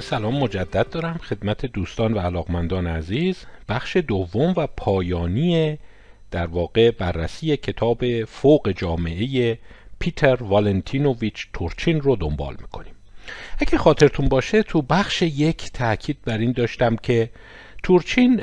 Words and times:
سلام 0.00 0.38
مجدد 0.38 0.90
دارم 0.90 1.18
خدمت 1.18 1.66
دوستان 1.66 2.14
و 2.14 2.18
علاقمندان 2.18 2.86
عزیز. 2.86 3.36
بخش 3.68 3.96
دوم 3.96 4.54
و 4.56 4.66
پایانی 4.66 5.78
در 6.30 6.46
واقع 6.46 6.90
بررسی 6.90 7.56
کتاب 7.56 8.24
فوق 8.24 8.72
جامعه 8.76 9.58
پیتر 9.98 10.42
والنتینوویچ 10.42 11.48
تورچین 11.52 12.00
رو 12.00 12.16
دنبال 12.16 12.56
می‌کنیم. 12.60 12.94
اگه 13.58 13.78
خاطرتون 13.78 14.28
باشه 14.28 14.62
تو 14.62 14.82
بخش 14.82 15.22
یک 15.22 15.72
تاکید 15.72 16.18
بر 16.24 16.38
این 16.38 16.52
داشتم 16.52 16.96
که 16.96 17.30
تورچین 17.82 18.40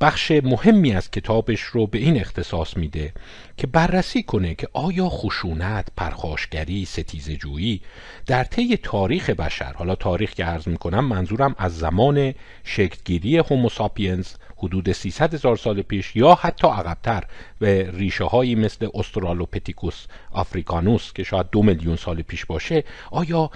بخش 0.00 0.30
مهمی 0.30 0.92
از 0.92 1.10
کتابش 1.10 1.60
رو 1.60 1.86
به 1.86 1.98
این 1.98 2.20
اختصاص 2.20 2.76
میده 2.76 3.12
که 3.56 3.66
بررسی 3.66 4.22
کنه 4.22 4.54
که 4.54 4.68
آیا 4.72 5.08
خشونت، 5.08 5.88
پرخاشگری، 5.96 6.84
ستیزجویی 6.84 7.80
در 8.26 8.44
طی 8.44 8.76
تاریخ 8.76 9.30
بشر 9.30 9.72
حالا 9.72 9.94
تاریخ 9.94 10.30
که 10.30 10.44
عرض 10.44 10.68
می‌کنم 10.68 11.04
منظورم 11.04 11.54
از 11.58 11.78
زمان 11.78 12.34
شکلگیری 12.64 13.38
هوموساپینز 13.38 14.26
حدود 14.64 14.92
300 14.92 15.34
هزار 15.34 15.56
سال 15.56 15.82
پیش 15.82 16.16
یا 16.16 16.34
حتی 16.34 16.66
عقبتر 16.66 17.24
به 17.58 17.90
ریشه 17.90 18.24
هایی 18.24 18.54
مثل 18.54 18.88
استرالوپتیکوس 18.94 20.06
آفریکانوس 20.32 21.12
که 21.12 21.22
شاید 21.22 21.46
دو 21.52 21.62
میلیون 21.62 21.96
سال 21.96 22.22
پیش 22.22 22.46
باشه 22.46 22.84
آیا 23.10 23.50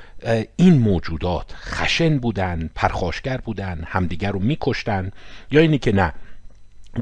این 0.56 0.78
موجودات 0.78 1.54
خشن 1.54 2.18
بودن 2.18 2.70
پرخاشگر 2.74 3.36
بودن 3.36 3.84
همدیگر 3.86 4.30
رو 4.32 4.38
میکشتن؟ 4.38 5.10
یا 5.50 5.60
اینی 5.60 5.78
که 5.78 5.92
نه 5.92 6.12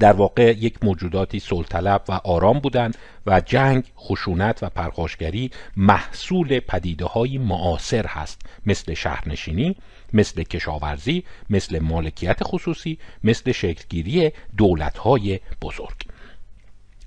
در 0.00 0.12
واقع 0.12 0.52
یک 0.58 0.84
موجوداتی 0.84 1.38
سلطلب 1.40 2.02
و 2.08 2.12
آرام 2.12 2.58
بودند 2.58 2.96
و 3.26 3.40
جنگ، 3.40 3.84
خشونت 3.98 4.62
و 4.62 4.68
پرخاشگری 4.68 5.50
محصول 5.76 6.60
پدیده 6.60 7.04
های 7.04 7.38
معاصر 7.38 8.06
هست 8.06 8.40
مثل 8.66 8.94
شهرنشینی، 8.94 9.76
مثل 10.12 10.42
کشاورزی، 10.42 11.24
مثل 11.50 11.78
مالکیت 11.78 12.38
خصوصی، 12.42 12.98
مثل 13.24 13.52
شکلگیری 13.52 14.32
دولت 14.56 14.98
های 14.98 15.40
بزرگ. 15.62 15.96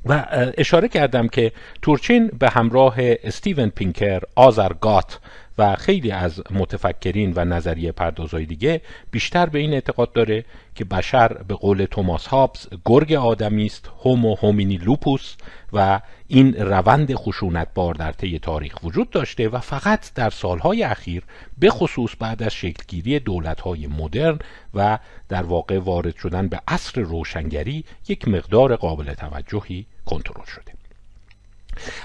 و 0.06 0.26
اشاره 0.58 0.88
کردم 0.88 1.28
که 1.28 1.52
تورچین 1.82 2.28
به 2.28 2.50
همراه 2.50 2.96
استیون 3.00 3.70
پینکر، 3.70 4.22
آزر 4.36 4.74
گات 4.74 5.20
و 5.60 5.76
خیلی 5.76 6.12
از 6.12 6.42
متفکرین 6.52 7.34
و 7.36 7.46
نظریه 7.46 7.92
پردازهای 7.92 8.46
دیگه 8.46 8.82
بیشتر 9.12 9.46
به 9.46 9.60
این 9.60 9.74
اعتقاد 9.74 10.14
داره 10.14 10.46
که 10.76 10.86
بشر 10.86 11.28
به 11.28 11.56
قول 11.56 11.86
توماس 11.92 12.28
هابز 12.28 12.68
گرگ 12.86 13.14
آدمی 13.14 13.66
است 13.66 13.90
هومو 14.04 14.36
هومینی 14.36 14.78
لوپوس 14.78 15.36
و 15.74 16.00
این 16.28 16.54
روند 16.54 17.14
خشونت 17.14 17.68
بار 17.74 17.94
در 17.94 18.12
طی 18.12 18.40
تاریخ 18.40 18.84
وجود 18.84 19.10
داشته 19.10 19.50
و 19.50 19.60
فقط 19.60 20.14
در 20.14 20.30
سالهای 20.30 20.84
اخیر 20.84 21.24
به 21.58 21.70
خصوص 21.70 22.12
بعد 22.20 22.44
از 22.44 22.54
شکلگیری 22.54 23.20
دولتهای 23.20 23.88
مدرن 23.88 24.40
و 24.74 25.00
در 25.30 25.44
واقع 25.44 25.80
وارد 25.80 26.16
شدن 26.16 26.48
به 26.48 26.62
عصر 26.68 27.02
روشنگری 27.02 27.86
یک 28.08 28.28
مقدار 28.28 28.76
قابل 28.76 29.14
توجهی 29.14 29.86
کنترل 30.06 30.46
شده. 30.46 30.72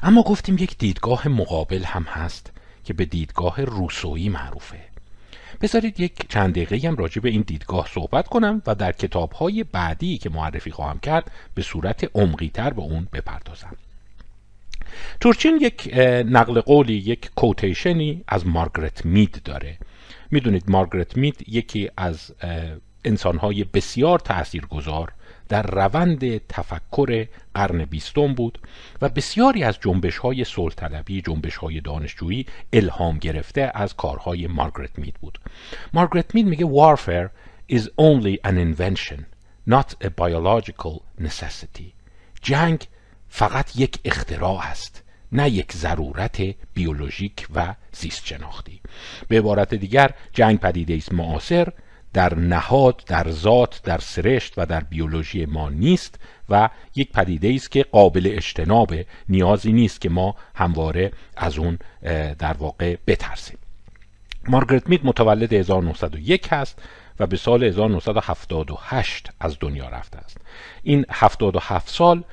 اما 0.02 0.22
گفتیم 0.22 0.58
یک 0.58 0.78
دیدگاه 0.78 1.28
مقابل 1.28 1.84
هم 1.84 2.02
هست. 2.02 2.53
که 2.84 2.94
به 2.94 3.04
دیدگاه 3.04 3.64
روسویی 3.64 4.28
معروفه. 4.28 4.80
بذارید 5.60 6.00
یک 6.00 6.28
چند 6.28 6.54
دقیقه 6.54 6.88
هم 6.88 6.96
راجع 6.96 7.20
به 7.20 7.28
این 7.28 7.44
دیدگاه 7.46 7.88
صحبت 7.90 8.28
کنم 8.28 8.62
و 8.66 8.74
در 8.74 8.92
کتابهای 8.92 9.64
بعدی 9.64 10.18
که 10.18 10.30
معرفی 10.30 10.70
خواهم 10.70 10.98
کرد 10.98 11.30
به 11.54 11.62
صورت 11.62 12.10
عمقیتر 12.14 12.70
به 12.70 12.82
اون 12.82 13.08
بپردازم. 13.12 13.76
تورچین 15.20 15.58
یک 15.60 15.94
نقل 16.26 16.60
قولی 16.60 16.94
یک 16.94 17.30
کوتیشنی 17.36 18.24
از 18.28 18.46
مارگرت 18.46 19.06
مید 19.06 19.40
داره. 19.44 19.78
می‌دونید 20.30 20.70
مارگرت 20.70 21.16
مید 21.16 21.44
یکی 21.48 21.90
از 21.96 22.32
انسانهای 23.04 23.64
بسیار 23.64 24.18
تاثیرگذار 24.18 25.12
در 25.48 25.62
روند 25.62 26.46
تفکر 26.46 27.26
قرن 27.54 27.84
بیستم 27.84 28.34
بود 28.34 28.58
و 29.02 29.08
بسیاری 29.08 29.64
از 29.64 29.78
جنبش 29.80 30.18
های 30.18 30.44
سلطلبی 30.44 31.22
جنبش 31.22 31.56
های 31.56 31.80
دانشجویی 31.80 32.46
الهام 32.72 33.18
گرفته 33.18 33.72
از 33.74 33.96
کارهای 33.96 34.46
مارگرت 34.46 34.98
مید 34.98 35.14
بود. 35.14 35.38
مارگرت 35.92 36.34
مید 36.34 36.46
میگه 36.46 36.66
warfare 36.66 37.28
is 37.72 37.82
only 37.82 38.36
an 38.44 38.54
invention 38.54 39.20
not 39.70 39.94
a 40.04 40.08
biological 40.08 41.02
necessity. 41.20 41.92
جنگ 42.42 42.86
فقط 43.28 43.76
یک 43.76 43.98
اختراع 44.04 44.66
است 44.66 45.02
نه 45.32 45.50
یک 45.50 45.72
ضرورت 45.72 46.42
بیولوژیک 46.74 47.46
و 47.54 47.74
زیست 47.92 48.26
شناختی 48.26 48.80
به 49.28 49.38
عبارت 49.38 49.74
دیگر 49.74 50.10
جنگ 50.32 50.58
پدیده 50.58 50.94
است 50.94 51.12
معاصر 51.12 51.68
در 52.14 52.34
نهاد 52.34 53.02
در 53.06 53.30
ذات 53.30 53.80
در 53.82 53.98
سرشت 53.98 54.54
و 54.56 54.66
در 54.66 54.80
بیولوژی 54.80 55.46
ما 55.46 55.70
نیست 55.70 56.18
و 56.48 56.68
یک 56.96 57.12
پدیده 57.12 57.52
است 57.54 57.70
که 57.70 57.82
قابل 57.82 58.30
اجتناب 58.32 58.94
نیازی 59.28 59.72
نیست 59.72 60.00
که 60.00 60.08
ما 60.08 60.34
همواره 60.54 61.12
از 61.36 61.58
اون 61.58 61.78
در 62.38 62.52
واقع 62.52 62.96
بترسیم. 63.06 63.58
مارگرت 64.48 64.88
مید 64.88 65.00
متولد 65.04 65.52
1901 65.52 66.52
هست 66.52 66.82
و 67.20 67.26
به 67.26 67.36
سال 67.36 67.64
1978 67.64 69.30
از 69.40 69.56
دنیا 69.60 69.88
رفته 69.88 70.18
است. 70.18 70.36
این 70.82 71.06
77 71.10 71.88
سال 71.88 72.24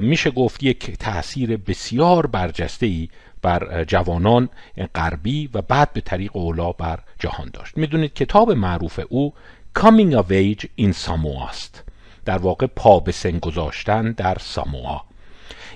میشه 0.00 0.30
گفت 0.30 0.62
یک 0.62 0.98
تاثیر 0.98 1.56
بسیار 1.56 2.26
برجسته 2.26 2.86
ای 2.86 3.08
بر 3.44 3.84
جوانان 3.84 4.48
غربی 4.94 5.50
و 5.54 5.62
بعد 5.62 5.92
به 5.92 6.00
طریق 6.00 6.36
اولا 6.36 6.72
بر 6.72 6.98
جهان 7.18 7.50
داشت. 7.52 7.76
می‌دونید 7.76 8.14
کتاب 8.14 8.52
معروف 8.52 9.00
او 9.08 9.34
Coming 9.78 10.12
of 10.12 10.30
Age 10.30 10.66
in 10.80 10.92
Samoa 11.06 11.48
است. 11.48 11.84
در 12.24 12.38
واقع 12.38 12.66
پا 12.66 13.00
به 13.00 13.12
سن 13.12 13.38
گذاشتن 13.38 14.12
در 14.12 14.36
ساموا 14.40 15.02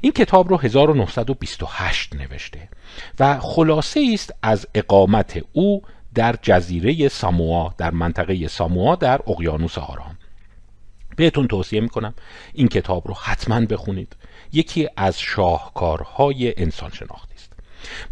این 0.01 0.13
کتاب 0.13 0.49
رو 0.49 0.57
1928 0.57 2.15
نوشته 2.15 2.69
و 3.21 3.39
خلاصه 3.41 4.11
است 4.15 4.35
از 4.43 4.67
اقامت 4.75 5.43
او 5.53 5.83
در 6.15 6.37
جزیره 6.43 7.09
ساموا 7.09 7.75
در 7.79 7.91
منطقه 7.91 8.49
ساموا 8.49 8.97
در 8.97 9.21
اقیانوس 9.27 9.79
آرام. 9.79 10.19
بهتون 11.17 11.49
توصیه 11.49 11.81
می‌کنم 11.81 12.15
این 12.53 12.69
کتاب 12.69 13.09
رو 13.09 13.15
حتما 13.15 13.61
بخونید. 13.61 14.17
یکی 14.53 14.89
از 14.97 15.21
شاهکارهای 15.21 16.61
انسان 16.63 16.91
شناختی 16.91 17.23
است 17.23 17.28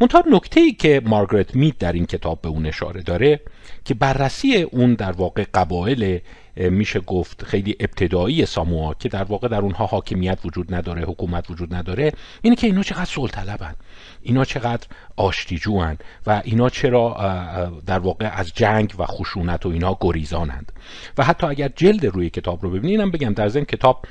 منتها 0.00 0.22
نکته 0.30 0.60
ای 0.60 0.72
که 0.72 1.02
مارگرت 1.04 1.56
مید 1.56 1.78
در 1.78 1.92
این 1.92 2.06
کتاب 2.06 2.40
به 2.42 2.48
اون 2.48 2.66
اشاره 2.66 3.02
داره 3.02 3.40
که 3.84 3.94
بررسی 3.94 4.62
اون 4.62 4.94
در 4.94 5.12
واقع 5.12 5.44
قبایل 5.54 6.20
میشه 6.56 7.00
گفت 7.00 7.44
خیلی 7.44 7.76
ابتدایی 7.80 8.46
ساموا 8.46 8.94
که 8.94 9.08
در 9.08 9.24
واقع 9.24 9.48
در 9.48 9.60
اونها 9.60 9.86
حاکمیت 9.86 10.38
وجود 10.44 10.74
نداره 10.74 11.02
حکومت 11.02 11.50
وجود 11.50 11.74
نداره 11.74 12.12
اینه 12.42 12.56
که 12.56 12.66
اینا 12.66 12.82
چقدر 12.82 13.04
سلطلبن 13.04 13.74
اینا 14.22 14.44
چقدر 14.44 14.86
آشتیجوان 15.16 15.98
و 16.26 16.42
اینا 16.44 16.68
چرا 16.68 17.16
در 17.86 17.98
واقع 17.98 18.30
از 18.32 18.52
جنگ 18.54 18.94
و 18.98 19.06
خشونت 19.06 19.66
و 19.66 19.68
اینا 19.68 19.98
گریزانند. 20.00 20.72
و 21.18 21.24
حتی 21.24 21.46
اگر 21.46 21.68
جلد 21.76 22.04
روی 22.04 22.30
کتاب 22.30 22.62
رو 22.62 22.70
ببینید 22.70 23.12
بگم 23.12 23.32
در 23.32 23.48
ضمن 23.48 23.64
کتاب 23.64 24.04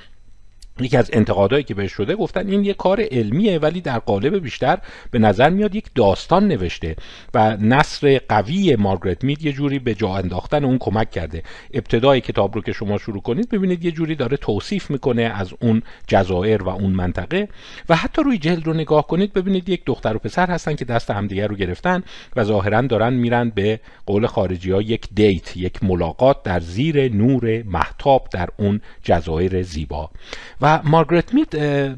یکی 0.79 0.97
از 0.97 1.09
انتقادهایی 1.13 1.63
که 1.63 1.73
بهش 1.73 1.91
شده 1.91 2.15
گفتن 2.15 2.47
این 2.47 2.65
یه 2.65 2.73
کار 2.73 3.01
علمیه 3.11 3.59
ولی 3.59 3.81
در 3.81 3.99
قالب 3.99 4.43
بیشتر 4.43 4.77
به 5.11 5.19
نظر 5.19 5.49
میاد 5.49 5.75
یک 5.75 5.85
داستان 5.95 6.47
نوشته 6.47 6.95
و 7.33 7.57
نصر 7.57 8.21
قوی 8.29 8.75
مارگرت 8.75 9.23
مید 9.23 9.45
یه 9.45 9.53
جوری 9.53 9.79
به 9.79 9.93
جا 9.93 10.15
انداختن 10.15 10.63
اون 10.63 10.77
کمک 10.77 11.11
کرده. 11.11 11.43
ابتدای 11.73 12.21
کتاب 12.21 12.55
رو 12.55 12.61
که 12.61 12.71
شما 12.71 12.97
شروع 12.97 13.21
کنید 13.21 13.49
ببینید 13.49 13.85
یه 13.85 13.91
جوری 13.91 14.15
داره 14.15 14.37
توصیف 14.37 14.91
می‌کنه 14.91 15.21
از 15.21 15.53
اون 15.61 15.81
جزایر 16.07 16.63
و 16.63 16.69
اون 16.69 16.91
منطقه 16.91 17.47
و 17.89 17.95
حتی 17.95 18.23
روی 18.23 18.37
جلد 18.37 18.67
رو 18.67 18.73
نگاه 18.73 19.07
کنید 19.07 19.33
ببینید 19.33 19.69
یک 19.69 19.81
دختر 19.85 20.15
و 20.15 20.19
پسر 20.19 20.47
هستن 20.47 20.75
که 20.75 20.85
دست 20.85 21.11
همدیگه 21.11 21.47
رو 21.47 21.55
گرفتن 21.55 22.03
و 22.35 22.43
ظاهرا 22.43 22.81
دارن 22.81 23.13
میرن 23.13 23.49
به 23.49 23.79
قول 24.05 24.27
خارجی 24.27 24.71
ها 24.71 24.81
یک 24.81 25.07
دیت 25.13 25.57
یک 25.57 25.83
ملاقات 25.83 26.43
در 26.43 26.59
زیر 26.59 27.13
نور 27.13 27.63
محتاب 27.63 28.27
در 28.31 28.49
اون 28.57 28.81
جزایر 29.03 29.61
زیبا. 29.61 30.09
و 30.65 30.79
مارگرت 30.83 31.33
مید 31.33 31.49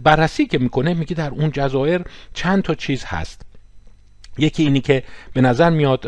بررسی 0.03 0.45
که 0.45 0.57
می‌کنه 0.57 0.93
میگه 0.93 1.15
در 1.15 1.29
اون 1.29 1.51
جزایر 1.51 2.01
چند 2.33 2.63
تا 2.63 2.75
چیز 2.75 3.03
هست. 3.05 3.41
یکی 4.37 4.63
اینی 4.63 4.81
که 4.81 5.03
به 5.33 5.41
نظر 5.41 5.69
میاد 5.69 6.01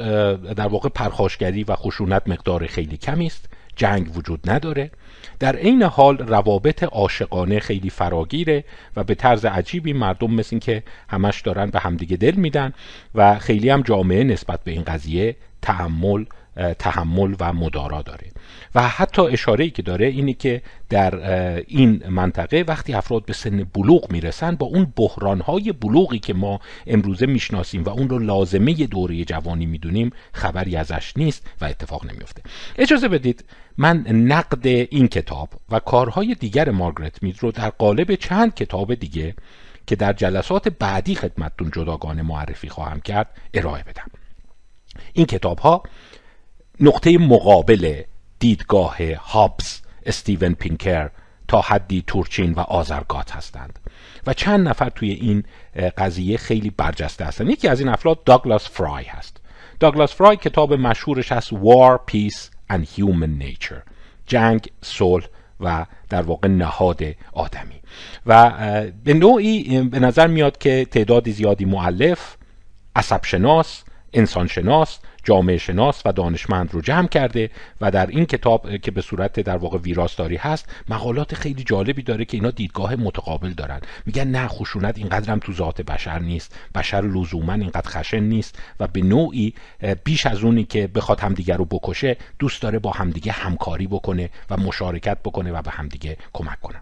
در 0.53 0.67
واقع 0.67 0.89
پرخاشگری 0.89 1.63
و 1.63 1.75
خشونت 1.75 2.23
مقدار 2.27 2.67
خیلی 2.67 2.97
کمی 2.97 3.25
است. 3.25 3.49
جنگ 3.75 4.17
وجود 4.17 4.49
نداره. 4.49 4.91
در 5.39 5.55
عین 5.55 5.83
حال 5.83 6.17
روابط 6.17 6.83
عاشقانه 6.83 7.59
خیلی 7.59 7.89
فراگیره 7.89 8.63
و 8.95 9.03
به 9.03 9.15
طرز 9.15 9.45
عجیبی 9.45 9.93
مردم 9.93 10.31
مثل 10.31 10.49
این 10.51 10.59
که 10.59 10.83
همش 11.09 11.41
دارن 11.41 11.65
به 11.65 11.79
همدیگه 11.79 12.17
دل 12.17 12.35
میدن 12.35 12.73
و 13.15 13.39
خیلی 13.39 13.69
هم 13.69 13.81
جامعه 13.81 14.23
نسبت 14.23 14.63
به 14.63 14.71
این 14.71 14.83
قضیه 14.83 15.35
تحمل 15.61 16.25
تحمل 16.79 17.35
و 17.39 17.53
مدارا 17.53 18.01
داره. 18.01 18.27
و 18.75 18.87
حتی 18.87 19.21
اشاره 19.21 19.69
که 19.69 19.81
داره 19.81 20.05
اینه 20.05 20.33
که 20.33 20.61
در 20.89 21.15
این 21.67 22.03
منطقه 22.09 22.65
وقتی 22.67 22.93
افراد 22.93 23.25
به 23.25 23.33
سن 23.33 23.63
بلوغ 23.63 24.11
می‌رسن 24.11 24.55
با 24.55 24.65
اون 24.65 24.93
بحرانهای 24.95 25.71
بلوغی 25.71 26.19
که 26.19 26.33
ما 26.33 26.59
امروزه 26.87 27.25
می‌شناسیم 27.25 27.83
و 27.83 27.89
اون 27.89 28.09
رو 28.09 28.19
لازمه 28.19 28.73
دوره 28.73 29.25
جوانی 29.25 29.65
می‌دونیم 29.65 30.11
خبری 30.33 30.75
ازش 30.75 31.13
نیست 31.17 31.47
و 31.61 31.65
اتفاق 31.65 32.05
نمیفته 32.05 32.41
اجازه 32.77 33.07
بدید 33.07 33.45
من 33.77 33.97
نقد 34.07 34.67
این 34.67 35.07
کتاب 35.07 35.49
و 35.69 35.79
کارهای 35.79 36.35
دیگر 36.35 36.69
مارگرت 36.69 37.23
مید 37.23 37.37
رو 37.39 37.51
در 37.51 37.69
قالب 37.69 38.15
چند 38.15 38.55
کتاب 38.55 38.93
دیگه 38.93 39.35
که 39.87 39.95
در 39.95 40.13
جلسات 40.13 40.67
بعدی 40.67 41.15
خدمتتون 41.15 41.71
جداگانه 41.75 42.21
معرفی 42.21 42.69
خواهم 42.69 43.01
کرد 43.01 43.27
ارائه 43.53 43.83
بدم. 43.83 44.07
این 45.13 45.25
کتاب 45.25 45.59
ها 45.59 45.83
نقطه 46.79 47.17
مقابل 47.17 48.01
دیدگاه 48.39 48.97
هابز 49.15 49.81
استیون 50.05 50.53
پینکر 50.53 51.09
تا 51.47 51.61
حدی 51.61 52.03
تورچین 52.07 52.53
و 52.53 52.59
آزرگات 52.59 53.31
هستند. 53.31 53.79
و 54.27 54.33
چند 54.33 54.67
نفر 54.67 54.89
توی 54.89 55.11
این 55.11 55.43
قضیه 55.97 56.37
خیلی 56.37 56.69
برجسته 56.69 57.25
هستند. 57.25 57.49
یکی 57.49 57.67
از 57.67 57.79
این 57.79 57.89
افراد 57.89 58.23
داگلاس 58.23 58.69
فرای 58.69 59.03
هست. 59.03 59.37
داگلاس 59.79 60.13
فرای 60.13 60.37
کتاب 60.37 60.73
مشهورش 60.73 61.31
هست 61.31 61.49
War, 61.49 61.99
Peace 62.11 62.73
and 62.73 62.83
Human 62.97 63.43
Nature. 63.43 63.81
جنگ، 64.25 64.71
صلح 64.81 65.25
و 65.59 65.85
در 66.09 66.21
واقع 66.21 66.47
نهاد 66.47 67.01
آدمی. 67.31 67.81
و 68.25 68.51
به 69.03 69.13
نوعی 69.13 69.81
به 69.81 69.99
نظر 69.99 70.27
میاد 70.27 70.57
که 70.57 70.85
تعدادی 70.91 71.31
زیادی 71.31 71.65
معلف 71.65 72.35
عصب 72.95 73.25
شناس 73.25 73.83
انسان 74.13 74.47
شناس 74.47 74.99
جامعه 75.23 75.57
شناس 75.57 76.01
و 76.05 76.11
دانشمند 76.11 76.73
رو 76.73 76.81
جمع 76.81 77.07
کرده 77.07 77.49
و 77.81 77.91
در 77.91 78.07
این 78.07 78.25
کتاب 78.25 78.77
که 78.77 78.91
به 78.91 79.01
صورت 79.01 79.39
در 79.39 79.57
واقع 79.57 79.77
ویراستاری 79.77 80.35
هست 80.35 80.69
مقالات 80.89 81.35
خیلی 81.35 81.63
جالبی 81.63 82.03
داره 82.03 82.25
که 82.25 82.37
اینا 82.37 82.51
دیدگاه 82.51 82.95
متقابل 82.95 83.49
دارن. 83.49 83.81
میگن 84.05 84.27
نه 84.27 84.47
خشونت 84.47 84.97
اینقدر 84.97 85.31
هم 85.31 85.39
تو 85.39 85.53
ذات 85.53 85.81
بشر 85.81 86.19
نیست. 86.19 86.55
بشر 86.75 87.01
لزوما 87.01 87.53
اینقدر 87.53 87.89
خشن 87.89 88.19
نیست 88.19 88.59
و 88.79 88.87
به 88.87 89.01
نوعی 89.01 89.53
بیش 90.03 90.25
از 90.25 90.43
اونی 90.43 90.63
که 90.63 90.87
بخواد 90.87 91.19
همدیگه 91.19 91.55
رو 91.55 91.65
بکشه 91.65 92.17
دوست 92.39 92.61
داره 92.61 92.79
با 92.79 92.91
همدیگه 92.91 93.31
همکاری 93.31 93.87
بکنه 93.87 94.29
و 94.49 94.57
مشارکت 94.57 95.17
بکنه 95.23 95.51
و 95.51 95.61
به 95.61 95.71
همدیگه 95.71 96.17
کمک 96.33 96.61
کنه. 96.61 96.81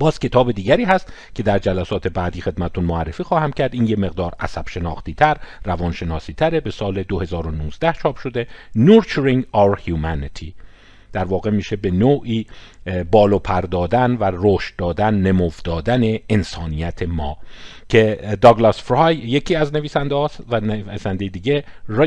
باز 0.00 0.18
کتاب 0.18 0.52
دیگری 0.52 0.84
هست 0.84 1.12
که 1.34 1.42
در 1.42 1.58
جلسات 1.58 2.08
بعدی 2.08 2.40
خدمتون 2.40 2.84
معرفی 2.84 3.22
خواهم 3.22 3.52
کرد. 3.52 3.74
این 3.74 3.86
یه 3.86 3.96
مقدار 3.96 4.34
عصب 4.40 4.68
شناختی 4.68 5.14
تر 5.14 5.36
روانشناسی 5.64 6.32
تره. 6.32 6.60
به 6.60 6.70
سال 6.70 7.02
2019 7.02 7.92
چاپ 7.92 8.16
شده. 8.16 8.46
Nurturing 8.76 9.42
Our 9.56 9.80
Humanity. 9.86 10.52
در 11.12 11.24
واقع 11.24 11.50
میشه 11.50 11.76
به 11.76 11.90
نوعی 11.90 12.46
بالو 13.10 13.38
پر 13.38 13.60
دادن 13.60 14.16
و 14.16 14.30
رشد 14.34 14.76
دادن 14.76 15.14
نمو 15.14 15.50
دادن 15.64 16.18
انسانیت 16.28 17.02
ما 17.02 17.36
که 17.88 18.18
داگلاس 18.40 18.82
فرای 18.82 19.16
یکی 19.16 19.54
از 19.54 19.74
نویسنده 19.74 20.14
هاست 20.14 20.40
و 20.48 20.60
نویسنده 20.60 21.28
دیگه 21.28 21.64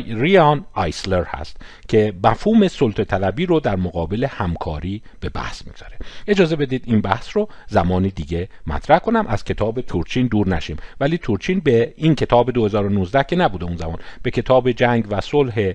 ریان 0.08 0.64
آیسلر 0.74 1.24
هست 1.24 1.56
که 1.88 2.12
مفهوم 2.24 2.68
سلطه 2.68 3.04
طلبی 3.04 3.46
رو 3.46 3.60
در 3.60 3.76
مقابل 3.76 4.24
همکاری 4.24 5.02
به 5.20 5.28
بحث 5.28 5.66
می‌گذاره 5.66 5.98
اجازه 6.26 6.56
بدید 6.56 6.82
این 6.86 7.00
بحث 7.00 7.36
رو 7.36 7.48
زمانی 7.68 8.10
دیگه 8.10 8.48
مطرح 8.66 8.98
کنم. 8.98 9.26
از 9.26 9.44
کتاب 9.44 9.80
تورچین 9.80 10.26
دور 10.26 10.48
نشیم. 10.48 10.76
ولی 11.00 11.18
تورچین 11.18 11.60
به 11.60 11.94
این 11.96 12.14
کتاب 12.14 12.50
2019 12.50 13.24
که 13.24 13.36
نبوده 13.36 13.64
اون 13.64 13.76
زمان 13.76 13.98
به 14.22 14.30
کتاب 14.30 14.70
جنگ 14.70 15.06
و 15.10 15.20
صلح 15.20 15.72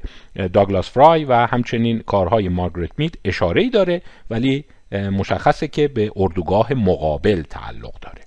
داگلاس 0.54 0.90
فرای 0.90 1.26
و 1.26 1.34
همچنین 1.34 2.00
کارهای 2.00 2.50
مارگرت 2.50 2.92
مید 2.98 3.20
اشاره 3.26 3.62
ای 3.62 3.70
داره. 3.70 4.02
ولی 4.30 4.66
مشخصه 4.92 5.68
که 5.68 5.88
به 5.88 6.12
اردوگاه 6.16 6.74
مقابل 6.74 7.42
تعلق 7.42 8.00
داره. 8.02 8.22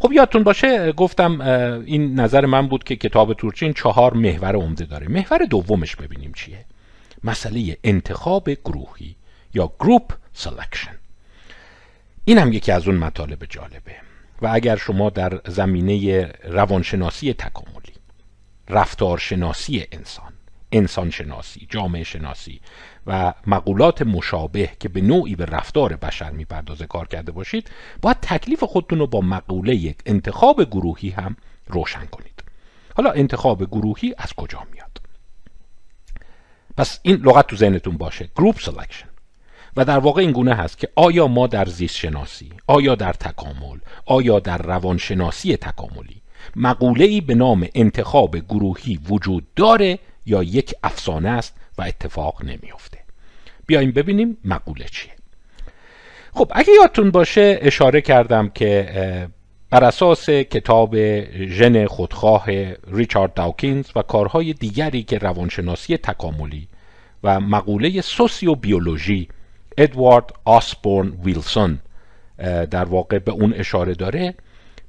خب 0.00 0.12
یادتون 0.12 0.42
باشه 0.42 0.92
گفتم 0.92 1.40
این 1.86 2.20
نظر 2.20 2.46
من 2.46 2.68
بود 2.68 2.84
که 2.84 2.96
کتاب 2.96 3.34
تورچین 3.34 3.72
چهار 3.72 4.14
محور 4.14 4.56
عمده 4.56 4.84
داره. 4.84 5.08
محور 5.08 5.44
دومش 5.44 5.96
ببینیم 5.96 6.32
چیه؟ 6.32 6.64
مسئله 7.24 7.76
انتخاب 7.84 8.50
گروهی 8.50 9.16
یا 9.54 9.72
group 9.80 10.12
selection 10.32 10.98
این 12.24 12.38
هم 12.38 12.52
یکی 12.52 12.72
از 12.72 12.88
اون 12.88 12.96
مطالب 12.96 13.44
جالبه. 13.44 13.96
و 14.42 14.50
اگر 14.52 14.76
شما 14.76 15.10
در 15.10 15.40
زمینه 15.46 16.26
روانشناسی 16.44 17.32
تکاملی 17.32 17.92
رفتارشناسی 18.68 19.86
انسان 19.92 20.32
انسان 20.72 21.10
شناسی 21.10 21.66
جامعه 21.70 22.04
شناسی 22.04 22.60
و 23.06 23.34
مقولات 23.46 24.02
مشابه 24.02 24.70
که 24.80 24.88
به 24.88 25.00
نوعی 25.00 25.36
به 25.36 25.44
رفتار 25.44 25.96
بشر 25.96 26.30
می‌پردازه 26.30 26.86
کار 26.86 27.08
کرده 27.08 27.32
باشید 27.32 27.70
باید 28.02 28.16
تکلیف 28.22 28.64
خودتون 28.64 28.98
رو 28.98 29.06
با 29.06 29.20
مقوله 29.20 29.74
یک 29.74 29.98
انتخاب 30.06 30.64
گروهی 30.64 31.10
هم 31.10 31.36
روشن 31.66 32.06
کنید. 32.06 32.44
حالا 32.96 33.10
انتخاب 33.10 33.64
گروهی 33.64 34.14
از 34.18 34.32
کجا 34.32 34.62
میاد؟ 34.72 35.00
پس 36.76 37.00
این 37.02 37.16
لغت 37.16 37.46
تو 37.46 37.56
ذهنتون 37.56 37.96
باشه 37.96 38.28
group 38.36 38.60
selection 38.60 39.08
و 39.76 39.84
در 39.84 39.98
واقع 39.98 40.20
این 40.20 40.32
گونه 40.32 40.54
هست 40.54 40.78
که 40.78 40.88
آیا 40.96 41.26
ما 41.26 41.46
در 41.46 41.64
زیست 41.64 41.96
شناسی 41.96 42.52
آیا 42.66 42.94
در 42.94 43.12
تکامل 43.12 43.78
آیا 44.06 44.40
در 44.40 44.58
روانشناسی 44.58 45.56
تکاملی 45.56 46.22
مقوله 46.56 47.04
ای 47.04 47.20
به 47.20 47.34
نام 47.34 47.66
انتخاب 47.74 48.36
گروهی 48.36 49.00
وجود 49.08 49.54
داره 49.56 49.98
یا 50.26 50.42
یک 50.42 50.74
افسانه 50.82 51.28
است؟ 51.28 51.54
اتفاق 51.82 52.44
نمیافته. 52.44 52.98
بیایم 53.66 53.90
ببینیم 53.90 54.36
مقوله 54.44 54.84
چیه. 54.84 55.12
خب 56.34 56.52
اگه 56.54 56.72
یادتون 56.80 57.10
باشه 57.10 57.58
اشاره 57.62 58.00
کردم 58.00 58.48
که 58.48 59.28
بر 59.70 59.84
اساس 59.84 60.30
کتاب 60.30 60.96
ژن 61.46 61.86
خودخواه 61.86 62.44
ریچارد 62.86 63.34
داوکینز 63.34 63.86
و 63.96 64.02
کارهای 64.02 64.52
دیگری 64.52 65.02
که 65.02 65.18
روانشناسی 65.18 65.96
تکاملی 65.96 66.68
و 67.24 67.40
مقوله 67.40 68.00
سوسیو 68.00 68.54
بیولوژی 68.54 69.28
ادوارد 69.78 70.30
آسبورن 70.44 71.12
ویلسون 71.24 71.78
در 72.70 72.84
واقع 72.84 73.18
به 73.18 73.32
اون 73.32 73.54
اشاره 73.54 73.94
داره 73.94 74.34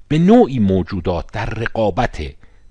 به 0.07 0.19
نوعی 0.19 0.59
موجودات 0.59 1.25
در 1.33 1.45
رقابت 1.45 2.21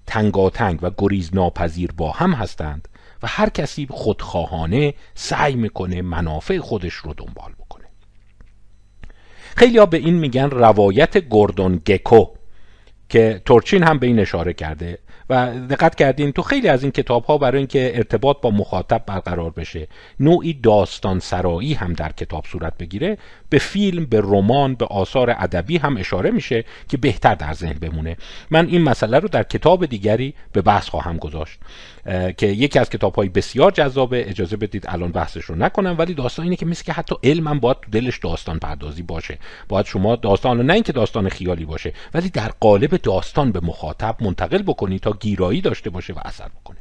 تنگاتنگ 0.06 0.78
و 0.82 0.90
گریز 0.98 1.34
ناپذیر 1.34 1.92
با 1.96 2.10
هم 2.10 2.32
هستند 2.32 2.88
و 3.22 3.26
هر 3.26 3.48
کسی 3.48 3.86
خودخواهانه 3.90 4.94
سعی 5.14 5.54
می‌کنه 5.54 6.02
منافع 6.02 6.58
خودش 6.58 6.94
رو 6.94 7.14
دنبال 7.14 7.52
بکنه. 7.58 7.84
خیلی 9.56 9.86
به 9.86 9.96
این 9.96 10.14
میگن 10.14 10.50
روایت 10.50 11.18
گوردون 11.18 11.82
گکو 11.86 12.26
که 13.08 13.42
تورچین 13.44 13.82
هم 13.82 13.98
به 13.98 14.06
این 14.06 14.18
اشاره 14.18 14.52
کرده 14.52 14.98
و 15.30 15.54
دقت 15.70 15.94
کردین 15.94 16.32
تو 16.32 16.42
خیلی 16.42 16.68
از 16.68 16.82
این 16.82 16.92
کتاب 16.92 17.24
ها 17.24 17.38
برای 17.38 17.58
اینکه 17.58 17.92
ارتباط 17.94 18.40
با 18.40 18.50
مخاطب 18.50 19.02
برقرار 19.06 19.50
بشه 19.50 19.88
نوعی 20.20 20.52
داستان 20.52 21.18
سرایی 21.18 21.74
هم 21.74 21.92
در 21.92 22.12
کتاب 22.12 22.44
صورت 22.46 22.78
بگیره. 22.78 23.18
به 23.48 23.58
فیلم 23.58 24.06
به 24.06 24.20
رمان 24.20 24.74
به 24.74 24.84
آثار 24.84 25.30
ادبی 25.30 25.76
هم 25.76 25.96
اشاره 25.96 26.30
میشه 26.30 26.64
که 26.88 26.96
بهتر 26.96 27.34
در 27.34 27.52
ذهن 27.52 27.78
بمونه. 27.78 28.16
من 28.50 28.66
این 28.66 28.82
مسئله 28.82 29.18
رو 29.18 29.28
در 29.28 29.42
کتاب 29.42 29.86
دیگری 29.86 30.34
به 30.52 30.62
بحث 30.62 30.88
خواهم 30.88 31.16
گذاشت. 31.16 31.58
که 32.36 32.46
یکی 32.46 32.78
از 32.78 32.90
کتاب 32.90 33.14
های 33.14 33.28
بسیار 33.28 33.70
جذابه. 33.70 34.30
اجازه 34.30 34.56
بدید 34.56 34.84
الان 34.88 35.12
بحثش 35.12 35.44
رو 35.44 35.54
نکنم 35.54 35.94
ولی 35.98 36.14
داستان 36.14 36.44
اینه 36.44 36.56
که 36.56 36.66
مثل 36.66 36.84
که 36.84 36.92
حتی 36.92 37.14
علم 37.24 37.58
باید 37.58 37.80
تو 37.80 37.90
دلش 37.90 38.18
داستان 38.18 38.58
پردازی 38.58 39.02
باشه. 39.02 39.38
باید 39.68 39.86
شما 39.86 40.16
داستان 40.16 40.66
نه 40.66 40.72
اینکه 40.72 40.92
داستان 40.92 41.28
خیالی 41.28 41.64
باشه 41.64 41.92
ولی 42.14 42.28
در 42.28 42.50
قالب 42.60 42.96
داستان 42.96 43.52
به 43.52 43.60
مخاطب 43.60 44.16
منتقل 44.20 44.62
بکنی 44.62 44.98
تا 44.98 45.12
گیرایی 45.20 45.60
داشته 45.60 45.90
باشه 45.90 46.12
و 46.12 46.18
اثر 46.24 46.48
بکنه. 46.60 46.76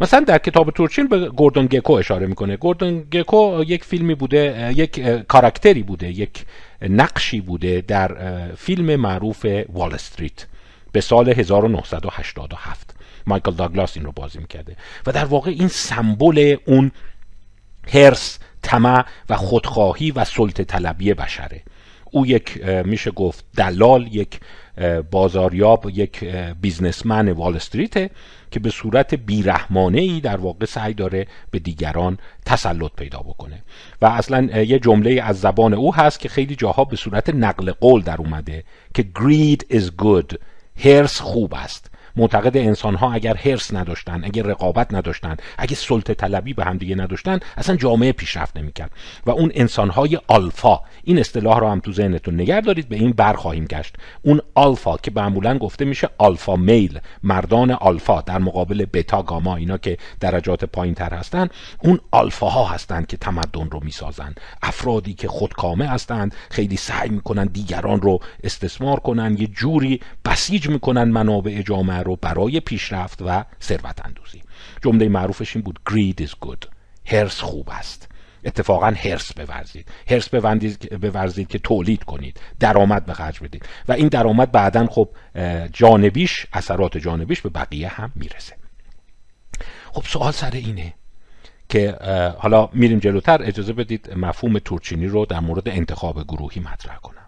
مثلا 0.00 0.20
در 0.20 0.38
کتاب 0.38 0.70
تورچین 0.70 1.08
به 1.08 1.28
گوردون 1.28 1.66
گکو 1.66 1.92
اشاره 1.92 2.26
می‌کنه. 2.26 2.56
گوردون 2.56 3.00
گکو 3.00 3.62
یک 3.66 3.84
فیلمی 3.84 4.14
بوده 4.14 4.72
یک 4.76 5.00
کاراکتری 5.28 5.82
بوده 5.82 6.08
یک 6.08 6.44
نقشی 6.88 7.40
بوده 7.40 7.80
در 7.80 8.16
فیلم 8.56 8.96
معروف 8.96 9.46
وال 9.68 9.94
استریت 9.94 10.46
به 10.92 11.00
سال 11.00 11.28
1987 11.28 12.91
مایکل 13.26 13.50
داگلاس 13.50 13.96
این 13.96 14.06
رو 14.06 14.12
بازی 14.12 14.38
می‌کرده. 14.38 14.76
و 15.06 15.12
در 15.12 15.24
واقع 15.24 15.50
این 15.50 15.68
سمبل 15.68 16.56
اون 16.66 16.90
هرس 17.92 18.38
طمع 18.62 19.04
و 19.28 19.36
خودخواهی 19.36 20.10
و 20.10 20.24
سلطه 20.24 20.64
طلبی 20.64 21.14
بشره. 21.14 21.62
او 22.10 22.26
یک 22.26 22.64
میشه 22.64 23.10
گفت 23.10 23.44
دلال 23.56 24.08
یک 24.14 24.40
بازاریاب 25.10 25.90
یک 25.94 26.24
بیزنسمن 26.60 27.32
وال 27.32 27.56
استریته 27.56 28.10
که 28.50 28.60
به 28.60 28.70
صورت 28.70 29.14
بیرحمانه 29.14 30.00
ای 30.00 30.20
در 30.20 30.36
واقع 30.36 30.66
سعی 30.66 30.94
داره 30.94 31.26
به 31.50 31.58
دیگران 31.58 32.18
تسلط 32.46 32.92
پیدا 32.96 33.18
بکنه. 33.18 33.62
و 34.02 34.06
اصلا 34.06 34.62
یه 34.62 34.78
جمله 34.78 35.22
از 35.22 35.40
زبان 35.40 35.74
او 35.74 35.94
هست 35.94 36.20
که 36.20 36.28
خیلی 36.28 36.56
جاها 36.56 36.84
به 36.84 36.96
صورت 36.96 37.30
نقل 37.30 37.72
قول 37.72 38.02
در 38.02 38.16
اومده 38.16 38.64
که 38.94 39.06
greed 39.18 39.76
is 39.76 39.90
good 40.02 40.36
هرس 40.84 41.20
خوب 41.20 41.54
است. 41.54 41.90
معتقد 42.16 42.56
انسان 42.56 42.94
ها 42.94 43.12
اگر 43.12 43.36
هرس 43.36 43.74
نداشتن 43.74 44.24
اگر 44.24 44.42
رقابت 44.42 44.94
نداشتن 44.94 45.36
اگر 45.58 45.74
سلطه 45.74 46.14
طلبی 46.14 46.54
به 46.54 46.64
هم 46.64 46.78
دیگه 46.78 46.94
نداشتن 46.94 47.40
اصلا 47.56 47.76
جامعه 47.76 48.12
پیشرفت 48.12 48.56
نمی‌کرد. 48.56 48.90
و 49.26 49.30
اون 49.30 49.52
انسان 49.54 49.90
های 49.90 50.18
آلفا 50.26 50.80
این 51.04 51.18
اصطلاح 51.18 51.60
رو 51.60 51.68
هم 51.68 51.80
تو 51.80 51.92
ذهنتون 51.92 52.34
نگه 52.34 52.60
دارید 52.60 52.88
به 52.88 52.96
این 52.96 53.10
بر 53.10 53.32
خواهیم 53.32 53.64
گشت. 53.64 53.96
اون 54.22 54.40
آلفا 54.54 54.96
که 54.96 55.12
معمولا 55.14 55.58
گفته 55.58 55.84
میشه 55.84 56.08
آلفا 56.18 56.56
میل 56.56 57.00
مردان 57.22 57.70
آلفا 57.70 58.20
در 58.20 58.38
مقابل 58.38 58.86
بتا 58.92 59.22
گاما 59.22 59.56
اینا 59.56 59.78
که 59.78 59.98
درجات 60.20 60.64
پایین 60.64 60.94
تر 60.94 61.14
هستن 61.14 61.48
اون 61.78 62.00
آلفا 62.10 62.48
ها 62.48 62.64
هستند 62.64 63.06
که 63.06 63.16
تمدن 63.16 63.68
رو 63.70 63.80
می‌سازن 63.82 64.34
افرادی 64.62 65.14
که 65.14 65.28
خودکامه 65.28 65.86
هستند 65.86 66.34
خیلی 66.50 66.76
سعی 66.76 67.08
می‌کنن 67.08 67.44
دیگران 67.44 68.00
رو 68.00 68.18
استثمار 68.44 69.00
کنن 69.00 69.36
یه 69.38 69.46
جوری 69.46 70.00
بسیج 70.24 70.68
می‌کنن 70.68 71.04
منابع 71.04 71.62
جامعه 71.62 72.01
رو 72.02 72.16
برای 72.16 72.60
پیشرفت 72.60 73.22
و 73.26 73.44
ثروت 73.62 74.06
اندوزی 74.06 74.42
جمله 74.84 75.08
معروفش 75.08 75.56
این 75.56 75.64
بود 75.64 75.80
greed 75.90 76.26
is 76.26 76.30
good. 76.48 76.68
هرس 77.06 77.40
خوب 77.40 77.68
است. 77.70 78.08
اتفاقا 78.44 78.86
هرس 78.86 79.32
بورزید. 79.32 79.88
هرس 80.08 80.28
بورزید 81.02 81.48
که 81.48 81.58
تولید 81.58 82.04
کنید. 82.04 82.40
درآمد 82.60 83.06
به 83.06 83.12
خرج 83.12 83.40
بدید. 83.40 83.68
و 83.88 83.92
این 83.92 84.08
درآمد 84.08 84.52
بعدا 84.52 84.86
خب 84.86 85.08
جانبیش 85.72 86.46
اثرات 86.52 86.98
جانبیش 86.98 87.40
به 87.40 87.48
بقیه 87.48 87.88
هم 87.88 88.12
می‌رسه. 88.14 88.56
خب 89.92 90.02
سوال 90.04 90.32
سر 90.32 90.50
اینه 90.50 90.94
که 91.68 91.98
حالا 92.38 92.68
میریم 92.72 92.98
جلوتر. 92.98 93.42
اجازه 93.42 93.72
بدید 93.72 94.14
مفهوم 94.16 94.58
تورچینی 94.58 95.06
رو 95.06 95.26
در 95.26 95.40
مورد 95.40 95.68
انتخاب 95.68 96.24
گروهی 96.24 96.60
مطرح 96.60 96.96
کنم. 96.96 97.21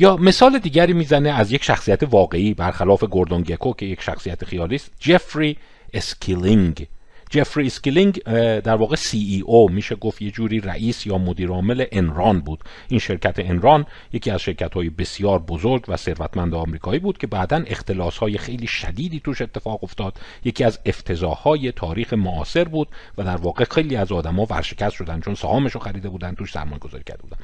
یا 0.00 0.16
مثال 0.16 0.58
دیگری 0.58 0.92
می‌زنه 0.92 1.30
از 1.30 1.52
یک 1.52 1.64
شخصیت 1.64 2.02
واقعی 2.02 2.54
برخلاف 2.54 3.04
گوردون 3.04 3.42
گکو 3.42 3.72
که 3.72 3.86
یک 3.86 4.02
شخصیت 4.02 4.44
خیالی 4.44 4.74
است 4.74 4.90
جفری 5.00 5.56
اسکیلینگ. 5.94 6.86
جفری 7.30 7.66
اسکیلینگ 7.66 8.22
در 8.60 8.74
واقع 8.74 8.96
CEO 8.96 9.68
میشه 9.68 9.94
گفت 9.94 10.22
یه 10.22 10.30
جوری 10.30 10.60
رئیس 10.60 11.06
یا 11.06 11.18
مدیر 11.18 11.48
عامل 11.48 11.84
Enron 11.92 12.40
بود. 12.40 12.60
این 12.88 13.00
شرکت 13.00 13.34
Enron 13.38 13.86
یکی 14.12 14.30
از 14.30 14.40
شرکت 14.40 14.74
های 14.74 14.90
بسیار 14.90 15.38
بزرگ 15.38 15.84
و 15.88 15.96
ثروتمند 15.96 16.54
آمریکایی 16.54 17.00
بود 17.00 17.18
که 17.18 17.26
بعدا 17.26 17.64
اختلاس 17.66 18.18
های 18.18 18.38
خیلی 18.38 18.66
شدیدی 18.66 19.20
توش 19.24 19.42
اتفاق 19.42 19.84
افتاد. 19.84 20.18
یکی 20.44 20.64
از 20.64 20.78
افتضاح 20.86 21.36
های 21.36 21.72
تاریخ 21.72 22.12
معاصر 22.12 22.64
بود 22.64 22.88
و 23.18 23.24
در 23.24 23.36
واقع 23.36 23.64
خیلی 23.70 23.96
از 23.96 24.12
آدما 24.12 24.46
ورشکست 24.50 24.94
شدن 24.94 25.20
چون 25.20 25.34
سهامش 25.34 25.72
رو 25.72 25.80
خریده 25.80 26.08
بودن 26.08 26.34
توش 26.34 26.52
سرمایه 26.52 26.78
گذاری 26.78 27.04
کرده 27.04 27.22
بودن. 27.22 27.36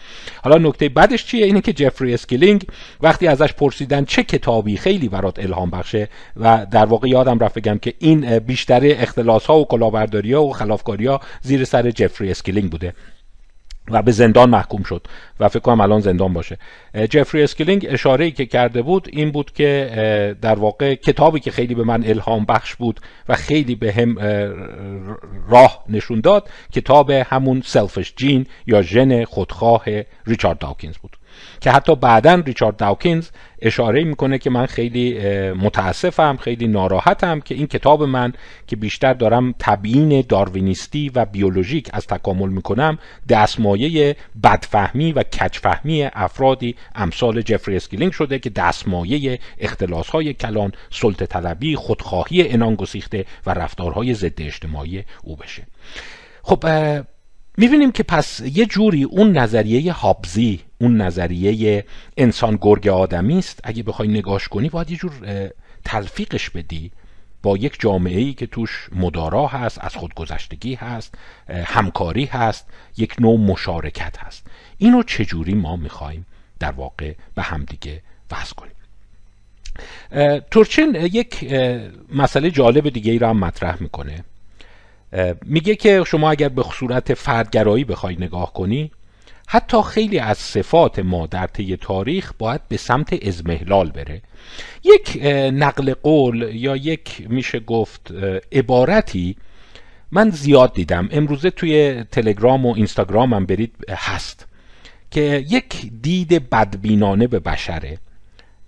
حالا 0.42 0.68
نکته 0.68 0.88
بعدش 0.88 1.24
چیه؟ 1.24 1.46
اینه 1.46 1.60
که 1.60 1.72
جفری 1.72 2.14
اسکیلینگ 2.14 2.66
وقتی 3.00 3.26
ازش 3.26 3.52
پرسیدن 3.52 4.04
چه 4.04 4.22
کتابی 4.22 4.76
خیلی 4.76 5.08
برات 5.08 5.38
الهام 5.38 5.70
بخشه 5.70 6.08
و 6.36 6.66
در 6.70 6.86
واقع 6.86 7.08
یادم 7.08 7.38
رفت 7.38 7.58
بگم 7.58 7.78
که 7.78 7.94
این 7.98 8.38
بیشتر 8.38 8.80
اختلاس 8.84 9.46
ها 9.46 9.58
و 9.58 9.64
کلاهبرداری 9.76 10.34
و 10.34 10.50
خلافکاری 10.50 11.06
ها 11.06 11.20
زیر 11.42 11.64
سر 11.64 11.90
جفری 11.90 12.30
اسکیلینگ 12.30 12.70
بوده 12.70 12.94
و 13.90 14.02
به 14.02 14.12
زندان 14.12 14.50
محکوم 14.50 14.82
شد 14.82 15.06
و 15.40 15.48
فکر 15.48 15.58
کنم 15.58 15.80
الان 15.80 16.00
زندان 16.00 16.32
باشه. 16.32 16.58
جفری 17.10 17.42
اسکیلینگ 17.42 17.86
اشاره 17.88 18.24
ای 18.24 18.30
که 18.30 18.46
کرده 18.46 18.82
بود 18.82 19.08
این 19.12 19.30
بود 19.30 19.52
که 19.52 20.36
در 20.42 20.54
واقع 20.54 20.94
کتابی 20.94 21.40
که 21.40 21.50
خیلی 21.50 21.74
به 21.74 21.84
من 21.84 22.04
الهام 22.04 22.44
بخش 22.44 22.74
بود 22.74 23.00
و 23.28 23.34
خیلی 23.34 23.74
بهم 23.74 24.18
راه 25.48 25.84
نشون 25.88 26.20
داد 26.20 26.48
کتاب 26.72 27.10
همون 27.10 27.62
Selfish 27.64 28.12
Gene 28.16 28.46
یا 28.66 28.82
ژن 28.82 29.24
خودخواه 29.24 29.84
ریچارد 30.26 30.58
داوکینز 30.58 30.96
بود. 30.96 31.16
که 31.60 31.70
حتی 31.70 31.96
بعدا 31.96 32.34
ریچارد 32.34 32.76
داوکینز 32.76 33.28
اشاره 33.62 34.04
می‌کنه 34.04 34.38
که 34.38 34.50
من 34.50 34.66
خیلی 34.66 35.18
متاسفم 35.52 36.36
خیلی 36.36 36.68
ناراحتم 36.68 37.40
که 37.40 37.54
این 37.54 37.66
کتاب 37.66 38.02
من 38.02 38.32
که 38.66 38.76
بیشتر 38.76 39.14
دارم 39.14 39.54
تبیین 39.58 40.24
داروینیستی 40.28 41.10
و 41.14 41.24
بیولوژیک 41.24 41.90
از 41.92 42.06
تکامل 42.06 42.48
می‌کنم 42.48 42.98
دستمایه 43.28 44.16
بدفهمی 44.42 45.12
و 45.12 45.22
کج‌فهمی 45.22 46.02
افرادی 46.12 46.76
امثال 46.94 47.42
جفری 47.42 47.76
اسکیلینگ 47.76 48.12
شده 48.12 48.38
که 48.38 48.50
دستمایه 48.50 49.38
اختلاس 49.58 50.10
های 50.10 50.34
کلان 50.34 50.72
سلطه 50.90 51.26
طلبی 51.26 51.76
خودخواهی 51.76 52.48
عنان 52.48 52.74
گسیخته 52.74 53.24
و 53.46 53.50
رفتارهای 53.54 54.14
ضد 54.14 54.42
اجتماعی 54.42 55.04
او 55.22 55.36
بشه. 55.36 55.62
خب 56.42 56.64
می‌بینیم 57.56 57.92
که 57.92 58.02
پس 58.02 58.40
یه 58.40 58.66
جوری 58.66 59.02
اون 59.02 59.38
نظریه 59.38 59.92
هابزی 59.92 60.60
اون 60.78 61.00
نظریه 61.00 61.84
انسان 62.16 62.58
گرگ 62.60 62.88
آدمی 62.88 63.38
است. 63.38 63.60
اگه 63.64 63.82
بخوای 63.82 64.08
نگاش 64.08 64.48
کنی 64.48 64.68
باید 64.68 64.90
یه 64.90 64.96
جور 64.96 65.12
تلفیقش 65.84 66.50
بدی 66.50 66.90
با 67.42 67.56
یک 67.56 67.76
جامعه 67.80 68.20
ای 68.20 68.34
که 68.34 68.46
توش 68.46 68.88
مدارا 68.96 69.46
هست 69.46 69.84
از 69.84 69.96
خودگذشتگی 69.96 70.74
هست 70.74 71.14
همکاری 71.48 72.24
هست 72.24 72.66
یک 72.96 73.14
نوع 73.20 73.38
مشارکت 73.38 74.18
هست. 74.18 74.46
اینو 74.78 75.02
چجوری 75.02 75.54
ما 75.54 75.76
می‌خوایم 75.76 76.26
در 76.58 76.70
واقع 76.70 77.14
به 77.34 77.42
همدیگه 77.42 78.02
وضع 78.30 78.54
کنیم؟ 78.54 78.72
تورچین 80.50 80.94
یک 80.94 81.52
مسئله 82.14 82.50
جالب 82.50 82.88
دیگه 82.88 83.12
ای 83.12 83.18
را 83.18 83.30
هم 83.30 83.38
مطرح 83.38 83.82
می‌کنه. 83.82 84.24
میگه 85.44 85.74
که 85.74 86.04
شما 86.06 86.30
اگر 86.30 86.48
به 86.48 86.62
صورت 86.72 87.14
فردگرایی 87.14 87.84
بخوای 87.84 88.16
نگاه 88.16 88.52
کنی 88.52 88.90
حتی 89.48 89.82
خیلی 89.82 90.18
از 90.18 90.38
صفات 90.38 90.98
ما 90.98 91.26
در 91.26 91.46
طی 91.46 91.76
تاریخ 91.76 92.32
باید 92.38 92.60
به 92.68 92.76
سمت 92.76 93.26
ازمهلال 93.26 93.90
بره. 93.90 94.22
یک 94.84 95.22
نقل 95.52 95.94
قول 95.94 96.50
یا 96.52 96.76
یک 96.76 97.26
میشه 97.28 97.60
گفت 97.60 98.12
عبارتی 98.52 99.36
من 100.10 100.30
زیاد 100.30 100.72
دیدم. 100.74 101.08
امروزه 101.12 101.50
توی 101.50 102.04
تلگرام 102.04 102.66
و 102.66 102.74
اینستاگرام 102.74 103.34
هم 103.34 103.46
برید 103.46 103.74
هست 103.88 104.46
که 105.10 105.44
یک 105.48 105.90
دید 106.02 106.50
بدبینانه 106.50 107.26
به 107.26 107.38
بشره. 107.38 107.98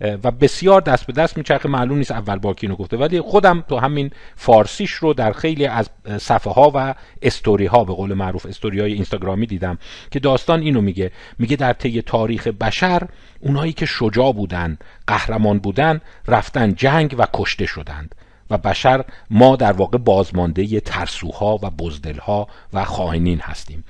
و 0.00 0.30
بسیار 0.30 0.80
دست 0.80 1.06
به 1.06 1.12
دست 1.12 1.36
میچرخه. 1.36 1.68
معلوم 1.68 1.98
نیست 1.98 2.10
اول 2.10 2.38
با 2.38 2.54
اینو 2.60 2.76
گفته. 2.76 2.96
ولی 2.96 3.20
خودم 3.20 3.64
تو 3.68 3.76
همین 3.76 4.10
فارسیش 4.36 4.90
رو 4.90 5.14
در 5.14 5.32
خیلی 5.32 5.66
از 5.66 5.90
صفحه 6.18 6.52
ها 6.52 6.72
و 6.74 6.94
استوری 7.22 7.66
ها 7.66 7.84
به 7.84 7.92
قول 7.92 8.14
معروف 8.14 8.46
استوری 8.46 8.80
های 8.80 8.92
اینستاگرامی 8.92 9.46
دیدم 9.46 9.78
که 10.10 10.20
داستان 10.20 10.60
اینو 10.60 10.80
میگه. 10.80 11.12
میگه 11.38 11.56
در 11.56 11.72
طی 11.72 12.02
تاریخ 12.02 12.46
بشر 12.46 13.08
اونایی 13.40 13.72
که 13.72 13.86
شجاع 13.86 14.32
بودن 14.32 14.78
قهرمان 15.06 15.58
بودن 15.58 16.00
رفتن 16.26 16.74
جنگ 16.74 17.14
و 17.18 17.26
کشته 17.34 17.66
شدند 17.66 18.14
و 18.50 18.58
بشر 18.58 19.04
ما 19.30 19.56
در 19.56 19.72
واقع 19.72 19.98
بازمانده 19.98 20.80
ترسوها 20.80 21.58
و 21.62 21.70
بزدلها 21.70 22.48
و 22.72 22.84
خائنین 22.84 23.40
هستیم. 23.40 23.84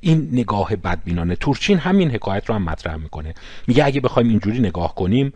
این 0.00 0.28
نگاه 0.32 0.76
بدبینانه. 0.76 1.36
تورچین 1.36 1.78
همین 1.78 2.10
حکایت 2.10 2.46
رو 2.48 2.54
هم 2.54 2.62
مطرح 2.62 2.96
می‌کنه. 2.96 3.34
میگه 3.66 3.84
اگه 3.84 4.00
بخوایم 4.00 4.28
اینجوری 4.28 4.58
نگاه 4.58 4.94
کنیم 4.94 5.32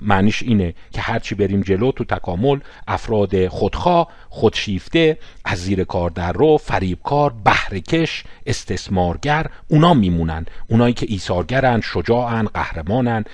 معنیش 0.00 0.42
اینه 0.42 0.74
که 0.90 1.00
هرچی 1.00 1.34
بریم 1.34 1.60
جلو 1.60 1.92
تو 1.92 2.04
تکامل 2.04 2.58
افراد 2.88 3.48
خودخواه 3.48 4.08
خودشیفته 4.28 5.18
از 5.44 5.58
زیر 5.58 5.84
کار 5.84 6.10
در 6.10 6.32
رو 6.32 6.56
فریبکار 6.56 7.34
بهرهکش 7.44 8.24
استثمارگر 8.46 9.46
اونا 9.68 9.94
میمونن. 9.94 10.46
اونایی 10.68 10.94
که 10.94 11.06
ایثارگرن 11.08 11.80
شجاعن 11.80 12.44
قهرمانن 12.54 13.24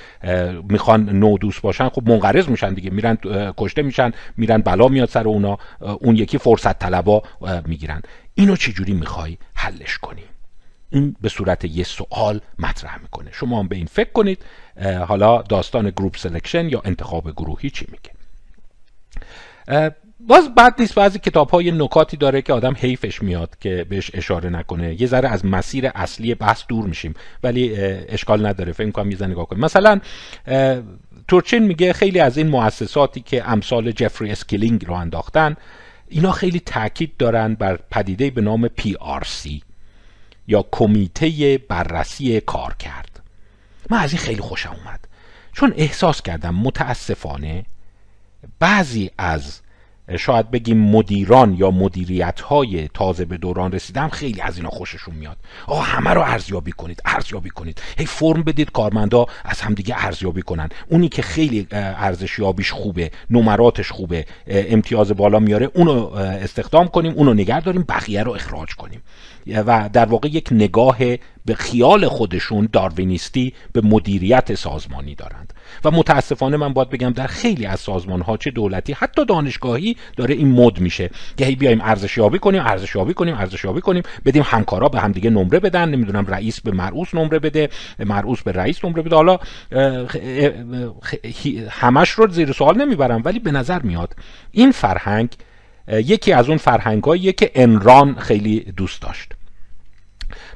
می‌خوان 0.68 1.10
نو 1.10 1.38
دوست 1.38 1.62
باشن 1.62 1.88
خب 1.88 2.08
منقرض 2.08 2.48
میشن 2.48 2.74
دیگه. 2.74 2.90
میرن 2.90 3.18
کشته 3.56 3.82
میشن 3.82 4.12
میرن 4.36 4.58
بلا 4.58 4.88
میاد 4.88 5.08
سر 5.08 5.28
اونا. 5.28 5.58
اون 5.80 6.16
یکی 6.16 6.38
فرصت 6.38 6.78
طلبا 6.78 7.22
می‌گیرن. 7.66 8.02
اینو 8.34 8.56
چجوری 8.56 8.92
می‌خوای 8.92 9.38
حلش 9.54 9.98
کنی؟ 9.98 10.22
این 10.90 11.16
به 11.20 11.28
صورت 11.28 11.64
یه 11.64 11.84
سوال 11.84 12.40
مطرح 12.58 13.02
می‌کنه. 13.02 13.30
شما 13.32 13.58
هم 13.58 13.68
به 13.68 13.76
این 13.76 13.86
فکر 13.86 14.12
کنید. 14.12 14.44
حالا 15.08 15.42
داستان 15.42 15.90
group 15.90 16.16
selection 16.16 16.68
یا 16.68 16.82
انتخاب 16.84 17.30
گروهی 17.30 17.70
چی 17.70 17.86
میگه؟ 17.90 18.10
باز 20.20 20.54
بد 20.54 20.74
نیست. 20.78 20.94
بعضی 20.94 21.18
کتاب 21.18 21.50
های 21.50 21.70
نکاتی 21.70 22.16
داره 22.16 22.42
که 22.42 22.52
آدم 22.52 22.74
حیفش 22.78 23.22
میاد 23.22 23.56
که 23.60 23.86
بهش 23.88 24.10
اشاره 24.14 24.50
نکنه. 24.50 25.00
یه 25.02 25.06
ذره 25.06 25.28
از 25.28 25.46
مسیر 25.46 25.90
اصلی 25.94 26.34
بحث 26.34 26.64
دور 26.68 26.86
میشیم 26.86 27.14
ولی 27.42 27.76
اشکال 28.08 28.46
نداره. 28.46 28.72
فکر 28.72 28.90
کنم 28.90 29.10
یه 29.10 29.22
نگاه 29.22 29.46
کنیم. 29.46 29.64
مثلا 29.64 30.00
تورچین 31.28 31.62
میگه 31.62 31.92
خیلی 31.92 32.20
از 32.20 32.38
این 32.38 32.48
مؤسساتی 32.48 33.20
که 33.20 33.50
امثال 33.50 33.92
جفری 33.92 34.30
اسکیلینگ 34.30 34.86
راه 34.86 34.94
انداختن 34.94 35.56
اینا 36.12 36.32
خیلی 36.32 36.60
تاکید 36.60 37.16
دارن 37.16 37.54
بر 37.54 37.76
پدیده 37.76 38.30
به 38.30 38.40
نام 38.40 38.68
PRC 38.68 39.50
یا 40.46 40.64
کمیته 40.70 41.58
بررسی 41.58 42.40
کار 42.40 42.74
کرد 42.74 43.22
من 43.90 43.98
از 43.98 44.12
این 44.12 44.18
خیلی 44.18 44.40
خوشم 44.40 44.76
اومد. 44.84 45.08
چون 45.52 45.74
احساس 45.76 46.22
کردم 46.22 46.54
متاسفانه 46.54 47.64
بعضی 48.58 49.10
از 49.18 49.60
شاید 50.16 50.50
بگیم 50.50 50.78
مدیران 50.78 51.54
یا 51.54 51.70
مدیریت 51.70 52.40
های 52.40 52.88
تازه 52.94 53.24
به 53.24 53.36
دوران 53.36 53.72
رسیدم 53.72 54.08
خیلی 54.08 54.40
از 54.40 54.56
اینا 54.56 54.70
خوششون 54.70 55.14
میاد. 55.14 55.36
آقا 55.66 55.80
همه 55.80 56.10
رو 56.10 56.20
ارزیابی 56.20 56.72
کنید 56.72 57.02
ارزیابی 57.04 57.50
کنید. 57.50 57.82
هی 57.98 58.06
فرم 58.06 58.42
بدید 58.42 58.72
کارمندا 58.72 59.26
از 59.44 59.60
همدیگه 59.60 59.94
ارزیابی 59.98 60.42
کنن. 60.42 60.68
اونی 60.88 61.08
که 61.08 61.22
خیلی 61.22 61.66
ارزشیابیش 61.70 62.72
خوبه 62.72 63.10
نمراتش 63.30 63.92
خوبه 63.92 64.26
امتیاز 64.46 65.12
بالا 65.12 65.38
میاره 65.38 65.70
اونو 65.74 66.06
استخدام 66.14 66.88
کنیم 66.88 67.12
اونو 67.12 67.34
نگه 67.34 67.60
داریم 67.60 67.82
بقیه 67.88 68.22
رو 68.22 68.32
اخراج 68.32 68.74
کنیم. 68.74 69.02
و 69.46 69.90
در 69.92 70.04
واقع 70.04 70.28
یک 70.28 70.48
نگاه 70.52 70.98
به 71.44 71.54
خیال 71.54 72.08
خودشون 72.08 72.68
داروینیستی 72.72 73.54
به 73.72 73.80
مدیریت 73.80 74.54
سازمانی 74.54 75.14
دارند. 75.14 75.52
و 75.84 75.90
متاسفانه 75.90 76.56
من 76.56 76.72
باید 76.72 76.90
بگم 76.90 77.10
در 77.10 77.26
خیلی 77.26 77.66
از 77.66 77.80
سازمان 77.80 78.20
ها 78.20 78.36
چه 78.36 78.50
دولتی 78.50 78.92
حتی 78.92 79.24
دانشگاهی 79.24 79.96
داره 80.16 80.34
این 80.34 80.52
مد 80.52 80.80
میشه 80.80 81.10
که 81.36 81.44
هی 81.44 81.56
بیایم 81.56 81.80
ارزشیابی 81.80 82.38
کنیم 82.38 82.62
ارزشیابی 82.62 83.14
کنیم 83.14 83.34
ارزشیابی 83.34 83.80
کنیم 83.80 84.02
بدیم 84.24 84.42
همکارا 84.46 84.88
به 84.88 85.00
همدیگه 85.00 85.30
نمره 85.30 85.60
بدن 85.60 85.88
نمی‌دونم 85.88 86.26
رئیس 86.26 86.60
به 86.60 86.70
مرعوس 86.70 87.14
نمره 87.14 87.38
بده 87.38 87.68
مرعوس 87.98 88.42
به 88.42 88.52
رئیس 88.52 88.84
نمره 88.84 89.02
بده. 89.02 89.16
حالا 89.16 89.38
همش 91.70 92.10
رو 92.10 92.28
زیر 92.30 92.52
سوال 92.52 92.76
نمی‌برم 92.76 93.22
ولی 93.24 93.38
به 93.38 93.50
نظر 93.50 93.82
میاد 93.82 94.16
این 94.52 94.72
فرهنگ 94.72 95.28
یکی 95.88 96.32
از 96.32 96.48
اون 96.48 96.58
فرهنگاییه 96.58 97.32
که 97.32 97.50
انران 97.54 98.14
خیلی 98.14 98.60
دوست 98.60 99.02
داشت. 99.02 99.32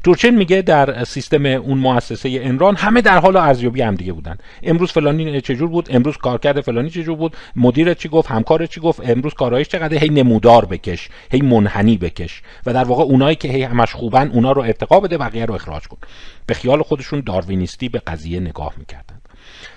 تورچین 0.05 0.35
میگه 0.35 0.63
در 0.63 1.05
سیستم 1.05 1.47
اون 1.47 1.79
مؤسسه 1.79 2.39
انران 2.43 2.77
همه 2.77 3.01
در 3.01 3.19
حال 3.19 3.37
ارزیابی 3.37 3.83
هم 3.83 3.95
دیگه 3.95 4.13
بودن. 4.13 4.37
امروز 4.63 4.93
فلانی 4.93 5.41
چجور 5.41 5.69
بود؟ 5.69 5.89
امروز 5.91 6.17
کارکرد 6.17 6.61
فلانی 6.61 6.91
چجور 6.91 7.17
بود؟ 7.17 7.37
مدیر 7.57 7.95
چی 7.95 8.09
گفت؟ 8.09 8.31
همکار 8.31 8.67
چی 8.67 8.81
گفت؟ 8.81 9.01
امروز 9.11 9.35
کارایش 9.35 9.69
چقدر 9.69 9.99
هی 9.99 10.09
نمودار 10.09 10.65
بکش 10.65 11.09
هی 11.31 11.41
منحنی 11.41 11.97
بکش. 11.99 12.43
و 12.67 12.73
در 12.73 12.85
واقع 12.85 13.03
اونایی 13.03 13.37
که 13.37 13.49
هی 13.49 13.63
همش 13.63 13.95
خوبن 13.95 14.31
اونا 14.31 14.53
رو 14.53 14.63
ارتقا 14.63 15.01
بده 15.01 15.19
بقیه 15.19 15.45
رو 15.45 15.55
اخراج 15.55 15.83
کن. 15.89 15.99
به 16.47 16.55
خیال 16.55 16.83
خودشون 16.83 17.21
داروینیستی 17.21 17.89
به 17.89 17.99
قضیه 17.99 18.41
نگاه 18.41 18.75
می‌کردن. 18.77 19.16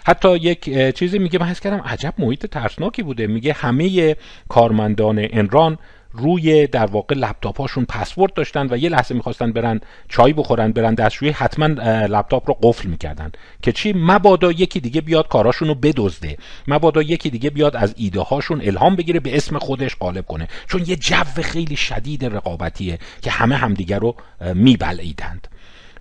حتی 0.09 0.37
یک 0.37 0.95
چیزی 0.95 1.19
میگه 1.19 1.39
من 1.39 1.45
حس 1.45 1.59
کردم 1.59 1.81
عجب 1.85 2.13
محیط 2.17 2.45
ترسناکی 2.45 3.03
بوده. 3.03 3.27
میگه 3.27 3.53
همه 3.53 4.15
کارمندان 4.49 5.27
انران 5.29 5.77
روی 6.11 6.67
در 6.67 6.85
واقع 6.85 7.15
لپتاپ 7.15 7.61
هاشون 7.61 7.85
پسورد 7.85 8.33
داشتن 8.33 8.67
و 8.69 8.77
یه 8.77 8.89
لحظه 8.89 9.15
می‌خواستن 9.15 9.51
برن 9.51 9.81
چای 10.07 10.33
بخورن 10.33 10.71
برن 10.71 10.93
دستشویی 10.93 11.31
حتما 11.31 11.65
لپتاپ 12.05 12.49
رو 12.49 12.57
قفل 12.61 12.89
می‌کردن. 12.89 13.31
که 13.61 13.71
چی؟ 13.71 13.93
مبادا 13.93 14.51
یکی 14.51 14.79
دیگه 14.79 15.01
بیاد 15.01 15.27
کاراشون 15.27 15.67
رو 15.67 15.75
بدزده. 15.75 16.37
مبادا 16.67 17.01
یکی 17.01 17.29
دیگه 17.29 17.49
بیاد 17.49 17.75
از 17.75 17.93
ایده 17.97 18.21
هاشون 18.21 18.61
الهام 18.61 18.95
بگیره 18.95 19.19
به 19.19 19.37
اسم 19.37 19.57
خودش 19.57 19.95
غالب 19.95 20.25
کنه. 20.25 20.47
چون 20.67 20.83
یه 20.87 20.95
جو 20.95 21.41
خیلی 21.43 21.75
شدید 21.75 22.25
رقابتیه 22.25 22.99
که 23.21 23.31
همه 23.31 23.55
همدیگه 23.55 23.97
رو 23.97 24.15
میبلعیدند. 24.53 25.47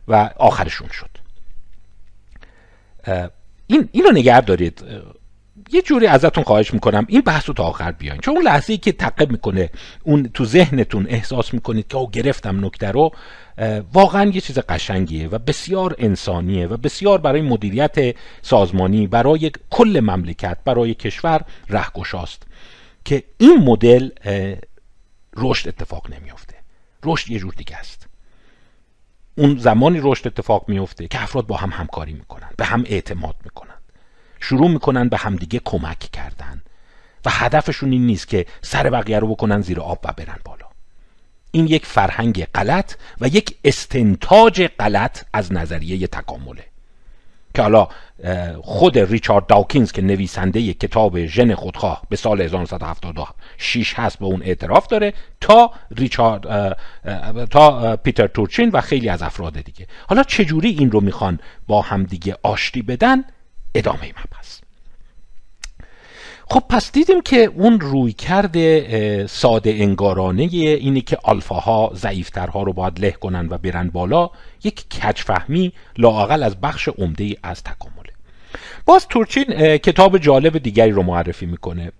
و 0.09 0.31
آخرشون 0.37 0.88
شد. 0.88 1.11
این 3.71 3.89
اینو 3.93 4.11
نگه 4.11 4.41
دارید. 4.41 4.85
یه 5.73 5.83
جوری 5.83 6.07
ازتون 6.07 6.45
خواهش 6.45 6.75
می‌کنم 6.75 7.07
این 7.09 7.21
بحث 7.21 7.49
رو 7.49 7.55
تا 7.55 7.65
آخر 7.65 7.93
بیاین. 7.93 8.21
چون 8.21 8.37
اون 8.37 8.45
لحظه 8.45 8.73
ای 8.73 8.79
که 8.79 8.93
تقب 8.93 9.31
می‌کنه 9.31 9.71
اون 10.03 10.31
تو 10.35 10.45
ذهنتون 10.45 11.07
احساس 11.09 11.55
می‌کنید 11.55 11.89
که 11.89 11.97
او 11.97 12.11
گرفتم 12.11 12.65
نکته 12.65 12.91
رو. 12.91 13.11
واقعا 13.93 14.31
یه 14.31 14.41
چیز 14.41 14.59
قشنگیه 14.59 15.29
و 15.29 15.39
بسیار 15.39 15.95
انسانیه 15.99 16.67
و 16.67 16.77
بسیار 16.77 17.19
برای 17.19 17.41
مدیریت 17.41 18.17
سازمانی 18.43 19.07
برای 19.07 19.51
کل 19.71 20.01
مملکت 20.03 20.59
برای 20.65 20.95
کشور 20.95 21.41
رهگشاست 21.69 22.43
که 23.05 23.23
این 23.39 23.57
مدل 23.57 24.11
رشد 25.37 25.69
اتفاق 25.69 26.11
نمیافته. 26.11 26.55
رشد 27.05 27.31
یه 27.31 27.39
جور 27.39 27.55
دیگه 27.55 27.77
است. 27.77 28.08
اون 29.38 29.59
زمانی 29.59 30.00
رشد 30.02 30.26
اتفاق 30.26 30.68
میفته 30.68 31.09
که 31.09 31.23
افراد 31.23 31.47
با 31.47 31.57
هم 31.57 31.71
همکاری 31.71 32.12
می‌کنن 32.12 32.49
به 32.57 32.64
هم 32.64 32.85
اعتماد 32.87 33.35
می‌کنن. 33.45 33.75
شروع 34.40 34.71
می‌کنن 34.71 35.09
به 35.09 35.16
همدیگه 35.16 35.61
کمک 35.64 35.99
کردن. 35.99 36.62
و 37.25 37.30
هدفشون 37.30 37.92
این 37.92 38.07
نیست 38.07 38.28
که 38.28 38.47
سر 38.62 38.90
بقیه 38.90 39.18
رو 39.18 39.26
بکنن 39.26 39.61
زیر 39.61 39.80
آب 39.80 39.99
و 40.04 40.12
برن 40.12 40.38
بالا. 40.45 40.66
این 41.50 41.66
یک 41.66 41.87
فرهنگ 41.87 42.45
غلط 42.45 42.95
و 43.21 43.28
یک 43.28 43.57
استنتاج 43.64 44.66
غلط 44.66 45.25
از 45.32 45.52
نظریه 45.52 46.06
تکامله. 46.06 46.65
که 47.58 47.62
حالا 47.62 47.88
خود 48.62 48.99
ریچارد 48.99 49.47
داوکینز 49.47 49.92
که 49.92 50.02
نویسنده 50.02 50.75
کتاب 50.75 51.26
ژن 51.26 51.54
خودخواه 51.54 52.02
به 52.08 52.16
سال 52.16 52.40
1976 52.40 53.94
هست 53.94 54.18
به 54.18 54.25
اون 54.25 54.42
اعتراف 54.42 54.86
داره 54.86 55.14
تا 55.40 55.71
ریچارد 55.97 56.76
تا 57.50 57.97
پیتر 57.97 58.26
تورچین 58.26 58.71
و 58.71 58.80
خیلی 58.80 59.08
از 59.08 59.23
افراد 59.23 59.60
دیگه. 59.60 59.86
حالا 60.08 60.23
چجوری 60.23 60.68
این 60.68 60.90
رو 60.90 61.00
می‌خوان 61.00 61.40
با 61.66 61.82
هم 61.82 62.04
دیگه 62.04 62.36
آشتی 62.42 62.82
بدن؟ 62.82 63.25
ادامه 63.75 64.08
مبحث. 64.08 64.38
خب 66.50 66.63
پس 66.69 66.93
دیدیم 66.93 67.21
که 67.21 67.45
اون 67.45 67.80
روی 67.80 68.13
کرده 68.13 69.26
ساده 69.26 69.71
انگارانه 69.71 70.43
اینی 70.43 71.00
که 71.00 71.19
آلفاها 71.23 71.93
ضعیفترها 71.95 72.63
رو 72.63 72.73
باید 72.73 73.00
له 73.00 73.11
کنن 73.11 73.49
و 73.50 73.58
برن 73.58 73.89
بالا. 73.89 74.30
یک 74.65 74.89
کچفهمی 74.89 75.73
لاقل 75.99 76.43
از 76.43 76.61
بخش 76.61 76.89
عمده 76.89 77.37
از 77.43 77.63
تکامله. 77.63 78.13
باز 78.87 79.06
تورچین 79.08 79.76
کتاب 79.76 80.19
جالب 80.19 80.58
دیگری 80.58 80.91
رو 80.91 81.02
معرفی 81.02 81.47
می‌کنه. 81.47 81.93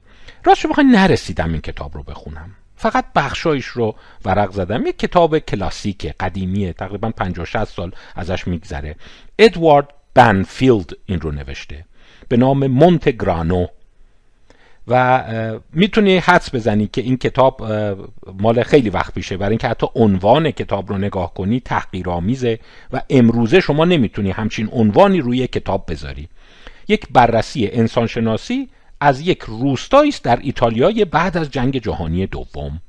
راست 0.45 0.67
بخوای 0.67 0.87
نرسیدم 0.87 1.53
این 1.53 1.61
کتاب 1.61 1.95
رو 1.95 2.03
بخونم. 2.03 2.51
فقط 2.77 3.05
بخشایش 3.15 3.67
رو 3.67 3.95
ورق 4.25 4.53
زدم. 4.53 4.87
یک 4.87 4.99
کتاب 4.99 5.39
کلاسیک 5.39 6.07
قدیمیه 6.21 6.73
تقریبا 6.73 7.11
50 7.11 7.47
60 7.47 7.65
سال 7.65 7.93
ازش 8.17 8.47
میگذره. 8.49 8.97
ادوارد 9.39 9.89
بنفیلد 10.15 10.91
این 11.07 11.21
رو 11.21 11.33
نوشته. 11.33 11.85
به 12.29 12.37
نام 12.37 12.67
مونتگرانو 12.67 13.67
و 14.89 15.25
می‌تونی 15.73 16.19
حدس 16.19 16.55
بزنی 16.55 16.87
که 16.93 17.01
این 17.01 17.17
کتاب 17.17 17.73
مال 18.41 18.63
خیلی 18.63 18.91
وقت 18.91 19.15
پیشه. 19.15 19.37
برای 19.37 19.51
اینکه 19.51 19.69
حتی 19.69 19.87
عنوان 19.95 20.51
کتاب 20.51 20.89
رو 20.89 20.99
نگاه 20.99 21.35
کنی 21.35 21.61
تحقیرآمیزه 21.61 22.59
و 22.93 23.03
امروزه 23.11 23.61
شما 23.61 23.85
نمی‌تونی 23.85 24.31
همچین 24.31 24.69
عنوانی 24.73 25.21
روی 25.21 25.47
کتاب 25.47 25.85
بذاری. 25.89 26.29
یک 26.89 27.07
بررسی 27.11 27.69
انسانشناسی 27.73 28.69
از 29.01 29.21
یک 29.21 29.43
روستایی 29.43 30.09
است 30.09 30.25
در 30.25 30.39
ایتالیای 30.43 31.05
بعد 31.05 31.37
از 31.37 31.51
جنگ 31.51 31.79
جهانی 31.79 32.27
دوم 32.27 32.81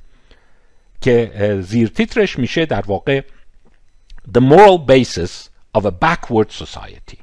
که 1.00 1.58
زیر 1.62 1.88
تیترش 1.88 2.38
میشه 2.38 2.66
در 2.66 2.84
واقع 2.86 3.22
The 4.34 4.40
Moral 4.40 4.90
Basis 4.90 5.48
of 5.78 5.82
a 5.84 5.92
Backward 6.04 6.50
Society. 6.64 7.16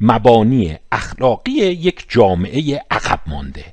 مبانی 0.00 0.78
اخلاقی 0.92 1.52
یک 1.52 2.06
جامعه 2.08 2.82
عقب 2.90 3.20
مانده. 3.26 3.64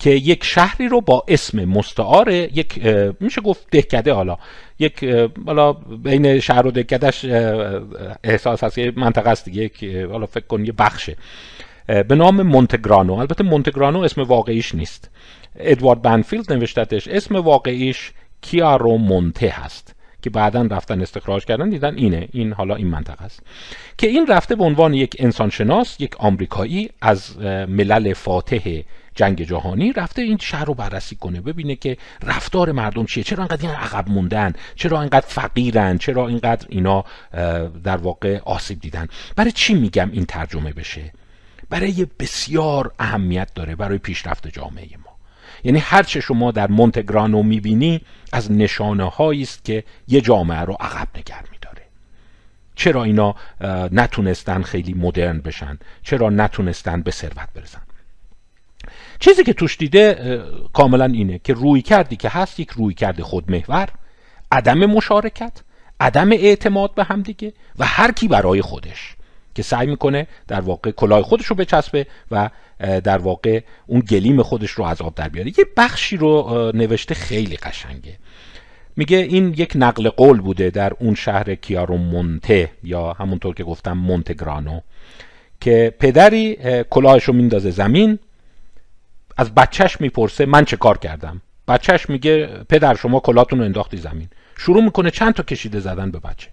که 0.00 0.10
یک 0.10 0.44
شهری 0.44 0.88
رو 0.88 1.00
با 1.00 1.24
اسم 1.28 1.64
مستعار 1.64 2.30
یک 2.30 2.86
میشه 3.20 3.40
گفت 3.40 3.66
دهکده 3.70 4.12
حالا. 4.12 4.38
یک 4.78 5.04
حالا 5.46 5.72
بین 5.72 6.40
شهر 6.40 6.66
و 6.66 6.70
دهکدهش 6.70 7.24
احساس 8.24 8.64
هست 8.64 8.78
یه 8.78 8.92
منطقه 8.96 9.30
است 9.30 9.48
یک 9.48 9.84
حالا 9.84 10.26
فکر 10.26 10.46
کن 10.46 10.64
یه 10.64 10.72
بخشه. 10.72 11.16
به 11.86 12.14
نام 12.14 12.42
مونتگرانو. 12.42 13.14
البته 13.14 13.44
مونتگرانو 13.44 13.98
اسم 13.98 14.22
واقعیش 14.22 14.74
نیست. 14.74 15.10
ادوارد 15.56 16.02
بنفیلد 16.02 16.52
نوشتتش 16.52 17.08
اسم 17.08 17.36
واقعیش 17.36 18.12
کیارو 18.42 18.98
مونته 18.98 19.48
هست 19.48 19.94
که 20.22 20.30
بعدا 20.30 20.68
رفتن 20.70 21.00
استخراج 21.00 21.44
کردن 21.44 21.68
دیدن 21.68 21.96
اینه 21.96 22.28
این 22.32 22.52
حالا 22.52 22.74
این 22.74 22.86
منطقه 22.86 23.24
است. 23.24 23.42
که 23.98 24.06
این 24.06 24.26
رفته 24.26 24.54
به 24.54 24.64
عنوان 24.64 24.94
یک 24.94 25.16
انسانشناس 25.18 25.96
یک 26.00 26.16
آمریکایی 26.16 26.90
از 27.00 27.38
ملل 27.68 28.12
فاتح 28.12 28.82
جنگ 29.20 29.42
جهانی 29.42 29.92
رفته 29.92 30.22
این 30.22 30.38
شهر 30.38 30.64
رو 30.64 30.74
بررسی 30.74 31.16
کنه 31.16 31.40
ببینه 31.40 31.76
که 31.76 31.96
رفتار 32.22 32.72
مردم 32.72 33.06
چیه 33.06 33.24
چرا 33.24 33.38
اینقدر 33.44 33.66
این 33.66 33.76
عقب 33.76 34.08
موندن 34.08 34.52
چرا 34.74 35.00
اینقدر 35.00 35.26
فقیرن 35.26 35.98
چرا 35.98 36.28
اینقدر 36.28 36.66
اینا 36.68 37.04
در 37.84 37.96
واقع 37.96 38.38
آسیب 38.38 38.80
دیدن. 38.80 39.06
برای 39.36 39.52
چی 39.52 39.74
میگم 39.74 40.10
این 40.12 40.24
ترجمه 40.24 40.72
بشه؟ 40.72 41.12
برای 41.70 42.06
بسیار 42.18 42.92
اهمیت 42.98 43.54
داره 43.54 43.76
برای 43.76 43.98
پیشرفت 43.98 44.48
جامعه 44.48 44.88
ما. 45.04 45.16
یعنی 45.64 45.78
هر 45.78 46.02
چه 46.02 46.20
شما 46.20 46.50
در 46.50 46.70
مونتگرانو 46.70 47.42
می‌بینی 47.42 48.00
از 48.32 48.52
نشانه 48.52 49.10
هایی 49.10 49.42
است 49.42 49.64
که 49.64 49.84
یه 50.08 50.20
جامعه 50.20 50.60
رو 50.60 50.76
عقب 50.80 51.08
نگر 51.16 51.44
میداره. 51.52 51.82
چرا 52.74 53.04
اینا 53.04 53.34
نتونستن 53.92 54.62
خیلی 54.62 54.94
مدرن 54.94 55.40
بشن؟ 55.40 55.78
چرا 56.02 56.30
نتونستن 56.30 57.02
به 57.02 57.10
ثروت 57.10 57.48
برسن؟ 57.54 57.80
چیزی 59.20 59.44
که 59.44 59.52
توش 59.52 59.76
دیده 59.76 60.40
کاملا 60.72 61.04
اینه 61.04 61.40
که 61.44 61.52
روی 61.52 61.82
کردی 61.82 62.16
که 62.16 62.28
هست 62.28 62.60
یک 62.60 62.70
روی 62.70 62.94
کرد 62.94 63.20
خودمحور 63.20 63.88
عدم 64.52 64.78
مشارکت 64.78 65.52
عدم 66.00 66.32
اعتماد 66.32 66.94
به 66.94 67.04
همدیگه 67.04 67.52
و 67.78 67.86
هر 67.86 68.12
کی 68.12 68.28
برای 68.28 68.62
خودش 68.62 69.16
که 69.54 69.62
سعی 69.62 69.86
می‌کنه 69.86 70.26
در 70.48 70.60
واقع 70.60 70.90
کلاه 70.90 71.22
خودش 71.22 71.46
رو 71.46 71.56
بچسبه 71.56 72.06
و 72.30 72.50
در 72.78 73.18
واقع 73.18 73.60
اون 73.86 74.00
گلیم 74.00 74.42
خودش 74.42 74.70
رو 74.70 74.84
از 74.84 75.02
آب 75.02 75.14
در 75.14 75.28
بیاره. 75.28 75.48
یه 75.58 75.64
بخشی 75.76 76.16
رو 76.16 76.70
نوشته 76.74 77.14
خیلی 77.14 77.56
قشنگه. 77.56 78.18
میگه 78.96 79.16
این 79.16 79.54
یک 79.56 79.72
نقل 79.74 80.08
قول 80.08 80.40
بوده 80.40 80.70
در 80.70 80.92
اون 80.98 81.14
شهر 81.14 81.54
کیارو 81.54 81.96
مونته 81.96 82.70
یا 82.84 83.12
همونطور 83.12 83.54
که 83.54 83.64
گفتم 83.64 83.92
مونتگرانو 83.92 84.80
که 85.60 85.94
پدری 85.98 86.58
کلاهش 86.90 87.24
رو 87.24 87.34
میندازه 87.34 87.70
زمین 87.70 88.18
از 89.40 89.54
بچهش 89.54 90.00
می‌پرسه 90.00 90.46
من 90.46 90.64
چه 90.64 90.76
کار 90.76 90.98
کردم؟ 90.98 91.42
بچهش 91.68 92.10
میگه 92.10 92.46
پدر 92.68 92.94
شما 92.94 93.20
کلاتون 93.20 93.58
رو 93.58 93.64
انداختی 93.64 93.96
زمین. 93.96 94.28
شروع 94.56 94.84
می‌کنه 94.84 95.10
چند 95.10 95.34
تا 95.34 95.42
کشیده 95.42 95.80
زدن 95.80 96.10
به 96.10 96.18
بچه. 96.18 96.48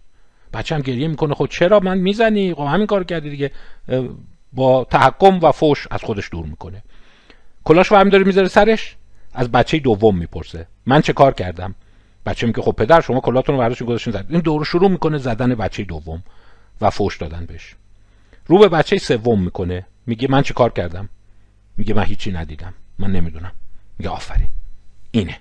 بچه 0.54 0.76
هم 0.76 0.82
گریه 0.82 1.08
می‌کنه 1.08 1.34
خب 1.34 1.48
چرا 1.50 1.80
من 1.80 1.98
می‌زنی؟ 1.98 2.54
خب 2.54 2.62
همین 2.62 2.88
کار 2.88 3.04
کردی 3.04 3.30
دیگه. 3.30 3.52
با 4.54 4.84
تحکم 4.84 5.40
و 5.40 5.52
فوش 5.52 5.88
از 5.92 6.04
خودش 6.04 6.30
دور 6.32 6.46
می‌کنه. 6.46 6.84
کلاش 7.64 7.88
رو 7.88 8.10
داره 8.10 8.24
می‌ذاره 8.24 8.48
سرش. 8.48 8.96
از 9.34 9.52
بچه 9.52 9.80
دوم 9.80 10.18
می‌پرسه 10.18 10.68
من 10.86 11.02
چه 11.02 11.14
کار 11.14 11.34
کردم؟ 11.34 11.76
بچه 12.26 12.48
میگه 12.48 12.62
خب 12.62 12.72
پدر 12.72 13.02
شما 13.02 13.20
کلاتون 13.20 13.56
رو 13.56 13.62
برداشتین 13.62 13.88
گذاشتین 13.88 14.14
زد. 14.14 14.26
این 14.30 14.42
دور 14.42 14.66
شروع 14.66 14.90
می‌کنه 14.90 15.18
زدن 15.18 15.56
بچه 15.56 15.84
دوم 15.84 16.24
و 16.82 16.90
فوش 16.90 17.18
دادن 17.18 17.46
بهش. 17.46 17.76
رو 18.46 18.60
به 18.60 18.68
بچه 18.68 18.98
سوم 18.98 19.44
می‌کنه 19.44 19.86
میگه 20.06 20.28
من 20.32 20.42
چه 20.42 20.54
کار 20.54 20.72
کردم؟ 20.72 21.10
میگه 21.78 21.94
من 21.94 22.04
هیچی 22.04 22.32
ندیدم. 22.32 22.74
من 23.00 23.12
نمی‌دونم. 23.12 23.52
میگه 24.00 24.10
آفرین. 24.10 24.48
اینه. 25.12 25.40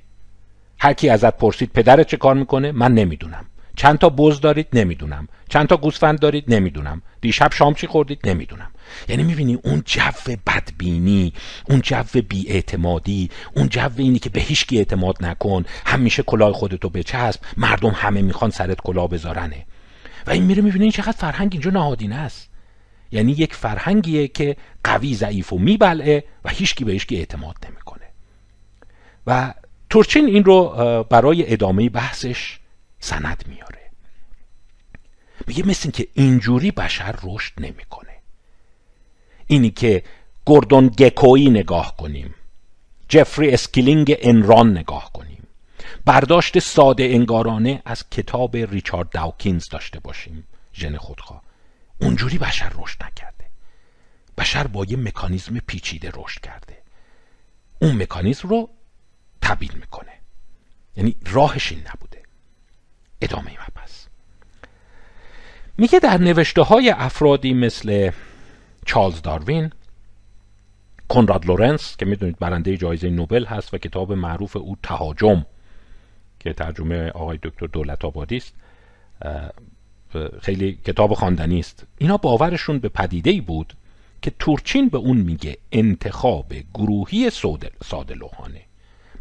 هر 0.79 0.93
کی 0.93 1.09
ازت 1.09 1.37
پرسید 1.37 1.73
پدرت 1.73 2.07
چه 2.07 2.17
کار 2.17 2.35
می‌کنه؟ 2.35 2.73
من 2.73 2.95
نمی‌دونم. 2.95 3.45
چند 3.77 3.99
تا 3.99 4.09
بز 4.09 4.41
دارید؟ 4.41 4.67
نمی‌دونم. 4.73 5.29
چند 5.49 5.67
تا 5.67 5.77
گوسفند 5.77 6.19
دارید؟ 6.19 6.55
نمی‌دونم. 6.55 7.03
دیشب 7.21 7.53
شام 7.53 7.75
چی 7.75 7.87
خوردید؟ 7.87 8.29
نمی‌دونم. 8.29 8.71
یعنی 9.09 9.23
می‌بینی 9.23 9.55
اون 9.55 9.83
جو 9.87 10.03
بدبینی 10.47 11.33
اون 11.69 11.81
جو 11.81 12.03
بیاعتمادی 12.29 13.31
اون 13.55 13.69
جو 13.69 13.91
اینی 13.97 14.19
که 14.19 14.31
به 14.31 14.41
هیچکی 14.41 14.79
اعتماد 14.79 15.25
نکن 15.25 15.65
همیشه 15.87 16.23
کلاه 16.23 16.53
خودتو 16.53 16.89
بچسب 16.89 17.41
مردم 17.57 17.91
همه 17.91 18.23
می‌خوان 18.23 18.51
سرت 18.51 18.81
کلاه 18.81 19.09
بذارنه. 19.09 19.67
و 20.27 20.31
این 20.31 20.43
میره 20.43 20.63
می‌بینه 20.63 20.83
این 20.83 20.93
چقدر 20.93 21.13
فرهنگ 21.13 21.49
اینجا 21.53 21.71
نهادینه 21.71 22.15
است. 22.15 22.49
یعنی 23.11 23.33
یک 23.33 23.55
فرهنگیه 23.55 24.29
که 24.29 24.57
قوی 24.85 25.15
ضعیف 25.15 25.53
و 25.53 25.59
میبلعه 25.59 26.25
و 26.45 26.49
هیچکی 26.49 26.85
به 26.85 26.93
هیچکی 26.93 27.17
اعتماد 27.17 27.57
نمی‌کنه. 27.69 28.07
و 29.27 29.55
تورچین 29.91 30.27
این 30.27 30.45
رو 30.45 30.69
برای 31.11 31.53
ادامه 31.53 31.89
بحثش 31.89 32.59
سند 33.01 33.45
میاره. 33.49 33.91
میگه 35.47 35.67
مثل 35.67 35.91
که 35.91 36.09
اینجوری 36.15 36.71
بشر 36.71 37.15
رشد 37.23 37.53
نمی‌کنه. 37.59 38.13
اینی 39.47 39.71
که 39.71 40.03
گوردون 40.45 40.87
گکو 40.89 41.51
نگاه 41.51 41.97
کنیم 41.97 42.35
جفری 43.09 43.51
اسکیلینگ 43.51 44.17
Enron 44.19 44.79
نگاه 44.79 45.13
کنیم 45.13 45.47
برداشت 46.05 46.59
ساده 46.59 47.05
انگارانه 47.05 47.83
از 47.85 48.11
کتاب 48.11 48.57
ریچارد 48.57 49.11
داوکینز 49.11 49.69
داشته 49.69 50.01
باشیم 50.01 50.47
ژن 50.75 50.97
خودخواه. 50.97 51.43
اونجوری 52.01 52.39
بشر 52.39 52.73
رشد 52.75 53.05
نکرده. 53.05 53.45
بشر 54.39 54.67
با 54.67 54.85
یه 54.85 54.97
مکانیزم 54.97 55.59
پیچیده 55.59 56.13
رشد 56.15 56.41
کرده. 56.41 56.83
اون 57.79 58.03
مکانیزم 58.03 58.49
رو 58.49 58.71
تبیین 59.43 59.73
می‌کنه. 59.75 60.13
یعنی 60.97 61.17
راهش 61.27 61.73
این 61.73 61.81
نبوده. 61.81 62.23
ادامه 63.21 63.51
مبحث. 63.51 64.07
میگه 65.79 65.99
در 65.99 66.19
نوشته 66.19 66.63
های 66.63 66.91
افرادی 66.91 67.55
مثل 67.55 68.11
چارلز 68.87 69.23
داروین 69.23 69.73
کنراد 71.09 71.47
لورنس 71.47 71.97
که 71.97 72.07
می‌دونید 72.07 72.39
برنده 72.39 72.77
جایزه 72.77 73.11
نوبل 73.11 73.45
هست 73.45 73.75
و 73.75 73.79
کتاب 73.79 74.13
معروف 74.13 74.57
او 74.57 74.77
تهاجم 74.83 75.47
که 76.41 76.53
ترجمه 76.53 77.09
آقای 77.11 77.39
دکتر 77.43 77.67
دولت 77.67 78.05
آبادی 78.05 78.37
است 78.37 78.55
خیلی 80.43 80.79
کتاب 80.87 81.15
خواندنی 81.15 81.59
است. 81.59 81.87
اینا 81.99 82.17
باورشون 82.17 82.79
به 82.79 82.89
پدیده 82.89 83.41
بود 83.41 83.73
که 84.23 84.33
تورچین 84.39 84.89
به 84.89 84.99
اون 84.99 85.17
میگه 85.17 85.59
انتخاب 85.73 86.53
گروهی 86.75 87.31
ساده 87.85 88.15
لوحانه 88.15 88.61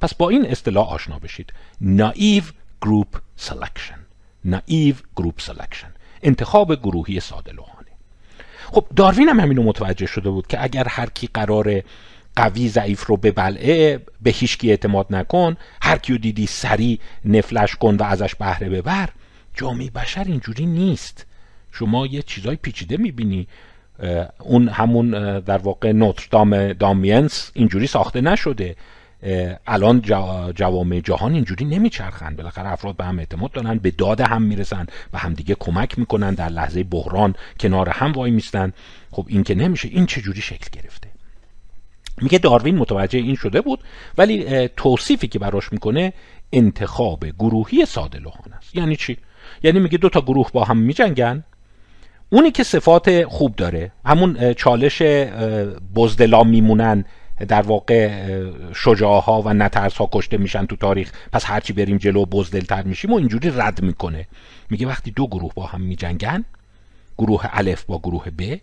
پس 0.01 0.15
با 0.15 0.29
این 0.29 0.45
اصطلاح 0.45 0.89
آشنا 0.89 1.19
بشید. 1.19 1.53
naive 1.81 2.43
group 2.81 3.21
selection. 3.35 3.99
naive 4.45 4.95
group 5.15 5.41
selection. 5.41 5.91
انتخاب 6.23 6.75
گروهی 6.75 7.19
ساده 7.19 7.51
لوحانه 7.51 7.75
خب 8.71 8.85
داروین 8.95 9.29
هم 9.29 9.39
همینو 9.39 9.63
متوجه 9.63 10.05
شده 10.05 10.29
بود 10.29 10.47
که 10.47 10.63
اگر 10.63 10.87
هر 10.87 11.09
کی 11.09 11.29
قرار 11.33 11.81
قوی 12.35 12.69
ضعیف 12.69 13.05
رو 13.05 13.17
به 13.17 13.31
بلعه 13.31 14.01
به 14.21 14.31
هیچکی 14.31 14.69
اعتماد 14.69 15.05
نکن 15.09 15.57
هر 15.81 15.97
کیو 15.97 16.17
دیدی 16.17 16.47
سری 16.47 16.99
نفلش 17.25 17.75
کن 17.75 17.95
و 17.95 18.03
ازش 18.03 18.35
بهره 18.35 18.69
ببر 18.69 19.09
جامعه 19.55 19.89
بشر 19.89 20.23
اینجوری 20.23 20.65
نیست. 20.65 21.25
شما 21.71 22.05
یه 22.05 22.21
چیزای 22.21 22.55
پیچیده 22.55 22.97
می‌بینی. 22.97 23.47
اون 24.39 24.67
همون 24.67 25.39
در 25.39 25.57
واقع 25.57 25.91
نوتردام 25.91 26.73
دامینس 26.73 27.51
اینجوری 27.53 27.87
ساخته 27.87 28.21
نشده. 28.21 28.75
الان 29.67 30.01
جوامع 30.55 30.99
جهان 30.99 31.33
اینجوری 31.33 31.65
نمیچرخن. 31.65 32.35
بالاخره 32.35 32.71
افراد 32.71 32.95
به 32.95 33.05
هم 33.05 33.19
اعتماد 33.19 33.51
دارن 33.51 33.77
به 33.77 33.91
داد 33.91 34.21
هم 34.21 34.41
می‌رسن 34.41 34.87
و 35.13 35.17
همدیگه 35.17 35.55
کمک 35.59 35.99
می‌کنن 35.99 36.33
در 36.33 36.49
لحظه 36.49 36.83
بحران 36.83 37.35
کنار 37.59 37.89
هم 37.89 38.11
وای 38.11 38.31
میستن. 38.31 38.73
خب 39.11 39.25
این 39.27 39.43
که 39.43 39.55
نمیشه 39.55 39.87
این 39.87 40.05
چجوری 40.05 40.41
شکل 40.41 40.81
گرفته؟ 40.81 41.09
میگه 42.21 42.37
داروین 42.37 42.75
متوجه 42.75 43.19
این 43.19 43.35
شده 43.35 43.61
بود 43.61 43.79
ولی 44.17 44.67
توصیفی 44.67 45.27
که 45.27 45.39
براش 45.39 45.71
می‌کنه 45.73 46.13
انتخاب 46.53 47.25
گروهی 47.25 47.85
ساده 47.85 48.19
لوحان 48.19 48.53
است. 48.57 48.75
یعنی 48.75 48.95
چی؟ 48.95 49.17
یعنی 49.63 49.79
میگه 49.79 49.97
دو 49.97 50.09
تا 50.09 50.21
گروه 50.21 50.51
با 50.51 50.63
هم 50.63 50.77
میجنگن. 50.77 51.43
اونی 52.29 52.51
که 52.51 52.63
صفات 52.63 53.23
خوب 53.23 53.55
داره 53.55 53.91
همون 54.05 54.53
چالش 54.53 55.01
بزدلا 55.95 56.43
میمونن 56.43 57.05
در 57.47 57.61
واقع 57.61 58.27
شجاها 58.73 59.41
و 59.41 59.53
نترس 59.53 59.97
ها 59.97 60.09
کشته 60.11 60.37
میشن 60.37 60.65
تو 60.65 60.75
تاریخ. 60.75 61.11
پس 61.31 61.45
هرچی 61.45 61.73
بریم 61.73 61.97
جلو 61.97 62.25
بزدلتر 62.25 62.83
میشیم 62.83 63.13
و 63.13 63.15
اینجوری 63.15 63.51
رد 63.55 63.81
می‌کنه. 63.81 64.27
میگه 64.69 64.87
وقتی 64.87 65.11
دو 65.11 65.27
گروه 65.27 65.51
با 65.55 65.65
هم 65.65 65.81
میجنگن 65.81 66.45
گروه 67.17 67.45
الف 67.51 67.83
با 67.83 67.99
گروه 67.99 68.29
ب 68.29 68.57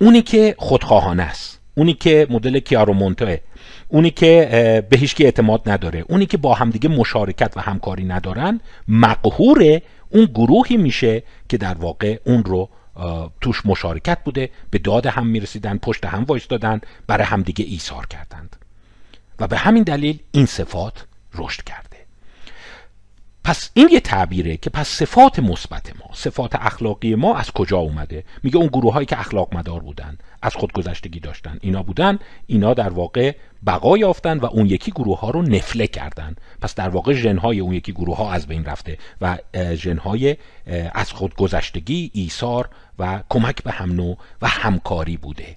اونی 0.00 0.22
که 0.22 0.54
خودخواهانه 0.58 1.22
است. 1.22 1.60
اونی 1.74 1.94
که 1.94 2.26
مدل 2.30 2.58
کیارومونته 2.58 3.40
اونی 3.88 4.10
که 4.10 4.86
به 4.90 4.96
هیچ 4.96 5.16
اعتماد 5.20 5.68
نداره 5.68 6.04
اونی 6.08 6.26
که 6.26 6.36
با 6.36 6.54
همدیگه 6.54 6.88
مشارکت 6.88 7.52
و 7.56 7.60
همکاری 7.60 8.04
ندارن 8.04 8.60
مقهور 8.88 9.80
اون 10.10 10.24
گروهی 10.24 10.76
میشه 10.76 11.22
که 11.48 11.56
در 11.56 11.74
واقع 11.74 12.18
اون 12.26 12.44
رو 12.44 12.68
توش 13.40 13.66
مشارکت 13.66 14.18
بوده 14.24 14.50
به 14.70 14.78
داد 14.78 15.06
هم 15.06 15.26
می‌رسیدن 15.26 15.78
پشت 15.78 16.04
هم 16.04 16.24
وایستادن 16.24 16.80
برای 17.06 17.24
همدیگه 17.24 17.64
ایثار 17.68 18.06
کردند. 18.06 18.56
و 19.40 19.46
به 19.46 19.58
همین 19.58 19.82
دلیل 19.82 20.18
این 20.32 20.46
صفات 20.46 21.04
رشد 21.34 21.62
کرده. 21.62 21.96
پس 23.44 23.70
این 23.74 23.88
یه 23.92 24.00
تعبیره 24.00 24.56
که 24.56 24.70
پس 24.70 24.88
صفات 24.88 25.38
مثبت 25.38 25.92
ما 25.96 26.10
صفات 26.14 26.54
اخلاقی 26.54 27.14
ما 27.14 27.36
از 27.36 27.50
کجا 27.50 27.78
اومده؟ 27.78 28.24
میگه 28.42 28.56
اون 28.56 28.66
گروه 28.66 28.92
هایی 28.92 29.06
که 29.06 29.20
اخلاق 29.20 29.54
مدار 29.54 29.80
بودن. 29.80 30.18
از 30.44 30.54
خودگذشتگی 30.54 31.20
داشتن. 31.20 31.58
اینا 31.60 31.82
بودن 31.82 32.18
اینا 32.46 32.74
در 32.74 32.88
واقع 32.88 33.32
بقا 33.66 33.98
یافتن 33.98 34.38
و 34.38 34.46
اون 34.46 34.66
یکی 34.66 34.90
گروه 34.90 35.20
ها 35.20 35.30
رو 35.30 35.42
نفله 35.42 35.86
کردن. 35.86 36.36
پس 36.60 36.74
در 36.74 36.88
واقع 36.88 37.12
ژنهای 37.12 37.60
اون 37.60 37.72
یکی 37.72 37.92
گروه 37.92 38.16
ها 38.16 38.32
از 38.32 38.46
بین 38.46 38.64
رفته 38.64 38.98
و 39.20 39.38
ژنهای 39.74 40.36
از 40.94 41.12
خودگذشتگی 41.12 42.10
ایثار 42.14 42.68
و 42.98 43.22
کمک 43.28 43.62
به 43.62 43.70
هم 43.70 43.92
نوع 43.92 44.18
و 44.42 44.48
همکاری 44.48 45.16
بوده. 45.16 45.56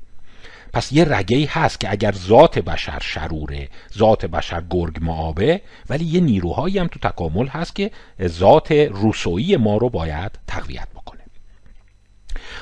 پس 0.74 0.92
یه 0.92 1.06
رگه 1.06 1.48
هست 1.50 1.80
که 1.80 1.92
اگر 1.92 2.12
ذات 2.12 2.60
بشر 2.60 3.00
شروره 3.02 3.70
ذات 3.98 4.26
بشر 4.26 4.64
گرگ 4.70 4.98
معابه 5.02 5.62
ولی 5.90 6.06
یه 6.06 6.20
نیروهایی 6.20 6.78
هم 6.78 6.88
تو 6.88 7.00
تکامل 7.10 7.48
هست 7.48 7.76
که 7.76 7.92
ذات 8.28 8.72
روسویی 8.72 9.58
ما 9.58 9.78
رو 9.78 9.90
باید 9.90 10.32
تقویت 10.48 10.88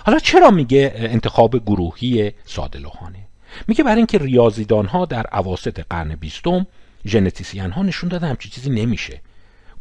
حالا 0.06 0.20
چرا 0.20 0.52
میگه 0.52 0.94
انتخاب 0.96 1.58
گروهی 1.66 2.32
ساده 2.46 2.80
لوحانه 2.80 3.20
میگه 3.68 3.84
برای 3.84 3.98
اینکه 3.98 4.18
ریاضیدان 4.18 4.86
ها 4.86 5.06
در 5.06 5.26
اواسط 5.34 5.80
قرن 5.90 6.16
بیستم 6.16 6.68
ژنتیسین 7.08 7.72
ها 7.72 7.84
نشون 7.84 8.10
دادن 8.10 8.30
همچی 8.30 8.50
چیزی 8.50 8.70
نمیشه. 8.70 9.22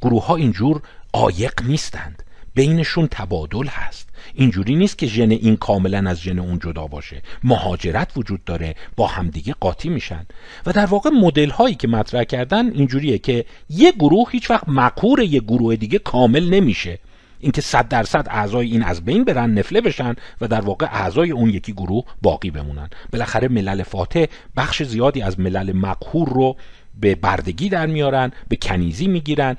گروه 0.03 0.27
ها 0.27 0.37
اینجور 0.37 0.83
عایق 1.13 1.63
نیستند. 1.63 2.23
بینشون 2.55 3.07
تبادل 3.07 3.67
هست. 3.67 4.09
اینجوری 4.35 4.75
نیست 4.77 4.99
که 4.99 5.07
ژن 5.07 5.31
این 5.31 5.57
کاملا 5.57 6.11
از 6.11 6.21
ژن 6.21 6.39
اون 6.39 6.59
جدا 6.59 6.87
باشه. 6.87 7.23
مهاجرت 7.45 8.11
وجود 8.17 8.45
داره 8.45 8.75
با 8.97 9.07
همدیگه 9.07 9.55
قاطی 9.61 9.89
میشن. 9.89 10.27
و 10.67 10.73
در 10.73 10.87
واقع 10.87 11.11
مدل 11.11 11.51
هایی 11.51 11.75
که 11.75 11.89
مطرح 11.89 12.25
کردن 12.25 12.71
اینجوریه 12.71 13.19
که 13.19 13.45
یه 13.69 13.93
گروه 13.93 14.31
هیچ 14.31 14.51
وقت 14.51 14.69
مقهور 14.69 15.21
یه 15.21 15.41
گروه 15.41 15.77
دیگه 15.77 15.99
کامل 15.99 16.49
نمیشه. 16.55 16.99
اینکه 17.45 17.61
صد 17.61 17.89
درصد 17.89 18.27
اعضای 18.31 18.67
این 18.71 18.83
از 18.83 19.05
بین 19.05 19.25
برن 19.25 19.51
نفله 19.51 19.81
بشن 19.81 20.15
و 20.41 20.49
در 20.49 20.61
واقع 20.61 20.87
اعضای 20.87 21.31
اون 21.31 21.51
یکی 21.51 21.73
گروه 21.73 22.05
باقی 22.23 22.51
بمونن. 22.51 22.91
بالاخره 23.13 23.49
ملل 23.49 23.83
فاتح 23.83 24.25
بخش 24.57 24.83
زیادی 24.83 25.23
از 25.23 25.41
ملل 25.41 25.73
مقهور 25.73 26.29
رو 26.29 26.57
به 27.01 27.15
بردگی 27.15 27.69
در 27.69 27.87
میارن 27.87 28.33
به 28.49 28.57
کنیزی 28.57 29.09
می‌گیرن 29.09 29.57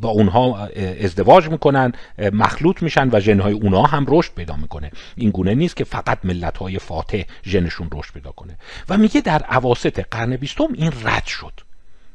با 0.00 0.08
اونها 0.08 0.68
ازدواج 1.00 1.48
می‌کنن 1.48 1.92
مخلوط 2.32 2.82
میشن 2.82 3.08
و 3.12 3.20
ژنهای 3.20 3.52
اونها 3.52 3.82
هم 3.82 4.04
رشد 4.08 4.34
پیدا 4.34 4.56
می‌کنه. 4.56 4.90
این 5.16 5.30
گونه 5.30 5.54
نیست 5.54 5.76
که 5.76 5.84
فقط 5.84 6.18
ملت 6.24 6.58
های 6.58 6.78
فاتح 6.78 7.22
ژنشون 7.44 7.88
رشد 7.92 8.12
پیدا 8.12 8.30
کنه. 8.30 8.58
و 8.88 8.96
میگه 8.96 9.20
در 9.20 9.42
عواسط 9.42 10.06
قرن 10.10 10.36
بیستم 10.36 10.68
این 10.74 10.92
رد 11.04 11.26
شد. 11.26 11.52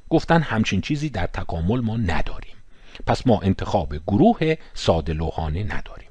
گفتن 0.10 0.42
همچین 0.42 0.82
چیزی 0.82 1.10
در 1.10 1.28
تکامل 1.28 1.80
ما 1.80 1.98
نداریم. 1.98 2.53
پس 3.08 3.28
ما 3.28 3.40
انتخاب 3.42 3.96
گروه 4.08 4.56
ساده 4.74 5.14
لوحانه 5.14 5.64
نداریم. 5.64 6.10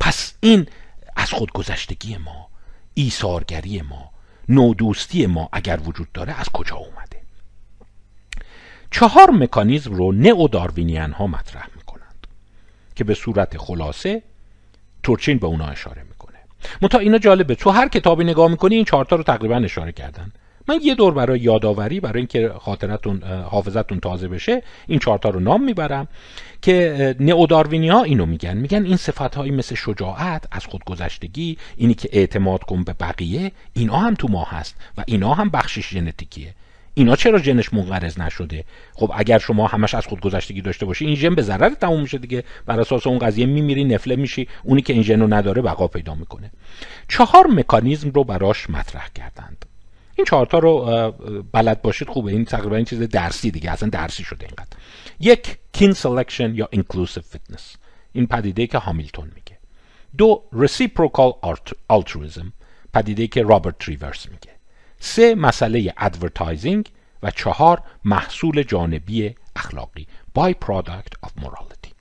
پس 0.00 0.34
این 0.40 0.66
از 1.16 1.30
خودگذشتگی 1.30 2.16
ما 2.16 2.48
ایثارگری 2.94 3.82
ما 3.82 4.10
نودوستی 4.48 5.26
ما 5.26 5.48
اگر 5.52 5.80
وجود 5.84 6.12
داره 6.12 6.40
از 6.40 6.48
کجا 6.48 6.76
اومده؟ 6.76 7.22
چهار 8.90 9.30
مکانیزم 9.30 9.94
رو 9.94 10.12
نئو 10.12 10.48
داروینیان 10.48 11.12
ها 11.12 11.26
مطرح 11.26 11.68
می‌کنند 11.76 12.26
که 12.96 13.04
به 13.04 13.14
صورت 13.14 13.58
خلاصه 13.58 14.22
تورچین 15.02 15.38
به 15.38 15.46
اونا 15.46 15.66
اشاره 15.66 16.02
می‌کنه. 16.02 16.38
متا 16.82 16.98
اینا 16.98 17.18
جالبه. 17.18 17.54
تو 17.54 17.70
هر 17.70 17.88
کتابی 17.88 18.24
نگاه 18.24 18.50
می‌کنی 18.50 18.74
این 18.74 18.84
چهارتا 18.84 19.16
رو 19.16 19.22
تقریبا 19.22 19.56
اشاره 19.56 19.92
کردن. 19.92 20.32
من 20.68 20.78
یه 20.82 20.94
دور 20.94 21.14
برای 21.14 21.40
یادآوری 21.40 22.00
برای 22.00 22.18
اینکه 22.18 22.52
خاطرتون 22.60 23.22
حافظتون 23.22 24.00
تازه 24.00 24.28
بشه 24.28 24.62
این 24.86 24.98
چهارتا 24.98 25.30
رو 25.30 25.40
نام 25.40 25.64
می‌برم 25.64 26.08
که 26.62 27.16
نئوداروینی 27.20 27.90
اینو 27.90 28.26
میگن. 28.26 28.56
میگن 28.56 28.84
این 28.84 28.96
صفت 28.96 29.34
هایی 29.34 29.52
مثل 29.52 29.74
شجاعت 29.74 30.44
از 30.52 30.66
خودگذشتگی 30.66 31.58
اینی 31.76 31.94
که 31.94 32.08
اعتماد 32.12 32.62
کن 32.62 32.84
به 32.84 32.92
بقیه 32.92 33.52
اینا 33.74 33.96
هم 33.96 34.14
تو 34.14 34.28
ما 34.28 34.44
هست 34.44 34.76
و 34.98 35.04
اینا 35.06 35.34
هم 35.34 35.48
بخشش 35.48 35.90
ژنتیکیه. 35.90 36.54
اینا 36.94 37.16
چرا 37.16 37.38
ژنش 37.38 37.72
منقرض 37.72 38.18
نشده؟ 38.18 38.64
خب 38.94 39.12
اگر 39.14 39.38
شما 39.38 39.66
همش 39.66 39.94
از 39.94 40.06
خودگذشتگی 40.06 40.62
داشته 40.62 40.86
باشی 40.86 41.06
این 41.06 41.16
ژن 41.16 41.34
به 41.34 41.42
ضرر 41.42 41.68
تموم 41.68 42.00
میشه 42.00 42.18
دیگه. 42.18 42.44
بر 42.66 42.80
اساس 42.80 43.06
اون 43.06 43.18
قضیه 43.18 43.46
میمیری 43.46 43.84
نفله 43.84 44.16
میشی 44.16 44.48
اونی 44.62 44.82
که 44.82 44.92
این 44.92 45.02
ژن 45.02 45.20
رو 45.20 45.34
نداره 45.34 45.62
بقا 45.62 45.88
پیدا 45.88 46.14
می‌کنه. 46.14 46.50
چهار 47.08 47.46
مکانیزم 47.46 48.10
رو 48.10 48.24
براش 48.24 48.70
مطرح 48.70 49.08
کردند. 49.14 49.64
این 50.16 50.24
چهارتا 50.24 50.58
رو 50.58 51.10
بلد 51.52 51.82
باشید 51.82 52.08
خوبه. 52.08 52.32
این 52.32 52.44
تقریبا 52.44 52.76
این 52.76 52.84
چیز 52.84 53.02
درسی 53.02 53.50
دیگه. 53.50 53.70
اصلا 53.70 53.88
درسی 53.88 54.24
شده 54.24 54.46
اینقدر. 54.46 54.76
یک 55.20 55.58
kin 55.72 55.92
selection 55.92 56.54
یا 56.54 56.68
inclusive 56.72 57.22
fitness 57.22 57.76
این 58.12 58.26
پدیده 58.26 58.66
که 58.66 58.78
هامیلتون 58.78 59.32
میگه. 59.34 59.58
دو 60.18 60.42
reciprocal 60.54 61.48
altruism. 61.92 62.46
پدیده 62.94 63.26
که 63.26 63.42
رابرت 63.42 63.78
تریورس 63.78 64.26
میگه. 64.28 64.52
سه 65.00 65.34
مسئله 65.34 65.94
advertising 65.98 66.88
و 67.22 67.30
چهار 67.30 67.82
محصول 68.04 68.62
جانبی 68.62 69.34
اخلاقی. 69.56 70.06
By 70.38 70.52
product 70.66 71.26
of 71.26 71.44
morality. 71.44 71.92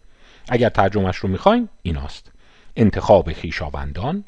اگر 0.50 0.70
ترجمهش 0.70 1.18
رو 1.18 1.30
می‌خواین 1.30 1.70
ایناست. 1.82 2.32
انتخاب 2.76 3.34
خویشاوندان 3.34 4.26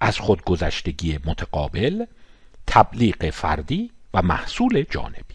از 0.00 0.18
خودگذشتگی 0.18 1.18
متقابل. 1.24 2.04
تبلیغ 2.66 3.30
فردی 3.30 3.90
و 4.14 4.22
محصول 4.22 4.84
جانبی. 4.90 5.34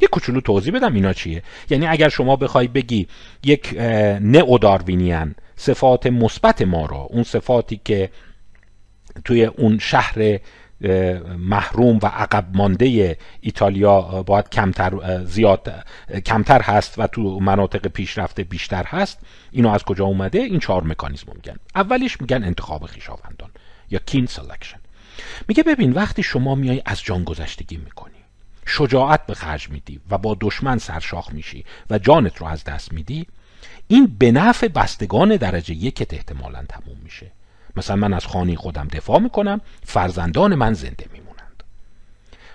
یه 0.00 0.08
کوچولو 0.08 0.40
توضیح 0.40 0.74
بدم 0.74 0.94
اینا 0.94 1.12
چیه. 1.12 1.42
یعنی 1.70 1.86
اگر 1.86 2.08
شما 2.08 2.36
بخوای 2.36 2.68
بگی 2.68 3.08
یک 3.44 3.74
نئوداروینیان 4.20 5.34
صفات 5.56 6.06
مثبت 6.06 6.62
ما 6.62 6.86
رو 6.86 7.08
اون 7.10 7.22
صفاتی 7.22 7.80
که 7.84 8.10
توی 9.24 9.44
اون 9.44 9.78
شهر 9.78 10.38
محروم 11.38 11.98
و 12.02 12.06
عقب 12.06 12.46
مانده 12.54 13.18
ایتالیا 13.40 14.22
باید 14.22 14.48
کمتر 14.48 15.24
زیاد 15.24 15.84
کمتر 16.26 16.62
هست 16.62 16.98
و 16.98 17.06
تو 17.06 17.40
مناطق 17.40 17.86
پیشرفته 17.86 18.44
بیشتر 18.44 18.84
هست 18.84 19.18
اینو 19.50 19.68
از 19.68 19.84
کجا 19.84 20.04
اومده؟ 20.04 20.38
این 20.38 20.58
چهار 20.58 20.84
مکانیزم 20.84 21.32
میگن. 21.34 21.56
اولیش 21.74 22.20
میگن 22.20 22.44
انتخاب 22.44 22.86
خویشاوندان 22.86 23.50
یا 23.90 24.00
kin 24.06 24.26
selection. 24.26 24.78
میگه 25.48 25.62
ببین 25.62 25.92
وقتی 25.92 26.22
شما 26.22 26.54
میای 26.54 26.82
از 26.86 27.02
جان 27.02 27.24
گذشتگی 27.24 27.76
می‌کنی 27.76 28.12
شجاعت 28.66 29.26
به 29.26 29.34
خرج 29.34 29.70
میدی 29.70 30.00
و 30.10 30.18
با 30.18 30.36
دشمن 30.40 30.78
سرشاخ 30.78 31.32
میشی 31.32 31.64
و 31.90 31.98
جانت 31.98 32.36
رو 32.36 32.46
از 32.46 32.64
دست 32.64 32.92
میدی 32.92 33.26
این 33.88 34.16
به 34.18 34.32
نفع 34.32 34.68
بستگان 34.68 35.36
درجه 35.36 35.74
یکت 35.74 36.14
احتمالا 36.14 36.64
تموم 36.68 36.98
میشه. 37.04 37.32
مثلا 37.76 37.96
من 37.96 38.14
از 38.14 38.26
خانه 38.26 38.56
خودم 38.56 38.88
دفاع 38.88 39.18
می‌کنم 39.18 39.60
فرزندان 39.84 40.54
من 40.54 40.72
زنده 40.72 41.06
میمونند. 41.12 41.62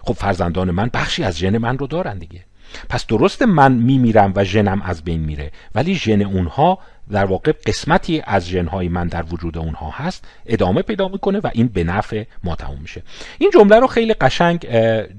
خب 0.01 0.13
فرزندان 0.13 0.71
من 0.71 0.89
بخشی 0.93 1.23
از 1.23 1.37
ژن 1.37 1.57
من 1.57 1.77
رو 1.77 1.87
دارن 1.87 2.17
دیگه. 2.17 2.43
پس 2.89 3.05
درست 3.05 3.41
من 3.41 3.73
میمیرم 3.73 4.33
و 4.35 4.43
ژنم 4.43 4.81
از 4.81 5.03
بین 5.03 5.19
میره 5.19 5.51
ولی 5.75 5.95
ژن 5.95 6.21
اونها 6.21 6.79
در 7.11 7.25
واقع 7.25 7.51
قسمتی 7.65 8.21
از 8.25 8.47
ژنهای 8.47 8.87
من 8.87 9.07
در 9.07 9.23
وجود 9.31 9.57
اونها 9.57 9.89
هست 9.89 10.27
ادامه 10.45 10.81
پیدا 10.81 11.07
می‌کنه 11.07 11.39
و 11.39 11.49
این 11.53 11.67
به 11.67 11.83
نفع 11.83 12.23
ما 12.43 12.55
تموم 12.55 12.79
میشه. 12.81 13.03
این 13.37 13.51
جمله 13.53 13.79
رو 13.79 13.87
خیلی 13.87 14.13
قشنگ 14.13 14.67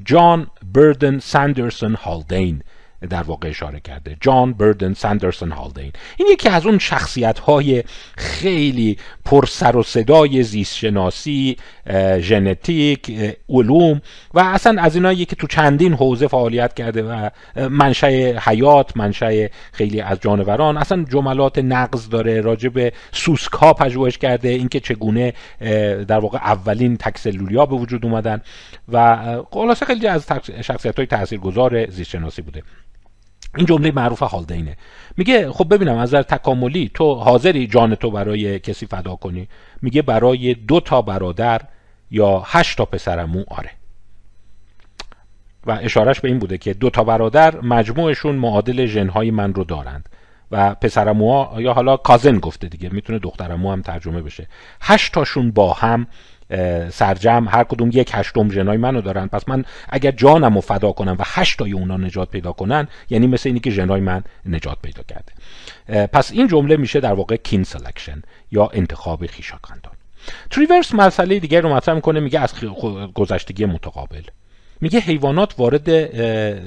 جان 0.05 0.47
بردن 0.75 1.19
ساندرسون 1.19 1.95
هالدین 1.95 2.63
در 3.11 3.23
واقع 3.23 3.49
اشاره 3.49 3.81
کرده. 3.81 4.17
جان 4.21 4.53
بردن 4.53 4.95
ساندرسون 4.95 5.53
هالدین. 5.53 5.93
این 6.17 6.29
یکی 6.33 6.49
از 6.49 6.67
اون 6.67 6.79
شخصیت 6.79 7.39
های 7.39 7.85
خیلی 8.17 8.99
پر 9.25 9.47
سر 9.47 9.77
و 9.77 9.83
صدای 9.83 10.43
زیست 10.43 10.77
شناسی 10.77 11.57
ژنتیک 12.21 13.13
علوم 13.49 14.01
و 14.35 14.41
اصلا 14.41 14.83
از 14.83 14.95
اینایی 14.95 15.25
که 15.25 15.37
تو 15.37 15.47
چندین 15.47 15.95
حوزه 15.95 16.27
فعالیت 16.27 16.75
کرده 16.75 17.03
و 17.03 17.31
منشأ 17.71 18.39
حیات 18.39 18.97
منشأ 18.97 19.47
خیلی 19.73 20.01
از 20.01 20.19
جانوران. 20.21 20.77
اصلا 20.77 21.05
جملات 21.05 21.59
نقض 21.59 22.09
داره 22.09 22.41
راجع 22.41 22.69
به 22.69 22.93
سوسک 23.13 23.53
ها 23.53 23.73
پژوهش 23.73 24.19
کرده 24.19 24.49
اینکه 24.49 24.81
چگونه 24.81 25.33
در 26.09 26.19
واقع 26.19 26.39
اولین 26.39 26.97
تکسلولیا 26.97 27.67
به 27.67 27.77
وجود 27.77 28.05
اومدن 28.05 28.41
و 28.89 29.19
خلاصه 29.51 29.87
خیلی 29.87 30.07
از 30.07 30.27
شخصیت 30.61 30.97
های 30.97 31.07
تاثیرگذار 31.07 31.91
زیست 31.91 32.11
شناسی 32.11 32.43
بوده. 32.43 32.63
این 33.57 33.67
جمله 33.67 33.91
معروف 33.91 34.23
هالدینه 34.23 34.77
میگه 35.17 35.53
خب 35.53 35.75
ببینم 35.75 35.97
از 35.97 36.09
نظر 36.09 36.23
تکاملی 36.23 36.91
تو 36.95 37.15
حاضری 37.15 37.67
جان 37.67 37.95
تو 37.95 38.11
برای 38.11 38.59
کسی 38.59 38.87
فدا 38.87 39.17
کنی؟ 39.17 39.49
میگه 39.83 40.03
برای 40.03 40.55
دو 40.55 40.81
تا 40.81 41.03
برادر 41.03 41.61
یا 42.11 42.43
هشت 42.47 42.79
تا 42.79 42.85
پسرمو 42.85 43.45
آره. 43.49 43.71
و 45.67 45.79
اشارش 45.83 46.21
به 46.21 46.29
این 46.29 46.39
بوده 46.39 46.59
که 46.59 46.75
دو 46.75 46.91
تا 46.91 47.05
برادر 47.05 47.61
مجموعشون 47.61 48.37
معادل 48.37 48.87
ژنهای 48.87 49.31
من 49.31 49.55
رو 49.55 49.65
دارند. 49.65 50.09
و 50.51 50.75
پسرموها 50.75 51.63
یا 51.63 51.73
حالا 51.73 51.97
کازن 51.97 52.39
گفته 52.39 52.69
دیگه 52.69 52.89
می‌تونه 52.89 53.19
دخترمو 53.19 53.73
هم 53.73 53.83
ترجمه 53.83 54.23
بشه. 54.23 54.47
هشت 54.81 55.13
تاشون 55.13 55.51
با 55.51 55.73
هم 55.73 56.07
سرجم 56.91 57.47
هر 57.51 57.65
کدوم 57.65 57.91
یک 57.93 58.11
هشتم 58.15 58.51
ژنای 58.51 58.77
منو 58.77 59.01
دارن. 59.01 59.27
پس 59.27 59.49
من 59.49 59.65
اگر 59.89 60.11
جانم 60.11 60.55
رو 60.55 60.61
فدا 60.61 60.93
کنم 60.93 61.17
و 61.19 61.23
هشت 61.27 61.59
تای 61.59 61.73
اونا 61.73 61.97
نجات 61.97 62.31
پیدا 62.31 62.53
کنن 62.53 62.89
یعنی 63.11 63.27
مثل 63.27 63.49
اینی 63.49 63.61
که 63.61 63.71
ژنای 63.71 64.01
من 64.01 64.25
نجات 64.47 64.79
پیدا 64.83 65.03
کرده. 65.03 65.33
پس 66.07 66.33
این 66.33 66.49
جمله 66.49 66.77
میشه 66.77 67.01
در 67.01 67.13
واقع 67.13 67.37
kin 67.37 67.65
selection 67.65 68.23
یا 68.53 68.71
انتخاب 68.73 69.27
خویشاوندان. 69.27 69.93
تریورس 70.51 70.95
مسئله 70.95 71.39
دیگر 71.39 71.61
رو 71.61 71.75
مطرح 71.75 71.95
می‌کنه 71.95 72.21
میگه 72.21 72.41
از 72.41 72.43
خود 72.43 72.55
گذشتگی 73.15 73.65
متقابل. 73.65 74.23
میگه 74.81 75.01
حیوانات 75.01 75.55
وارد 75.59 75.91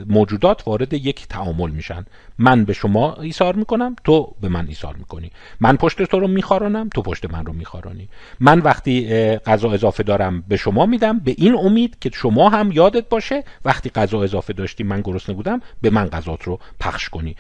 موجودات 0.10 0.68
وارد 0.68 0.94
یک 0.94 1.28
تعامل 1.28 1.72
میشن. 1.72 2.06
من 2.38 2.66
به 2.66 2.74
شما 2.74 3.14
ایثار 3.14 3.56
می‌کنم 3.56 3.96
تو 4.04 4.36
به 4.42 4.50
من 4.50 4.68
ایثار 4.68 4.96
می‌کنی. 4.96 5.32
من 5.60 5.78
پشت 5.78 6.02
تو 6.02 6.20
رو 6.20 6.28
میخارانم 6.28 6.90
تو 6.96 7.02
پشت 7.02 7.32
من 7.32 7.46
رو 7.46 7.54
میخارانی. 7.54 8.10
من 8.40 8.60
وقتی 8.60 9.08
غذا 9.38 9.72
اضافه 9.72 10.04
دارم 10.04 10.44
به 10.48 10.58
شما 10.58 10.86
میدم 10.86 11.20
به 11.20 11.36
این 11.38 11.56
امید 11.56 11.98
که 12.00 12.12
شما 12.14 12.50
هم 12.50 12.72
یادت 12.72 13.10
باشه 13.10 13.44
وقتی 13.66 13.90
غذا 13.90 14.24
اضافه 14.24 14.54
داشتی 14.54 14.84
من 14.84 15.02
گرسنه 15.02 15.36
بودم 15.36 15.62
به 15.82 15.90
من 15.90 16.08
غذات 16.08 16.44
رو 16.44 16.60
پخش 16.80 17.10
کنی 17.10 17.36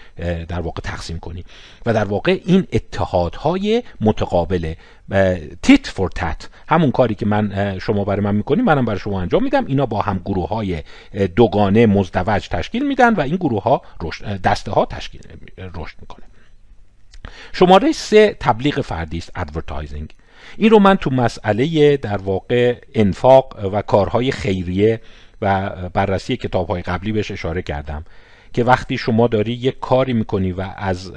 در 0.47 0.61
واقع 0.61 0.81
تقسیم 0.81 1.19
کنی. 1.19 1.43
و 1.85 1.93
در 1.93 2.05
واقع 2.05 2.39
این 2.45 2.67
اتحادهای 2.73 3.83
متقابله 4.01 4.77
tit 5.61 5.87
for 5.87 6.09
tat 6.15 6.47
همون 6.67 6.91
کاری 6.91 7.15
که 7.15 7.25
من 7.25 7.79
شما 7.79 8.03
برای 8.03 8.21
من 8.21 8.35
می‌کنی 8.35 8.61
منم 8.61 8.85
برای 8.85 8.99
شما 8.99 9.21
انجام 9.21 9.43
میدم. 9.43 9.65
اینا 9.65 9.85
با 9.85 10.01
هم 10.01 10.21
گروه 10.25 10.49
های 10.49 10.83
دوگانه 11.35 11.85
مزدوج 11.85 12.47
تشکیل 12.49 12.87
میدن 12.87 13.13
و 13.13 13.21
این 13.21 13.35
گروه 13.35 13.63
ها 13.63 13.81
دسته 14.43 14.71
ها 14.71 14.85
تشکیل 14.85 15.21
رشد 15.57 15.95
می‌کنه. 16.01 16.25
شماره 17.53 17.91
سه 17.91 18.37
تبلیغ 18.39 18.81
فردی 18.81 19.17
است 19.17 19.31
advertising 19.35 20.15
این 20.57 20.69
رو 20.69 20.79
من 20.79 20.95
تو 20.95 21.09
مسئله 21.09 21.97
در 21.97 22.17
واقع 22.17 22.75
انفاق 22.93 23.73
و 23.73 23.81
کارهای 23.81 24.31
خیریه 24.31 25.01
و 25.41 25.69
بررسی 25.89 26.37
کتاب 26.37 26.67
های 26.67 26.81
قبلی 26.81 27.11
بهش 27.11 27.31
اشاره 27.31 27.61
کردم 27.61 28.05
که 28.53 28.63
وقتی 28.63 28.97
شما 28.97 29.27
داری 29.27 29.53
یک 29.53 29.79
کاری 29.79 30.13
می‌کنی 30.13 30.51
و 30.51 30.61
از 30.77 31.11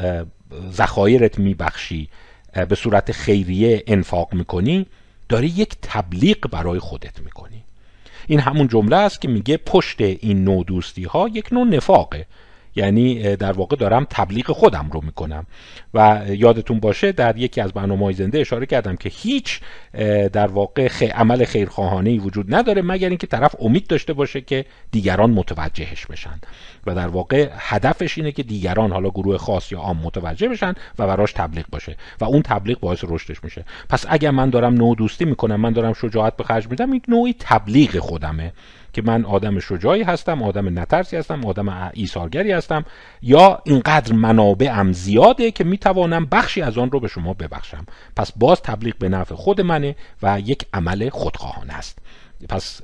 ذخایرت 0.70 1.38
میبخشی 1.38 2.08
به 2.68 2.74
صورت 2.74 3.12
خیریه 3.12 3.84
انفاق 3.86 4.34
می‌کنی 4.34 4.86
داری 5.28 5.46
یک 5.46 5.76
تبلیغ 5.82 6.38
برای 6.50 6.78
خودت 6.78 7.20
می‌کنی. 7.20 7.64
این 8.26 8.40
همون 8.40 8.68
جمله 8.68 8.96
است 8.96 9.20
که 9.20 9.28
میگه 9.28 9.56
پشت 9.56 10.00
این 10.00 10.44
نوع 10.44 10.64
دوستی 10.64 11.04
ها 11.04 11.28
یک 11.28 11.52
نوع 11.52 11.66
نفاقه. 11.66 12.26
یعنی 12.76 13.36
در 13.36 13.52
واقع 13.52 13.76
دارم 13.76 14.06
تبلیغ 14.10 14.50
خودم 14.52 14.90
رو 14.92 15.00
می‌کنم. 15.04 15.46
و 15.94 16.22
یادتون 16.28 16.80
باشه 16.80 17.12
در 17.12 17.36
یکی 17.36 17.60
از 17.60 17.72
برنامه 17.72 18.12
زنده 18.12 18.40
اشاره 18.40 18.66
کردم 18.66 18.96
که 18.96 19.08
هیچ 19.08 19.60
در 20.32 20.46
واقع. 20.46 20.88
عمل 21.14 21.44
خیرخواهانه 21.44 22.10
ای 22.10 22.18
وجود 22.18 22.54
نداره 22.54 22.82
مگر 22.82 23.08
اینکه 23.08 23.26
طرف 23.26 23.54
امید 23.60 23.86
داشته 23.86 24.12
باشه 24.12 24.40
که 24.40 24.64
دیگران 24.90 25.30
متوجهش 25.30 26.06
بشن. 26.06 26.40
و 26.86 26.94
در 26.94 27.06
واقع 27.06 27.48
هدفش 27.56 28.18
اینه 28.18 28.32
که 28.32 28.42
دیگران 28.42 28.92
حالا 28.92 29.10
گروه 29.10 29.36
خاص 29.36 29.72
یا 29.72 29.78
عام 29.78 30.00
متوجه 30.04 30.48
بشن 30.48 30.74
و 30.98 31.06
براش 31.06 31.32
تبلیغ 31.32 31.64
باشه. 31.72 31.96
و 32.20 32.24
اون 32.24 32.42
تبلیغ 32.42 32.80
باعث 32.80 33.04
رشدش 33.08 33.44
میشه. 33.44 33.64
پس 33.88 34.04
اگر 34.08 34.30
من 34.30 34.50
دارم 34.50 34.74
نوع 34.74 34.96
دوستی 34.96 35.24
می‌کنم 35.24 35.60
من 35.60 35.72
دارم 35.72 35.92
شجاعت 35.92 36.36
به 36.36 36.44
خرج 36.44 36.68
میدم 36.68 36.92
این 36.92 37.02
نوعی 37.08 37.34
تبلیغ 37.38 37.98
خودمه. 37.98 38.52
که 38.94 39.02
من 39.02 39.24
آدم 39.24 39.58
شجاعی 39.58 40.02
هستم 40.02 40.42
آدم 40.42 40.78
نترسی 40.78 41.16
هستم 41.16 41.44
آدم 41.44 41.90
ایثارگری 41.94 42.52
هستم 42.52 42.84
یا 43.22 43.58
اینقدر 43.64 44.12
منابعم 44.12 44.92
زیاده 44.92 45.50
که 45.50 45.64
می‌توانم 45.64 46.26
بخشی 46.32 46.62
از 46.62 46.78
آن 46.78 46.90
رو 46.90 47.00
به 47.00 47.08
شما 47.08 47.34
ببخشم. 47.34 47.86
پس 48.16 48.32
باز 48.36 48.62
تبلیغ 48.62 48.98
به 48.98 49.08
نفع 49.08 49.34
خود 49.34 49.60
منه 49.60 49.96
و 50.22 50.40
یک 50.40 50.66
عمل 50.72 51.08
خودخواهانه 51.08 51.72
است. 51.72 51.98
پس 52.48 52.82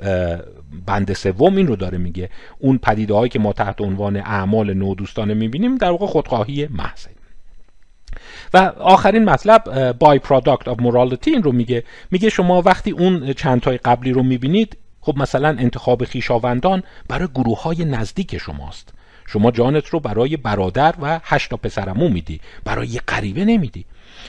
بند 0.87 1.13
سوم 1.13 1.57
این 1.57 1.67
رو 1.67 1.77
داره 1.77 1.99
میگه. 1.99 2.31
اون 2.59 2.79
پدیده 2.79 3.15
هایی 3.15 3.29
که 3.29 3.39
ما 3.39 3.53
تحت 3.53 3.81
عنوان 3.81 4.17
اعمال 4.17 4.75
نوع‌دوستانه 4.75 5.35
می‌بینیم 5.35 5.77
در 5.77 5.91
واقع 5.91 6.07
خودخواهی 6.07 6.67
محضه. 6.67 7.11
و 8.55 8.59
آخرین 8.79 9.25
مطلب 9.25 9.93
by 9.99 10.19
product 10.19 10.69
of 10.69 10.81
morality 10.81 11.31
این 11.31 11.43
رو 11.43 11.53
میگه. 11.53 11.85
میگه 12.11 12.29
شما 12.29 12.63
وقتی 12.63 12.91
اون 12.91 13.33
چند 13.33 13.61
تای 13.61 13.77
قبلی 13.77 14.13
رو 14.13 14.23
می‌بینید 14.23 14.77
خب 15.01 15.15
مثلا 15.17 15.49
انتخاب 15.49 16.05
خویشاوندان 16.05 16.83
برای 17.09 17.29
گروه 17.35 17.63
های 17.63 17.85
نزدیک 17.85 18.39
شماست. 18.39 18.89
شما 19.27 19.51
جانت 19.51 19.87
رو 19.87 20.01
برای 20.01 20.37
برادر 20.37 20.95
و 21.03 21.21
هشتا 21.25 21.57
پسرعمو 21.57 22.09
میدی. 22.09 22.41
برای 22.65 22.89
یه 22.89 23.01
غریبه 23.09 23.45
نمیدی. 23.45 23.85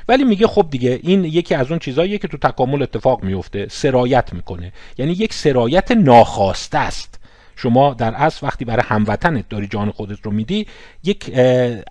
ولی 0.08 0.24
میگه 0.24 0.48
خب 0.48 0.68
دیگه 0.70 1.00
این 1.04 1.26
یکی 1.26 1.56
از 1.56 1.70
اون 1.70 1.80
چیزاییه 1.80 2.18
که 2.18 2.28
تو 2.28 2.38
تکامل 2.38 2.82
اتفاق 2.82 3.24
میفته 3.24 3.68
سرایت 3.70 4.34
می‌کنه. 4.34 4.74
یعنی 4.98 5.12
یک 5.12 5.34
سرایت 5.34 5.92
ناخواسته 5.92 6.78
است. 6.78 7.21
شما 7.62 7.94
در 7.94 8.14
اصل 8.16 8.48
وقتی 8.48 8.66
برای 8.66 8.84
هموطنت 8.86 9.50
داری 9.50 9.68
جان 9.68 9.92
خودت 9.92 10.18
رو 10.24 10.32
میدی 10.32 10.68
یک 11.04 11.32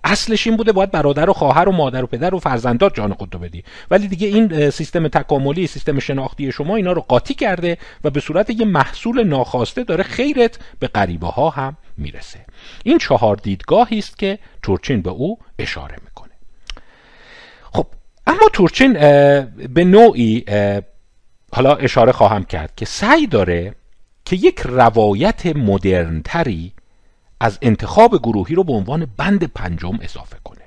اصلش 0.03 0.47
این 0.47 0.57
بوده 0.57 0.71
باید 0.71 0.91
برادر 0.91 1.29
و 1.29 1.33
خواهر 1.33 1.69
و 1.69 1.71
مادر 1.71 2.03
و 2.03 2.07
پدر 2.07 2.35
و 2.35 2.39
فرزندات 2.39 2.95
جان 2.95 3.13
خود 3.13 3.33
رو 3.33 3.39
بدی. 3.39 3.63
ولی 3.91 4.07
دیگه 4.07 4.27
این 4.27 4.69
سیستم 4.69 5.07
تکاملی 5.07 5.67
سیستم 5.67 5.99
شناختی 5.99 6.51
شما 6.51 6.75
اینا 6.75 6.91
رو 6.91 7.01
قاطی 7.01 7.33
کرده 7.33 7.77
و 8.03 8.09
به 8.09 8.19
صورت 8.19 8.49
یه 8.49 8.65
محصول 8.65 9.23
ناخواسته 9.23 9.83
داره 9.83 10.03
خیرت 10.03 10.59
به 10.79 10.87
غریبه 10.87 11.27
ها 11.27 11.49
هم 11.49 11.77
می‌رسه. 11.97 12.39
این 12.83 12.97
چهار 12.97 13.35
دیدگاهی 13.35 13.97
است 13.97 14.17
که 14.17 14.39
تورچین 14.61 15.01
به 15.01 15.09
او 15.09 15.39
اشاره 15.59 15.95
می‌کنه. 16.03 16.31
خب 17.61 17.87
اما 18.27 18.49
تورچین 18.53 18.93
به 19.73 19.83
نوعی 19.83 20.45
حالا 21.53 21.75
اشاره 21.75 22.11
خواهم 22.11 22.43
کرد 22.43 22.73
که 22.75 22.85
سعی 22.85 23.27
داره 23.27 23.75
که 24.31 24.37
یک 24.37 24.59
روایت 24.59 25.45
مدرنتری 25.45 26.73
از 27.39 27.59
انتخاب 27.61 28.17
گروهی 28.17 28.55
رو 28.55 28.63
به 28.63 28.73
عنوان 28.73 29.07
بند 29.17 29.43
پنجم 29.43 29.99
اضافه 30.01 30.37
کنه. 30.43 30.61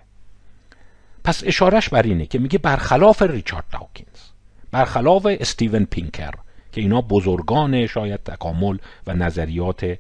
پس 1.25 1.43
اشارش 1.47 1.89
بر 1.89 2.03
اینه 2.03 2.27
که 2.27 2.39
میگه 2.39 2.59
برخلاف 2.59 3.23
ریچارد 3.23 3.65
داوکینز 3.73 4.21
برخلاف 4.71 5.27
استیون 5.31 5.85
پینکر 5.85 6.31
که 6.73 6.81
اینا 6.81 7.01
بزرگان 7.01 7.87
شاید 7.87 8.21
تکامل 8.23 8.79
و 9.07 9.15
نظریات 9.15 9.99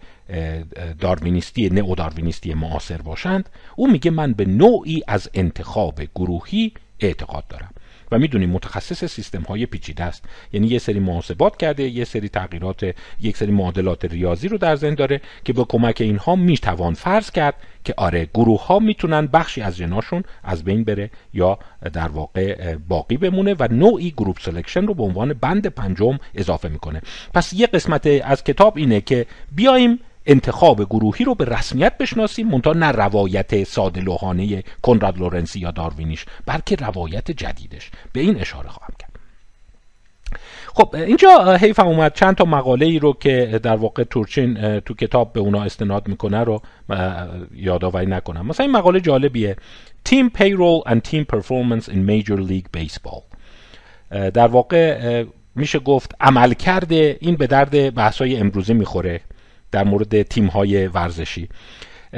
داروینیستی 1.00 1.68
نئو 1.68 1.94
داروینیستی 1.94 2.54
معاصر 2.54 3.02
باشند 3.02 3.48
او 3.76 3.90
میگه 3.90 4.10
من 4.10 4.32
به 4.32 4.44
نوعی 4.44 5.02
از 5.08 5.30
انتخاب 5.34 6.00
گروهی 6.14 6.72
اعتقاد 7.00 7.46
دارم. 7.48 7.70
و 8.12 8.18
می‌دونیم 8.18 8.50
متخصص 8.50 9.04
سیستم 9.04 9.42
های 9.42 9.66
پیچیده 9.66 10.04
است. 10.04 10.24
یعنی 10.52 10.66
یه 10.66 10.78
سری 10.78 11.00
محاسبات 11.00 11.56
کرده 11.56 11.88
یه 11.88 12.04
سری 12.04 12.28
تغییرات 12.28 12.94
یک 13.20 13.36
سری 13.36 13.52
معادلات 13.52 14.04
ریاضی 14.04 14.48
رو 14.48 14.58
در 14.58 14.76
ذهن 14.76 14.94
داره 14.94 15.20
که 15.44 15.52
با 15.52 15.64
کمک 15.64 15.96
اینها 16.00 16.36
می‌توان 16.36 16.94
فرض 16.94 17.30
کرد 17.30 17.54
که 17.84 17.94
آره 17.96 18.28
گروه 18.34 18.66
ها 18.66 18.78
می‌تونن 18.78 19.26
بخشی 19.26 19.60
از 19.60 19.76
ژناشون 19.76 20.22
از 20.44 20.64
بین 20.64 20.84
بره 20.84 21.10
یا 21.34 21.58
در 21.92 22.08
واقع 22.08 22.76
باقی 22.88 23.16
بمونه 23.16 23.54
و 23.58 23.68
نوعی 23.70 24.10
group 24.10 24.40
selection 24.40 24.86
رو 24.86 24.94
به 24.94 25.02
عنوان 25.02 25.32
بند 25.32 25.66
پنجم 25.66 26.18
اضافه 26.34 26.68
می‌کنه. 26.68 27.00
پس 27.34 27.52
یه 27.52 27.66
قسمت 27.66 28.06
از 28.06 28.44
کتاب 28.44 28.76
اینه 28.76 29.00
که 29.00 29.26
بیایم 29.52 30.00
انتخاب 30.26 30.84
گروهی 30.84 31.24
رو 31.24 31.34
به 31.34 31.44
رسمیت 31.44 31.98
بشناسیم 31.98 32.48
منتها 32.48 32.72
نه 32.72 32.92
روایت 32.92 33.64
ساده 33.64 34.00
لوحانه 34.00 34.62
کنراد 34.82 35.18
لورنسی 35.18 35.60
یا 35.60 35.70
داروینیش 35.70 36.26
بلکه 36.46 36.76
روایت 36.76 37.30
جدیدش. 37.30 37.90
به 38.12 38.20
این 38.20 38.40
اشاره 38.40 38.68
خواهم 38.68 38.94
کرد. 38.98 39.10
خب 40.74 40.94
اینجا 40.94 41.56
حیفم 41.56 41.86
اومد. 41.86 42.14
چند 42.14 42.34
تا 42.34 42.44
مقاله 42.44 42.86
ای 42.86 42.98
رو 42.98 43.12
که 43.12 43.60
در 43.62 43.76
واقع 43.76 44.04
تورچین 44.04 44.80
تو 44.80 44.94
کتاب 44.94 45.32
به 45.32 45.40
اونا 45.40 45.62
استناد 45.62 46.08
می‌کنه 46.08 46.44
رو 46.44 46.62
یادآوری 47.54 48.06
نکنم. 48.06 48.46
مثلا 48.46 48.66
این 48.66 48.76
مقاله 48.76 49.00
جالبیه. 49.00 49.56
Team 50.08 50.38
Payroll 50.38 50.90
and 50.90 51.00
Team 51.10 51.24
Performance 51.36 51.88
in 51.88 51.98
Major 52.10 52.38
League 52.50 52.78
Baseball. 52.78 53.22
در 54.10 54.46
واقع 54.46 55.24
میشه 55.54 55.78
گفت 55.78 56.14
عمل 56.20 56.52
کرده 56.52 57.16
این 57.20 57.36
به 57.36 57.46
درد 57.46 57.94
بحثای 57.94 58.36
امروزی 58.36 58.74
می‌خوره. 58.74 59.20
در 59.74 59.84
مورد 59.84 60.22
تیم 60.22 60.46
های 60.46 60.86
ورزشی. 60.86 61.48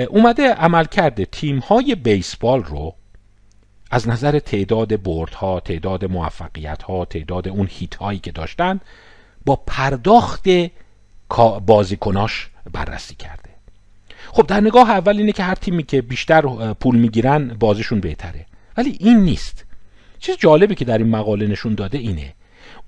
اومده 0.09 0.55
عمل 0.55 0.85
کرده 0.85 1.25
تیم 1.25 1.59
های 1.59 1.95
بیسبال 1.95 2.65
رو 2.65 2.95
از 3.91 4.09
نظر 4.09 4.39
تعداد 4.39 5.03
بردها 5.03 5.61
تعداد 5.61 6.05
موفقیت 6.05 6.83
ها 6.83 7.05
تعداد 7.05 7.49
اون 7.49 7.69
هیت 7.71 7.95
هایی 7.95 8.19
که 8.19 8.33
داشتن 8.33 8.81
با 9.45 9.57
پرداخت 9.57 10.49
بازیکناش 11.67 12.51
بررسی 12.73 13.15
کرده. 13.15 13.51
خب 14.33 14.47
در 14.47 14.61
نگاه 14.61 14.91
اول 14.91 15.19
اینه 15.19 15.33
که 15.33 15.43
هر 15.43 15.55
تیمی 15.55 15.83
که 15.83 16.03
بیشتر 16.03 16.73
پول 16.73 16.97
می‌گیرن 16.97 17.49
بازیشون 17.49 18.01
بهتره. 18.01 18.47
ولی 18.77 18.97
این 19.01 19.21
نیست. 19.21 19.65
چیز 20.19 20.37
جالبی 20.37 20.75
که 20.75 20.85
در 20.85 20.99
این 20.99 21.09
مقاله 21.09 21.47
نشون 21.47 21.75
داده 21.75 21.99
اینه. 21.99 22.35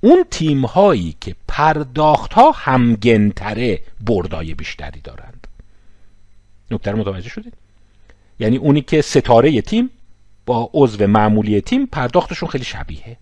اون 0.01 0.25
تیم 0.31 0.65
هایی 0.65 1.17
که 1.21 1.35
پرداخت 1.49 2.33
ها 2.33 2.51
همگنتره 2.51 3.81
بردای 4.01 4.55
بیشتری 4.55 5.01
دارند. 5.01 5.47
نکته 6.71 6.93
متوجه 6.93 7.29
شدید؟ 7.29 7.55
یعنی 8.39 8.57
اونی 8.57 8.81
که 8.81 9.03
ستاره 9.03 9.61
تیم 9.61 9.91
با 10.47 10.71
عضو 10.75 11.07
معمولی 11.07 11.61
تیم 11.61 11.87
پرداختشون 11.87 12.49
خیلی 12.49 12.65
شبیه 12.65 13.17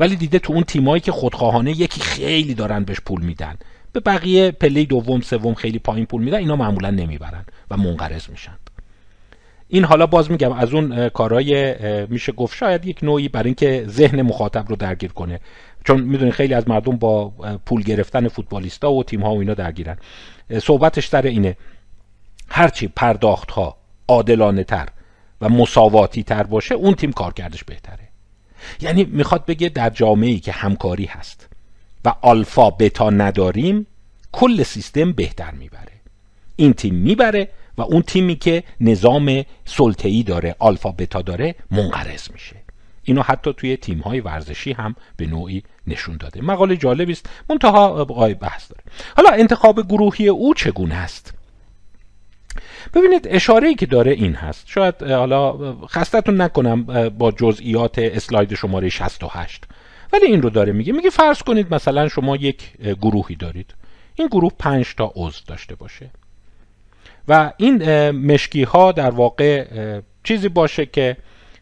ولی 0.00 0.16
دیده 0.16 0.38
تو 0.38 0.52
اون 0.52 0.62
تیمایی 0.62 1.00
که 1.00 1.12
خودخواهانه 1.12 1.70
یکی 1.70 2.00
خیلی 2.00 2.54
دارن 2.54 2.84
بهش 2.84 3.00
پول 3.00 3.22
میدن. 3.22 3.56
به 3.92 4.00
بقیه 4.00 4.50
پله 4.50 4.84
دوم 4.84 5.20
سوم 5.20 5.54
خیلی 5.54 5.78
پایین 5.78 6.06
پول 6.06 6.22
میدن 6.22 6.38
اینا 6.38 6.56
معمولا 6.56 6.90
نمی‌برن 6.90 7.44
و 7.70 7.76
منقرض 7.76 8.30
میشن. 8.30 8.56
این 9.68 9.84
حالا 9.84 10.06
باز 10.06 10.30
میگم 10.30 10.52
از 10.52 10.74
اون 10.74 11.08
کارهای 11.08 11.74
میشه 12.06 12.32
گفت 12.32 12.56
شاید 12.56 12.86
یک 12.86 12.98
نوعی 13.02 13.28
برای 13.28 13.46
اینکه 13.46 13.84
ذهن 13.88 14.22
مخاطب 14.22 14.68
رو 14.68 14.76
درگیر 14.76 15.12
کنه. 15.12 15.40
چون 15.88 16.00
می‌دونید 16.00 16.34
خیلی 16.34 16.54
از 16.54 16.68
مردم 16.68 16.96
با 16.96 17.28
پول 17.66 17.82
گرفتن 17.82 18.28
فوتبالیستا 18.28 18.92
و 18.92 19.04
تیم 19.04 19.22
ها 19.22 19.34
و 19.34 19.38
اینا 19.38 19.54
درگیرن. 19.54 19.96
صحبتش 20.62 21.06
در 21.06 21.22
اینه. 21.22 21.56
هرچی 22.48 22.88
پرداخت 22.88 23.50
ها 23.50 23.76
عادلانه 24.08 24.64
تر 24.64 24.88
و 25.40 25.48
مساواتی 25.48 26.22
تر 26.22 26.42
باشه 26.42 26.74
اون 26.74 26.94
تیم 26.94 27.12
کارکردش 27.12 27.64
بهتره. 27.64 28.08
یعنی 28.80 29.04
می‌خواد 29.04 29.46
بگه 29.46 29.68
در 29.68 29.90
جامعه 29.90 30.30
ای 30.30 30.38
که 30.38 30.52
همکاری 30.52 31.04
هست 31.04 31.48
و 32.04 32.14
آلفا 32.20 32.70
بتا 32.70 33.10
نداریم 33.10 33.86
کل 34.32 34.62
سیستم 34.62 35.12
بهتر 35.12 35.50
می‌بره. 35.50 35.92
این 36.56 36.72
تیم 36.72 36.94
می‌بره 36.94 37.48
و 37.78 37.82
اون 37.82 38.02
تیمی 38.02 38.36
که 38.36 38.62
نظام 38.80 39.44
سلطه‌ای 39.64 40.22
داره 40.22 40.56
آلفا 40.58 40.90
بتا 40.90 41.22
داره 41.22 41.54
منقرض 41.70 42.30
میشه. 42.30 42.56
اینو 43.08 43.22
حتی 43.22 43.52
توی 43.52 43.76
تیم 43.76 43.98
های 43.98 44.20
ورزشی 44.20 44.72
هم 44.72 44.94
به 45.16 45.26
نوعی 45.26 45.62
نشون 45.86 46.16
داده. 46.16 46.42
مقاله 46.42 46.76
جالبی 46.76 47.12
است 47.12 47.28
منتها 47.50 48.04
بقای 48.04 48.34
بحث 48.34 48.70
داره. 48.70 48.82
حالا 49.16 49.30
انتخاب 49.30 49.88
گروهی 49.88 50.28
او 50.28 50.54
چگونه 50.54 50.94
است؟ 50.94 51.34
ببینید 52.94 53.28
اشاره 53.30 53.68
ای 53.68 53.74
که 53.74 53.86
داره 53.86 54.12
این 54.12 54.34
هست. 54.34 54.64
شاید 54.66 55.02
حالا 55.02 55.74
خستتون 55.86 56.40
نکنم 56.40 57.08
با 57.08 57.32
جزئیات 57.32 57.98
اسلاید 57.98 58.54
شماره 58.54 58.88
68 58.88 59.64
ولی 60.12 60.26
این 60.26 60.42
رو 60.42 60.50
داره 60.50 60.72
میگه. 60.72 60.92
میگه 60.92 61.10
فرض 61.10 61.42
کنید 61.42 61.74
مثلا 61.74 62.08
شما 62.08 62.36
یک 62.36 62.72
گروهی 63.00 63.36
دارید. 63.36 63.74
این 64.14 64.28
گروه 64.28 64.52
5 64.58 64.94
تا 64.94 65.12
عضو 65.16 65.40
داشته 65.46 65.74
باشه. 65.74 66.10
و 67.28 67.52
این 67.56 68.10
مشکی 68.10 68.62
ها 68.62 68.92
در 68.92 69.10
واقع 69.10 69.66
چیزی 70.24 70.48
باشه 70.48 70.86
که 70.86 71.16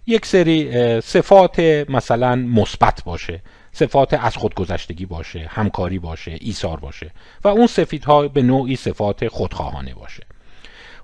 یک 0.06 0.26
سری 0.26 0.70
صفات 1.00 1.60
مثلا 1.88 2.36
مثبت 2.36 3.02
باشه 3.04 3.42
صفات 3.72 4.14
از 4.14 4.36
خودگذشتگی 4.36 5.06
باشه 5.06 5.46
همکاری 5.48 5.98
باشه 5.98 6.36
ایثار 6.40 6.80
باشه 6.80 7.10
و 7.44 7.48
اون 7.48 7.66
سفیدها 7.66 8.28
به 8.28 8.42
نوعی 8.42 8.76
صفات 8.76 9.28
خودخواهانه 9.28 9.94
باشه. 9.94 10.22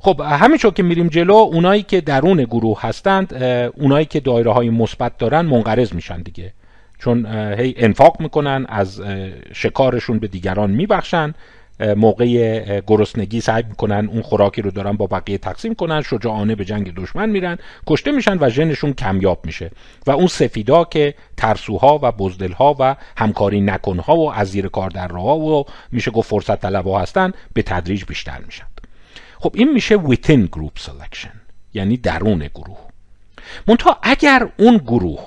خب 0.00 0.20
همینطور 0.20 0.72
که 0.72 0.82
میریم 0.82 1.08
جلو 1.08 1.34
اونایی 1.34 1.82
که 1.82 2.00
درون 2.00 2.44
گروه 2.44 2.82
هستند 2.82 3.34
اونایی 3.76 4.06
که 4.06 4.20
دایره 4.20 4.52
های 4.52 4.70
مثبت 4.70 5.18
دارن 5.18 5.40
منقرض 5.40 5.92
میشن 5.92 6.22
دیگه. 6.22 6.52
چون 6.98 7.26
هی 7.58 7.74
انفاق 7.76 8.20
می‌کنن 8.20 8.66
از 8.68 9.02
شکارشون 9.52 10.18
به 10.18 10.26
دیگران 10.28 10.70
میبخشن 10.70 11.34
موقع 11.82 12.80
گرسنگی 12.80 13.40
سعی 13.40 13.62
می‌کنن 13.68 14.08
اون 14.12 14.22
خوراکی 14.22 14.62
رو 14.62 14.70
دارن 14.70 14.92
با 14.92 15.06
بقیه 15.06 15.38
تقسیم 15.38 15.74
کنن 15.74 16.02
شجاعانه 16.02 16.54
به 16.54 16.64
جنگ 16.64 16.94
دشمن 16.94 17.30
میرن 17.30 17.58
کشته 17.86 18.12
میشن 18.12 18.38
و 18.40 18.50
ژنشون 18.50 18.92
کمیاب 18.92 19.46
میشه. 19.46 19.70
و 20.06 20.10
اون 20.10 20.26
سفیدا 20.26 20.84
که 20.84 21.14
ترسوها 21.36 21.98
و 22.02 22.12
بزدلها 22.12 22.76
و 22.78 22.96
همکاری 23.16 23.60
نکنها 23.60 24.16
و 24.16 24.32
از 24.32 24.48
زیر 24.50 24.68
کار 24.68 24.90
در 24.90 25.16
و 25.16 25.64
میشه 25.92 26.10
گفت 26.10 26.30
فرصت 26.30 26.60
طلبها 26.60 27.00
هستن 27.00 27.32
به 27.54 27.62
تدریج 27.62 28.04
بیشتر 28.04 28.38
میشن. 28.46 28.66
خب 29.38 29.52
این 29.54 29.72
میشه 29.72 29.98
within 29.98 30.48
group 30.56 30.82
selection 30.82 31.36
یعنی 31.74 31.96
درون 31.96 32.50
گروه. 32.54 32.78
منتها 33.66 33.98
اگر 34.02 34.48
اون 34.58 34.76
گروه 34.76 35.26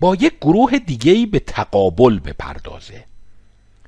با 0.00 0.14
یک 0.14 0.34
گروه 0.40 0.78
دیگه 0.78 1.12
ای 1.12 1.26
به 1.26 1.38
تقابل 1.38 2.18
بپردازه 2.18 3.04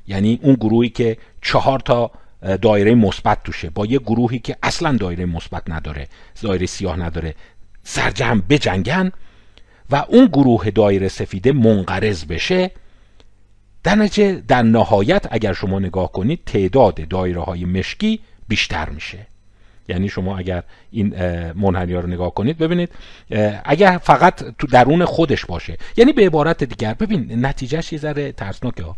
یعنی 0.08 0.40
اون 0.42 0.54
گروهی 0.54 0.88
که 0.88 1.16
چهار 1.46 1.80
تا 1.80 2.10
دایره 2.62 2.94
مثبت 2.94 3.42
توشه. 3.44 3.70
با 3.70 3.86
یه 3.86 3.98
گروهی 3.98 4.38
که 4.38 4.56
اصلا 4.62 4.96
دایره 4.96 5.24
مثبت 5.24 5.62
نداره 5.70 6.08
دایره 6.42 6.66
سیاه 6.66 6.96
نداره 6.96 7.34
سرجم 7.82 8.42
بجنگن 8.48 9.12
و 9.90 10.04
اون 10.08 10.26
گروه 10.26 10.70
دایره 10.70 11.08
سفیده 11.08 11.52
منقرض 11.52 12.24
بشه. 12.24 12.70
در 13.84 13.94
نتیجه 13.94 14.42
در 14.48 14.62
نهایت 14.62 15.26
اگر 15.30 15.52
شما 15.52 15.78
نگاه 15.78 16.12
کنید 16.12 16.40
تعداد 16.46 17.08
دایره 17.08 17.40
های 17.40 17.64
مشکی 17.64 18.20
بیشتر 18.48 18.88
میشه. 18.88 19.26
یعنی 19.88 20.08
شما 20.08 20.38
اگر 20.38 20.62
این 20.90 21.08
منحنی 21.52 21.92
رو 21.92 22.06
نگاه 22.06 22.34
کنید 22.34 22.58
ببینید 22.58 22.90
اگر 23.64 23.98
فقط 24.02 24.44
تو 24.58 24.66
درون 24.66 25.04
خودش 25.04 25.46
باشه. 25.46 25.76
یعنی 25.96 26.12
به 26.12 26.26
عبارت 26.26 26.64
دیگر 26.64 26.94
ببین 26.94 27.46
نتیجهش 27.46 27.92
یه 27.92 27.98
ذره 27.98 28.32
ترسناکه 28.32 28.82
ها. 28.82 28.96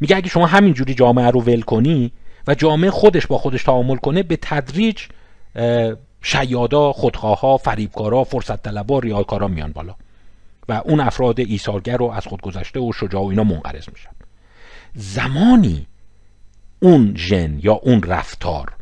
میگه 0.00 0.16
اگه 0.16 0.28
شما 0.28 0.46
همینجوری 0.46 0.94
جامعه 0.94 1.30
رو 1.30 1.40
ول 1.40 1.60
کنی 1.60 2.12
و 2.46 2.54
جامعه 2.54 2.90
خودش 2.90 3.26
با 3.26 3.38
خودش 3.38 3.62
تعامل 3.62 3.96
کنه 3.96 4.22
به 4.22 4.38
تدریج 4.42 4.98
شیادا 6.22 6.92
خودخواها 6.92 7.56
فریبکارا 7.56 8.24
فرصت 8.24 8.62
طلبا 8.62 8.98
ریالکارا 8.98 9.48
میان 9.48 9.72
بالا. 9.72 9.94
و 10.68 10.82
اون 10.84 11.00
افراد 11.00 11.40
ایثارگر 11.40 11.96
رو 11.96 12.10
از 12.10 12.26
خودگذشته 12.26 12.80
و 12.80 12.92
شجاع 12.92 13.22
و 13.22 13.26
اینا 13.26 13.44
منقرض 13.44 13.88
میشن. 13.88 14.10
زمانی 14.94 15.86
اون 16.80 17.14
ژن 17.16 17.58
یا 17.62 17.72
اون 17.72 18.02
رفتار 18.02 18.72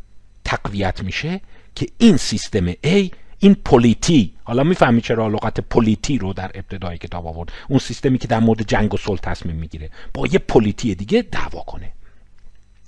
تقویت 0.45 1.03
میشه 1.03 1.41
که 1.75 1.87
این 1.97 2.17
سیستم 2.17 2.71
A 2.71 3.09
این 3.43 3.55
polity 3.65 4.33
حالا 4.43 4.63
می‌فهمی 4.63 5.01
چرا 5.01 5.27
لغت 5.27 5.59
polity 5.59 6.17
رو 6.17 6.33
در 6.33 6.51
ابتدای 6.55 6.97
کتاب 6.97 7.27
آورد. 7.27 7.51
اون 7.69 7.79
سیستمی 7.79 8.17
که 8.17 8.27
در 8.27 8.39
مورد 8.39 8.61
جنگ 8.61 8.93
و 8.93 8.97
صلح 8.97 9.19
تصمیم 9.19 9.55
می‌گیره. 9.55 9.89
با 10.13 10.27
یه 10.27 10.39
polity 10.39 10.95
دیگه 10.95 11.21
دعوا 11.21 11.59
کنه. 11.59 11.91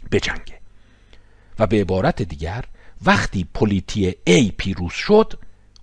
به 0.10 0.20
جنگه 0.20 0.60
و 1.60 1.68
به 1.68 1.82
عبارت 1.82 2.22
دیگر 2.22 2.64
وقتی 3.06 3.48
polity 3.54 4.12
A 4.12 4.52
پیروز 4.58 4.94
شد 4.94 5.34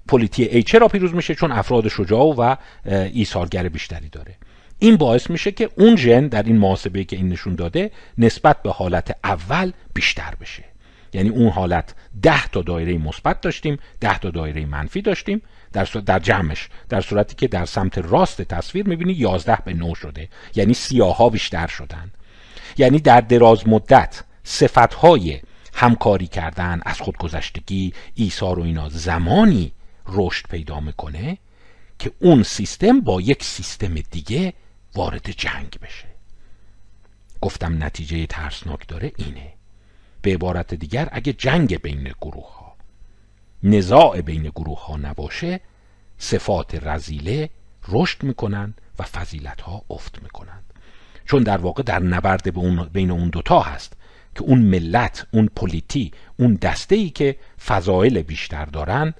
polity 0.08 0.62
A 0.62 0.64
چرا 0.64 0.88
پیروز 0.88 1.14
میشه؟ 1.14 1.34
چون 1.34 1.52
افراد 1.52 1.88
شجاع 1.88 2.34
و 2.38 2.56
ایثارگر 2.86 3.68
بیشتری 3.68 4.08
داره. 4.08 4.34
این 4.78 4.96
باعث 4.96 5.30
میشه 5.30 5.52
که 5.52 5.70
اون 5.76 5.96
ژن 5.96 6.28
در 6.28 6.42
این 6.42 6.58
محاسبه 6.58 7.04
که 7.04 7.16
این 7.16 7.28
نشون 7.28 7.54
داده 7.54 7.90
نسبت 8.18 8.62
به 8.62 8.72
حالت 8.72 9.16
اول 9.24 9.72
بیشتر 9.94 10.34
بشه. 10.40 10.64
یعنی 11.12 11.28
اون 11.28 11.48
حالت. 11.48 11.94
ده 12.22 12.46
تا 12.46 12.62
دایره 12.62 12.98
مثبت 12.98 13.40
داشتیم 13.40 13.78
ده 14.00 14.18
تا 14.18 14.30
دایره 14.30 14.66
منفی 14.66 15.02
داشتیم. 15.02 15.42
در, 15.72 15.84
در 15.84 16.18
جمعش. 16.18 16.68
در 16.88 17.00
صورتی 17.00 17.34
که 17.34 17.48
در 17.48 17.64
سمت 17.64 17.98
راست 17.98 18.42
تصویر 18.42 18.88
می‌بینی 18.88 19.12
11 19.12 19.58
به 19.64 19.74
9 19.74 19.94
شده. 19.94 20.28
یعنی 20.54 20.74
سیاها 20.74 21.28
بیشتر 21.28 21.66
شدن. 21.66 22.12
یعنی 22.78 22.98
در 22.98 23.20
دراز 23.20 23.68
مدت 23.68 24.24
صفتهای 24.44 25.40
همکاری 25.74 26.26
کردن 26.26 26.80
از 26.84 27.00
خودگذشتگی 27.00 27.92
ایثار 28.14 28.58
و 28.58 28.62
اینا 28.62 28.88
زمانی 28.88 29.72
رشد 30.06 30.46
پیدا 30.48 30.80
می‌کنه 30.80 31.38
که 31.98 32.12
اون 32.18 32.42
سیستم 32.42 33.00
با 33.00 33.20
یک 33.20 33.44
سیستم 33.44 33.94
دیگه 33.94 34.52
وارد 34.94 35.30
جنگ 35.30 35.76
بشه. 35.82 36.08
گفتم 37.40 37.84
نتیجه 37.84 38.26
ترسناک 38.26 38.88
داره 38.88 39.12
اینه. 39.16 39.51
به 40.22 40.34
عبارت 40.34 40.74
دیگر 40.74 41.08
اگه 41.12 41.32
جنگ 41.32 41.82
بین 41.82 42.12
گروه 42.20 42.54
ها 42.54 42.76
نزاع 43.62 44.20
بین 44.20 44.42
گروه 44.42 44.86
ها 44.86 44.96
نباشه 44.96 45.60
صفات 46.18 46.86
رزیله 46.86 47.50
رشد 47.88 48.22
می‌کنن 48.22 48.74
و 48.98 49.02
فضیلت 49.02 49.60
ها 49.60 49.82
افت 49.90 50.22
می‌کنند 50.22 50.64
چون 51.24 51.42
در 51.42 51.58
واقع 51.58 51.82
در 51.82 51.98
نبرد 51.98 52.54
بین 52.92 53.10
اون 53.10 53.28
دوتا 53.28 53.60
هست 53.60 53.92
که 54.34 54.42
اون 54.42 54.58
ملت 54.58 55.26
اون 55.32 55.50
پلیتی 55.56 56.12
اون 56.38 56.54
دسته 56.54 56.94
ای 56.94 57.10
که 57.10 57.36
فضایل 57.66 58.22
بیشتر 58.22 58.64
دارن 58.64 59.14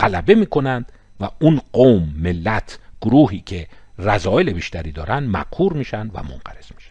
غلبه 0.00 0.34
می‌کنند 0.34 0.92
و 1.20 1.30
اون 1.40 1.60
قوم 1.72 2.14
ملت 2.16 2.78
گروهی 3.00 3.40
که 3.40 3.68
رذایل 3.98 4.52
بیشتری 4.52 4.92
دارن 4.92 5.24
مقهور 5.24 5.72
میشن 5.72 6.06
و 6.06 6.22
منقرض 6.22 6.72
میشن. 6.74 6.85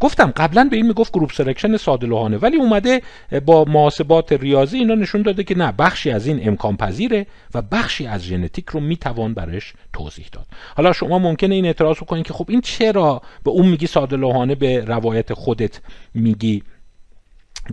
گفتم 0.00 0.32
قبلا 0.36 0.68
به 0.70 0.76
این 0.76 0.86
می‌گفت 0.86 1.12
group 1.12 1.32
selection 1.32 1.76
ساده 1.76 2.06
لوحانه 2.06 2.36
ولی 2.36 2.56
اومده 2.56 3.02
با 3.46 3.64
محاسبات 3.64 4.32
ریاضی 4.32 4.78
اینا 4.78 4.94
نشون 4.94 5.22
داده 5.22 5.44
که 5.44 5.54
نه 5.54 5.72
بخشی 5.72 6.10
از 6.10 6.26
این 6.26 6.48
امکان 6.48 6.76
پذیره 6.76 7.26
و 7.54 7.62
بخشی 7.62 8.06
از 8.06 8.22
ژنتیک 8.22 8.68
رو 8.68 8.80
می‌توان 8.80 9.34
براش 9.34 9.72
توضیح 9.92 10.26
داد. 10.32 10.46
حالا 10.76 10.92
شما 10.92 11.18
ممکنه 11.18 11.54
این 11.54 11.64
اعتراض 11.64 11.96
کنید 11.96 12.26
که 12.26 12.32
خب 12.32 12.46
این 12.48 12.60
چرا 12.60 13.22
به 13.44 13.50
اون 13.50 13.68
میگی 13.68 13.86
ساده 13.86 14.16
لوحانه 14.16 14.54
به 14.54 14.84
روایت 14.84 15.32
خودت 15.34 15.80
میگی 16.14 16.62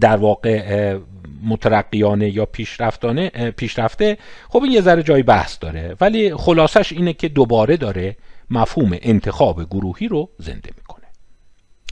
در 0.02 0.18
واقع 0.18 0.98
مترقیانه 1.44 2.30
یا 2.30 2.46
پیشرفتانه 2.46 3.30
پیشرفته؟ 3.30 4.18
خب 4.50 4.64
این 4.64 4.72
یه 4.72 4.82
ذره 4.82 5.04
جای 5.04 5.24
بحث 5.24 5.58
داره 5.62 5.96
ولی 6.02 6.36
خلاصش 6.36 6.92
اینه 6.92 7.14
که 7.14 7.30
دوباره 7.30 7.78
داره 7.78 8.16
مفهوم 8.50 8.98
انتخاب 9.02 9.64
گروهی 9.64 10.08
رو 10.08 10.30
زنده 10.38 10.70
می‌کنه. 10.78 10.89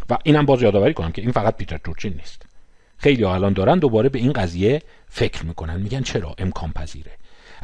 و 0.10 0.18
اینم 0.24 0.46
باز 0.46 0.62
یادآوری 0.62 0.94
کنم 0.94 1.12
که 1.12 1.22
این 1.22 1.32
فقط 1.32 1.58
پیتر 1.58 1.78
تورچین 1.78 2.14
نیست. 2.14 2.42
خیلی 2.98 3.24
ها 3.24 3.34
الان 3.36 3.54
دارن 3.54 3.80
دوباره 3.80 4.10
به 4.10 4.20
این 4.20 4.34
قضیه 4.34 4.82
فکر 5.08 5.46
می‌کنن. 5.46 5.82
میگن 5.82 6.02
چرا 6.02 6.36
امکان 6.38 6.72
پذیره؟ 6.72 7.12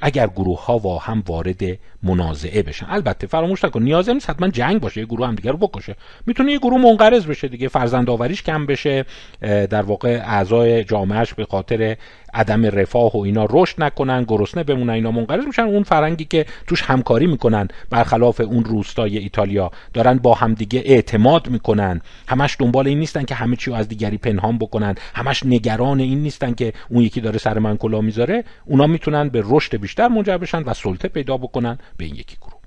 اگر 0.01 0.27
گروه 0.27 0.65
ها 0.65 0.77
با 0.77 0.99
هم 0.99 1.23
وارد 1.27 1.61
منازعه 2.03 2.63
بشن. 2.63 2.85
البته 2.89 3.27
فراموش 3.27 3.65
نکن 3.65 3.83
نیاز 3.83 4.09
نیست 4.09 4.29
حتما 4.29 4.47
جنگ 4.47 4.81
باشه 4.81 4.99
یه 4.99 5.05
گروه 5.05 5.27
هم 5.27 5.35
دیگه 5.35 5.51
رو 5.51 5.57
بکشه. 5.57 5.95
می‌تونه 6.25 6.51
یه 6.51 6.57
گروه 6.59 6.81
منقرض 6.81 7.25
بشه 7.25 7.47
دیگه 7.47 7.67
فرزند 7.67 8.09
آوریش 8.09 8.43
کم 8.43 8.65
بشه 8.65 9.05
در 9.41 9.81
واقع 9.81 10.21
اعضای 10.25 10.83
جامعهش 10.83 11.33
به 11.33 11.45
خاطر 11.45 11.97
عدم 12.33 12.65
رفاه 12.65 13.11
و 13.11 13.17
اینا 13.17 13.47
رشد 13.49 13.83
نکنن 13.83 14.23
گرسنه 14.23 14.63
بمونن 14.63 14.93
اینا 14.93 15.11
منقرض 15.11 15.45
میشن. 15.45 15.61
اون 15.61 15.83
فرنگی 15.83 16.25
که 16.25 16.45
توش 16.67 16.81
همکاری 16.81 17.27
می‌کنن 17.27 17.67
برخلاف 17.89 18.41
اون 18.41 18.65
روستای 18.65 19.17
ایتالیا 19.17 19.71
دارن 19.93 20.17
با 20.17 20.33
همدیگه 20.33 20.83
اعتماد 20.85 21.49
می‌کنن. 21.49 22.01
همش 22.27 22.55
دنبال 22.59 22.87
این 22.87 22.99
نیستن 22.99 23.23
که 23.23 23.35
همه 23.35 23.55
چی 23.55 23.73
از 23.73 23.87
دیگری 23.87 24.17
پنهان 24.17 24.57
بکنن. 24.57 24.95
همش 25.15 25.45
نگران 25.45 25.99
این 25.99 26.21
نیستن 26.21 26.53
که 26.53 26.73
اون 26.89 27.03
یکی 27.03 27.21
داره 27.21 27.37
سر 27.37 27.59
من 27.59 27.77
کلا 27.77 28.01
می‌ذاره. 28.01 28.43
اونا 28.65 28.87
می‌تونن 28.87 29.29
به 29.29 29.43
رشد 29.45 29.77
بیشتر 29.77 30.07
منجر 30.07 30.37
بشن 30.37 30.63
و 30.63 30.73
سلطه 30.73 31.07
پیدا 31.07 31.37
بکنن 31.37 31.77
به 31.97 32.05
این 32.05 32.15
یکی 32.15 32.37
گروه. 32.41 32.59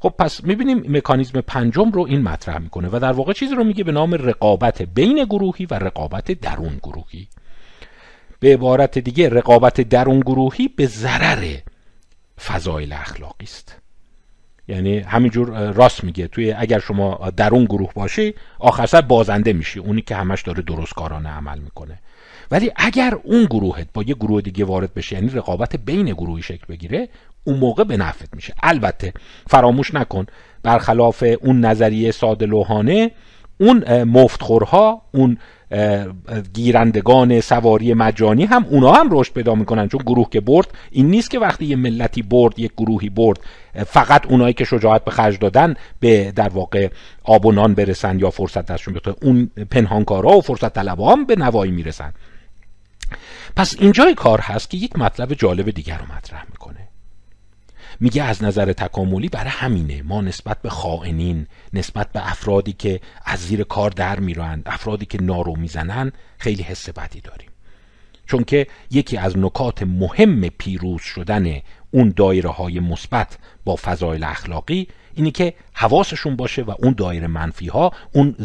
خب 0.00 0.14
پس 0.18 0.44
می‌بینیم 0.44 0.96
مکانیزم 0.96 1.40
پنجم 1.40 1.90
رو 1.90 2.02
این 2.02 2.22
مطرح 2.22 2.58
می‌کنه 2.58 2.88
و 2.92 2.98
در 2.98 3.12
واقع 3.12 3.32
چیزی 3.32 3.54
رو 3.54 3.64
میگه 3.64 3.84
به 3.84 3.92
نام 3.92 4.14
رقابت 4.14 4.82
بین 4.82 5.24
گروهی 5.24 5.66
و 5.66 5.74
رقابت 5.74 6.32
درون 6.32 6.76
گروهی. 6.82 7.28
به 8.44 8.52
عبارت 8.52 8.98
دیگه 8.98 9.28
رقابت 9.28 9.80
درون 9.80 10.20
گروهی 10.20 10.68
به 10.68 10.86
ضرر 10.86 11.56
فضایل 12.44 12.92
اخلاقی 12.92 13.44
است. 13.44 13.76
یعنی 14.68 14.98
همینجور 14.98 15.72
راست 15.72 16.04
میگه 16.04 16.26
توی 16.28 16.52
اگر 16.52 16.78
شما 16.78 17.30
درون 17.36 17.64
گروه 17.64 17.92
باشی 17.94 18.34
آخر 18.58 18.86
سر 18.86 19.00
بازنده 19.00 19.52
میشی 19.52 19.78
اونی 19.78 20.02
که 20.02 20.16
همش 20.16 20.42
داره 20.42 20.62
درست 20.62 20.94
کارانه 20.94 21.28
عمل 21.28 21.58
می‌کنه. 21.58 21.98
ولی 22.50 22.72
اگر 22.76 23.14
اون 23.22 23.44
گروهت 23.44 23.86
با 23.94 24.02
یه 24.02 24.14
گروه 24.14 24.42
دیگه 24.42 24.64
وارد 24.64 24.94
بشه 24.94 25.16
یعنی 25.16 25.28
رقابت 25.28 25.76
بین 25.76 26.06
گروهی 26.06 26.42
شکل 26.42 26.66
بگیره 26.68 27.08
اون 27.44 27.58
موقع 27.58 27.84
به 27.84 27.96
نفت 27.96 28.34
میشه. 28.34 28.54
البته 28.62 29.12
فراموش 29.46 29.94
نکن 29.94 30.26
برخلاف 30.62 31.24
اون 31.40 31.60
نظریه 31.60 32.10
ساده 32.10 32.46
لوحانه 32.46 33.10
اون 33.60 34.02
مفتخورها 34.02 35.02
اون 35.14 35.38
گیرندگان 36.54 37.40
سواری 37.40 37.94
مجانی 37.94 38.44
هم 38.44 38.66
اونا 38.70 38.92
هم 38.92 39.08
رشد 39.10 39.32
پیدا 39.32 39.54
می‌کنن 39.54 39.88
چون 39.88 40.00
گروه 40.06 40.30
که 40.30 40.40
برد. 40.40 40.66
این 40.90 41.06
نیست 41.06 41.30
که 41.30 41.38
وقتی 41.38 41.64
یه 41.64 41.76
ملتی 41.76 42.22
برد 42.22 42.58
یک 42.58 42.72
گروهی 42.76 43.08
برد 43.08 43.40
فقط 43.86 44.26
اونایی 44.26 44.54
که 44.54 44.64
شجاعت 44.64 45.04
به 45.04 45.10
خرج 45.10 45.38
دادن 45.38 45.74
به 46.00 46.32
در 46.32 46.48
واقع 46.48 46.88
آب 47.24 47.46
و 47.46 47.52
نان 47.52 47.74
برسن 47.74 48.18
یا 48.18 48.30
فرصت 48.30 48.66
دستشون 48.66 48.94
بیاد. 48.94 49.18
اون 49.22 49.50
پنهانکارا 49.70 50.36
و 50.36 50.40
فرصت 50.40 50.74
طلبا 50.74 51.12
هم 51.12 51.24
به 51.24 51.36
نوایی 51.36 51.72
می‌رسن. 51.72 52.12
پس 53.56 53.76
اینجای 53.78 54.14
کار 54.14 54.40
هست 54.40 54.70
که 54.70 54.76
یک 54.76 54.98
مطلب 54.98 55.34
جالب 55.34 55.70
دیگر 55.70 55.98
رو 55.98 56.16
مطرح 56.16 56.44
می‌کنه. 56.50 56.83
میگه 58.00 58.22
از 58.22 58.44
نظر 58.44 58.72
تکاملی 58.72 59.28
برای 59.28 59.50
همینه. 59.50 60.02
ما 60.02 60.20
نسبت 60.20 60.62
به 60.62 60.70
خائنین 60.70 61.46
نسبت 61.72 62.12
به 62.12 62.30
افرادی 62.30 62.72
که 62.72 63.00
از 63.24 63.38
زیر 63.38 63.64
کار 63.64 63.90
در 63.90 64.20
میرند 64.20 64.62
افرادی 64.66 65.06
که 65.06 65.22
نارو 65.22 65.56
می‌زنن 65.56 66.12
خیلی 66.38 66.62
حس 66.62 66.90
بدی 66.90 67.20
داریم. 67.20 67.48
چون 68.26 68.44
که 68.44 68.66
یکی 68.90 69.16
از 69.16 69.38
نکات 69.38 69.82
مهم 69.82 70.48
پیروز 70.48 71.02
شدن 71.02 71.60
اون 71.90 72.12
دایره 72.16 72.50
های 72.50 72.80
مثبت 72.80 73.38
با 73.64 73.76
فضایل 73.76 74.24
اخلاقی 74.24 74.88
اینی 75.14 75.30
که 75.30 75.54
حواسشون 75.72 76.36
باشه 76.36 76.62
و 76.62 76.74
اون 76.78 76.92
دایره 76.92 77.26
منفی 77.26 77.68
ها 77.68 77.92
اون 78.12 78.36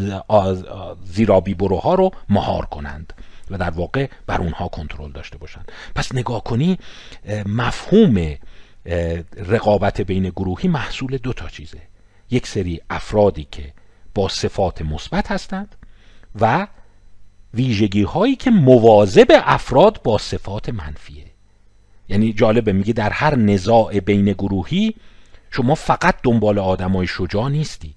زیرابی 1.06 1.54
بروها 1.54 1.94
رو 1.94 2.12
مهار 2.30 2.66
کنند 2.66 3.14
و 3.52 3.58
در 3.58 3.70
واقع 3.70 4.08
بر 4.28 4.42
اونها 4.42 4.68
کنترل 4.68 5.12
داشته 5.12 5.38
باشند. 5.38 5.72
پس 5.96 6.16
نگاه 6.16 6.44
کنی 6.44 6.78
مفهوم 7.46 8.36
رقابت 9.36 10.02
بین 10.02 10.30
گروهی 10.30 10.70
محصول 10.70 11.18
دو 11.18 11.34
تا 11.34 11.50
چیزه. 11.50 11.82
یک 12.32 12.48
سری 12.48 12.82
افرادی 12.90 13.48
که 13.52 13.74
با 14.16 14.28
صفات 14.28 14.82
مثبت 14.82 15.32
هستند 15.32 15.76
و 16.42 16.68
ویژگی 17.54 18.04
هایی 18.04 18.36
که 18.36 18.52
مواظب 18.52 19.28
افراد 19.30 20.02
با 20.04 20.18
صفات 20.18 20.70
منفیه. 20.70 21.26
یعنی 22.10 22.34
جالبه 22.34 22.74
میگه 22.74 22.94
در 22.94 23.10
هر 23.10 23.36
نزاع 23.36 24.00
بین 24.00 24.26
گروهی 24.26 24.96
شما 25.52 25.76
فقط 25.76 26.16
دنبال 26.24 26.60
آدمای 26.60 27.08
شجاع 27.08 27.50
نیستی. 27.50 27.96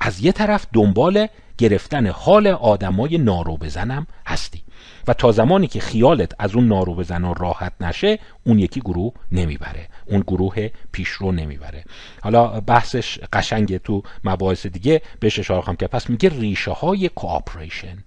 از 0.00 0.20
یه 0.20 0.32
طرف 0.32 0.66
دنبال 0.72 1.26
گرفتن 1.58 2.06
حال 2.06 2.46
آدمای 2.46 3.18
نارو 3.18 3.56
بزنم 3.56 4.06
هستی. 4.26 4.62
و 5.06 5.14
تا 5.14 5.32
زمانی 5.32 5.66
که 5.66 5.80
خیالت 5.80 6.32
از 6.38 6.54
اون 6.54 6.68
نارو 6.68 6.94
بزن 6.94 7.34
راحت 7.34 7.72
نشه 7.80 8.18
اون 8.44 8.58
یکی 8.58 8.80
گروه 8.80 9.12
نمی‌بره. 9.32 9.88
اون 10.06 10.20
گروه 10.20 10.68
پیشرو 10.92 11.32
نمی‌بره. 11.32 11.84
حالا 12.22 12.60
بحثش 12.60 13.18
قشنگه 13.32 13.78
تو 13.78 14.02
مباحث 14.24 14.66
دیگه. 14.66 15.02
بهش 15.20 15.38
اشاره 15.38 15.60
خواهم 15.60 15.76
که 15.76 15.86
پس 15.86 16.10
میگه 16.10 16.28
ریشه 16.28 16.70
های 16.70 17.08
کوآپریشن 17.08 17.98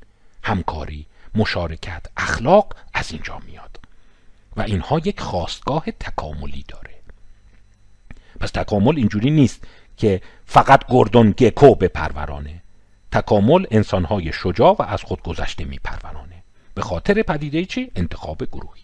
همکاری 0.43 1.05
مشارکت 1.35 2.05
اخلاق 2.17 2.75
از 2.93 3.11
اینجا 3.11 3.39
میاد. 3.45 3.79
و 4.57 4.61
اینها 4.61 4.99
یک 4.99 5.19
خواستگاه 5.19 5.85
تکاملی 5.99 6.65
داره. 6.67 6.95
پس 8.39 8.51
تکامل 8.51 8.97
اینجوری 8.97 9.31
نیست 9.31 9.63
که 9.97 10.21
فقط 10.45 10.83
گردون 10.89 11.31
گکو 11.37 11.75
به 11.75 11.87
پرورانه 11.87 12.61
تکامل 13.11 13.65
انسانهای 13.71 14.33
شجاع 14.33 14.75
و 14.79 14.81
از 14.81 15.03
خود 15.03 15.23
گذشته 15.23 15.65
میپرورانه. 15.65 16.24
به 16.75 16.81
خاطر 16.81 17.21
پدیده 17.21 17.65
چی؟ 17.65 17.91
انتخاب 17.95 18.43
گروهی. 18.51 18.81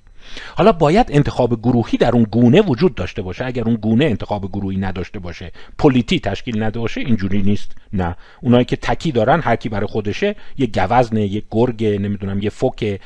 حالا 0.56 0.72
باید 0.72 1.08
انتخاب 1.10 1.60
گروهی 1.60 1.98
در 1.98 2.12
اون 2.12 2.24
گونه 2.24 2.62
وجود 2.62 2.96
داشته 2.96 3.22
باشه. 3.22 3.46
اگر 3.46 3.64
اون 3.64 3.76
گونه 3.76 4.06
انتخاب 4.06 4.48
گروهی 4.48 4.78
نداشته 4.78 5.20
باشه 5.20 5.52
پلیتی 5.78 6.20
تشکیل 6.20 6.64
نداشته 6.64 7.02
اینجوری 7.02 7.42
نیست. 7.42 7.72
نه. 7.94 8.16
اونایی 8.42 8.66
که 8.66 8.76
تکی 8.76 9.12
دارن 9.12 9.42
هر 9.42 9.56
کی 9.56 9.70
برای 9.70 9.88
خودشه 9.88 10.36
یه 10.58 10.68
گوزنه 10.68 11.26
یه 11.26 11.44
گرگ 11.52 11.86
نمی‌دونم 11.86 12.42
یه 12.42 12.50
فوک 12.50 13.00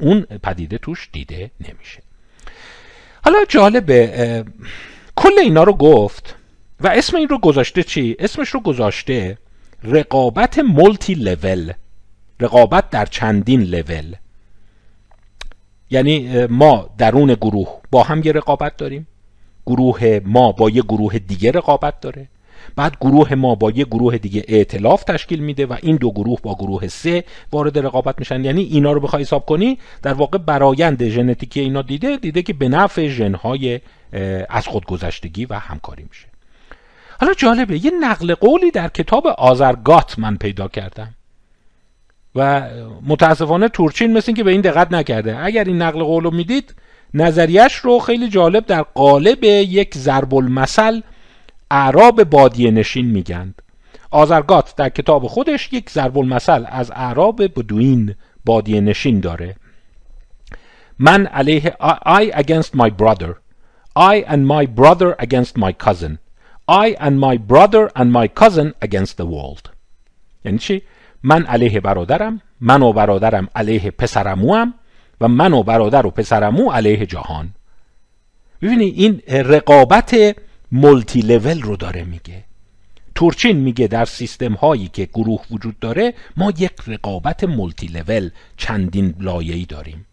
اون 0.00 0.20
پدیده 0.20 0.78
توش 0.78 1.08
دیده 1.12 1.50
نمیشه. 1.60 2.02
حالا 3.24 3.38
جالبه 3.48 4.44
کل 5.16 5.38
اینا 5.38 5.62
رو 5.62 5.72
گفت 5.72 6.34
و 6.80 6.88
اسم 6.88 7.16
این 7.16 7.28
رو 7.28 7.38
گذاشته 7.38 7.82
چی؟ 7.82 8.16
اسمش 8.18 8.48
رو 8.48 8.60
گذاشته 8.60 9.38
رقابت 9.84 10.58
مولتی 10.58 11.14
لول. 11.14 11.72
رقابت 12.40 12.90
در 12.90 13.06
چندین 13.06 13.62
لول. 13.62 14.14
یعنی 15.94 16.46
ما 16.46 16.90
درون 16.98 17.34
گروه 17.34 17.68
با 17.90 18.02
هم 18.02 18.22
یه 18.24 18.32
رقابت 18.32 18.76
داریم. 18.76 19.06
گروه 19.66 20.20
ما 20.24 20.52
با 20.52 20.70
یه 20.70 20.82
گروه 20.82 21.18
دیگه 21.18 21.50
رقابت 21.50 22.00
داره. 22.00 22.28
بعد 22.76 22.96
گروه 23.00 23.34
ما 23.34 23.54
با 23.54 23.70
یه 23.70 23.84
گروه 23.84 24.18
دیگه 24.18 24.44
ائتلاف 24.48 25.04
تشکیل 25.04 25.40
میده 25.40 25.66
و 25.66 25.76
این 25.82 25.96
دو 25.96 26.10
گروه 26.10 26.38
با 26.42 26.54
گروه 26.54 26.88
سه 26.88 27.24
وارد 27.52 27.78
رقابت 27.78 28.14
میشن. 28.18 28.44
یعنی 28.44 28.62
اینا 28.62 28.92
رو 28.92 29.00
بخوای 29.00 29.22
حساب 29.22 29.46
کنی 29.46 29.78
در 30.02 30.12
واقع 30.12 30.38
برایند 30.38 31.08
ژنتیکی 31.08 31.60
اینا 31.60 31.82
دیده 31.82 32.16
دیده 32.16 32.42
که 32.42 32.52
به 32.52 32.68
نفع 32.68 33.08
ژنهای 33.08 33.80
از 34.48 34.66
خودگذشتگی 34.66 35.46
و 35.46 35.54
همکاری 35.54 36.04
میشه. 36.10 36.26
حالا 37.20 37.34
جالبه 37.34 37.84
یه 37.84 37.90
نقل 38.00 38.34
قولی 38.34 38.70
در 38.70 38.88
کتاب 38.88 39.26
آزرگات 39.26 40.18
من 40.18 40.36
پیدا 40.36 40.68
کردم. 40.68 41.14
و 42.34 42.68
متاسفانه 43.06 43.68
تورچین 43.68 44.12
مثل 44.12 44.32
که 44.32 44.44
به 44.44 44.50
این 44.50 44.60
دقت 44.60 44.92
نکرده. 44.92 45.38
اگر 45.38 45.64
این 45.64 45.82
نقل 45.82 46.02
قول 46.02 46.24
رو 46.24 46.30
می‌دید 46.30 46.74
نظریش 47.14 47.74
رو 47.74 47.98
خیلی 47.98 48.28
جالب 48.28 48.66
در 48.66 48.82
قالب 48.82 49.44
یک 49.44 49.94
ضرب 49.94 50.34
المثل 50.34 51.00
اعراب 51.70 52.24
بادیه 52.24 52.70
نشین 52.70 53.06
میگند 53.06 53.62
آزرگات 54.10 54.76
در 54.76 54.88
کتاب 54.88 55.26
خودش 55.26 55.72
یک 55.72 55.90
ضرب 55.90 56.18
المثل 56.18 56.64
از 56.68 56.90
اعراب 56.90 57.42
بدوین 57.42 58.14
بادیه 58.44 58.80
نشین 58.80 59.20
داره. 59.20 59.56
من 60.98 61.26
علیه 61.26 61.76
I 62.06 62.30
against 62.32 62.74
my 62.74 62.90
brother 62.90 63.34
I 63.96 64.24
and 64.26 64.46
my 64.46 64.66
brother 64.66 65.14
against 65.18 65.56
my 65.56 65.72
cousin 65.86 66.18
I 66.68 66.96
and 67.00 67.20
my 67.20 67.36
brother 67.36 67.90
and 67.96 68.12
my 68.12 68.28
cousin 68.28 68.72
against 68.82 69.16
the 69.16 69.26
world 69.26 69.68
یعنی 70.44 70.58
چی؟ 70.58 70.82
من 71.24 71.46
علیه 71.46 71.80
برادرم 71.80 72.40
من 72.60 72.82
و 72.82 72.92
برادرم 72.92 73.48
علیه 73.54 73.90
پسرمو 73.90 74.54
هم 74.54 74.74
و 75.20 75.28
من 75.28 75.52
و 75.52 75.62
برادر 75.62 76.06
و 76.06 76.10
پسرمو 76.10 76.70
علیه 76.70 77.06
جهان. 77.06 77.54
ببینی 78.62 78.84
این 78.84 79.22
رقابت 79.28 80.36
مولتی 80.72 81.20
لول 81.20 81.62
رو 81.62 81.76
داره 81.76 82.04
میگه. 82.04 82.44
تورچین 83.14 83.56
میگه 83.56 83.86
در 83.86 84.04
سیستم 84.04 84.52
هایی 84.52 84.88
که 84.88 85.04
گروه 85.04 85.44
وجود 85.50 85.78
داره 85.78 86.14
ما 86.36 86.52
یک 86.58 86.72
رقابت 86.86 87.44
مولتی 87.44 87.86
لول 87.86 88.30
چندین 88.56 89.14
لایه‌ای 89.18 89.64
داریم. 89.64 90.06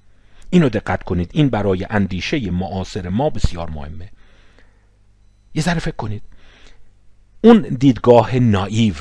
اینو 0.49 0.70
دقت 0.70 1.03
کنید 1.03 1.32
این 1.34 1.49
برای 1.49 1.88
اندیشه 1.89 2.51
معاصر 2.51 3.09
ما 3.09 3.30
بسیار 3.30 3.70
مهمه. 3.70 4.09
یه 5.55 5.62
ذره 5.62 5.80
فکر 5.80 5.95
کنید. 5.95 6.22
اون 7.41 7.62
دیدگاه 7.62 8.36
نایو 8.36 8.93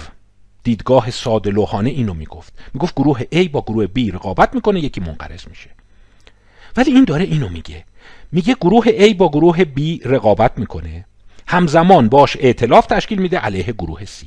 دیدگاه 0.62 1.11
ساده 1.11 1.50
لوحانه 1.50 1.90
اینو 1.90 2.14
می‌گفت. 2.14 2.52
می‌گفت 2.74 2.94
گروه 2.94 3.20
A 3.20 3.48
با 3.48 3.61
گروه 3.61 3.86
B 3.86 4.14
رقابت 4.14 4.54
می‌کنه 4.54 4.80
یکی 4.80 5.00
منقرض 5.00 5.48
میشه. 5.48 5.70
ولی 6.76 6.92
این 6.92 7.04
داره 7.04 7.24
اینو 7.24 7.48
میگه. 7.48 7.84
میگه 8.32 8.54
گروه 8.54 8.84
A 8.86 9.14
با 9.14 9.28
گروه 9.28 9.64
B 9.64 9.80
رقابت 10.04 10.58
می‌کنه. 10.58 11.04
همزمان 11.46 12.08
باش 12.08 12.36
ائتلاف 12.40 12.86
تشکیل 12.86 13.18
میده 13.18 13.38
علیه 13.38 13.72
گروه 13.72 14.04
C. 14.04 14.26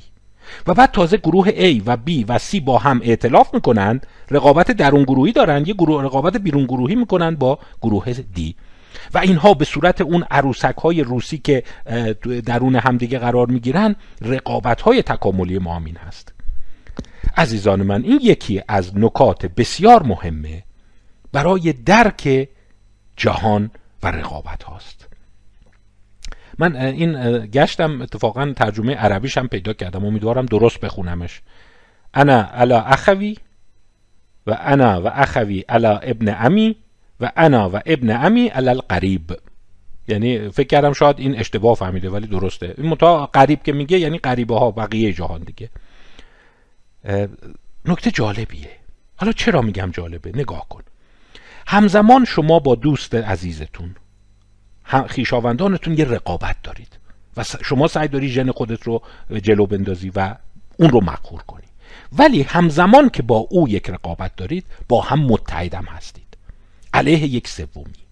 و 0.67 0.73
بعد 0.73 0.91
تازه 0.91 1.17
گروه 1.17 1.49
A 1.49 1.81
و 1.85 1.97
B 2.07 2.25
و 2.27 2.39
C 2.39 2.61
با 2.61 2.77
هم 2.77 3.01
ائتلاف 3.03 3.53
می‌کنند 3.53 4.07
رقابت 4.31 4.71
درون 4.71 5.03
گروهی 5.03 5.31
دارن 5.31 5.63
یه 5.67 5.73
گروه 5.73 6.03
رقابت 6.03 6.37
بیرون 6.37 6.65
گروهی 6.65 6.95
می‌کنن 6.95 7.35
با 7.35 7.59
گروه 7.81 8.13
D. 8.13 8.53
و 9.13 9.17
اینها 9.17 9.53
به 9.53 9.65
صورت 9.65 10.01
اون 10.01 10.23
عروسک 10.31 10.75
های 10.75 11.03
روسی 11.03 11.37
که 11.37 11.63
درون 12.45 12.75
همدیگه 12.75 13.19
قرار 13.19 13.47
می‌گیرن 13.47 13.95
رقابت 14.21 14.81
های 14.81 15.01
تکاملی 15.01 15.59
ما 15.59 15.75
همین 15.75 15.97
هست. 15.97 16.33
عزیزان 17.37 17.83
من 17.83 18.03
این 18.03 18.19
یکی 18.23 18.61
از 18.67 18.97
نکات 18.97 19.45
بسیار 19.45 20.03
مهمه 20.03 20.63
برای 21.31 21.73
درک 21.73 22.49
جهان 23.17 23.71
و 24.03 24.07
رقابت 24.07 24.63
هاست. 24.63 25.07
من 26.57 26.75
این 26.75 27.45
گشتم 27.45 28.01
اتفاقا 28.01 28.53
ترجمه 28.55 28.95
عربیش 28.95 29.37
هم 29.37 29.47
پیدا 29.47 29.73
کردم. 29.73 30.05
امیدوارم 30.05 30.45
درست 30.45 30.79
بخونمش. 30.79 31.41
انا 32.13 32.41
علا 32.41 32.81
اخوی 32.81 33.37
و 34.47 34.57
انا 34.59 35.01
و 35.01 35.07
اخوی 35.07 35.59
علا 35.59 35.97
ابن 35.97 36.35
امی 36.39 36.75
و 37.19 37.31
انا 37.37 37.69
و 37.69 37.81
ابن 37.85 38.25
امی 38.25 38.47
علل 38.47 38.79
قریب 38.79 39.39
یعنی 40.07 40.49
فکر 40.49 40.67
کردم 40.67 40.93
شاید 40.93 41.19
این 41.19 41.39
اشتباه 41.39 41.75
فهمیده 41.75 42.09
ولی 42.09 42.27
درسته. 42.27 42.73
این 42.77 42.89
متا 42.89 43.25
قریب 43.25 43.63
که 43.63 43.73
میگه 43.73 43.99
یعنی 43.99 44.17
قریبه 44.17 44.59
ها 44.59 44.71
بقیه 44.71 45.13
جهان 45.13 45.41
دیگه. 45.41 45.69
نکته 47.85 48.11
جالبیه. 48.11 48.69
حالا 49.15 49.31
چرا 49.31 49.61
میگم 49.61 49.91
جالبه؟ 49.91 50.31
نگاه 50.35 50.69
کن. 50.69 50.81
همزمان 51.67 52.25
شما 52.25 52.59
با 52.59 52.75
دوست 52.75 53.15
عزیزتون 53.15 53.95
خیشاوندانتون 55.07 55.97
یه 55.97 56.05
رقابت 56.05 56.55
دارید 56.63 56.99
و 57.37 57.43
شما 57.43 57.87
سعی 57.87 58.07
داری 58.07 58.29
ژن 58.29 58.51
خودت 58.51 58.83
رو 58.83 59.01
جلو 59.41 59.65
بندازی 59.65 60.11
و 60.15 60.35
اون 60.77 60.89
رو 60.89 61.01
مقهور 61.01 61.41
کنی. 61.41 61.63
ولی 62.17 62.41
همزمان 62.41 63.09
که 63.09 63.23
با 63.23 63.35
او 63.35 63.69
یک 63.69 63.89
رقابت 63.89 64.35
دارید 64.35 64.65
با 64.89 65.01
هم 65.01 65.19
متحدم 65.19 65.85
هستید. 65.85 66.22
علیه 66.93 67.23
یک 67.23 67.47
سومی. 67.47 68.03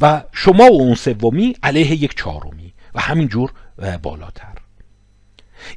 و 0.00 0.22
شما 0.32 0.64
و 0.64 0.82
اون 0.82 0.94
سومی 0.94 1.56
علیه 1.62 1.92
یک 1.92 2.16
چهارمی 2.16 2.72
و 2.94 3.00
همینجور 3.00 3.52
بالاتر. 4.02 4.54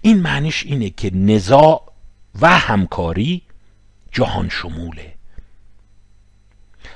این 0.02 0.22
معنیش 0.22 0.66
اینه 0.66 0.89
که 0.89 1.16
نزاع 1.16 1.91
و 2.41 2.47
همکاری 2.47 3.41
جهان 4.12 4.49
شموله. 4.49 5.14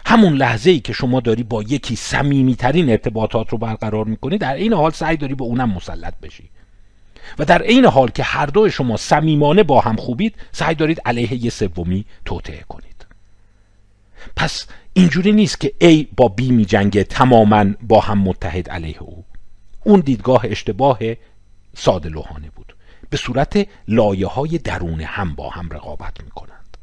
همون 0.06 0.34
لحظه 0.34 0.72
ای 0.72 0.80
که 0.80 0.94
شما 0.94 1.20
داری 1.20 1.44
با 1.44 1.64
یکی 1.64 1.96
ترین 2.56 2.90
ارتباطات 2.90 3.50
رو 3.50 3.58
برقرار 3.58 4.06
می‌کنی 4.06 4.38
در 4.38 4.54
این 4.54 4.74
حال 4.74 4.92
سعی 4.92 5.18
داری 5.18 5.36
به 5.36 5.44
اونم 5.44 5.70
مسلط 5.70 6.14
بشی. 6.20 6.50
و 7.40 7.46
در 7.46 7.62
این 7.62 7.86
حال 7.86 8.10
که 8.10 8.24
هر 8.24 8.46
دو 8.46 8.70
شما 8.70 8.98
صمیمانه 8.98 9.64
با 9.64 9.82
هم 9.82 9.96
خوبید 9.96 10.36
سعی 10.52 10.76
دارید 10.76 11.02
علیه 11.06 11.46
یه 11.46 11.50
سومی 11.50 12.06
توطعه 12.26 12.64
کنید. 12.70 12.95
پس 14.36 14.68
اینجوری 14.94 15.32
نیست 15.32 15.60
که 15.60 15.74
A 15.82 16.16
با 16.18 16.36
B 16.42 16.44
می 16.44 16.66
جنگه 16.66 17.04
تماما 17.04 17.66
با 17.82 18.00
هم 18.00 18.18
متحد 18.18 18.70
علیه 18.70 19.04
او. 19.04 19.26
اون 19.84 20.00
دیدگاه 20.00 20.42
اشتباه 20.44 21.00
ساده 21.74 22.10
لوحانه 22.10 22.50
بود. 22.50 22.76
به 23.10 23.18
صورت 23.18 23.68
لایه 23.88 24.28
های 24.28 24.58
درون 24.58 25.02
هم 25.02 25.36
با 25.36 25.50
هم 25.50 25.70
رقابت 25.70 26.24
می‌کنند. 26.24 26.78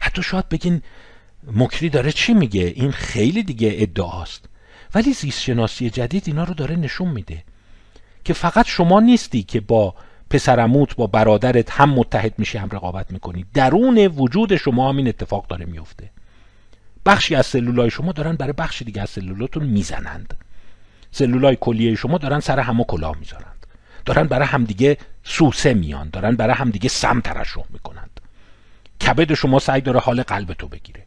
حتی 0.00 0.22
شاید 0.22 0.48
بگین 0.48 0.82
مکری 1.52 1.88
داره 1.90 2.12
چی 2.12 2.34
میگه؟ 2.34 2.72
این 2.76 2.92
خیلی 2.92 3.42
دیگه 3.42 3.74
ادعاست. 3.76 4.44
ولی 4.94 5.12
زیست 5.12 5.40
شناسی 5.40 5.90
جدید 5.90 6.24
اینا 6.26 6.44
رو 6.44 6.54
داره 6.54 6.76
نشون 6.76 7.08
میده 7.08 7.44
که 8.24 8.32
فقط 8.32 8.66
شما 8.66 9.00
نیستی 9.00 9.42
که 9.42 9.60
با 9.60 9.94
پسرموت 10.34 10.96
با 10.96 11.06
برادرت 11.06 11.70
هم 11.70 11.90
متحد 11.90 12.38
میشی 12.38 12.58
هم 12.58 12.68
رقابت 12.72 13.10
می‌کنی. 13.10 13.44
درون 13.54 13.98
وجود 13.98 14.56
شما 14.56 14.88
هم 14.88 14.96
این 14.96 15.08
اتفاق 15.08 15.46
داره 15.46 15.64
میفته 15.64 16.10
بخشی 17.06 17.34
از 17.34 17.46
سلولای 17.46 17.90
شما 17.90 18.12
دارن 18.12 18.36
برای 18.36 18.52
بخشی 18.52 18.84
دیگه 18.84 19.02
از 19.02 19.10
سلولاتون 19.10 19.64
می‌زنند. 19.64 20.36
سلولای 21.10 21.56
کلیه 21.60 21.94
شما 21.94 22.18
دارن 22.18 22.40
سر 22.40 22.60
همه 22.60 22.84
کلاه 22.84 23.16
می‌ذارند. 23.18 23.66
دارن 24.04 24.22
برای 24.22 24.46
همدیگه 24.46 24.96
سوسه 25.24 25.74
میان 25.74 26.10
دارن 26.12 26.36
برای 26.36 26.54
همدیگه 26.54 26.88
سم 26.88 27.20
ترشح 27.20 27.64
می‌کنند. 27.70 28.20
کبد 29.06 29.34
شما 29.34 29.58
سعی 29.58 29.80
داره 29.80 30.00
حال 30.00 30.22
قلب 30.22 30.52
تو 30.52 30.68
بگیره 30.68 31.06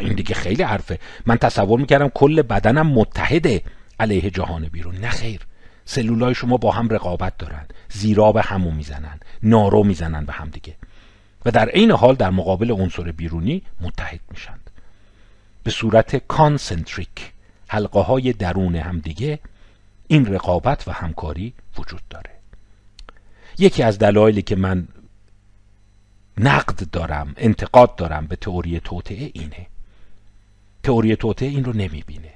این 0.00 0.14
دیگه 0.14 0.34
خیلی 0.34 0.62
حرفه. 0.62 0.98
من 1.26 1.36
تصور 1.36 1.80
می‌کردم 1.80 2.08
کل 2.08 2.42
بدنم 2.42 2.86
متحده 2.86 3.62
علیه 4.00 4.30
جهان 4.30 4.68
بیرون. 4.68 4.96
نه 4.96 5.10
خیر. 5.10 5.40
سلولای 5.84 6.34
شما 6.34 6.56
با 6.56 6.70
هم 6.70 6.88
رقابت 6.88 7.38
دارن 7.38 7.66
زیرا 7.88 8.32
به 8.32 8.42
همو 8.42 8.70
می‌زنن 8.70 9.20
نارو 9.42 9.84
می‌زنن 9.84 10.24
به 10.24 10.32
هم 10.32 10.48
دیگه. 10.48 10.74
و 11.44 11.50
در 11.50 11.68
عین 11.68 11.90
حال 11.90 12.14
در 12.14 12.30
مقابل 12.30 12.70
عنصر 12.70 13.12
بیرونی 13.12 13.62
متحد 13.80 14.20
میشند. 14.30 14.70
به 15.62 15.70
صورت 15.70 16.16
کانسنتریک 16.16 17.32
حلقه 17.68 18.00
های 18.00 18.32
درون 18.32 18.76
همدیگه 18.76 19.38
این 20.06 20.26
رقابت 20.26 20.88
و 20.88 20.92
همکاری 20.92 21.52
وجود 21.78 22.02
داره. 22.10 22.30
یکی 23.58 23.82
از 23.82 23.98
دلایلی 23.98 24.42
که 24.42 24.56
من 24.56 24.88
نقد 26.38 26.90
دارم 26.90 27.34
انتقاد 27.36 27.96
دارم 27.96 28.26
به 28.26 28.36
تئوری 28.36 28.80
توطعه 28.80 29.30
اینه. 29.34 29.66
تئوری 30.82 31.16
توطعه 31.16 31.48
این 31.48 31.64
رو 31.64 31.72
نمی‌بینه. 31.72 32.30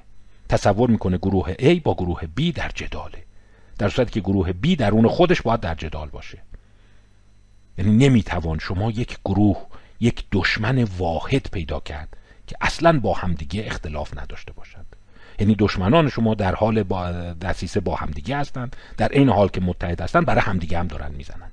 تصور 0.48 0.90
می‌کنه 0.90 1.18
گروه 1.18 1.54
A 1.54 1.80
با 1.82 1.94
گروه 1.94 2.20
B 2.40 2.52
در 2.54 2.70
جداله. 2.74 3.27
در 3.78 3.88
صورتی 3.88 4.12
که 4.12 4.20
گروه 4.20 4.52
B 4.64 4.76
درون 4.76 5.08
خودش 5.08 5.42
باید 5.42 5.60
در 5.60 5.74
جدال 5.74 6.08
باشه. 6.08 6.38
یعنی 7.78 8.08
نمی‌توان 8.08 8.58
شما 8.58 8.90
یک 8.90 9.18
گروه 9.24 9.66
یک 10.00 10.24
دشمن 10.32 10.82
واحد 10.82 11.50
پیدا 11.52 11.80
کرد 11.80 12.16
که 12.46 12.56
اصلا 12.60 13.00
با 13.00 13.14
همدیگه 13.14 13.62
اختلاف 13.66 14.18
نداشته 14.18 14.52
باشد. 14.52 14.84
یعنی 15.38 15.56
دشمنان 15.58 16.08
شما 16.08 16.34
در 16.34 16.54
حال 16.54 16.82
با 16.82 17.10
دسیسه 17.32 17.80
با 17.80 17.96
همدیگه 17.96 18.36
هستند 18.36 18.76
در 18.96 19.08
این 19.08 19.28
حال 19.28 19.48
که 19.48 19.60
متحد 19.60 20.00
هستند 20.00 20.26
برای 20.26 20.40
همدیگه 20.40 20.78
هم 20.78 20.86
دارن 20.86 21.14
می‌زنن. 21.14 21.50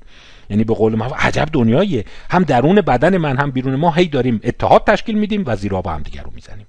یعنی 0.50 0.64
به 0.64 0.74
قول 0.74 0.96
ما 0.96 1.06
عجب 1.06 1.50
دنیاییه. 1.54 2.06
هم 2.30 2.44
درون 2.44 2.82
بدن 2.82 3.18
من 3.18 3.38
هم 3.38 3.52
بیرون 3.52 3.76
ما 3.76 3.92
هی 3.92 4.08
داریم 4.08 4.40
اتحاد 4.44 4.84
تشکیل 4.84 5.18
میدیم 5.18 5.44
و 5.46 5.56
زیرا 5.56 5.82
با 5.82 5.92
هم 5.92 6.02
دیگر 6.02 6.24
رو 6.24 6.32
می‌زنیم. 6.36 6.66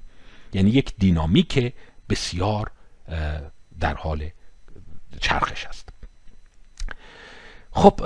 یعنی 0.53 0.71
یک 0.71 0.93
دینامیک 0.99 1.73
بسیار 2.09 2.71
در 3.81 3.95
حال 3.95 4.31
چرخش 5.17 5.67
است. 5.67 5.89
خب 7.71 7.89
یه 7.89 8.01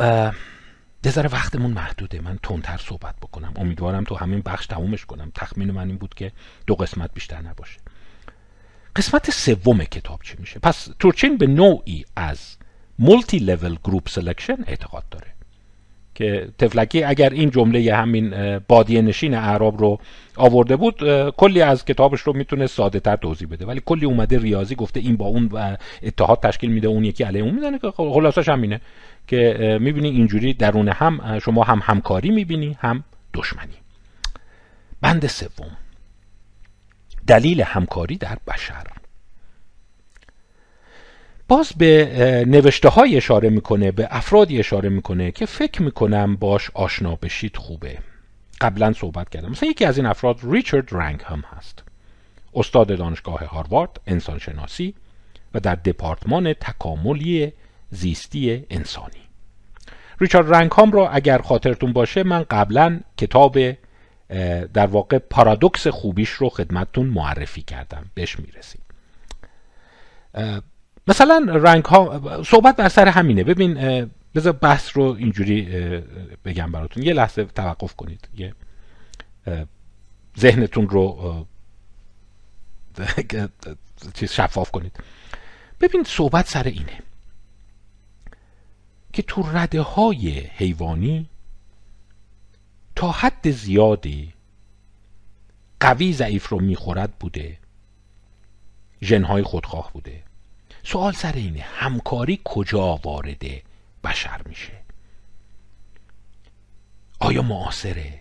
ذره 1.09 1.29
وقتمون 1.29 1.71
محدوده. 1.71 2.21
من 2.21 2.39
تندتر 2.43 2.77
صحبت 2.77 3.17
بکنم. 3.17 3.53
امیدوارم 3.57 4.05
تو 4.05 4.15
همین 4.15 4.41
بخش 4.41 4.67
تمومش 4.67 5.07
کنم. 5.07 5.33
تخمین 5.35 5.71
من 5.71 5.87
این 5.87 5.99
بود 5.99 6.15
که 6.15 6.33
دو 6.67 6.75
قسمت 6.75 7.15
بیشتر 7.15 7.41
نباشه. 7.41 7.81
قسمت 8.97 9.31
سوم 9.31 9.85
کتاب 9.85 10.23
چی 10.23 10.35
میشه؟ 10.39 10.59
پس 10.59 10.89
تورچین 10.99 11.37
به 11.37 11.47
نوعی 11.47 12.05
از 12.17 12.57
multi-level 12.99 13.77
group 13.85 14.09
selection 14.09 14.65
اعتقاد 14.67 15.09
داره. 15.09 15.35
که 16.21 16.49
طفلکی 16.59 17.05
اگر 17.05 17.31
این 17.31 17.51
جمله 17.51 17.95
همین 17.95 18.59
بادیه 18.59 19.03
نشین 19.03 19.35
اعراب 19.35 19.81
رو 19.81 19.99
آورده 20.37 20.77
بود 20.77 21.31
کلی 21.31 21.63
از 21.63 21.85
کتابش 21.85 22.21
رو 22.21 22.33
می‌تونه 22.33 22.67
ساده 22.67 23.01
تر 23.01 23.17
توضیح 23.17 23.49
بده. 23.49 23.67
ولی 23.67 23.83
کلی 23.87 24.07
اومده 24.07 24.39
ریاضی 24.39 24.75
گفته 24.75 25.01
این 25.01 25.17
با 25.17 25.27
اون 25.27 25.51
اتحاد 26.03 26.41
تشکیل 26.41 26.71
میده 26.71 26.89
اون 26.89 27.05
یکی 27.05 27.25
علیه 27.25 27.43
اون 27.43 27.55
می‌زنه 27.55 27.79
که 27.79 27.91
خلاصش 27.91 28.49
همینه 28.49 28.81
که 29.27 29.79
می‌بینی 29.81 30.09
اینجوری 30.09 30.55
درون 30.55 30.89
هم 30.89 31.39
شما 31.39 31.65
هم 31.65 31.81
همکاری 31.85 32.31
می‌بینی 32.31 32.77
هم 32.81 33.05
دشمنی. 33.35 33.77
بند 35.01 35.27
سوم. 35.27 35.77
دلیل 37.27 37.63
همکاری 37.63 38.17
در 38.17 38.39
بشر. 38.49 38.87
باز 41.51 41.73
به 41.79 42.45
نوشته 42.49 42.89
های 42.89 43.17
اشاره 43.17 43.51
می‌کنه 43.51 43.93
به 43.93 44.09
افرادی 44.11 44.59
اشاره 44.59 44.89
می‌کنه 44.89 45.31
که 45.31 45.47
فکر 45.47 45.83
می‌کنم 45.83 46.37
باش 46.37 46.71
آشنا 46.75 47.15
بشید 47.15 47.57
خوبه. 47.57 47.99
قبلا 48.61 48.93
صحبت 48.93 49.29
کردم. 49.31 49.51
مثلا 49.51 49.69
یکی 49.69 49.85
از 49.85 49.97
این 49.97 50.07
افراد 50.07 50.37
ریچارد 50.43 50.89
رنگ 50.93 51.23
هم 51.25 51.45
هست. 51.57 51.83
استاد 52.55 52.99
دانشگاه 52.99 53.45
هاروارد 53.45 54.01
انسانشناسی 54.07 54.95
و 55.55 55.61
در 55.61 55.75
دپارتمان 55.75 56.53
تکاملی 56.53 57.53
زیستی 57.91 58.67
انسانی. 58.71 59.23
ریچارد 60.21 60.55
رنگهام 60.55 60.91
را 60.93 61.09
اگر 61.09 61.39
خاطرتون 61.39 61.93
باشه 61.93 62.23
من 62.23 62.43
قبلا 62.43 63.01
کتاب 63.17 63.59
در 64.75 64.87
واقع 64.87 65.19
پارادوکس 65.19 65.87
خوبیش 65.87 66.31
رو 66.31 66.49
خدمتتون 66.49 67.07
معرفی 67.07 67.63
کردم. 67.63 68.05
بهش 68.15 68.37
می‌رسیم. 68.39 68.81
مثلا 71.07 71.47
رنگ 71.49 71.85
ها 71.85 72.43
صحبت 72.43 72.77
بر 72.77 72.89
سر 72.89 73.09
همینه. 73.09 73.45
ببین 73.45 73.75
بذار 74.35 74.53
بحث 74.53 74.97
رو 74.97 75.03
اینجوری 75.03 75.63
بگم 76.45 76.73
براتون. 76.73 77.03
یه 77.03 77.13
لحظه 77.13 77.45
توقف 77.45 77.95
کنید. 77.95 78.29
یه 78.37 78.55
ذهنتون 80.39 80.89
رو 80.89 81.47
چیز 84.15 84.33
شفاف 84.33 84.71
کنید. 84.71 84.97
ببین 85.81 86.05
صحبت 86.05 86.49
سر 86.49 86.65
اینه 86.65 86.99
که 89.13 89.23
تو 89.23 89.43
رده 89.53 89.81
های 89.83 90.41
حیوانی 90.41 91.29
تا 92.97 93.11
حد 93.11 93.51
زیادی 93.51 94.33
قوی 95.81 96.13
ضعیف 96.13 96.49
رو 96.49 96.61
می‌خورد 96.61 97.13
بوده. 97.19 97.59
ژنهای 99.03 99.43
خودخواه 99.43 99.93
بوده. 99.93 100.23
سوال 100.85 101.13
سر 101.13 101.33
اینه 101.33 101.61
همکاری 101.61 102.41
کجا 102.45 102.97
وارد 103.05 103.43
بشر 104.05 104.41
میشه؟ 104.47 104.73
آیا 107.19 107.43
معاصره؟ 107.43 108.21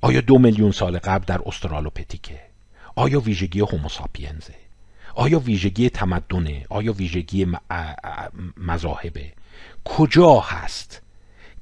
آیا 0.00 0.20
دو 0.20 0.38
میلیون 0.38 0.72
سال 0.72 0.98
قبل 0.98 1.24
در 1.24 1.40
استرالوپتیکه؟ 1.46 2.40
آیا 2.96 3.20
ویژگی 3.20 3.60
هوموساپینزه 3.60 4.54
آیا 5.14 5.38
ویژگی 5.38 5.90
تمدنه؟ 5.90 6.66
آیا 6.68 6.92
ویژگی 6.92 7.46
مذاهبه؟ 8.56 9.32
کجا 9.84 10.40
هست 10.40 11.02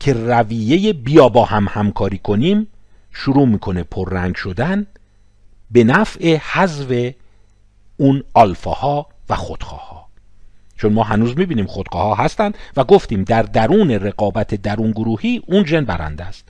که 0.01 0.13
رویه 0.13 0.93
بیا 0.93 1.29
با 1.29 1.45
هم 1.45 1.67
همکاری 1.71 2.19
کنیم 2.19 2.67
شروع 3.13 3.47
می‌کنه 3.47 3.83
پررنگ 3.83 4.35
شدن 4.35 4.87
به 5.71 5.85
نفع 5.85 6.37
حذف 6.37 7.13
اون 7.97 8.25
آلفاها 8.35 9.07
و 9.29 9.35
خودخواه 9.35 10.09
چون 10.77 10.93
ما 10.93 11.03
هنوز 11.03 11.39
می‌بینیم 11.39 11.67
خودخواه 11.67 12.17
ها 12.17 12.25
هستند 12.25 12.59
و 12.77 12.85
گفتیم 12.85 13.25
در 13.25 13.43
درون 13.43 13.91
رقابت 13.91 14.55
درون 14.55 14.91
گروهی 14.91 15.43
اون 15.47 15.65
جن 15.65 15.85
برنده 15.85 16.25
است. 16.25 16.49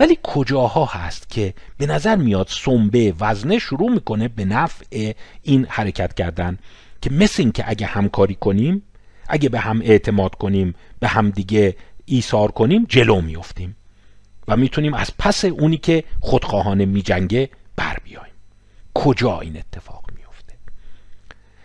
ولی 0.00 0.18
کجاها 0.22 0.84
هست 0.84 1.30
که 1.30 1.54
به 1.78 1.86
نظر 1.86 2.16
میاد 2.16 2.48
سنبه 2.50 3.14
وزنه 3.20 3.58
شروع 3.58 3.90
می‌کنه 3.90 4.28
به 4.28 4.44
نفع 4.44 5.12
این 5.42 5.66
حرکت 5.68 6.14
کردن 6.14 6.58
که 7.02 7.10
مثل 7.10 7.42
این 7.42 7.52
که 7.52 7.64
اگه 7.66 7.86
همکاری 7.86 8.34
کنیم 8.34 8.82
اگه 9.28 9.48
به 9.48 9.60
هم 9.60 9.80
اعتماد 9.80 10.34
کنیم 10.34 10.74
به 11.00 11.08
هم 11.08 11.30
دیگه 11.30 11.76
ایثار 12.04 12.50
کنیم 12.50 12.86
جلو 12.88 13.20
میفتیم 13.20 13.76
و 14.48 14.56
می‌تونیم 14.56 14.94
از 14.94 15.10
پس 15.18 15.44
اونی 15.44 15.76
که 15.76 16.04
خودخواهانه 16.20 16.84
میجنگه 16.84 17.50
بر 17.76 17.96
بیایم 18.04 18.32
کجا 18.94 19.40
این 19.40 19.56
اتفاق؟ 19.56 19.99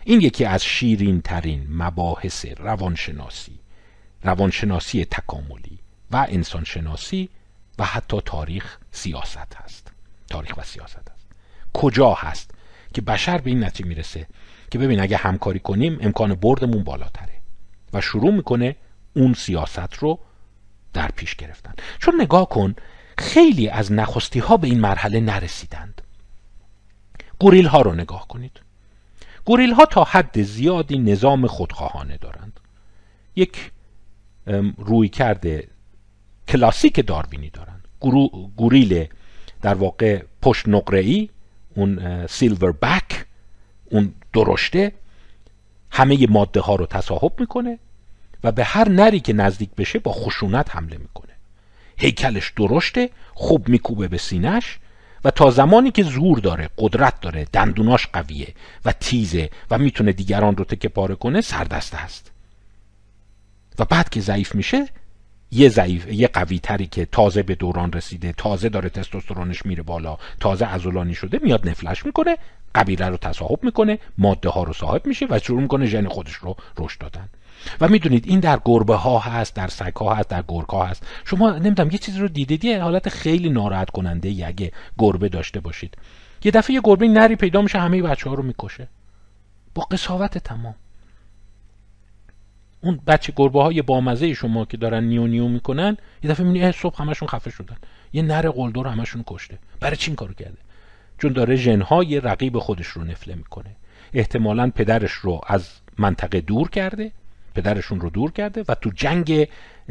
این 0.07 0.21
یکی 0.21 0.45
از 0.45 0.63
شیرین 0.63 1.21
ترین 1.21 1.67
مباحث 1.69 2.45
روانشناسی 2.57 3.59
روانشناسی 4.23 5.05
تکاملی 5.05 5.79
و 6.11 6.25
انسانشناسی 6.29 7.29
و 7.79 7.85
حتی 7.85 8.21
تاریخ 8.25 8.77
سیاست 8.91 9.55
هست. 9.55 9.91
تاریخ 10.29 10.57
و 10.57 10.63
سیاست 10.63 11.11
هست. 11.15 11.27
کجا 11.73 12.13
هست 12.13 12.51
که 12.93 13.01
بشر 13.01 13.37
به 13.37 13.49
این 13.49 13.63
نتیجه 13.63 13.89
می‌رسه 13.89 14.27
که 14.71 14.79
ببین 14.79 14.99
اگه 14.99 15.17
همکاری 15.17 15.59
کنیم 15.59 15.97
امکان 16.01 16.35
بردمون 16.35 16.83
بالاتره 16.83 17.41
و 17.93 18.01
شروع 18.01 18.33
می‌کنه 18.33 18.75
اون 19.13 19.33
سیاست 19.33 19.93
رو 19.93 20.19
در 20.93 21.11
پیش 21.11 21.35
گرفتن. 21.35 21.73
چون 21.99 22.21
نگاه 22.21 22.49
کن 22.49 22.75
خیلی 23.17 23.69
از 23.69 23.91
نخستی 23.91 24.39
ها 24.39 24.57
به 24.57 24.67
این 24.67 24.79
مرحله 24.79 25.19
نرسیدند. 25.19 26.01
گوریل 27.39 27.67
ها 27.67 27.81
رو 27.81 27.93
نگاه 27.93 28.27
کنید. 28.27 28.64
گوریل 29.45 29.71
ها 29.71 29.85
تا 29.85 30.03
حد 30.03 30.41
زیادی 30.41 30.97
نظام 30.97 31.47
خودخواهانه 31.47 32.17
دارند. 32.17 32.59
یک 33.35 33.71
روی 34.77 35.09
کرده 35.09 35.67
کلاسیک 36.47 37.07
داروینی 37.07 37.49
دارند. 37.49 37.87
گوریل 38.57 39.07
در 39.61 39.73
واقع 39.73 40.23
پشت 40.41 40.67
نقره 40.67 41.29
اون 41.75 42.27
سیلور 42.27 42.71
بک 42.71 43.25
اون 43.85 44.13
درشته 44.33 44.91
همه 45.91 46.27
ماده 46.29 46.59
ها 46.59 46.75
رو 46.75 46.85
تصاحب 46.85 47.39
می‌کنه 47.39 47.79
و 48.43 48.51
به 48.51 48.63
هر 48.63 48.89
نری 48.89 49.19
که 49.19 49.33
نزدیک 49.33 49.69
بشه 49.77 49.99
با 49.99 50.11
خشونت 50.11 50.75
حمله 50.75 50.97
می‌کنه. 50.97 51.33
هیکلش 51.97 52.53
درشته 52.57 53.09
خوب 53.33 53.69
میکوبه 53.69 54.07
به 54.07 54.17
سینش 54.17 54.79
و 55.25 55.31
تا 55.31 55.51
زمانی 55.51 55.91
که 55.91 56.03
زور 56.03 56.39
داره 56.39 56.69
قدرت 56.77 57.21
داره 57.21 57.47
دندوناش 57.53 58.07
قویه 58.07 58.53
و 58.85 58.91
تیزه 58.91 59.49
و 59.71 59.77
می‌تونه 59.77 60.11
دیگران 60.11 60.57
رو 60.57 60.65
تکه 60.65 60.89
پاره 60.89 61.15
کنه 61.15 61.41
سردسته 61.41 61.97
است. 61.97 62.31
و 63.79 63.85
بعد 63.85 64.09
که 64.09 64.21
ضعیف 64.21 64.55
میشه 64.55 64.87
یه 65.51 65.69
ضعیف 65.69 66.07
یه 66.11 66.27
قوی 66.27 66.59
تری 66.59 66.87
که 66.87 67.05
تازه 67.05 67.43
به 67.43 67.55
دوران 67.55 67.93
رسیده 67.93 68.33
تازه 68.37 68.69
داره 68.69 68.89
تستوسترونش 68.89 69.65
میره 69.65 69.83
بالا 69.83 70.17
تازه 70.39 70.65
عضلانی 70.65 71.15
شده 71.15 71.39
میاد 71.43 71.69
نفلش 71.69 72.05
می‌کنه 72.05 72.37
قبیله 72.75 73.09
رو 73.09 73.17
تصاحب 73.17 73.63
می‌کنه 73.63 73.99
ماده 74.17 74.49
ها 74.49 74.63
رو 74.63 74.73
صاحب 74.73 75.05
میشه 75.05 75.27
و 75.29 75.39
شروع 75.39 75.61
می‌کنه 75.61 75.85
ژن 75.85 76.07
خودش 76.07 76.33
رو 76.33 76.55
رشد 76.77 76.99
دادن. 76.99 77.29
و 77.81 77.87
می‌دونید 77.87 78.27
این 78.27 78.39
در 78.39 78.59
گربه 78.65 78.95
ها 78.95 79.19
هست 79.19 79.55
در 79.55 79.67
سگ 79.67 79.95
ها 79.95 80.13
هست 80.13 80.29
در 80.29 80.43
گرگ 80.47 80.69
ها 80.69 80.85
هست. 80.85 81.07
شما 81.25 81.51
نمی‌دونم 81.51 81.91
یه 81.91 81.97
چیزی 81.97 82.19
رو 82.19 82.27
دیدید؟ 82.27 82.65
یه 82.65 82.81
حالت 82.81 83.09
خیلی 83.09 83.49
ناراحت 83.49 83.89
کننده 83.89 84.29
ای 84.29 84.43
اگه 84.43 84.71
گربه 84.97 85.29
داشته 85.29 85.59
باشید. 85.59 85.97
یه 86.43 86.51
دفعه 86.51 86.73
یه 86.73 86.81
گربه 86.83 87.07
نری 87.07 87.35
پیدا 87.35 87.61
میشه 87.61 87.79
همه 87.79 88.01
بچه 88.01 88.29
ها 88.29 88.35
رو 88.35 88.43
می‌کشه. 88.43 88.87
با 89.75 89.83
قصاوت 89.83 90.37
تمام. 90.37 90.75
اون 92.81 92.99
بچه 93.07 93.33
گربه 93.35 93.63
های 93.63 93.81
بامزه 93.81 94.33
شما 94.33 94.65
که 94.65 94.77
دارن 94.77 95.03
نیو 95.03 95.27
نیو 95.27 95.47
می‌کنن 95.47 95.97
یه 96.23 96.29
دفعه 96.31 96.45
می‌بینی 96.45 96.71
صبح 96.71 97.01
همشون 97.01 97.27
خفه 97.27 97.49
شدن. 97.49 97.77
یه 98.13 98.21
نر 98.21 98.49
قلدر 98.49 98.87
همشون 98.87 99.23
کشته. 99.27 99.57
برای 99.79 99.95
چی 99.95 100.11
این 100.11 100.15
کارو 100.15 100.33
کرده؟ 100.33 100.57
چون 101.17 101.33
داره 101.33 101.55
ژنهای 101.55 102.19
رقیب 102.19 102.59
خودش 102.59 102.87
رو 102.87 103.03
نفله 103.03 103.35
می‌کنه. 103.35 103.75
احتمالا 104.13 104.71
پدرش 104.75 105.11
رو 105.11 105.41
از 105.47 105.69
منطقه 105.97 106.41
دور 106.41 106.69
کرده. 106.69 107.11
پدرشون 107.55 107.99
رو 107.99 108.09
دور 108.09 108.31
کرده 108.31 108.63
و 108.67 108.75
تو 108.75 108.89
جنگ 108.89 109.47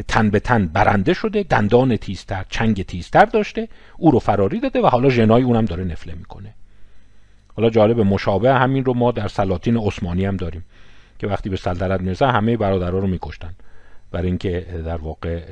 تن 0.09 0.31
به 0.31 0.41
تن 0.41 0.67
برنده 0.67 1.15
شده 1.15 1.43
دندان 1.43 1.97
تیزتر 1.97 2.45
چنگ 2.49 2.83
تیزتر 2.83 3.25
داشته 3.25 3.69
او 3.97 4.11
رو 4.11 4.19
فراری 4.19 4.61
داده 4.61 4.81
و 4.81 4.87
حالا 4.87 5.11
ژنای 5.11 5.43
اونم 5.43 5.65
داره 5.65 5.85
نفله 5.85 6.15
می‌کنه. 6.15 6.55
حالا 7.57 7.71
جالب 7.71 8.01
مشابه 8.01 8.55
همین 8.55 8.85
رو 8.85 8.95
ما 8.95 9.13
در 9.13 9.29
سلاطین 9.29 9.77
عثمانی 9.77 10.25
هم 10.25 10.37
داریم 10.37 10.65
که 11.19 11.27
وقتی 11.27 11.49
به 11.49 11.57
سلطنت 11.57 12.01
می‌رسن 12.01 12.31
همه 12.31 12.57
برادرها 12.57 12.99
رو 12.99 13.07
میکشتن 13.07 13.55
برای 14.11 14.27
اینکه 14.27 14.83
در 14.85 14.97
واقع 14.97 15.43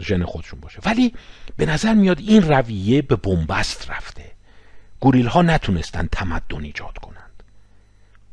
ژن 0.00 0.24
خودشون 0.24 0.60
باشه. 0.60 0.80
ولی 0.84 1.14
به 1.56 1.66
نظر 1.66 1.94
میاد 1.94 2.18
این 2.18 2.42
رویه 2.42 3.02
به 3.02 3.16
بنبست 3.16 3.90
رفته. 3.90 4.24
گوریل 5.00 5.26
ها 5.26 5.42
نتونستن 5.42 6.08
تمدن 6.12 6.64
ایجاد 6.64 6.98
کنند. 6.98 7.42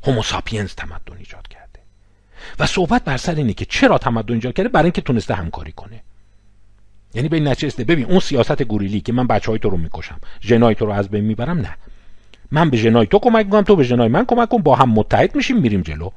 هوموساپینز 0.02 0.74
تمدن 0.74 1.16
ایجاد 1.18 1.48
کرده 1.48 1.63
و 2.58 2.66
صحبت 2.66 3.04
بر 3.04 3.16
سر 3.16 3.34
اینه 3.34 3.52
که 3.52 3.64
چرا 3.64 3.98
تمدن 3.98 4.34
ایجاد 4.34 4.54
کرده؟ 4.54 4.68
برای 4.68 4.84
اینکه 4.84 5.00
تونسته 5.00 5.34
همکاری 5.34 5.72
کنه. 5.72 6.02
یعنی 7.14 7.28
به 7.28 7.36
این 7.36 7.54
ببین 7.88 8.04
اون 8.04 8.20
سیاست 8.20 8.62
گوریلی 8.62 9.00
که 9.00 9.12
من 9.12 9.26
بچه 9.26 9.50
های 9.50 9.58
تو 9.58 9.70
رو 9.70 9.76
می‌کشم 9.76 10.20
ژنای 10.40 10.74
تو 10.74 10.86
رو 10.86 10.92
از 10.92 11.08
بین 11.08 11.24
می‌برم 11.24 11.58
نه. 11.58 11.76
من 12.50 12.70
به 12.70 12.76
ژنای 12.76 13.06
تو 13.06 13.18
کمک 13.18 13.46
می‌کنم 13.46 13.62
تو 13.62 13.76
به 13.76 13.84
ژنای 13.84 14.08
من 14.08 14.24
کمک 14.24 14.48
کن 14.48 14.62
با 14.62 14.76
هم 14.76 14.90
متحد 14.90 15.36
میشیم 15.36 15.56
میریم 15.58 15.80
جلو. 15.80 16.10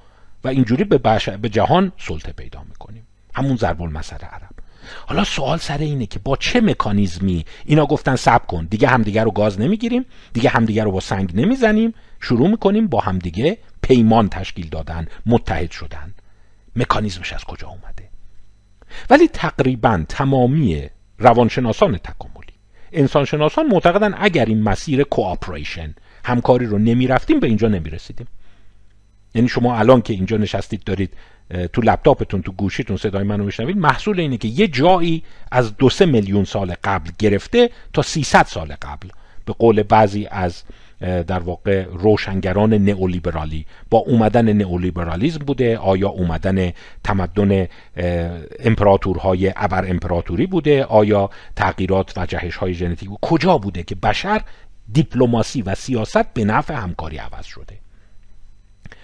و 0.43 0.47
اینجوری 0.47 0.83
به, 0.83 0.97
به 1.41 1.49
جهان 1.49 1.91
سلطه 1.97 2.31
پیدا 2.31 2.63
می‌کنیم. 2.69 3.07
همون 3.35 3.55
ضرب 3.55 3.81
المثل 3.81 4.25
عرب. 4.25 4.49
حالا 5.05 5.23
سوال 5.23 5.57
سر 5.57 5.77
اینه 5.77 6.05
که 6.05 6.19
با 6.19 6.35
چه 6.35 6.61
مکانیزمی 6.61 7.45
اینا 7.65 7.85
گفتن 7.85 8.15
سب 8.15 8.45
کن 8.47 8.65
دیگه 8.65 8.87
همدیگه 8.87 9.23
رو 9.23 9.31
گاز 9.31 9.59
نمی‌گیریم 9.59 10.05
دیگه 10.33 10.49
همدیگه 10.49 10.83
رو 10.83 10.91
با 10.91 10.99
سنگ 10.99 11.31
نمی‌زنیم. 11.35 11.93
شروع 12.21 12.49
می‌کنیم 12.49 12.87
با 12.87 12.99
همدیگه 12.99 13.57
پیمان 13.81 14.29
تشکیل 14.29 14.69
دادن 14.69 15.07
متحد 15.25 15.71
شدن. 15.71 16.13
مکانیزمش 16.77 17.33
از 17.33 17.43
کجا 17.43 17.67
اومده؟ 17.67 18.09
ولی 19.09 19.27
تقریبا 19.27 20.05
تمامی 20.09 20.89
روانشناسان 21.19 21.97
تکاملی. 21.97 22.53
انسانشناسان 22.91 23.67
معتقدن 23.67 24.15
اگر 24.17 24.45
این 24.45 24.63
مسیر 24.63 25.03
کوآپریشن 25.03 25.95
همکاری 26.25 26.65
رو 26.65 26.77
نمی‌رفتیم 26.77 27.39
به 27.39 27.47
اینجا 27.47 27.67
نمی‌رسیدیم. 27.67 28.27
یعنی 29.35 29.47
شما 29.47 29.77
الان 29.77 30.01
که 30.01 30.13
اینجا 30.13 30.37
نشستید 30.37 30.83
دارید 30.83 31.13
تو 31.73 31.81
لپتاپتون 31.81 32.41
تو 32.41 32.51
گوشیتون 32.51 32.97
صدای 32.97 33.23
منو 33.23 33.43
میشنوید 33.43 33.77
محصول 33.77 34.19
اینه 34.19 34.37
که 34.37 34.47
یه 34.47 34.67
جایی 34.67 35.23
از 35.51 35.77
دو 35.77 35.89
سه 35.89 36.05
میلیون 36.05 36.43
سال 36.43 36.75
قبل 36.83 37.09
گرفته 37.19 37.69
تا 37.93 38.01
300 38.01 38.45
سال 38.45 38.75
قبل. 38.81 39.09
به 39.45 39.53
قول 39.53 39.83
بعضی 39.83 40.27
از 40.31 40.63
در 41.01 41.39
واقع 41.39 41.83
روشنگران 41.83 42.73
نئولیبرالی. 42.73 43.65
با 43.89 43.97
اومدن 43.97 44.53
نئولیبرالیزم 44.53 45.39
بوده 45.39 45.77
آیا 45.77 46.09
اومدن 46.09 46.71
تمدن 47.03 47.67
امپراتورهای 48.59 49.53
ابر 49.55 49.89
امپراتوری 49.89 50.47
بوده 50.47 50.83
آیا 50.83 51.29
تغییرات 51.55 52.17
و 52.17 52.25
جهش 52.25 52.55
های 52.55 52.73
ژنتیک 52.73 53.09
کجا 53.21 53.57
بوده 53.57 53.83
که 53.83 53.95
بشر 53.95 54.41
دیپلماسی 54.93 55.61
و 55.61 55.75
سیاست 55.75 56.33
به 56.33 56.45
نفع 56.45 56.73
همکاری 56.73 57.17
عوض 57.17 57.45
شده؟ 57.45 57.77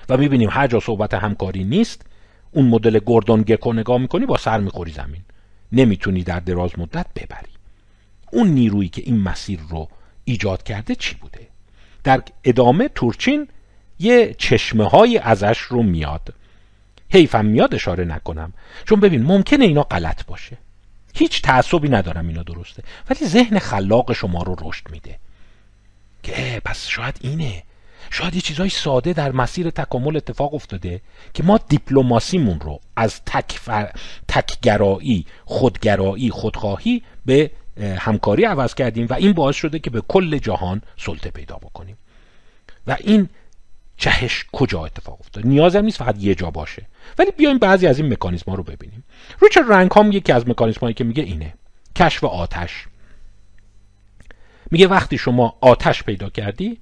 و 0.10 0.18
می‌بینیم 0.18 0.50
هر 0.52 0.68
جا 0.68 0.80
صحبت 0.80 1.14
همکاری 1.14 1.64
نیست 1.64 2.06
اون 2.52 2.66
مدل 2.66 3.00
گوردون 3.00 3.42
گکو 3.42 3.74
نگاه 3.74 3.98
می‌کنی 3.98 4.26
با 4.26 4.38
سر 4.38 4.60
می‌خوری 4.60 4.92
زمین. 4.92 5.22
نمی‌تونی 5.72 6.24
در 6.24 6.40
دراز 6.40 6.80
مدت 6.80 7.06
ببری. 7.16 7.52
اون 8.32 8.48
نیرویی 8.48 8.90
که 8.90 9.02
این 9.06 9.20
مسیر 9.20 9.60
رو 9.70 9.88
ایجاد 10.24 10.64
کرده 10.64 10.96
چی 10.96 11.16
بوده؟ 11.16 11.53
در 12.04 12.24
ادامه 12.44 12.88
تورچین 12.88 13.48
یه 14.00 14.36
چشمه 14.38 14.90
های 14.90 15.18
ازش 15.18 15.58
رو 15.58 15.84
میاد. 15.84 16.34
حیفم 17.10 17.46
میاد 17.46 17.76
اشاره 17.76 18.06
نکنم. 18.06 18.54
چون 18.86 19.00
ببین 19.00 19.24
ممکنه 19.24 19.66
اینا 19.66 19.84
غلط 19.84 20.26
باشه. 20.26 20.58
هیچ 21.16 21.42
تعصبی 21.42 21.90
ندارم 21.90 22.28
اینا 22.28 22.44
درسته. 22.44 22.84
ولی 23.10 23.26
ذهن 23.26 23.60
خلاق 23.60 24.14
شما 24.14 24.44
رو 24.44 24.56
رشد 24.62 24.92
میده. 24.92 25.20
که 26.24 26.62
پس 26.66 26.88
شاید 26.88 27.18
اینه. 27.22 27.64
شاید 28.10 28.36
یه 28.36 28.42
چیزای 28.42 28.70
ساده 28.70 29.14
در 29.14 29.32
مسیر 29.32 29.70
تکامل 29.70 30.18
اتفاق 30.18 30.54
افتاده 30.54 31.02
که 31.34 31.44
ما 31.44 31.60
دیپلماسیمون 31.68 32.60
رو 32.60 32.80
از 32.96 33.22
تک 33.26 33.60
تکگرایی 34.28 35.26
خودگرایی 35.46 36.30
خودخواهی 36.30 37.04
به 37.26 37.52
همکاری 37.78 38.46
عوض 38.46 38.74
کردیم 38.74 39.08
و 39.10 39.14
این 39.14 39.34
باعث 39.34 39.56
شده 39.56 39.80
که 39.80 39.90
به 39.90 40.02
کل 40.02 40.38
جهان 40.38 40.82
سلطه 40.98 41.32
پیدا 41.32 41.56
بکنیم. 41.56 41.98
و 42.88 42.98
این 43.00 43.30
جهش 43.98 44.46
کجا 44.52 44.86
اتفاق 44.86 45.18
افتاد؟ 45.20 45.48
نیاز 45.48 45.76
هم 45.76 45.86
نیست 45.86 45.98
فقط 45.98 46.16
یه 46.20 46.36
جا 46.36 46.52
باشه. 46.52 46.86
ولی 47.18 47.32
بیایم 47.32 47.58
بعضی 47.58 47.88
از 47.88 48.00
این 48.00 48.14
مکانیزم 48.14 48.52
ها 48.52 48.56
رو 48.56 48.64
ببینیم. 48.64 49.04
ریچارد 49.42 49.72
رنکام 49.72 50.12
یکی 50.12 50.32
از 50.32 50.48
مکانیزم 50.48 50.80
هایی 50.82 50.94
که 50.94 51.04
میگه 51.04 51.24
اینه. 51.24 51.54
کشف 51.96 52.24
آتش. 52.24 52.86
میگه 54.72 54.88
وقتی 54.88 55.18
شما 55.18 55.58
آتش 55.62 56.04
پیدا 56.04 56.30
کردی 56.30 56.78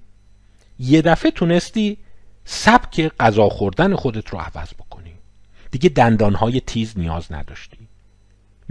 یه 0.79 1.01
دفعه 1.01 1.31
تونستی 1.31 1.97
سبک 2.45 3.11
غذا 3.19 3.49
خوردن 3.49 3.95
خودت 3.95 4.29
رو 4.29 4.39
عوض 4.39 4.73
بکنی. 4.73 5.13
دیگه 5.71 5.89
دندانهای 5.89 6.59
تیز 6.61 6.97
نیاز 6.97 7.31
نداشتی. 7.31 7.80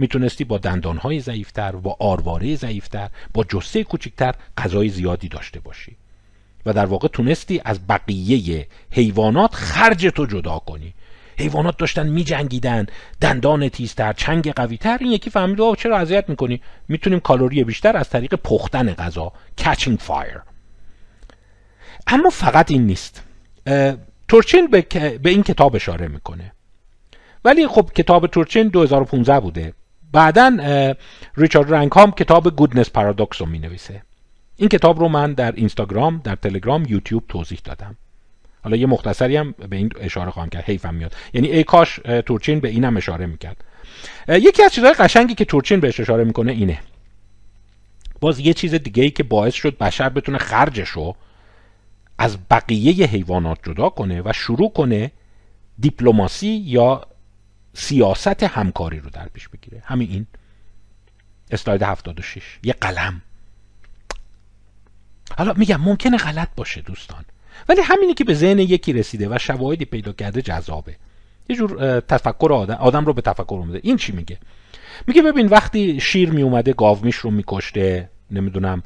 می‌تونستی 0.01 0.43
با 0.43 0.57
دندانهای 0.57 1.19
ضعیفتر 1.19 1.71
با 1.71 1.97
آرواره 1.99 2.55
ضعیفتر 2.55 3.09
با 3.33 3.43
جسه 3.43 3.83
کوچکتر 3.83 4.33
غذای 4.57 4.89
زیادی 4.89 5.27
داشته 5.27 5.59
باشی. 5.59 5.97
و 6.65 6.73
در 6.73 6.85
واقع 6.85 7.07
تونستی 7.07 7.61
از 7.65 7.87
بقیه 7.87 8.67
حیوانات 8.91 9.53
خرج 9.53 10.05
تو 10.05 10.25
جدا 10.25 10.59
کنی. 10.59 10.93
حیوانات 11.37 11.77
داشتن 11.77 12.07
میجنگیدن 12.07 12.85
دندان 13.21 13.69
تیزتر 13.69 14.13
چنگ 14.13 14.51
قویتر 14.51 14.97
این 15.01 15.11
یکی 15.11 15.29
فهمید 15.29 15.61
آقا 15.61 15.75
چرا 15.75 15.97
اذیت 15.97 16.29
می‌کنی؟ 16.29 16.61
می‌تونیم 16.87 17.19
کالری 17.19 17.63
بیشتر 17.63 17.97
از 17.97 18.09
طریق 18.09 18.35
پختن 18.35 18.93
غذا 18.93 19.31
catching 19.61 19.97
fire. 20.07 20.39
اما 22.07 22.29
فقط 22.29 22.71
این 22.71 22.85
نیست. 22.85 23.23
تورچین 24.27 24.67
به, 24.67 24.81
به 25.23 25.29
این 25.29 25.43
کتاب 25.43 25.75
اشاره 25.75 26.07
می‌کنه. 26.07 26.51
ولی 27.45 27.67
خب 27.67 27.89
کتاب 27.95 28.27
تورچین 28.27 28.67
2015 28.67 29.39
بوده. 29.39 29.73
بعدا 30.11 30.57
ریچارد 31.37 31.73
رنکام 31.73 32.11
کتاب 32.11 32.55
گودنس 32.55 32.89
پارادوکس 32.89 33.41
رو 33.41 33.47
می 33.47 33.61
این 34.57 34.69
کتاب 34.69 34.99
رو 34.99 35.07
من 35.07 35.33
در 35.33 35.51
اینستاگرام 35.51 36.21
در 36.23 36.35
تلگرام 36.35 36.85
یوتیوب 36.89 37.23
توضیح 37.29 37.59
دادم. 37.63 37.97
حالا 38.63 38.75
یه 38.75 38.85
مختصری 38.85 39.37
هم 39.37 39.51
به 39.69 39.75
این 39.75 39.89
اشاره 39.99 40.31
خواهم 40.31 40.49
کرد. 40.49 40.63
حیفم 40.63 40.93
میاد. 40.93 41.15
یعنی 41.33 41.47
ای 41.47 41.63
کاش 41.63 41.99
تورچین 42.25 42.59
به 42.59 42.69
اینم 42.69 42.97
اشاره 42.97 43.25
می‌کرد. 43.25 43.63
یکی 44.27 44.63
از 44.63 44.73
چیزهای 44.73 44.93
قشنگی 44.93 45.35
که 45.35 45.45
تورچین 45.45 45.79
بهش 45.79 45.99
اشاره 45.99 46.23
می‌کنه 46.23 46.51
اینه. 46.51 46.79
باز 48.19 48.39
یه 48.39 48.53
چیز 48.53 48.73
دیگه 48.73 49.03
ای 49.03 49.09
که 49.09 49.23
باعث 49.23 49.53
شد 49.53 49.77
بشر 49.77 50.09
بتونه 50.09 50.37
خرجش 50.37 50.89
رو 50.89 51.15
از 52.17 52.37
بقیه 52.49 53.05
حیوانات 53.05 53.57
جدا 53.63 53.89
کنه 53.89 54.21
و 54.25 54.33
شروع 54.33 54.73
کنه 54.73 55.11
دیپلماسی 55.79 56.63
یا 56.65 57.07
سیاست 57.73 58.43
همکاری 58.43 58.99
رو 58.99 59.09
در 59.09 59.27
پیش 59.33 59.49
بگیره. 59.49 59.83
همین 59.85 60.11
این. 60.11 60.27
اسلاید 61.51 61.83
76 61.83 62.59
یه 62.63 62.73
قلم. 62.73 63.21
حالا 65.37 65.53
میگم 65.53 65.81
ممکنه 65.81 66.17
غلط 66.17 66.49
باشه 66.55 66.81
دوستان. 66.81 67.25
ولی 67.69 67.81
همینی 67.81 68.13
که 68.13 68.23
به 68.23 68.33
ذهن 68.33 68.59
یکی 68.59 68.93
رسیده 68.93 69.27
و 69.29 69.37
شواهدی 69.37 69.85
پیدا 69.85 70.11
کرده 70.11 70.41
جذابه. 70.41 70.95
یه 71.49 71.55
جور 71.55 71.99
تفکر 71.99 72.53
آدم 72.53 72.73
آدم 72.73 73.05
رو 73.05 73.13
به 73.13 73.21
تفکر 73.21 73.55
اومده 73.55 73.79
این 73.83 73.97
چی 73.97 74.11
میگه؟ 74.11 74.37
میگه 75.07 75.21
ببین 75.21 75.47
وقتی 75.47 75.99
شیر 75.99 76.31
میومده 76.31 76.73
گاومیش 76.73 77.15
رو 77.15 77.31
میکشته 77.31 78.09
نمی‌دونم 78.31 78.83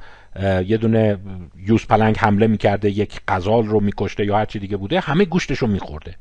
یه 0.66 0.78
دونه 0.78 1.20
یوز 1.58 1.86
پلنگ 1.86 2.18
حمله 2.18 2.48
می‌کرده 2.48 2.90
یک 2.90 3.22
غزال 3.28 3.66
رو 3.66 3.80
میکشته 3.80 4.26
یا 4.26 4.38
هر 4.38 4.46
چی 4.46 4.60
دیگه 4.60 4.78
بوده 4.78 5.00
همه 5.00 5.26
گوشتش 5.26 5.58
رو 5.58 5.68
میخورده. 5.68 6.16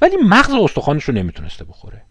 ولی 0.00 0.16
مغز 0.16 0.50
استخوانش 0.50 1.04
رو 1.04 1.14
نمی‌تونسته 1.14 1.64
بخوره. 1.64 2.02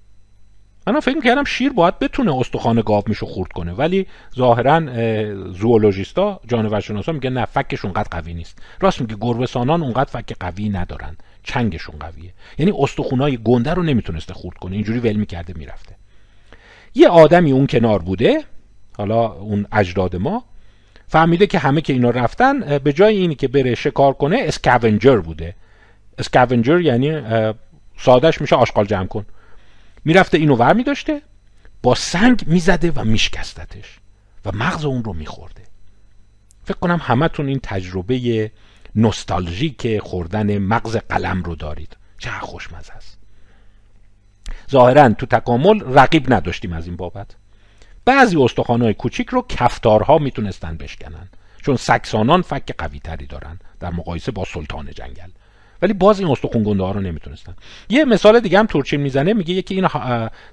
من 0.88 1.00
فکر 1.00 1.22
کردم 1.22 1.44
شیر 1.44 1.74
باید 1.74 2.00
بتونه 2.00 2.40
استخوان 2.40 2.82
گاو 2.86 3.04
میشو 3.08 3.26
خورد 3.26 3.52
کنه 3.52 3.74
ولی 3.74 4.08
ظاهرا 4.36 4.82
زوولوژیستا 5.54 6.40
جانورشناسا 6.48 7.12
میگه 7.12 7.30
نه 7.30 7.46
فکش 7.46 7.86
اونقدر 7.86 8.08
قوی 8.12 8.34
نیست. 8.34 8.60
راست 8.82 9.02
میگه 9.02 9.16
گربهسانان 9.22 9.84
اونقدر 9.84 10.10
فک 10.20 10.36
قوی 10.40 10.70
ندارن. 10.70 11.18
چنگشون 11.44 11.96
قویه. 12.00 12.34
یعنی 12.58 12.74
استخونای 12.80 13.38
گنده 13.44 13.74
رو 13.74 13.84
نمی‌تونسته 13.84 14.34
خورد 14.34 14.58
کنه. 14.58 14.76
اینجوری 14.76 15.00
ول 15.00 15.16
می‌کرده 15.16 15.54
می‌رفته. 15.58 15.96
یه 16.96 17.10
آدمی 17.10 17.52
اون 17.52 17.68
کنار 17.68 18.00
بوده 18.00 18.44
حالا 18.98 19.28
اون 19.28 19.68
اجداد 19.72 20.16
ما 20.16 20.44
فهمیده 21.08 21.48
که 21.48 21.60
همه 21.60 21.82
که 21.82 21.94
اینا 21.94 22.10
رفتن 22.10 22.78
به 22.78 22.94
جای 22.94 23.18
اینی 23.18 23.36
که 23.36 23.48
بره 23.48 23.76
شکار 23.76 24.14
کنه 24.14 24.38
اسکاونجر 24.40 25.18
بوده. 25.18 25.56
اسکاونجر 26.18 26.82
یعنی 26.82 27.22
سادش 27.98 28.42
میشه 28.42 28.56
آشغال 28.56 28.86
جمع 28.86 29.08
کن. 29.08 29.26
می‌رفته 30.06 30.38
اینو 30.38 30.56
ور 30.56 30.74
میداشته 30.74 31.22
با 31.84 31.96
سنگ 31.96 32.44
می‌زده 32.48 32.92
و 32.92 33.04
میشکستتش 33.04 34.00
و 34.46 34.52
مغز 34.54 34.86
اون 34.86 35.04
رو 35.04 35.14
میخورده. 35.14 35.64
فکر 36.66 36.78
کنم 36.78 37.02
همتون 37.04 37.48
این 37.48 37.60
تجربه 37.64 38.52
نوستالژیک 38.96 40.00
خوردن 40.00 40.58
مغز 40.58 40.98
قلم 40.98 41.44
رو 41.44 41.56
دارید. 41.56 41.98
چه 42.18 42.30
خوشمزه 42.30 42.94
است. 42.94 43.18
ظاهرا 44.72 45.10
تو 45.10 45.26
تکامل 45.26 45.82
رقیب 45.82 46.34
نداشتیم 46.34 46.74
از 46.74 46.88
این 46.88 46.96
بابت. 46.96 47.36
بعضی 48.06 48.38
استخوانهای 48.38 48.94
کوچیک 48.94 49.30
رو 49.30 49.46
کفتارها 49.50 50.18
می‌تونستن 50.18 50.78
بشکنن 50.78 51.30
چون 51.62 51.76
سکسانان 51.76 52.42
فک 52.42 52.76
قوی 52.78 53.00
تری 53.00 53.26
دارن 53.26 53.60
در 53.80 53.90
مقایسه 53.90 54.32
با 54.32 54.46
سلطان 54.46 54.92
جنگل. 54.92 55.30
ولی 55.84 55.94
باز 55.94 56.20
این 56.20 56.30
استخون 56.32 56.64
گنده 56.64 56.84
ها 56.84 56.92
رو 56.92 57.00
نمی‌تونستن. 57.00 57.54
یه 57.90 58.06
مثال 58.06 58.40
دیگه 58.40 58.60
هم 58.60 58.66
تورچین 58.66 59.02
می‌زنه 59.02 59.34
میگه 59.34 59.54
یکی 59.54 59.76
این 59.76 59.88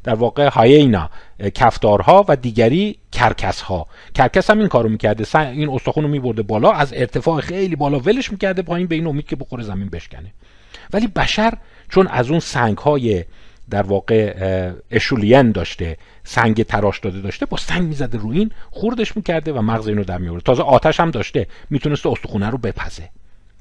در 0.05 0.15
واقع 0.15 0.49
هایینا 0.49 1.11
کفتارها 1.55 2.25
و 2.29 2.37
دیگری 2.37 2.99
کرکس 3.13 3.61
ها 3.61 3.87
کرکس 4.15 4.51
هم 4.51 4.59
این 4.59 4.69
کارو 4.69 4.89
می‌کرده. 4.89 5.39
این 5.39 5.69
استخون 5.71 6.05
رو 6.05 6.11
میبرده 6.11 6.43
بالا 6.43 6.71
از 6.73 6.93
ارتفاع 6.97 7.41
خیلی 7.41 7.77
بالا 7.77 7.99
ولش 7.99 8.33
می‌کرده 8.33 8.63
پایین 8.63 8.87
به 8.87 8.95
این 8.95 9.07
امید 9.07 9.27
که 9.27 9.37
بخوره 9.37 9.63
زمین 9.63 9.89
بشکنه. 9.89 10.33
ولی 10.93 11.07
بشر 11.07 11.55
چون 11.89 12.07
از 12.07 12.31
اون 12.31 12.41
سنگ 12.41 12.79
های 12.79 13.25
در 13.71 13.83
واقع 13.83 14.73
اشولین 14.91 15.53
داشته 15.53 15.97
سنگ 16.25 16.63
تراش 16.63 17.01
داده 17.01 17.21
داشته 17.21 17.47
با 17.47 17.57
سنگ 17.57 17.83
می‌زده 17.83 18.19
رو 18.19 18.31
این 18.31 18.51
خوردش 18.71 19.17
می‌کرده 19.17 19.53
و 19.53 19.63
مغز 19.63 19.89
اینو 19.89 20.05
در 20.05 20.19
میورده 20.19 20.43
تازه 20.43 20.63
آتش 20.63 21.01
هم 21.01 21.11
داشته 21.11 21.47
می‌تونسته 21.71 22.09
استخونه 22.09 22.51
رو 22.51 22.59
بپزه. 22.59 23.09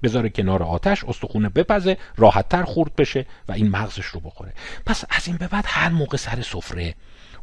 بذاره 0.03 0.29
کنار 0.29 0.63
آتش 0.63 1.03
استخونه 1.03 1.49
بپزه 1.49 1.97
راحتتر 2.17 2.63
خورد 2.63 2.95
بشه 2.95 3.25
و 3.47 3.51
این 3.51 3.69
مغزش 3.69 4.05
رو 4.05 4.19
بخوره. 4.19 4.53
پس 4.85 5.03
از 5.09 5.27
این 5.27 5.37
به 5.37 5.47
بعد 5.47 5.65
هر 5.67 5.89
موقع 5.89 6.17
سر 6.17 6.41
سفره 6.41 6.95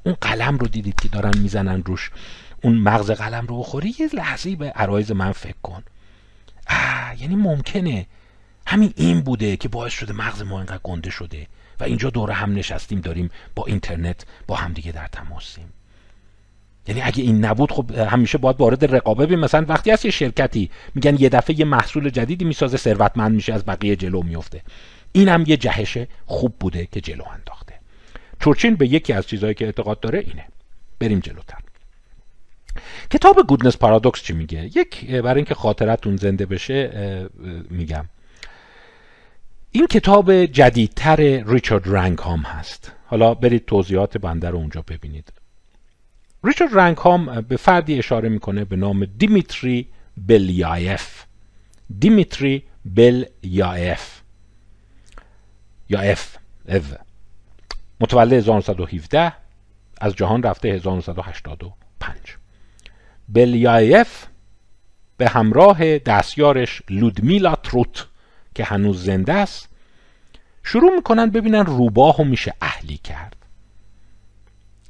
اون 0.04 0.16
قلم 0.20 0.59
رو 0.59 0.68
دیدید 0.68 1.00
که 1.00 1.09
دارن 1.09 1.38
می‌زنن 1.38 1.82
روش 1.82 2.11
اون 2.62 2.78
مغز 2.78 3.11
قلم 3.11 3.46
رو 3.46 3.59
بخوری 3.59 3.94
یه 3.98 4.09
لحظه 4.14 4.57
به 4.57 4.70
عرایز 4.70 5.12
من 5.12 5.32
فکر 5.32 5.57
کن. 5.62 5.82
آه 6.70 7.22
یعنی 7.22 7.36
ممکنه. 7.36 8.07
همین 8.66 8.92
این 8.96 9.20
بوده 9.20 9.57
که 9.57 9.68
باعث 9.68 9.92
شده 9.92 10.12
مغز 10.12 10.42
ما 10.42 10.57
اینقدر 10.57 10.80
گنده 10.82 11.11
شده 11.11 11.46
و 11.80 11.84
اینجا 11.84 12.11
دور 12.11 12.30
هم 12.30 12.54
نشستیم 12.54 13.00
داریم 13.00 13.30
با 13.54 13.64
اینترنت 13.66 14.26
با 14.46 14.57
همدیگه 14.57 14.92
در 14.92 15.07
تماسیم 15.07 15.72
یعنی 16.89 17.03
اگه 17.03 17.22
این 17.22 17.45
نبود 17.45 17.72
خب 17.72 17.91
همیشه 17.91 18.39
باید 18.39 18.57
وارد 18.59 18.95
رقابه 18.95 19.26
بیم. 19.26 19.41
مثلا 19.41 19.66
وقتی 19.68 19.91
هست 19.91 20.05
یه 20.05 20.11
شرکتی 20.11 20.70
میگن 20.95 21.16
یه 21.18 21.28
دفعه 21.28 21.59
یه 21.59 21.64
محصول 21.64 22.11
جدیدی 22.11 22.45
می‌سازه 22.45 22.76
ثروتمند 22.76 23.34
میشه 23.34 23.53
از 23.53 23.64
بقیه 23.64 23.97
جلو 23.97 24.22
میفته. 24.22 24.62
این 25.12 25.28
هم 25.28 25.45
یه 25.47 25.57
جهش 25.57 25.99
خوب 26.26 26.55
بوده 26.61 26.89
که 26.93 27.01
جلو 27.01 27.24
انداخته. 27.34 27.74
چورچین 28.41 28.74
به 28.74 28.89
یکی 28.89 29.12
از 29.12 29.26
چیزهایی 29.26 29.55
که 29.55 29.64
اعتقاد 29.64 30.01
داره 30.01 30.18
اینه. 30.18 30.45
بریم 30.99 31.20
جلوتر. 31.20 31.59
کتاب 33.11 33.47
گودنس 33.49 33.76
پارادوکس 33.76 34.22
چی 34.22 34.32
میگه؟ 34.32 34.64
یک 34.64 35.11
برای 35.11 35.37
اینکه 35.37 35.55
خاطرتون 35.55 36.16
زنده 36.16 36.47
بشه 36.47 37.28
میگم. 37.70 38.05
این 39.72 39.87
کتاب 39.87 40.45
جدیدتر 40.45 41.16
ریچارد 41.47 41.82
رنگهام 41.87 42.41
هست. 42.41 42.93
حالا 43.07 43.34
برید 43.34 43.66
توضیحات 43.66 44.18
بنده 44.18 44.51
رو 44.51 44.59
اونجا 44.59 44.84
ببینید. 44.89 45.32
ریچارد 46.47 46.78
رنگهام 46.78 47.40
به 47.40 47.57
فردی 47.57 47.99
اشاره 47.99 48.28
می‌کنه 48.28 48.64
به 48.64 48.76
نام 48.76 49.05
دیمیتری 49.05 49.88
بلیایف 50.16 51.24
دیمیتری 51.99 52.62
بلیایف 52.84 54.20
یا 55.88 56.01
اف 56.01 56.36
متولد 58.01 58.32
1917 58.32 59.32
از 60.01 60.14
جهان 60.14 60.42
رفته 60.42 60.68
1985 60.68 62.16
بلیایف 63.28 64.26
به 65.16 65.28
همراه 65.28 65.99
دستیارش 65.99 66.82
لودمیلا 66.90 67.55
تروت 67.55 68.07
که 68.55 68.64
هنوز 68.64 69.05
زنده 69.05 69.32
است 69.32 69.68
شروع 70.62 70.94
می‌کنن 70.94 71.30
ببینن 71.30 71.66
روباه 71.66 72.22
میشه 72.22 72.55
اهلی 72.61 72.97
کرد. 72.97 73.45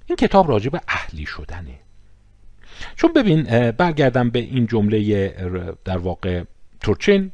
این 0.06 0.16
کتاب 0.16 0.48
راجع 0.48 0.70
به 0.70 0.80
اهلی 0.88 1.26
شدنه. 1.26 1.78
چون 2.96 3.12
ببین 3.12 3.70
برگردم 3.70 4.30
به 4.30 4.38
این 4.38 4.66
جمله 4.66 5.28
در 5.84 5.98
واقع 5.98 6.44
تورچین 6.80 7.32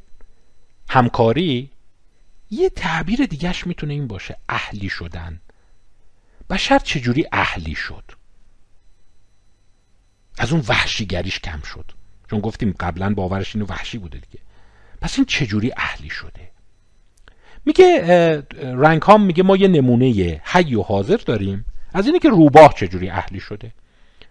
همکاری 0.89 1.71
یه 2.51 2.71
تعبیر 2.71 3.27
دیگهش 3.27 3.67
می‌تونه 3.67 3.93
این 3.95 4.07
باشه 4.07 4.37
اهلی 4.49 4.89
شدن. 4.89 5.41
بشر 6.51 6.79
چجوری 6.79 7.27
اهلی 7.33 7.75
شد؟ 7.75 8.05
از 10.39 10.53
اون 10.53 10.65
وحشیگریش 10.69 11.39
کم 11.39 11.61
شد. 11.63 11.93
چون 12.31 12.41
گفتیم 12.41 12.75
قبلا 12.81 13.15
باورش 13.15 13.55
اینو 13.55 13.67
وحشی 13.67 13.99
بوده 13.99 14.19
دیگه. 14.19 14.45
پس 15.01 15.19
این 15.19 15.25
چجوری 15.25 15.73
اهلی 15.77 16.11
شده؟ 16.11 16.51
میگه 17.65 18.03
رنگ 18.61 19.03
هم 19.03 19.23
میگه 19.23 19.43
ما 19.43 19.57
یه 19.57 19.69
نمونه 19.69 20.41
حی 20.45 20.75
و 20.75 20.83
حاضر 20.83 21.17
داریم. 21.17 21.65
از 21.95 22.07
اینه 22.07 22.19
که 22.19 22.29
روباه 22.29 22.75
چجوری 22.75 23.11
اهلی 23.11 23.41
شده. 23.41 23.73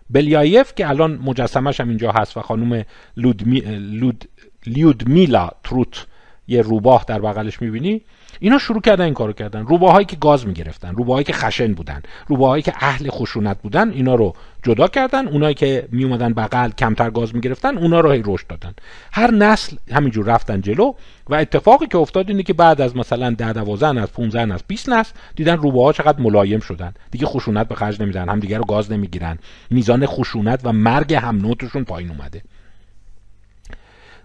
بلیایف 0.09 0.75
که 0.75 0.89
الان 0.89 1.19
مجسمش 1.23 1.79
هم 1.81 1.89
اینجا 1.89 2.11
هست 2.11 2.37
و 2.37 2.41
خانم 2.41 2.85
لود 3.17 4.25
لیودمیلا 4.67 5.49
تروت 5.63 6.05
یه 6.47 6.61
روباه 6.61 7.05
در 7.07 7.19
بغلش 7.19 7.61
می‌بینی 7.61 8.01
اینا 8.43 8.57
شروع 8.57 8.81
کردن 8.81 9.05
این 9.05 9.13
کارو 9.13 9.33
کردن. 9.33 9.65
روباهایی 9.65 10.05
که 10.05 10.15
گاز 10.15 10.47
می‌گرفتن 10.47 10.95
روباهایی 10.95 11.23
که 11.23 11.33
خشن 11.33 11.73
بودن 11.73 12.01
روباهایی 12.27 12.63
که 12.63 12.73
اهل 12.79 13.09
خشونت 13.09 13.61
بودن 13.61 13.89
اینا 13.89 14.15
رو 14.15 14.33
جدا 14.63 14.87
کردن. 14.87 15.27
اونایی 15.27 15.55
که 15.55 15.87
می 15.91 16.03
اومدن 16.03 16.33
بغل 16.33 16.69
کمتر 16.69 17.09
گاز 17.09 17.35
می‌گرفتن 17.35 17.77
اونا 17.77 17.99
رو 17.99 18.11
هی 18.11 18.23
رشد 18.25 18.47
دادن. 18.47 18.73
هر 19.11 19.31
نسل 19.31 19.77
همینجور 19.91 20.25
رفتن 20.25 20.61
جلو 20.61 20.93
و 21.29 21.35
اتفاقی 21.35 21.87
که 21.87 21.97
افتاد 21.97 22.29
اینه 22.29 22.43
که 22.43 22.53
بعد 22.53 22.81
از 22.81 22.95
مثلا 22.95 23.29
10 23.29 23.53
12 23.53 24.01
از 24.01 24.11
15 24.11 24.53
از 24.53 24.63
20 24.67 24.89
نسل 24.89 25.13
دیدن 25.35 25.57
روباها 25.57 25.93
چقدر 25.93 26.21
ملایم 26.21 26.59
شدن. 26.59 26.93
دیگه 27.11 27.25
خشونت 27.25 27.67
به 27.67 27.75
خرج 27.75 28.01
نمیدن 28.01 28.29
هم 28.29 28.39
دیگه 28.39 28.57
رو 28.57 28.63
گاز 28.63 28.91
نمی‌گیرن. 28.91 29.39
میزان 29.69 30.05
خشونت 30.05 30.61
و 30.63 30.73
مرگ 30.73 31.13
هم 31.13 31.37
نوتشون 31.37 31.83
پایین 31.83 32.09
اومده. 32.11 32.41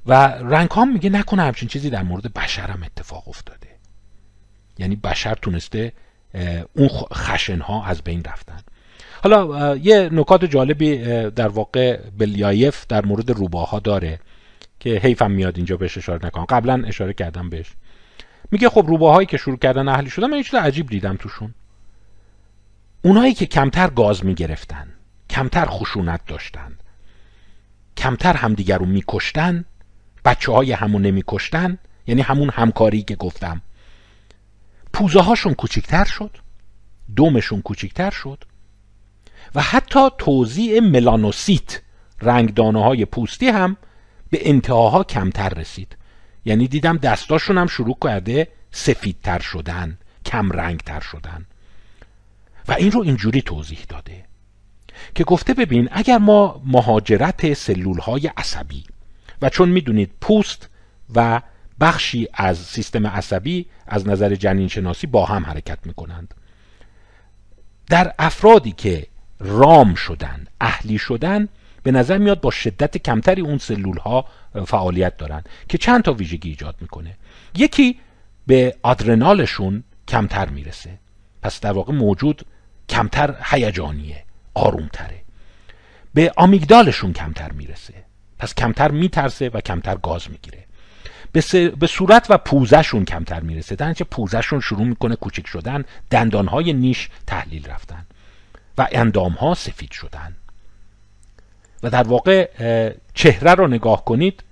و 0.07 0.13
رنگ 0.27 0.69
میگه 0.93 1.11
نکنه 1.11 1.43
همچین 1.43 1.69
چیزی 1.69 1.91
در 1.91 2.03
مورد 2.03 2.35
بشرم 2.35 2.83
اتفاق 2.85 3.29
افتاده. 3.29 3.76
یعنی 4.79 4.97
بشر 4.97 5.35
تونسته 5.35 5.93
اون 6.75 6.89
خشنها 7.13 7.85
از 7.85 8.03
بین 8.03 8.25
رفتن. 8.25 8.61
حالا 9.23 9.77
یه 9.77 10.09
نکات 10.13 10.45
جالبی 10.45 10.99
در 11.31 11.49
واقع 11.49 12.01
بلیایف 12.19 12.87
در 12.89 13.07
مورد 13.07 13.31
روباها 13.31 13.79
داره 13.79 14.21
که 14.81 14.91
حیفم 14.91 15.31
میاد 15.31 15.57
اینجا 15.57 15.77
بهش 15.77 15.99
اشاره 15.99 16.27
نکنم. 16.27 16.45
قبلا 16.45 16.83
اشاره 16.87 17.13
کردم 17.13 17.51
بهش. 17.51 17.67
میگه 18.51 18.69
خب 18.69 18.85
روباهایی 18.89 19.27
که 19.27 19.37
شروع 19.37 19.57
کردن 19.59 19.89
اهلی 19.89 20.11
شدن 20.11 20.27
من 20.27 20.43
چیز 20.43 20.55
عجیب 20.55 20.87
دیدم 20.89 21.17
توشون. 21.17 21.55
اونایی 23.03 23.35
که 23.35 23.47
کمتر 23.47 23.91
گاز 23.91 24.25
می‌گرفتن 24.25 24.89
کمتر 25.31 25.67
خشونت 25.67 26.21
داشتن 26.27 26.73
کمتر 27.97 28.37
همدیگر 28.37 28.79
رو 28.79 28.87
میکشتن 28.87 29.65
بچه 30.25 30.53
های 30.53 30.73
همون 30.73 31.03
نمیکشتن 31.03 31.79
یعنی 32.07 32.23
همون 32.23 32.51
همکاری 32.51 33.03
که 33.03 33.17
گفتم. 33.17 33.63
پوزه 34.97 35.21
هاشون 35.21 35.55
کوچیکتر 35.55 36.05
شد. 36.05 36.31
دومشون 37.17 37.63
کوچیکتر 37.63 38.11
شد. 38.11 38.45
و 39.55 39.63
حتی 39.63 40.01
توزیع 40.19 40.81
ملانوسیت 40.81 41.83
رنگدانه 42.23 42.83
های 42.85 43.05
پوستی 43.05 43.49
هم 43.49 43.77
به 44.31 44.49
انتهاها 44.51 45.05
کمتر 45.05 45.49
رسید. 45.49 45.97
یعنی 46.45 46.69
دیدم 46.69 46.97
دستاشون 46.97 47.59
هم 47.59 47.67
شروع 47.67 47.97
کرده 48.05 48.49
سفیدتر 48.71 49.39
شدن 49.39 49.99
کم 50.27 50.53
رنگتر 50.53 51.01
شدن. 51.01 51.47
و 52.69 52.73
این 52.73 52.93
رو 52.93 53.01
اینجوری 53.03 53.43
توضیح 53.43 53.85
داده 53.89 54.25
که 55.15 55.25
گفته 55.25 55.55
ببین 55.55 55.89
اگر 55.93 56.19
ما 56.19 56.63
مهاجرت 56.67 57.55
سلول 57.55 57.99
های 57.99 58.31
عصبی 58.37 58.85
و 59.43 59.49
چون 59.49 59.69
می‌دونید 59.69 60.11
پوست 60.21 60.69
و 61.15 61.41
بخشی 61.81 62.29
از 62.35 62.59
سیستم 62.59 63.07
عصبی 63.07 63.67
از 63.87 64.09
نظر 64.09 64.35
جنین 64.35 64.69
شناسی 64.69 65.07
با 65.07 65.25
هم 65.25 65.45
حرکت 65.45 65.79
می‌کنند. 65.85 66.35
در 67.89 68.15
افرادی 68.19 68.73
که 68.73 69.07
رام 69.39 69.95
شدن 69.95 70.47
اهلی 70.61 70.99
شدن 70.99 71.49
به 71.83 71.93
نظر 71.93 72.19
میاد 72.19 72.41
با 72.41 72.51
شدت 72.51 72.97
کمتری 72.97 73.43
اون 73.43 73.59
سلول 73.59 73.99
ها 73.99 74.25
فعالیت 74.67 75.17
دارن 75.17 75.43
که 75.69 75.79
چند 75.79 76.03
تا 76.03 76.13
ویژگی 76.13 76.49
ایجاد 76.49 76.77
می‌کنه. 76.81 77.17
یکی 77.57 77.99
به 78.47 78.77
آدرنالشون 78.83 79.85
کمتر 80.09 80.49
می‌رسه. 80.49 80.99
پس 81.43 81.61
در 81.61 81.73
واقع 81.73 81.93
موجود 81.93 82.47
کمتر 82.89 83.37
هیجانیه 83.45 84.25
آرومتره. 84.55 85.23
به 86.15 86.33
آمیگدالشون 86.37 87.13
کمتر 87.13 87.53
می‌رسه. 87.53 87.95
پس 88.39 88.55
کمتر 88.55 88.91
میترسه 88.91 89.49
و 89.49 89.61
کمتر 89.61 89.97
گاز 89.97 90.31
می‌گیره. 90.31 90.66
به, 91.37 91.69
به 91.69 91.87
صورت 91.87 92.27
و 92.31 92.39
پوزشون 92.39 93.05
کمتر 93.05 93.41
می‌رسه. 93.41 93.77
در 93.77 93.93
پوزشون 93.93 94.61
شروع 94.61 94.85
می‌کنه 94.85 95.17
کوچک 95.17 95.47
شدن 95.47 95.85
دندانهای 96.11 96.73
نیش 96.73 97.09
تحلیل 97.27 97.67
رفتن 97.67 98.07
و 98.79 98.89
اندامها 98.93 99.55
سفید 99.55 99.91
شدن. 99.91 100.37
و 101.83 101.91
در 101.91 102.03
واقع 102.03 102.51
چهره 103.15 103.55
رو 103.55 103.67
نگاه 103.67 104.05
کنید 104.05 104.43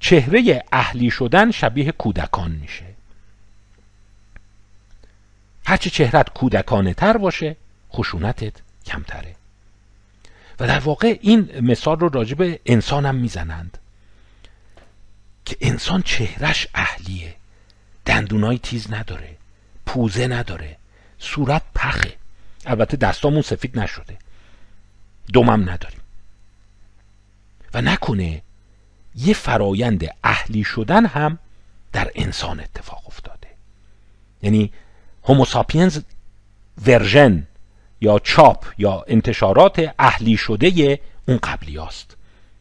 چهره 0.00 0.64
اهلی 0.72 1.10
شدن 1.10 1.50
شبیه 1.50 1.92
کودکان 1.92 2.50
میشه. 2.50 2.84
هرچه 5.66 5.90
چهرت 5.90 6.28
کودکانه 6.28 6.94
تر 6.94 7.16
باشه 7.16 7.56
خشونتت 7.92 8.52
کمتره. 8.86 9.34
و 10.60 10.66
در 10.66 10.78
واقع 10.78 11.18
این 11.20 11.60
مثال 11.60 12.00
رو 12.00 12.08
راجب 12.08 12.58
انسان 12.66 13.06
هم 13.06 13.14
می‌زنند. 13.14 13.78
که 15.48 15.56
انسان 15.60 16.02
چهرش 16.02 16.66
اهلیه. 16.74 17.34
دندونای 18.06 18.58
تیز 18.58 18.92
نداره 18.92 19.36
پوزه 19.86 20.26
نداره 20.26 20.76
صورت 21.18 21.62
پخه. 21.74 22.16
البته 22.66 22.96
دستامون 22.96 23.42
سفید 23.42 23.78
نشده. 23.78 24.18
دومم 25.32 25.70
نداریم. 25.70 26.00
و 27.74 27.82
نکنه 27.82 28.42
یه 29.14 29.34
فرایند 29.34 30.04
اهلی 30.24 30.64
شدن 30.64 31.06
هم 31.06 31.38
در 31.92 32.10
انسان 32.14 32.60
اتفاق 32.60 33.02
افتاده. 33.06 33.48
یعنی 34.42 34.72
هوموساپینز 35.24 36.00
ورژن 36.86 37.46
یا 38.00 38.18
چاپ 38.18 38.66
یا 38.78 39.04
انتشارات 39.08 39.94
اهلی 39.98 40.36
شده 40.36 41.00
اون 41.28 41.38
قبلی 41.38 41.76
هاست 41.76 42.16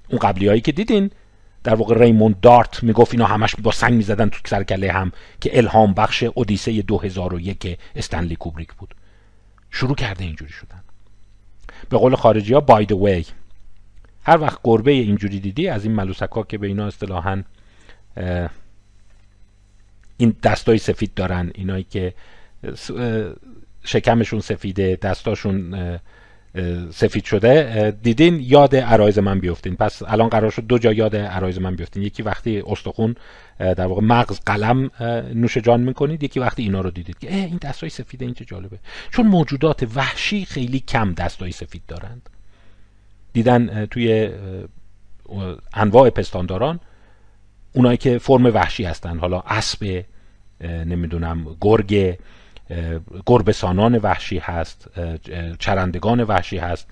اون 0.08 0.20
قبلی 0.20 0.48
هایی 0.48 0.62
که 0.62 0.72
دیدین 0.72 1.12
در 1.68 1.76
واقع 1.76 2.00
ریموند 2.00 2.40
دارت 2.40 2.84
می‌گفت 2.84 3.14
اینا 3.14 3.26
همش 3.26 3.56
با 3.56 3.72
سنگ 3.72 3.94
می‌زدن 3.94 4.30
تو 4.30 4.40
سرکله 4.46 4.92
هم 4.92 5.12
که 5.42 5.58
الهام 5.58 5.94
بخش 5.94 6.24
اودیسه 6.24 6.82
2001 6.82 7.80
استنلی 7.96 8.36
کوبریک 8.36 8.74
بود. 8.74 8.96
شروع 9.72 9.96
کرده 9.96 10.24
اینجوری 10.24 10.52
شدن. 10.52 10.84
به 11.90 11.98
قول 11.98 12.16
خارجی 12.16 12.54
ها 12.54 12.66
the 12.82 12.94
way 12.94 13.26
هر 14.24 14.42
وقت 14.42 14.60
گربه 14.64 14.92
اینجوری 14.92 15.40
دیدی 15.40 15.68
از 15.68 15.86
این 15.86 15.94
ملوسک 15.96 16.30
ها 16.30 16.44
که 16.44 16.58
به 16.58 16.68
اینا 16.68 16.88
اصطلاحا 16.88 17.44
این 20.18 20.36
دستای 20.44 20.78
سفید 20.78 21.14
دارن. 21.14 21.52
اینایی 21.56 21.84
که 21.84 22.14
شکمشون 23.84 24.40
سفیده 24.40 24.96
دستاشون 25.02 25.74
سفید 26.92 27.26
شده. 27.26 27.92
دیدین 28.04 28.40
یاد 28.44 28.76
عرایز 28.76 29.20
من 29.20 29.40
بیفتین. 29.40 29.76
پس 29.76 30.04
الان 30.04 30.30
قرار 30.30 30.52
شد 30.52 30.68
دو 30.68 30.78
جا 30.78 30.92
یاد 30.92 31.16
عرایز 31.16 31.60
من 31.60 31.76
بیفتین. 31.76 32.04
یکی 32.04 32.24
وقتی 32.24 32.64
استخون 32.68 33.16
در 33.60 33.86
واقع 33.86 34.02
مغز 34.02 34.40
قلم 34.46 34.92
نوش 35.34 35.58
جان 35.58 35.80
می‌کنید 35.80 36.24
یکی 36.24 36.40
وقتی 36.40 36.64
اینا 36.64 36.82
رو 36.82 36.92
دیدید 36.92 37.20
که 37.20 37.36
این 37.36 37.60
دستای 37.62 37.90
سفید 37.90 38.22
این 38.22 38.34
چه 38.34 38.46
جالبه. 38.46 38.80
چون 39.12 39.28
موجودات 39.28 39.88
وحشی 39.96 40.46
خیلی 40.46 40.80
کم 40.80 41.14
دستای 41.14 41.52
سفید 41.52 41.82
دارند. 41.88 42.30
دیدن 43.34 43.86
توی 43.86 44.30
انواع 45.74 46.10
پستانداران 46.10 46.80
اونایی 47.74 47.98
که 47.98 48.18
فرم 48.18 48.46
وحشی 48.46 48.84
هستن. 48.84 49.20
حالا 49.20 49.40
اسب 49.40 50.04
نمی‌دونم 50.62 51.58
گرگ 51.62 52.18
گربسانان 53.26 53.96
وحشی 53.96 54.38
هست 54.38 54.88
چرندگان 55.60 56.24
وحشی 56.24 56.58
هست 56.58 56.88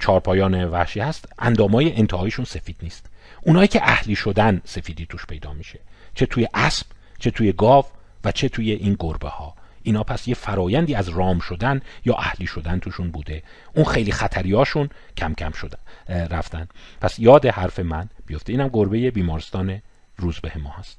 چارپایان 0.00 0.64
وحشی 0.64 1.00
هست 1.00 1.28
اندامای 1.38 1.96
انتهایشون 1.96 2.44
سفید 2.44 2.76
نیست. 2.82 3.06
اونایی 3.42 3.68
که 3.68 3.80
اهلی 3.82 4.14
شدن 4.14 4.60
سفیدی 4.64 5.06
توش 5.06 5.26
پیدا 5.26 5.52
میشه. 5.52 5.78
چه 6.14 6.26
توی 6.26 6.48
اسب 6.54 6.86
چه 7.18 7.30
توی 7.30 7.52
گاو 7.52 7.84
و 8.24 8.32
چه 8.32 8.48
توی 8.48 8.72
این 8.72 8.96
گربه 8.98 9.28
ها 9.28 9.54
اینا 9.82 10.02
پس 10.02 10.28
یه 10.28 10.34
فرایندی 10.34 10.94
از 10.94 11.08
رام 11.08 11.38
شدن 11.38 11.80
یا 12.04 12.14
اهلی 12.14 12.46
شدن 12.46 12.78
توشون 12.78 13.10
بوده. 13.10 13.42
اون 13.74 13.84
خیلی 13.84 14.12
خطریاشون 14.12 14.90
کم 15.16 15.34
کم 15.34 15.52
شدن 15.52 15.78
رفتن. 16.08 16.68
پس 17.00 17.18
یاد 17.18 17.46
حرف 17.46 17.78
من 17.78 18.08
بیفته. 18.26 18.52
اینم 18.52 18.68
گربه 18.68 19.10
بیمارستان 19.10 19.82
روزبه 20.16 20.58
ما 20.58 20.70
هست. 20.70 20.98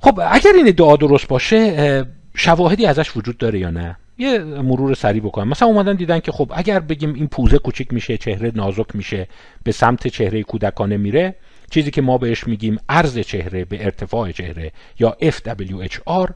خب 0.00 0.20
اگر 0.30 0.52
این 0.56 0.68
ادعا 0.68 0.96
درست 0.96 1.28
باشه 1.28 2.06
شواهدی 2.34 2.86
ازش 2.86 3.16
وجود 3.16 3.38
داره 3.38 3.58
یا 3.58 3.70
نه؟ 3.70 3.96
یه 4.18 4.38
مرور 4.38 4.94
سریع 4.94 5.22
بکنم. 5.22 5.48
مثلا 5.48 5.68
اومدن 5.68 5.96
دیدن 5.96 6.20
که 6.20 6.32
خب 6.32 6.52
اگر 6.54 6.80
بگیم 6.80 7.14
این 7.14 7.28
پوزه 7.28 7.58
کوچیک 7.58 7.92
میشه 7.92 8.16
چهره 8.16 8.52
نازک 8.54 8.96
میشه 8.96 9.28
به 9.62 9.72
سمت 9.72 10.06
چهره 10.06 10.42
کودکانه 10.42 10.96
میره 10.96 11.34
چیزی 11.70 11.90
که 11.90 12.02
ما 12.02 12.18
بهش 12.18 12.46
میگیم 12.46 12.78
عرض 12.88 13.18
چهره 13.18 13.64
به 13.64 13.84
ارتفاع 13.84 14.32
چهره 14.32 14.72
یا 14.98 15.16
FWHR 15.22 16.32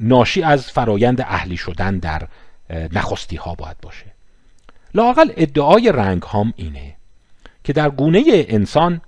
ناشی 0.00 0.42
از 0.42 0.70
فرایند 0.70 1.20
اهلی 1.20 1.56
شدن 1.56 1.98
در 1.98 2.28
نخستی 2.92 3.36
ها 3.36 3.54
باید 3.54 3.76
باشه. 3.82 4.06
لاقل 4.94 5.32
ادعای 5.36 5.92
رنگ 5.92 6.22
هم 6.32 6.54
اینه 6.56 6.96
که 7.64 7.72
در 7.72 7.90
گونه 7.90 8.22
انسان 8.26 9.00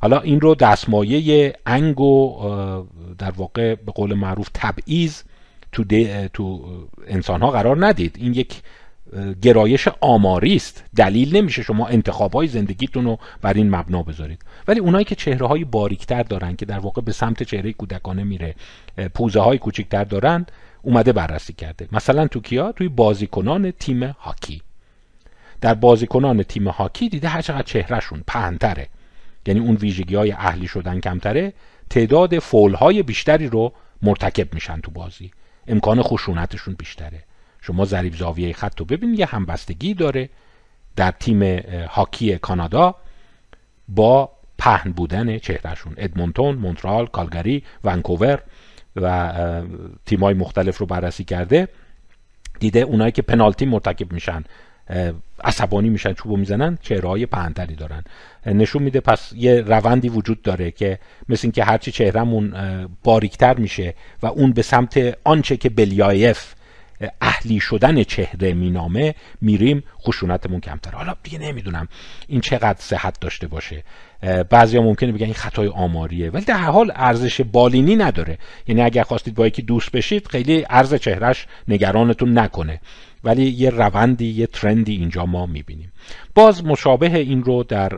حالا 0.00 0.20
این 0.20 0.40
رو 0.40 0.54
دستمایه 0.54 1.52
انگ 1.66 2.00
و 2.00 2.86
در 3.18 3.30
واقع 3.30 3.74
به 3.74 3.92
قول 3.92 4.14
معروف 4.14 4.48
تبعیض 4.54 5.22
تو, 5.72 5.84
تو 6.32 6.64
انسان 7.06 7.42
ها 7.42 7.50
قرار 7.50 7.86
ندید. 7.86 8.16
این 8.18 8.34
یک 8.34 8.62
گرایش 9.42 9.88
آماری 10.00 10.56
است. 10.56 10.84
دلیل 10.96 11.36
نمیشه 11.36 11.62
شما 11.62 11.86
انتخاب 11.86 12.32
های 12.32 12.46
زندگیتون 12.46 13.04
رو 13.04 13.18
بر 13.42 13.52
این 13.52 13.70
مبنا 13.70 14.02
بذارید. 14.02 14.42
ولی 14.68 14.80
اونایی 14.80 15.04
که 15.04 15.14
چهره 15.14 15.46
های 15.46 15.64
باریکتر 15.64 16.22
دارن 16.22 16.56
که 16.56 16.66
در 16.66 16.78
واقع 16.78 17.02
به 17.02 17.12
سمت 17.12 17.42
چهره 17.42 17.72
کودکانه 17.72 18.24
میره 18.24 18.54
پوزه 19.14 19.40
های 19.40 19.58
کوچکتر 19.58 20.04
دارن 20.04 20.46
اومده 20.82 21.12
بررسی 21.12 21.52
کرده. 21.52 21.88
مثلا 21.92 22.26
تو 22.26 22.40
کیا؟ 22.40 22.72
توی 22.72 22.88
بازیکنان 22.88 23.70
تیم 23.70 24.02
هاکی. 24.02 24.62
در 25.60 25.74
بازیکنان 25.74 26.42
تیم 26.42 26.68
هاکی 26.68 27.08
دیده 27.08 27.28
هر 27.28 27.42
چقدر 27.42 27.62
چهرهشون 27.62 28.22
پهنتره. 28.26 28.88
یعنی 29.48 29.60
اون 29.60 29.76
ویژگی 29.76 30.14
های 30.14 30.32
اهلی 30.32 30.68
شدن 30.68 31.00
کمتره 31.00 31.52
تعداد 31.90 32.38
فول 32.38 32.74
های 32.74 33.02
بیشتری 33.02 33.46
رو 33.46 33.72
مرتکب 34.02 34.54
میشن 34.54 34.80
تو 34.80 34.90
بازی. 34.90 35.30
امکان 35.66 36.02
خشونتشون 36.02 36.74
بیشتره. 36.74 37.22
شما 37.60 37.84
ضریب 37.84 38.14
زاویه 38.14 38.52
خط 38.52 38.80
رو 38.80 38.86
ببینید 38.86 39.18
یه 39.18 39.26
همبستگی 39.26 39.94
داره 39.94 40.28
در 40.96 41.10
تیم 41.10 41.42
هاکی 41.88 42.38
کانادا 42.38 42.94
با 43.88 44.32
پهن 44.58 44.92
بودن 44.92 45.38
چهرهشون. 45.38 45.94
ادمونتون، 45.96 46.54
مونترال، 46.54 47.06
کالگری، 47.06 47.62
ونکوور 47.84 48.42
و 48.96 49.32
تیمای 50.06 50.34
مختلف 50.34 50.78
رو 50.78 50.86
بررسی 50.86 51.24
کرده. 51.24 51.68
دیده 52.60 52.80
اونایی 52.80 53.12
که 53.12 53.22
پنالتی 53.22 53.66
مرتکب 53.66 54.12
میشن. 54.12 54.44
عصبانی 55.44 55.88
میشن 55.88 56.12
چوبو 56.12 56.36
می‌زنن 56.36 56.78
چهره 56.82 57.26
پهنتری 57.26 57.74
دارن. 57.74 58.04
نشون 58.46 58.82
میده 58.82 59.00
پس 59.00 59.32
یه 59.36 59.60
روندی 59.60 60.08
وجود 60.08 60.42
داره 60.42 60.70
که 60.70 60.98
مثل 61.28 61.40
اینکه 61.42 61.64
هرچی 61.64 61.92
چهرهمون 61.92 62.54
باریکتر 63.04 63.54
میشه 63.54 63.94
و 64.22 64.26
اون 64.26 64.52
به 64.52 64.62
سمت 64.62 65.18
آنچه 65.24 65.56
که 65.56 65.68
بلیایف 65.68 66.54
اهلی 67.20 67.60
شدن 67.60 68.02
چهره 68.02 68.54
مینامه 68.54 69.14
میریم 69.40 69.82
خشونتمون 70.00 70.60
کمتر 70.60 70.90
حالا 70.90 71.16
دیگه 71.22 71.38
نمی‌دونم 71.38 71.88
این 72.28 72.40
چقدر 72.40 72.78
صحت 72.80 73.20
داشته 73.20 73.46
باشه. 73.46 73.84
بعضیا 74.50 74.82
ممکنه 74.82 75.12
بگن 75.12 75.24
این 75.24 75.34
خطای 75.34 75.68
آماریه 75.68 76.30
ولی 76.30 76.44
در 76.44 76.58
حال 76.58 76.92
ارزش 76.94 77.40
بالینی 77.40 77.96
نداره. 77.96 78.38
یعنی 78.66 78.82
اگر 78.82 79.02
خواستید 79.02 79.34
با 79.34 79.46
یکی 79.46 79.62
دوست 79.62 79.92
بشید 79.92 80.28
خیلی 80.28 80.66
ارز 80.70 80.94
چهرش 80.94 81.46
نگرانتون 81.68 82.38
نکنه. 82.38 82.80
ولی 83.24 83.44
یه 83.44 83.70
روندی 83.70 84.26
یه 84.26 84.46
ترندی 84.46 84.96
اینجا 84.96 85.26
ما 85.26 85.46
می‌بینیم. 85.46 85.92
باز 86.34 86.64
مشابه 86.64 87.18
این 87.18 87.44
رو 87.44 87.62
در 87.62 87.88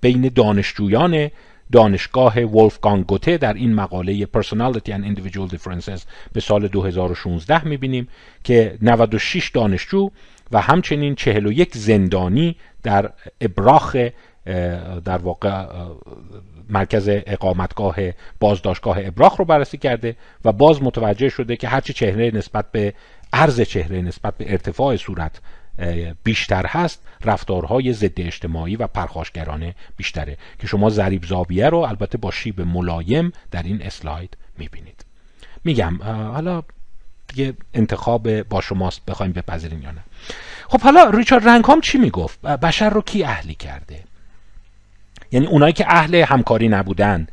بین 0.00 0.30
دانشجویان 0.34 1.30
دانشگاه 1.72 2.40
ولفگانگ 2.40 3.06
گوته 3.06 3.36
در 3.36 3.52
این 3.52 3.74
مقاله 3.74 4.24
Personality 4.24 4.90
and 4.90 5.04
Individual 5.04 5.54
Differences 5.54 6.00
به 6.32 6.40
سال 6.40 6.68
2016 6.68 7.64
می‌بینیم 7.64 8.08
که 8.44 8.78
96 8.82 9.50
دانشجو 9.50 10.10
و 10.52 10.60
همچنین 10.60 11.14
41 11.14 11.76
زندانی 11.76 12.56
در 12.82 13.10
ابراخ 13.40 13.96
در 15.04 15.18
واقع 15.18 15.66
مرکز 16.68 17.08
اقامتگاه 17.08 17.96
بازداشتگاه 18.40 18.98
ابراخ 19.00 19.36
رو 19.36 19.44
بررسی 19.44 19.78
کرده 19.78 20.16
و 20.44 20.52
باز 20.52 20.82
متوجه 20.82 21.28
شده 21.28 21.56
که 21.56 21.68
هرچی 21.68 21.92
چهره 21.92 22.30
نسبت 22.34 22.72
به 22.72 22.94
عرض 23.34 23.60
چهره 23.60 24.02
نسبت 24.02 24.36
به 24.36 24.52
ارتفاع 24.52 24.96
صورت 24.96 25.40
بیشتر 26.24 26.66
هست. 26.66 27.02
رفتارهای 27.24 27.92
ضد 27.92 28.20
اجتماعی 28.20 28.76
و 28.76 28.86
پرخاشگرانه 28.86 29.74
بیشتره. 29.96 30.36
که 30.58 30.66
شما 30.66 30.90
ضریب 30.90 31.24
زاویه 31.24 31.68
رو 31.68 31.78
البته 31.78 32.18
با 32.18 32.30
شیب 32.30 32.60
ملایم 32.60 33.32
در 33.50 33.62
این 33.62 33.82
اسلاید 33.82 34.36
می‌بینید. 34.58 35.04
میگم 35.64 36.02
حالا 36.02 36.62
دیگه 37.28 37.54
انتخاب 37.74 38.42
با 38.42 38.60
شماست 38.60 39.04
بخوایم 39.06 39.32
بپذیرین 39.32 39.82
یا 39.82 39.90
نه. 39.90 40.00
خب 40.68 40.80
حالا 40.80 41.10
ریچارد 41.10 41.48
رنگهام 41.48 41.80
چی 41.80 41.98
می‌گفت؟ 41.98 42.42
بشر 42.42 42.90
رو 42.90 43.02
کی 43.02 43.24
اهلی 43.24 43.54
کرده؟ 43.54 44.04
یعنی 45.32 45.46
اونایی 45.46 45.72
که 45.72 45.84
اهل 45.88 46.14
همکاری 46.14 46.68
نبودن 46.68 47.26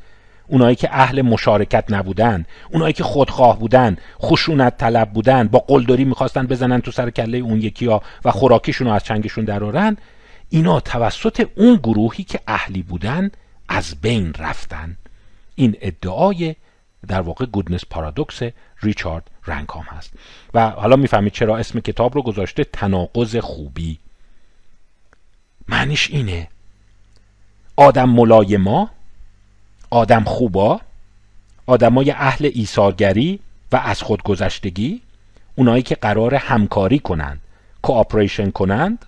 اونایی 0.51 0.75
که 0.75 0.89
اهل 0.91 1.21
مشارکت 1.21 1.85
نبودن 1.89 2.45
اونایی 2.71 2.93
که 2.93 3.03
خودخواه 3.03 3.59
بودن 3.59 3.97
خشونت 4.21 4.77
طلب 4.77 5.11
بودن 5.11 5.47
با 5.47 5.59
قلدری 5.59 6.05
می‌خواستن 6.05 6.47
بزنن 6.47 6.81
تو 6.81 6.91
سر 6.91 7.09
کله 7.09 7.37
اون 7.37 7.61
یکی 7.61 7.85
ها 7.85 8.01
و 8.25 8.31
خوراکیشون 8.31 8.87
رو 8.87 8.93
از 8.93 9.03
چنگشون 9.03 9.45
درارن 9.45 9.97
اینا 10.49 10.79
توسط 10.79 11.47
اون 11.55 11.75
گروهی 11.75 12.23
که 12.23 12.39
اهلی 12.47 12.81
بودن 12.81 13.31
از 13.69 13.95
بین 14.01 14.33
رفتن. 14.39 14.97
این 15.55 15.75
ادعای 15.81 16.55
در 17.07 17.21
واقع 17.21 17.45
گودنس 17.45 17.81
پارادوکس 17.89 18.39
ریچارد 18.81 19.29
رنکام 19.47 19.83
هست. 19.83 20.13
و 20.53 20.69
حالا 20.69 20.95
می‌فهمید 20.95 21.33
چرا 21.33 21.57
اسم 21.57 21.79
کتاب 21.79 22.15
رو 22.15 22.21
گذاشته 22.21 22.63
تناقض 22.63 23.35
خوبی. 23.35 23.99
معنیش 25.67 26.09
اینه. 26.09 26.47
آدم 27.75 28.09
ملایما 28.09 28.89
آدم 29.91 30.23
خوبا 30.23 30.81
آدمای 31.65 32.11
اهل 32.11 32.49
ایثارگری 32.53 33.39
و 33.71 33.75
از 33.75 34.01
خودگذشتگی 34.01 35.01
اونایی 35.55 35.83
که 35.83 35.95
قرار 35.95 36.35
همکاری 36.35 36.99
کنند 36.99 37.41
کوآپریشن 37.81 38.51
کنند 38.51 39.05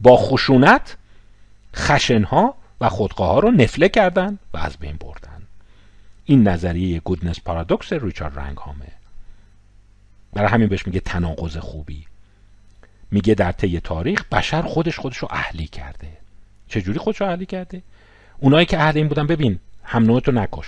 با 0.00 0.16
خشونت 0.16 0.96
خشنها 1.76 2.54
و 2.80 2.88
خودخواه 2.88 3.40
رو 3.40 3.50
نفله 3.50 3.88
کردند 3.88 4.38
و 4.54 4.58
از 4.58 4.76
بین 4.76 4.96
بردن. 4.96 5.42
این 6.24 6.48
نظریه 6.48 7.00
گودنس 7.00 7.40
پارادوکس 7.40 7.92
ریچارد 7.92 8.38
رنگهامه. 8.38 8.86
برای 10.32 10.48
همین 10.48 10.68
بهش 10.68 10.86
میگه 10.86 11.00
تناقض 11.00 11.56
خوبی. 11.56 12.06
میگه 13.10 13.34
در 13.34 13.52
طی 13.52 13.80
تاریخ 13.80 14.24
بشر 14.24 14.62
خودش 14.62 14.98
خودش 14.98 15.16
رو 15.16 15.28
اهلی 15.30 15.66
کرده. 15.66 16.08
چجوری 16.68 16.98
خودش 16.98 17.20
رو 17.20 17.26
اهلی 17.26 17.46
کرده؟ 17.46 17.82
اونایی 18.38 18.66
که 18.66 18.78
اهل 18.78 18.96
این 18.96 19.08
بودن 19.08 19.26
ببین 19.26 19.58
هم 19.88 20.04
نوعتو 20.04 20.32
نکش. 20.32 20.66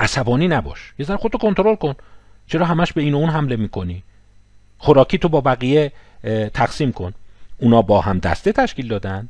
عصبانی 0.00 0.48
نباش. 0.48 0.92
یه 0.98 1.06
ذره 1.06 1.16
خودتو 1.16 1.38
کنترل 1.38 1.74
کن. 1.74 1.94
چرا 2.46 2.66
همش 2.66 2.92
به 2.92 3.02
این 3.02 3.14
و 3.14 3.16
اون 3.16 3.30
حمله 3.30 3.56
می‌کنی؟ 3.56 4.02
خوراکی 4.78 5.18
تو 5.18 5.28
با 5.28 5.40
بقیه 5.40 5.92
تقسیم 6.54 6.92
کن. 6.92 7.12
اونا 7.58 7.82
با 7.82 8.00
هم 8.00 8.18
دسته 8.18 8.52
تشکیل 8.52 8.88
دادن. 8.88 9.28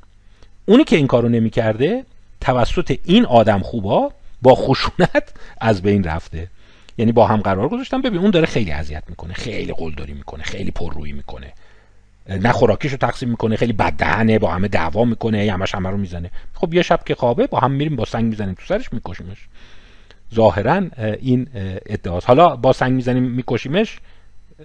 اونی 0.66 0.84
که 0.84 0.96
این 0.96 1.06
کارو 1.06 1.28
نمی‌کرده 1.28 2.04
توسط 2.40 2.98
این 3.04 3.26
آدم 3.26 3.58
خوبا 3.58 4.12
با 4.42 4.54
خشونت 4.54 5.32
از 5.60 5.82
بین 5.82 6.04
رفته. 6.04 6.48
یعنی 6.98 7.12
با 7.12 7.26
هم 7.26 7.40
قرار 7.40 7.68
گذاشتن. 7.68 8.02
ببین 8.02 8.18
اون 8.18 8.30
داره 8.30 8.46
خیلی 8.46 8.72
اذیت 8.72 9.04
می‌کنه 9.08 9.34
خیلی 9.34 9.72
قلدری 9.72 10.12
می‌کنه 10.12 10.42
خیلی 10.42 10.70
پررویی 10.70 11.12
می‌کنه. 11.12 11.52
نه 12.28 12.52
خوراکیشو 12.52 12.96
تقسیم 12.96 13.28
می‌کنه 13.28 13.56
خیلی 13.56 13.72
بددهنه 13.72 14.38
با 14.38 14.50
همه 14.50 14.68
دعوا 14.68 15.04
می‌کنه 15.04 15.52
همش 15.52 15.74
همه 15.74 15.90
رو 15.90 15.96
می‌زنه. 15.96 16.30
خب 16.54 16.74
یه 16.74 16.82
شب 16.82 17.04
که 17.04 17.14
خوابه 17.14 17.46
با 17.46 17.58
هم 17.60 17.70
میریم 17.70 17.96
با 17.96 18.04
سنگ 18.04 18.24
می‌زنیم 18.24 18.54
تو 18.54 18.66
سرش 18.66 18.92
میکشیمش. 18.92 19.48
ظاهرا 20.34 20.82
این 20.98 21.48
ادعاست. 21.86 22.26
حالا 22.26 22.56
با 22.56 22.72
سنگ 22.72 22.92
می‌زنیم 22.92 23.22
میکشیمش 23.22 23.98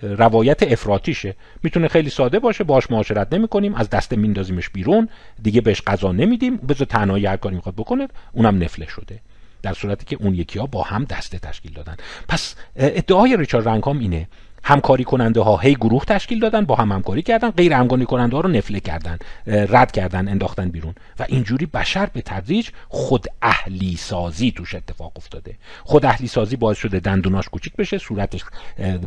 روایت 0.02 0.72
افراتیشه 0.72 1.36
می‌تونه 1.64 1.88
خیلی 1.88 2.10
ساده 2.10 2.40
باشه 2.40 2.64
باش 2.64 2.92
معاشرت 2.92 3.34
نمی‌کنیم 3.34 3.76
از 3.76 3.90
دست 3.90 4.14
میندازیمش 4.14 4.70
بیرون 4.70 5.10
دیگه 5.44 5.62
بهش 5.62 5.82
غذا 5.82 6.12
نمیدیم 6.12 6.58
بذار 6.58 6.88
تنهایی 6.88 7.26
هر 7.26 7.38
کاری 7.38 7.56
می‌خواد 7.56 7.76
بکنه 7.76 8.08
اونم 8.32 8.64
نفله 8.64 8.88
شده. 8.88 9.20
در 9.62 9.74
صورتی 9.74 10.06
که 10.06 10.18
اون 10.24 10.36
یکی 10.36 10.60
ها 10.60 10.66
با 10.66 10.84
هم 10.84 11.04
دسته 11.04 11.40
تشکیل 11.40 11.74
دادن. 11.74 11.96
پس 12.28 12.56
ادعای 12.76 13.38
ریچارد 13.38 13.68
رنگهام 13.68 14.00
اینه. 14.00 14.28
همکاری 14.68 15.04
کننده 15.04 15.42
ها. 15.42 15.58
هی 15.58 15.76
گروه 15.76 16.06
تشکیل 16.06 16.40
دادن 16.40 16.66
با 16.66 16.76
هم 16.76 16.92
همکاری 16.92 17.22
کردن 17.22 17.50
غیر 17.50 17.74
همکاری 17.74 18.06
کننده 18.06 18.36
ها 18.36 18.42
رو 18.42 18.50
نفله 18.50 18.80
کردن 18.80 19.18
رد 19.46 19.92
کردن 19.92 20.28
انداختن 20.28 20.70
بیرون. 20.70 20.96
و 21.20 21.26
اینجوری 21.28 21.66
بشر 21.66 22.06
به 22.06 22.22
تدریج 22.22 22.70
خود 22.90 23.26
اهلی 23.42 23.96
سازی 23.96 24.52
توش 24.52 24.76
اتفاق 24.76 25.12
افتاده. 25.16 25.56
خود 25.84 26.06
اهلی 26.06 26.28
سازی 26.28 26.56
باعث 26.56 26.78
شده 26.78 27.00
دندوناش 27.00 27.50
کوچیک 27.50 27.76
بشه 27.76 27.98
صورتش 27.98 28.44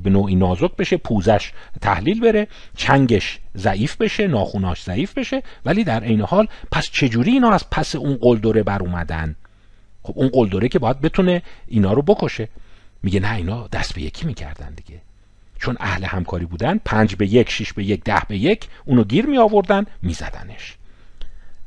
به 0.05 0.11
نوعی 0.11 0.35
نازک 0.35 0.77
بشه 0.77 0.97
پوزش 0.97 1.53
تحلیل 1.81 2.21
بره 2.21 2.49
چنگش 2.77 3.39
ضعیف 3.57 3.97
بشه 3.97 4.27
ناخوناش 4.27 4.83
ضعیف 4.83 5.19
بشه. 5.19 5.43
ولی 5.65 5.85
در 5.85 6.05
عین 6.05 6.21
حال 6.21 6.49
پس 6.73 6.91
چجوری 6.91 7.33
اینا 7.33 7.51
از 7.51 7.71
پس 7.71 7.97
اون 7.97 8.19
قلدره 8.21 8.63
بر 8.63 8.83
اومدن؟ 8.83 9.37
خب 10.03 10.13
اون 10.17 10.29
قلدره 10.29 10.69
که 10.69 10.79
باید 10.79 11.01
بتونه 11.01 11.43
اینا 11.67 11.93
رو 11.93 12.03
بکشه. 12.03 12.49
میگه 13.03 13.21
نه 13.21 13.35
اینا 13.35 13.69
دست 13.73 13.95
به 13.95 14.03
یکی 14.03 14.27
می‌کردن 14.27 14.75
دیگه. 14.75 15.01
چون 15.61 15.77
اهل 15.81 16.05
همکاری 16.05 16.45
بودن 16.45 16.81
پنج 16.85 17.15
به 17.15 17.27
یک 17.27 17.51
شیش 17.51 17.73
به 17.73 17.85
یک 17.85 18.05
ده 18.05 18.23
به 18.29 18.39
یک 18.39 18.69
اونو 18.85 19.05
گیر 19.05 19.27
می 19.27 19.39
آوردن 19.39 19.87
می 20.03 20.13
زدنش 20.13 20.77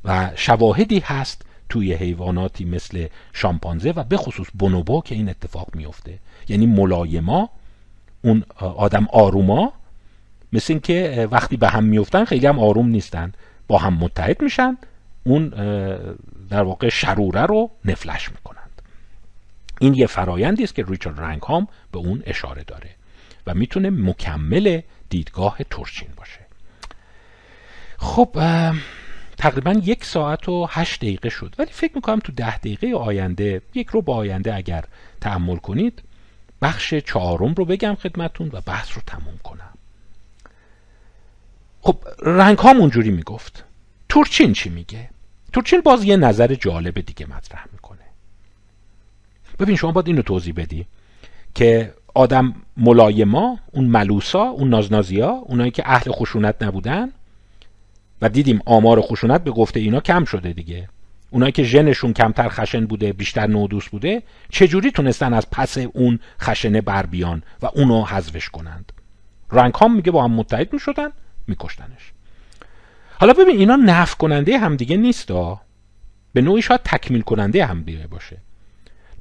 و 0.05 0.31
شواهدی 0.35 0.99
هست 0.99 1.45
توی 1.69 1.93
حیواناتی 1.93 2.65
مثل 2.65 3.07
شامپانزه 3.33 3.91
و 3.91 4.03
به 4.03 4.17
خصوص 4.17 4.47
بونوبو 4.59 5.01
که 5.01 5.15
این 5.15 5.29
اتفاق 5.29 5.67
میفته 5.75 6.19
یعنی 6.47 6.65
ملایما 6.65 7.49
اون 8.21 8.43
آدم 8.59 9.07
آروما 9.11 9.73
مثل 10.53 10.73
اینکه 10.73 11.27
وقتی 11.31 11.57
به 11.57 11.69
هم 11.69 11.83
میفتن 11.83 12.25
خیلی 12.25 12.47
هم 12.47 12.59
آروم 12.59 12.87
نیستن. 12.87 13.33
با 13.67 13.77
هم 13.77 13.93
متحد 13.93 14.41
میشن 14.41 14.77
اون 15.23 15.49
در 16.49 16.63
واقع 16.63 16.89
شروره 16.89 17.41
رو 17.41 17.71
نفلش 17.85 18.31
می‌کنند. 18.31 18.81
این 19.79 19.93
یه 19.93 20.07
فرایندی 20.07 20.63
است 20.63 20.75
که 20.75 20.85
ریچارد 20.87 21.19
رنگهام 21.19 21.67
به 21.91 21.97
اون 21.99 22.23
اشاره 22.25 22.63
داره. 22.63 22.89
و 23.47 23.53
می‌تونه 23.53 23.89
مکمل 23.89 24.81
دیدگاه 25.09 25.57
تورچین 25.69 26.09
باشه. 26.17 26.39
خب 27.97 28.37
تقریبا 29.37 29.73
یک 29.83 30.05
ساعت 30.05 30.49
و 30.49 30.67
هشت 30.69 31.01
دقیقه 31.01 31.29
شد. 31.29 31.55
ولی 31.57 31.71
فکر 31.71 31.91
می‌کنم 31.95 32.19
تو 32.19 32.31
ده 32.31 32.57
دقیقه 32.57 32.93
آینده 32.93 33.61
یک 33.73 33.87
رو 33.87 34.01
با 34.01 34.15
آینده 34.15 34.55
اگر 34.55 34.85
تحمل 35.21 35.57
کنید 35.57 36.03
بخش 36.61 36.93
چهارم 36.93 37.53
رو 37.53 37.65
بگم 37.65 37.95
خدمتون 37.95 38.49
و 38.53 38.61
بحث 38.61 38.91
رو 38.95 39.01
تموم 39.07 39.39
کنم. 39.43 39.73
خب 41.81 42.03
رنگ 42.21 42.57
ها 42.57 42.71
اونجوری 42.71 43.11
می‌گفت. 43.11 43.63
تورچین 44.09 44.53
چی 44.53 44.69
میگه؟ 44.69 45.09
تورچین 45.53 45.81
باز 45.81 46.03
یه 46.03 46.17
نظر 46.17 46.55
جالب 46.55 46.99
دیگه 46.99 47.25
مطرح 47.25 47.65
می‌کنه. 47.71 47.99
ببین 49.59 49.75
شما 49.75 49.91
باید 49.91 50.07
اینو 50.07 50.21
توضیح 50.21 50.53
بدی 50.53 50.85
که 51.55 51.93
آدم 52.13 52.53
ملایما 52.77 53.59
اون 53.71 53.85
ملوسا 53.85 54.43
اون 54.43 54.69
نازنازیا 54.69 55.29
اونایی 55.29 55.71
که 55.71 55.83
اهل 55.85 56.11
خشونت 56.11 56.63
نبودن. 56.63 57.09
و 58.21 58.29
دیدیم 58.29 58.59
آمار 58.65 59.01
خشونت 59.01 59.43
به 59.43 59.51
گفته 59.51 59.79
اینا 59.79 59.99
کم 59.99 60.25
شده 60.25 60.53
دیگه. 60.53 60.89
اونایی 61.29 61.51
که 61.51 61.63
ژنشون 61.63 62.13
کمتر 62.13 62.49
خشن 62.49 62.85
بوده 62.85 63.13
بیشتر 63.13 63.47
نودوس 63.47 63.89
بوده 63.89 64.23
چجوری 64.49 64.91
تونستن 64.91 65.33
از 65.33 65.49
پس 65.49 65.77
اون 65.77 66.19
خشنه 66.41 66.81
بر 66.81 67.05
بیان 67.05 67.43
و 67.61 67.65
اونو 67.65 68.05
حذفش 68.05 68.49
کنند؟ 68.49 68.91
رنگ 69.51 69.73
هم 69.81 69.95
میگه 69.95 70.11
با 70.11 70.23
هم 70.23 70.31
متحد 70.31 70.73
می‌شدن 70.73 71.09
میکشتنش. 71.47 72.11
حالا 73.19 73.33
ببین 73.33 73.57
اینا 73.57 73.75
نف 73.75 74.15
کننده 74.15 74.57
همدیگه 74.57 74.97
نیست 74.97 75.31
به 76.33 76.41
نوعی 76.41 76.61
شاید 76.61 76.81
تکمیل 76.83 77.21
کننده 77.21 77.65
همدیگه 77.65 78.07
باشه. 78.07 78.37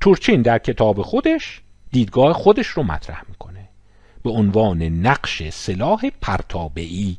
تورچین 0.01 0.43
در 0.43 0.59
کتاب 0.59 1.03
خودش 1.03 1.62
دیدگاه 1.93 2.33
خودش 2.33 2.67
رو 2.67 2.83
مطرح 2.83 3.23
می‌کنه. 3.29 3.69
به 4.23 4.31
عنوان 4.31 4.83
نقش 4.83 5.49
سلاح 5.49 6.11
پرتابعی. 6.21 7.19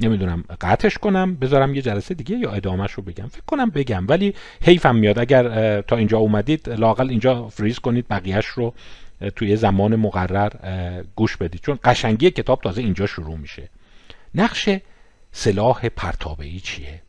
نمی‌دونم 0.00 0.44
قطعش 0.60 0.98
کنم 0.98 1.36
بذارم 1.36 1.74
یه 1.74 1.82
جلسه 1.82 2.14
دیگه 2.14 2.36
یا 2.36 2.52
ادامهش 2.52 2.92
رو 2.92 3.02
بگم. 3.02 3.26
فکر 3.26 3.42
کنم 3.46 3.70
بگم 3.70 4.06
ولی 4.08 4.34
حیفم 4.62 4.96
میاد. 4.96 5.18
اگر 5.18 5.80
تا 5.80 5.96
اینجا 5.96 6.18
اومدید 6.18 6.68
لاقل 6.68 7.10
اینجا 7.10 7.48
فریز 7.48 7.78
کنید 7.78 8.08
بقیهش 8.08 8.46
رو 8.46 8.74
توی 9.36 9.56
زمان 9.56 9.96
مقرر 9.96 11.02
گوش 11.16 11.36
بدید. 11.36 11.60
چون 11.60 11.78
قشنگی 11.84 12.30
کتاب 12.30 12.60
تازه 12.60 12.82
اینجا 12.82 13.06
شروع 13.06 13.36
میشه. 13.36 13.68
نقش 14.34 14.68
سلاح 15.32 15.88
پرتابعی 15.88 16.60
چیه؟ 16.60 17.02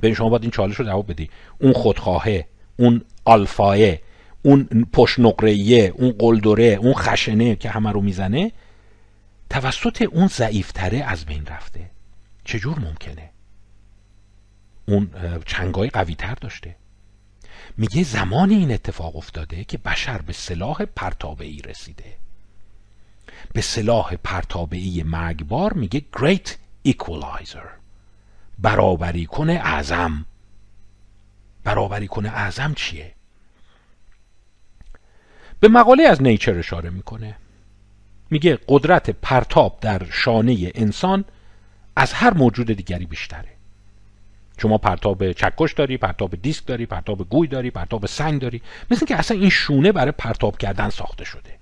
به 0.00 0.14
شما 0.14 0.28
باید 0.28 0.42
این 0.42 0.50
چالش 0.50 0.76
رو 0.76 0.84
جواب 0.84 1.10
بدی. 1.10 1.30
اون 1.60 1.72
خودخواهه. 1.72 2.46
اون 2.76 3.04
آلفایه 3.24 4.02
اون 4.42 4.88
پشت 4.92 5.18
اون 5.18 6.14
قلدره 6.18 6.64
اون 6.64 6.94
خشنه 6.94 7.56
که 7.56 7.70
همه 7.70 7.92
رو 7.92 8.00
می‌زنه 8.00 8.52
توسط 9.50 10.02
اون 10.02 10.26
ضعیفتره 10.26 10.98
از 10.98 11.24
بین 11.24 11.46
رفته. 11.46 11.90
چجور 12.44 12.78
ممکنه؟ 12.78 13.30
اون 14.88 15.10
چنگای 15.46 15.88
قوی 15.88 16.14
تر 16.14 16.34
داشته. 16.34 16.76
میگه 17.76 18.02
زمانی 18.02 18.54
این 18.54 18.72
اتفاق 18.72 19.16
افتاده 19.16 19.64
که 19.64 19.78
بشر 19.78 20.18
به 20.18 20.32
سلاح 20.32 20.84
پرتابعی 20.84 21.62
رسیده. 21.62 22.16
به 23.52 23.60
سلاح 23.60 24.16
پرتابعی 24.16 25.02
مرگبار 25.02 25.72
میگه 25.72 26.02
Great 26.16 26.48
Equalizer 26.88 27.66
برابری 28.58 29.26
کنه 29.26 29.52
اعظم. 29.52 30.26
برابری 31.66 32.08
کنه 32.08 32.28
اعظم 32.28 32.74
چیه؟ 32.74 33.12
به 35.60 35.68
مقاله 35.68 36.02
از 36.02 36.22
نیچر 36.22 36.58
اشاره 36.58 36.90
می‌کنه. 36.90 37.36
میگه 38.30 38.58
قدرت 38.68 39.10
پرتاب 39.10 39.78
در 39.80 40.06
شانه 40.10 40.72
انسان 40.74 41.24
از 41.96 42.12
هر 42.12 42.34
موجود 42.34 42.72
دیگری 42.72 43.06
بیشتره. 43.06 43.48
شما 44.58 44.78
پرتاب 44.78 45.32
چکش 45.32 45.72
داری 45.72 45.96
پرتاب 45.96 46.34
دیسک 46.34 46.66
داری 46.66 46.86
پرتاب 46.86 47.28
گوی 47.28 47.48
داری 47.48 47.70
پرتاب 47.70 48.06
سنگ 48.06 48.40
داری. 48.40 48.62
مثل 48.90 49.06
که 49.06 49.16
اصلا 49.16 49.36
این 49.36 49.50
شونه 49.50 49.92
برای 49.92 50.12
پرتاب 50.12 50.58
کردن 50.58 50.90
ساخته 50.90 51.24
شده. 51.24 51.58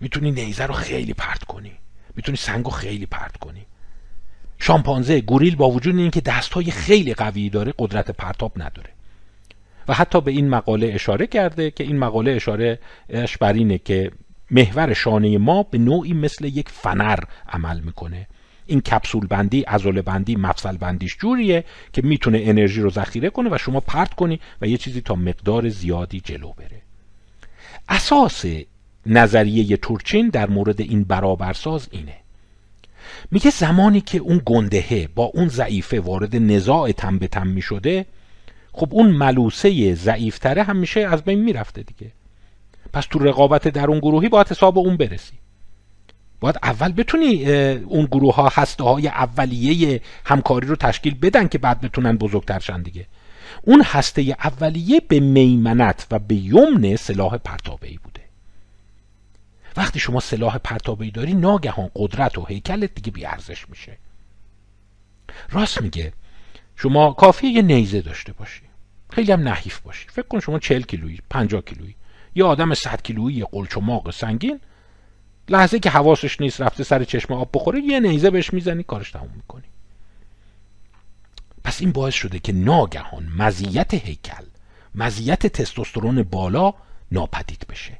می‌تونی 0.00 0.30
نیزه 0.30 0.66
رو 0.66 0.74
خیلی 0.74 1.14
پرت 1.14 1.44
کنی. 1.44 1.72
می‌تونی 2.16 2.36
سنگ 2.36 2.64
رو 2.64 2.70
خیلی 2.70 3.06
پرت 3.06 3.36
کنی. 3.36 3.66
شامپانزه 4.58 5.20
گوریل 5.20 5.56
با 5.56 5.70
وجود 5.70 5.96
اینکه 5.96 6.20
دستهای 6.20 6.70
خیلی 6.70 7.14
قوی 7.14 7.50
داره 7.50 7.74
قدرت 7.78 8.10
پرتاب 8.10 8.52
نداره. 8.56 8.90
و 9.88 9.94
حتی 9.94 10.20
به 10.20 10.30
این 10.30 10.48
مقاله 10.48 10.90
اشاره 10.94 11.26
کرده 11.26 11.70
که 11.70 11.84
این 11.84 11.98
مقاله 11.98 12.30
اشاره 12.30 12.78
بر 13.40 13.52
اینه 13.52 13.78
که 13.78 14.10
محور 14.50 14.94
شانه 14.94 15.38
ما 15.38 15.62
به 15.62 15.78
نوعی 15.78 16.12
مثل 16.12 16.44
یک 16.44 16.68
فنر 16.68 17.18
عمل 17.48 17.80
می‌کنه. 17.80 18.26
این 18.66 18.80
کپسول 18.80 19.26
بندی 19.26 19.64
ازول 19.66 20.00
بندی 20.00 20.36
مفصل 20.36 20.76
بندیش 20.76 21.16
جوریه 21.16 21.64
که 21.92 22.02
می‌تونه 22.02 22.40
انرژی 22.42 22.80
رو 22.80 22.90
ذخیره 22.90 23.30
کنه 23.30 23.50
و 23.52 23.58
شما 23.58 23.80
پرت 23.80 24.14
کنی 24.14 24.40
و 24.60 24.66
یه 24.66 24.76
چیزی 24.76 25.00
تا 25.00 25.14
مقدار 25.14 25.68
زیادی 25.68 26.20
جلو 26.20 26.52
بره. 26.52 26.82
اساس 27.88 28.44
نظریه 29.06 29.76
تورچین 29.76 30.28
در 30.28 30.48
مورد 30.48 30.80
این 30.80 31.04
برابرساز 31.04 31.88
اینه. 31.90 32.25
میگه 33.30 33.50
زمانی 33.50 34.00
که 34.00 34.18
اون 34.18 34.42
گندهه 34.46 35.08
با 35.14 35.24
اون 35.24 35.48
ضعیفه 35.48 36.00
وارد 36.00 36.36
نزاع 36.36 36.92
تم 36.92 37.18
به 37.18 37.28
تم 37.28 37.46
می‌شده 37.46 38.06
خب 38.72 38.88
اون 38.90 39.10
ملوسه 39.10 39.94
ضعیفتره 39.94 40.62
هم 40.62 40.76
میشه 40.76 41.00
از 41.00 41.22
بین 41.22 41.40
می‌رفته 41.44 41.82
دیگه. 41.82 42.12
پس 42.92 43.06
تو 43.10 43.18
رقابت 43.18 43.68
در 43.68 43.86
اون 43.86 43.98
گروهی 43.98 44.28
باید 44.28 44.48
حساب 44.48 44.78
اون 44.78 44.96
برسی. 44.96 45.34
باید 46.40 46.58
اول 46.62 46.92
بتونی 46.92 47.50
اون 47.72 48.04
گروه 48.04 48.34
ها 48.34 48.48
هسته 48.52 48.84
های 48.84 49.08
اولیه 49.08 50.00
همکاری 50.24 50.66
رو 50.66 50.76
تشکیل 50.76 51.14
بدن 51.14 51.48
که 51.48 51.58
بعد 51.58 51.80
بتونن 51.80 52.16
بزرگتر 52.16 52.58
شن 52.58 52.82
دیگه. 52.82 53.06
اون 53.62 53.82
هسته 53.84 54.36
اولیه 54.44 55.00
به 55.08 55.20
میمنت 55.20 56.06
و 56.10 56.18
به 56.18 56.34
یمن 56.34 56.96
سلاح 56.96 57.36
پرتابعی 57.36 57.98
بوده 58.04 58.15
وقتی 59.76 59.98
شما 59.98 60.20
سلاح 60.20 60.58
پرتابعی 60.58 61.10
داری 61.10 61.34
ناگهان 61.34 61.90
قدرت 61.96 62.38
و 62.38 62.44
هیکلت 62.44 62.94
دیگه 62.94 63.10
بیارزش 63.10 63.68
میشه. 63.68 63.98
راست 65.50 65.82
میگه. 65.82 66.12
شما 66.76 67.12
کافیه 67.12 67.50
یه 67.50 67.62
نیزه 67.62 68.00
داشته 68.00 68.32
باشی. 68.32 68.62
خیلی 69.10 69.32
هم 69.32 69.48
نحیف 69.48 69.80
باشی. 69.80 70.08
فکر 70.08 70.26
کن 70.28 70.40
شما 70.40 70.58
40 70.58 70.82
کیلویی 70.82 71.20
50 71.30 71.62
کیلویی. 71.62 71.96
یه 72.34 72.44
آدم 72.44 72.74
100 72.74 73.02
کیلویی 73.02 73.44
قلچ 73.44 73.76
و 73.76 73.80
ماغ 73.80 74.10
سنگین. 74.10 74.60
لحظه 75.48 75.78
که 75.78 75.90
حواسش 75.90 76.40
نیست 76.40 76.60
رفته 76.60 76.84
سر 76.84 77.04
چشم 77.04 77.34
آب 77.34 77.50
بخوره 77.54 77.80
یه 77.80 78.00
نیزه 78.00 78.30
بهش 78.30 78.52
می‌زنی 78.52 78.82
کارش 78.82 79.10
تموم 79.10 79.32
می‌کنی. 79.36 79.64
پس 81.64 81.80
این 81.80 81.92
باعث 81.92 82.14
شده 82.14 82.38
که 82.38 82.52
ناگهان 82.52 83.28
مزیت 83.38 83.94
هیکل 83.94 84.44
مزیت 84.94 85.46
تستوسترون 85.46 86.22
بالا 86.22 86.74
ناپدید 87.12 87.66
بشه. 87.68 87.98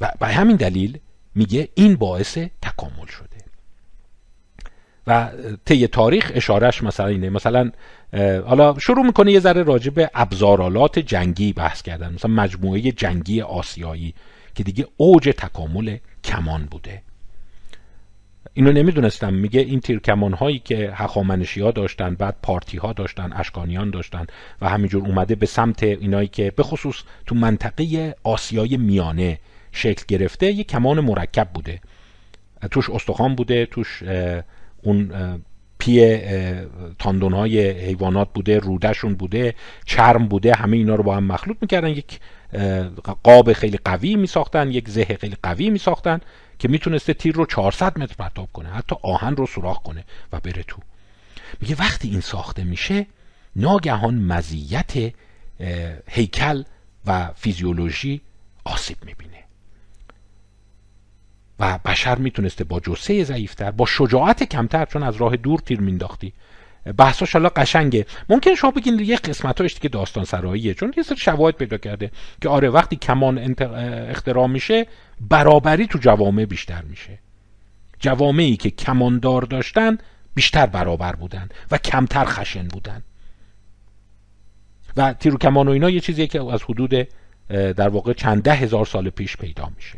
و 0.00 0.12
به 0.20 0.26
همین 0.26 0.56
دلیل 0.56 0.98
میگه 1.34 1.68
این 1.74 1.96
باعث 1.96 2.38
تکامل 2.62 3.06
شده. 3.06 3.28
و 5.06 5.30
طی 5.64 5.86
تاریخ 5.86 6.32
اشارش 6.34 6.82
مثلا 6.82 7.06
اینه. 7.06 7.30
مثلا 7.30 7.70
حالا 8.46 8.78
شروع 8.78 9.06
می‌کنه 9.06 9.32
یه 9.32 9.40
ذره 9.40 9.62
راجع 9.62 9.90
به 9.90 10.10
ابزارالات 10.14 10.98
جنگی 10.98 11.52
بحث 11.52 11.82
کردن. 11.82 12.12
مثلا 12.14 12.30
مجموعه 12.30 12.80
جنگی 12.80 13.40
آسیایی 13.40 14.14
که 14.54 14.62
دیگه 14.62 14.86
اوج 14.96 15.34
تکامل 15.38 15.96
کمان 16.24 16.64
بوده. 16.64 17.02
اینو 18.54 18.72
نمی‌دونستم. 18.72 19.34
میگه 19.34 19.60
این 19.60 19.80
تیر 19.80 19.98
کمان 19.98 20.32
هایی 20.32 20.58
که 20.58 20.92
هخامنشی 20.94 21.60
ها 21.60 21.70
داشتن 21.70 22.14
بعد 22.14 22.36
پارتی 22.42 22.78
ها 22.78 22.92
داشتن 22.92 23.32
اشکانیان 23.32 23.90
داشتن 23.90 24.26
و 24.60 24.68
همینجور 24.68 25.06
اومده 25.06 25.34
به 25.34 25.46
سمت 25.46 25.82
اینایی 25.82 26.28
که 26.28 26.50
به 26.50 26.62
خصوص 26.62 27.02
تو 27.26 27.34
منطقه 27.34 28.16
آسیای 28.22 28.76
میانه 28.76 29.38
شکل 29.78 30.04
گرفته 30.08 30.52
یه 30.52 30.64
کمان 30.64 31.00
مرکب 31.00 31.48
بوده. 31.54 31.80
توش 32.70 32.90
استخوان 32.90 33.34
بوده 33.34 33.66
توش 33.66 34.02
اون 34.82 35.12
پی 35.78 36.20
تاندون 36.98 37.32
های 37.32 37.70
حیوانات 37.70 38.28
بوده 38.34 38.58
رودشون 38.58 39.14
بوده 39.14 39.54
چرم 39.84 40.28
بوده 40.28 40.54
همه 40.54 40.76
اینا 40.76 40.94
رو 40.94 41.02
با 41.02 41.16
هم 41.16 41.24
مخلوط 41.24 41.56
می‌کردن. 41.60 41.88
یک 41.88 42.20
قاب 43.22 43.52
خیلی 43.52 43.78
قوی 43.84 44.16
میساختن 44.16 44.70
یک 44.70 44.88
زه 44.88 45.04
خیلی 45.20 45.36
قوی 45.42 45.70
میساختن 45.70 46.20
که 46.58 46.68
می‌تونسته 46.68 47.14
تیر 47.14 47.34
رو 47.34 47.46
400 47.46 47.98
متر 47.98 48.14
پرتاب 48.18 48.48
کنه 48.52 48.68
حتی 48.68 48.96
آهن 49.02 49.36
رو 49.36 49.46
سوراخ 49.46 49.82
کنه 49.82 50.04
و 50.32 50.40
بره 50.40 50.62
تو. 50.62 50.82
میگه 51.60 51.76
وقتی 51.78 52.08
این 52.08 52.20
ساخته 52.20 52.64
میشه 52.64 53.06
ناگهان 53.56 54.14
مزیت 54.14 54.92
هیکل 56.08 56.62
و 57.06 57.30
فیزیولوژی 57.36 58.20
آسیب 58.64 58.96
می‌بینه. 59.06 59.27
و 61.60 61.78
بشر 61.84 62.18
می‌تونسته 62.18 62.64
با 62.64 62.80
جسه 62.80 63.24
ضعیفتر 63.24 63.70
با 63.70 63.86
شجاعت 63.86 64.42
کمتر 64.42 64.84
چون 64.84 65.02
از 65.02 65.16
راه 65.16 65.36
دور 65.36 65.60
تیر 65.60 65.80
مینداختی 65.80 66.32
بحثاش 66.96 67.32
حالا 67.32 67.48
قشنگه. 67.48 68.06
ممکن 68.28 68.54
شما 68.54 68.70
بگین 68.70 68.98
یه 68.98 69.16
قسمتاش 69.16 69.74
دیگه 69.74 69.88
داستان 69.88 70.24
سراییه 70.24 70.74
چون 70.74 70.94
یه 70.96 71.02
سری 71.02 71.16
شواهد 71.16 71.54
پیدا 71.54 71.76
کرده 71.76 72.10
که 72.42 72.48
آره 72.48 72.68
وقتی 72.68 72.96
کمان 72.96 73.54
اختراع 74.10 74.46
میشه 74.46 74.86
برابری 75.20 75.86
تو 75.86 75.98
جوامع 75.98 76.44
بیشتر 76.44 76.82
میشه. 76.82 77.18
جوامعی 78.00 78.56
که 78.56 78.70
کماندار 78.70 79.42
داشتن 79.42 79.98
بیشتر 80.34 80.66
برابر 80.66 81.12
بودن 81.12 81.48
و 81.70 81.78
کمتر 81.78 82.24
خشن 82.24 82.68
بودن. 82.68 83.02
و 84.96 85.12
تیر 85.12 85.34
و 85.34 85.38
کمان 85.38 85.68
و 85.68 85.70
اینا 85.70 85.90
یه 85.90 86.00
چیزیه 86.00 86.26
که 86.26 86.52
از 86.52 86.62
حدود 86.62 87.08
در 87.48 87.88
واقع 87.88 88.12
چند 88.12 88.42
ده 88.42 88.54
هزار 88.54 88.86
سال 88.86 89.10
پیش 89.10 89.36
پیدا 89.36 89.70
میشه. 89.76 89.97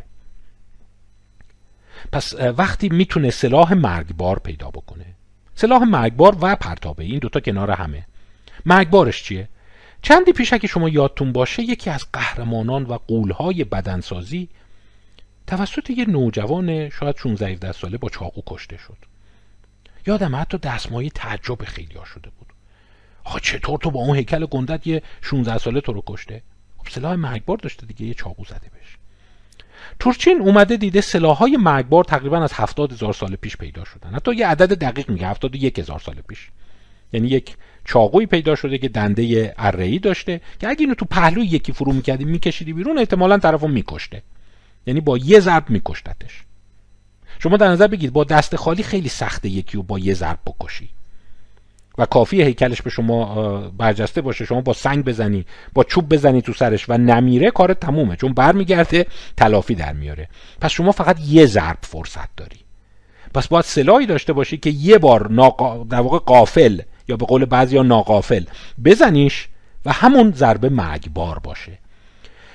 پس 2.12 2.34
وقتی 2.34 2.88
می‌تونه 2.88 3.30
سلاح 3.30 3.74
مرگبار 3.74 4.38
پیدا 4.38 4.70
بکنه. 4.70 5.06
سلاح 5.54 5.82
مرگبار 5.82 6.36
و 6.40 6.56
پرتابه 6.56 7.04
این 7.04 7.18
دوتا 7.18 7.40
کنار 7.40 7.70
همه. 7.70 8.06
مرگبارش 8.66 9.22
چیه؟ 9.22 9.48
چندی 10.02 10.32
پیش 10.32 10.54
که 10.54 10.66
شما 10.66 10.88
یادتون 10.88 11.32
باشه 11.32 11.62
یکی 11.62 11.90
از 11.90 12.06
قهرمانان 12.12 12.82
و 12.82 12.98
قولهای 13.08 13.64
بدنسازی 13.64 14.48
توسط 15.46 15.90
یه 15.90 16.04
نوجوان 16.04 16.88
شاید 16.88 17.16
16 17.16 17.72
ساله 17.72 17.98
با 17.98 18.08
چاقو 18.08 18.42
کشته 18.46 18.76
شد. 18.76 18.96
یادم 20.06 20.36
حتی 20.36 20.58
دستمایه 20.58 21.10
تعجب 21.10 21.64
خیلی 21.64 21.94
ها 21.94 22.04
شده 22.04 22.30
بود. 22.38 22.48
آقا 23.24 23.38
چطور 23.38 23.78
تو 23.78 23.90
با 23.90 24.00
اون 24.00 24.16
هیکل 24.16 24.46
گندت 24.46 24.86
یه 24.86 25.02
16 25.20 25.58
ساله 25.58 25.80
تو 25.80 25.92
رو 25.92 26.02
کشته؟ 26.06 26.42
خب 26.78 26.88
سلاح 26.88 27.14
مرگبار 27.14 27.56
داشته 27.56 27.86
دیگه 27.86 28.06
یه 28.06 28.14
چاقو 28.14 28.44
زده 28.44 28.70
بهش. 28.72 28.96
تورچین 29.98 30.40
اومده 30.40 30.76
دیده 30.76 31.00
سلاحهای 31.00 31.56
مرگبار 31.56 32.04
تقریبا 32.04 32.42
از 32.42 32.52
هفتاد 32.52 32.92
هزار 32.92 33.12
سال 33.12 33.36
پیش 33.36 33.56
پیدا 33.56 33.84
شدن. 33.84 34.14
حتی 34.14 34.34
یه 34.34 34.46
عدد 34.46 34.78
دقیق 34.78 35.10
میگه 35.10 35.26
هفتاد 35.26 35.54
یک 35.54 35.78
هزار 35.78 35.98
سال 35.98 36.14
پیش. 36.28 36.50
یعنی 37.12 37.28
یک 37.28 37.56
چاقوی 37.84 38.26
پیدا 38.26 38.54
شده 38.54 38.78
که 38.78 38.88
دنده 38.88 39.54
اره‌ای 39.58 39.98
داشته 39.98 40.40
که 40.58 40.68
اگه 40.68 40.80
اینو 40.80 40.94
تو 40.94 41.04
پهلوی 41.04 41.46
یکی 41.46 41.72
فرو 41.72 41.92
می‌کردی 41.92 42.24
میکشیدی 42.24 42.72
بیرون 42.72 42.98
احتمالا 42.98 43.38
طرفو 43.38 43.68
میکشته. 43.68 44.22
یعنی 44.86 45.00
با 45.00 45.18
یه 45.18 45.40
ضرب 45.40 45.70
میکشتتش. 45.70 46.44
شما 47.38 47.56
در 47.56 47.68
نظر 47.68 47.86
بگید 47.86 48.12
با 48.12 48.24
دست 48.24 48.56
خالی 48.56 48.82
خیلی 48.82 49.08
سخته 49.08 49.48
یکی 49.48 49.76
رو 49.76 49.82
با 49.82 49.98
یه 49.98 50.14
ضرب 50.14 50.38
بکشی. 50.46 50.88
و 52.00 52.06
کافی 52.06 52.42
هیکلش 52.42 52.82
به 52.82 52.90
شما 52.90 53.60
برجسته 53.78 54.20
باشه. 54.20 54.44
شما 54.44 54.60
با 54.60 54.72
سنگ 54.72 55.04
بزنی 55.04 55.44
با 55.72 55.84
چوب 55.84 56.14
بزنی 56.14 56.42
تو 56.42 56.52
سرش 56.52 56.88
و 56.88 56.98
نمیره 56.98 57.50
کار 57.50 57.74
تمومه. 57.74 58.16
چون 58.16 58.32
برمیگرده 58.32 59.06
تلافی 59.36 59.74
در 59.74 59.92
میاره. 59.92 60.28
پس 60.60 60.70
شما 60.70 60.92
فقط 60.92 61.20
یه 61.26 61.46
ضرب 61.46 61.78
فرصت 61.82 62.28
داری. 62.36 62.56
پس 63.34 63.48
باید 63.48 63.64
سلاحی 63.64 64.06
داشته 64.06 64.32
باشی 64.32 64.56
که 64.56 64.70
یه 64.70 64.98
بار 64.98 65.30
ناقا... 65.30 65.84
در 65.84 66.00
واقع 66.00 66.18
قافل 66.18 66.80
یا 67.08 67.16
به 67.16 67.26
قول 67.26 67.44
بعضی 67.44 67.76
ها 67.76 67.82
ناقافل 67.82 68.44
بزنیش 68.84 69.48
و 69.84 69.92
همون 69.92 70.32
ضربه 70.36 70.68
مرگبار 70.68 71.38
باشه. 71.38 71.78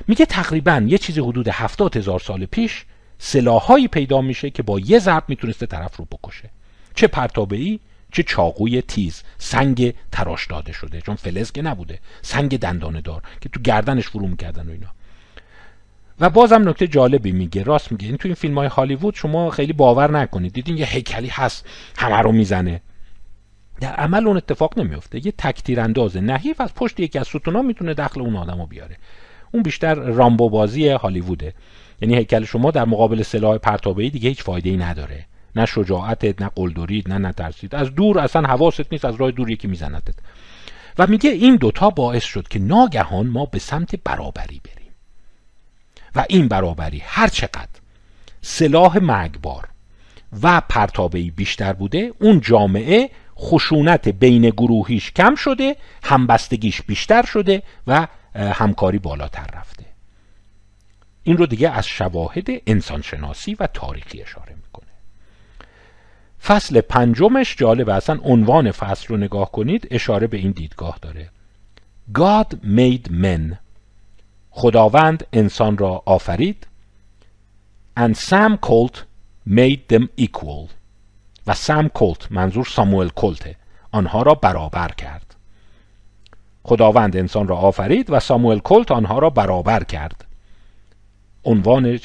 میگه 0.07 0.25
تقریبا 0.25 0.83
یه 0.87 0.97
چیزی 0.97 1.21
حدود 1.21 1.47
هفتاد 1.47 1.97
هزار 1.97 2.19
سال 2.19 2.45
پیش 2.45 2.85
سلاحهایی 3.17 3.87
پیدا 3.87 4.21
میشه 4.21 4.49
که 4.49 4.63
با 4.63 4.79
یه 4.79 4.99
ضرب 4.99 5.23
می‌تونسته 5.27 5.65
طرف 5.65 5.97
رو 5.97 6.05
بکشه. 6.05 6.49
چه 6.95 7.07
پرتابه 7.07 7.55
ای 7.55 7.79
چه 8.15 8.23
چاقوی 8.23 8.81
تیز 8.81 9.23
سنگ 9.37 9.93
تراش 10.11 10.47
داده 10.47 10.71
شده. 10.71 11.01
چون 11.01 11.15
فلز 11.15 11.51
که 11.51 11.61
نبوده 11.61 11.99
سنگ 12.21 12.59
دندانه 12.59 13.01
دار 13.01 13.21
که 13.41 13.49
تو 13.49 13.59
گردنش 13.59 14.07
فرو 14.07 14.27
می‌کردن 14.27 14.67
و 14.67 14.71
اینا. 14.71 14.87
و 16.19 16.29
بازم 16.29 16.69
نکته 16.69 16.87
جالبی 16.87 17.31
میگه 17.31 17.63
راست 17.63 17.91
میگه. 17.91 18.07
این 18.07 18.17
تو 18.17 18.27
این 18.27 18.35
فیلم 18.35 18.57
های 18.57 18.67
هالیوود 18.67 19.15
شما 19.15 19.49
خیلی 19.49 19.73
باور 19.73 20.11
نکنید. 20.11 20.53
دیدین 20.53 20.77
یه 20.77 20.85
هیکلی 20.85 21.27
هست 21.27 21.65
همه 21.97 22.17
رو 22.17 22.31
می‌زنه. 22.31 22.81
در 23.81 23.93
عمل 23.93 24.27
اون 24.27 24.37
اتفاق 24.37 24.79
نمیفته 24.79 25.25
یه 25.25 25.33
تکتیر 25.37 25.79
انداز 25.79 26.17
نحیف 26.17 26.61
از 26.61 26.73
پشت 26.73 26.99
یکی 26.99 27.19
از 27.19 27.27
ستونا 27.27 27.61
می‌تونه 27.61 27.93
دخل 27.93 28.21
اون 28.21 28.35
آدمو 28.35 28.65
بیاره. 28.65 28.97
اون 29.51 29.63
بیشتر 29.63 29.95
رامبو 29.95 30.49
بازی 30.49 30.89
هالیووده. 30.89 31.53
یعنی 32.01 32.15
هیکل 32.15 32.43
شما 32.43 32.71
در 32.71 32.85
مقابل 32.85 33.23
سلاح 33.23 33.57
پرتابه‌ای 33.57 34.09
دیگه 34.09 34.29
هیچ 34.29 34.43
فایده 34.43 34.69
ای 34.69 34.77
نداره. 34.77 35.25
نه 35.55 35.65
شجاعتت 35.65 36.41
نه 36.41 36.49
قلدرید 36.55 37.09
نه 37.09 37.17
نترسید. 37.17 37.75
از 37.75 37.95
دور 37.95 38.19
اصلا 38.19 38.47
حواست 38.47 38.91
نیست 38.91 39.05
از 39.05 39.15
راه 39.15 39.31
دور 39.31 39.49
یکی 39.49 39.67
میزندت 39.67 40.13
و 40.97 41.07
میگه 41.07 41.29
این 41.29 41.55
دوتا 41.55 41.89
باعث 41.89 42.23
شد 42.23 42.47
که 42.47 42.59
ناگهان 42.59 43.27
ما 43.27 43.45
به 43.45 43.59
سمت 43.59 43.95
برابری 43.95 44.61
بریم. 44.63 44.91
و 46.15 46.25
این 46.29 46.47
برابری 46.47 47.03
هر 47.05 47.27
چقدر 47.27 47.69
سلاح 48.41 48.97
مرگبار 48.97 49.67
و 50.43 50.61
پرتابهی 50.69 51.31
بیشتر 51.31 51.73
بوده 51.73 52.13
اون 52.21 52.41
جامعه 52.41 53.09
خشونت 53.37 54.07
بین 54.07 54.49
گروهیش 54.49 55.11
کم 55.11 55.35
شده 55.35 55.75
همبستگیش 56.03 56.81
بیشتر 56.81 57.25
شده 57.25 57.63
و 57.87 58.07
همکاری 58.35 58.99
بالاتر 58.99 59.47
رفته. 59.53 59.85
این 61.23 61.37
رو 61.37 61.45
دیگه 61.45 61.69
از 61.69 61.87
شواهد 61.87 62.47
انسانشناسی 62.67 63.55
و 63.59 63.67
تاریخی 63.67 64.21
اشاره 64.21 64.54
فصل 66.45 66.81
پنجمش 66.81 67.55
جالب 67.55 67.89
اصلا 67.89 68.19
عنوان 68.23 68.71
فصل 68.71 69.07
رو 69.07 69.17
نگاه 69.17 69.51
کنید 69.51 69.87
اشاره 69.91 70.27
به 70.27 70.37
این 70.37 70.51
دیدگاه 70.51 70.99
داره. 71.01 71.29
God 72.13 72.53
made 72.63 73.09
men. 73.09 73.55
خداوند 74.49 75.27
انسان 75.33 75.77
را 75.77 76.03
آفرید. 76.05 76.67
And 77.99 78.13
Sam 78.15 78.57
Colt 78.67 78.97
made 79.49 79.93
them 79.93 80.07
equal. 80.21 80.69
و 81.47 81.53
سم 81.53 81.87
کولت 81.87 82.31
منظور 82.31 82.65
ساموئل 82.65 83.09
کولته 83.09 83.55
آنها 83.91 84.21
را 84.21 84.33
برابر 84.33 84.87
کرد. 84.87 85.35
خداوند 86.63 87.17
انسان 87.17 87.47
را 87.47 87.57
آفرید 87.57 88.09
و 88.09 88.19
ساموئل 88.19 88.59
کولت 88.59 88.91
آنها 88.91 89.19
را 89.19 89.29
برابر 89.29 89.83
کرد. 89.83 90.25
عنوان 91.45 91.97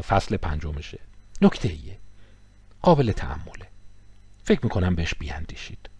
فصل 0.00 0.36
پنجمشه. 0.36 0.98
نکته 1.42 1.68
ایه. 1.68 1.98
قابل 2.82 3.12
تعمله 3.12 3.57
فکر 4.48 4.60
می‌کنم 4.62 4.94
بهش 4.94 5.14
بیاندیشید. 5.14 5.90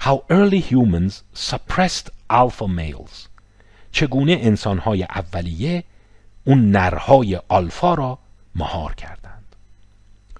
How 0.00 0.16
early 0.30 0.62
humans 0.70 1.12
suppressed 1.50 2.08
alpha 2.30 2.66
males. 2.78 3.28
چگونه 3.92 4.32
انسانهای 4.40 5.02
اولیه 5.02 5.84
اون 6.44 6.70
نرهای 6.70 7.40
آلفا 7.48 7.94
را 7.94 8.18
مهار 8.54 8.94
کردند. 8.94 9.56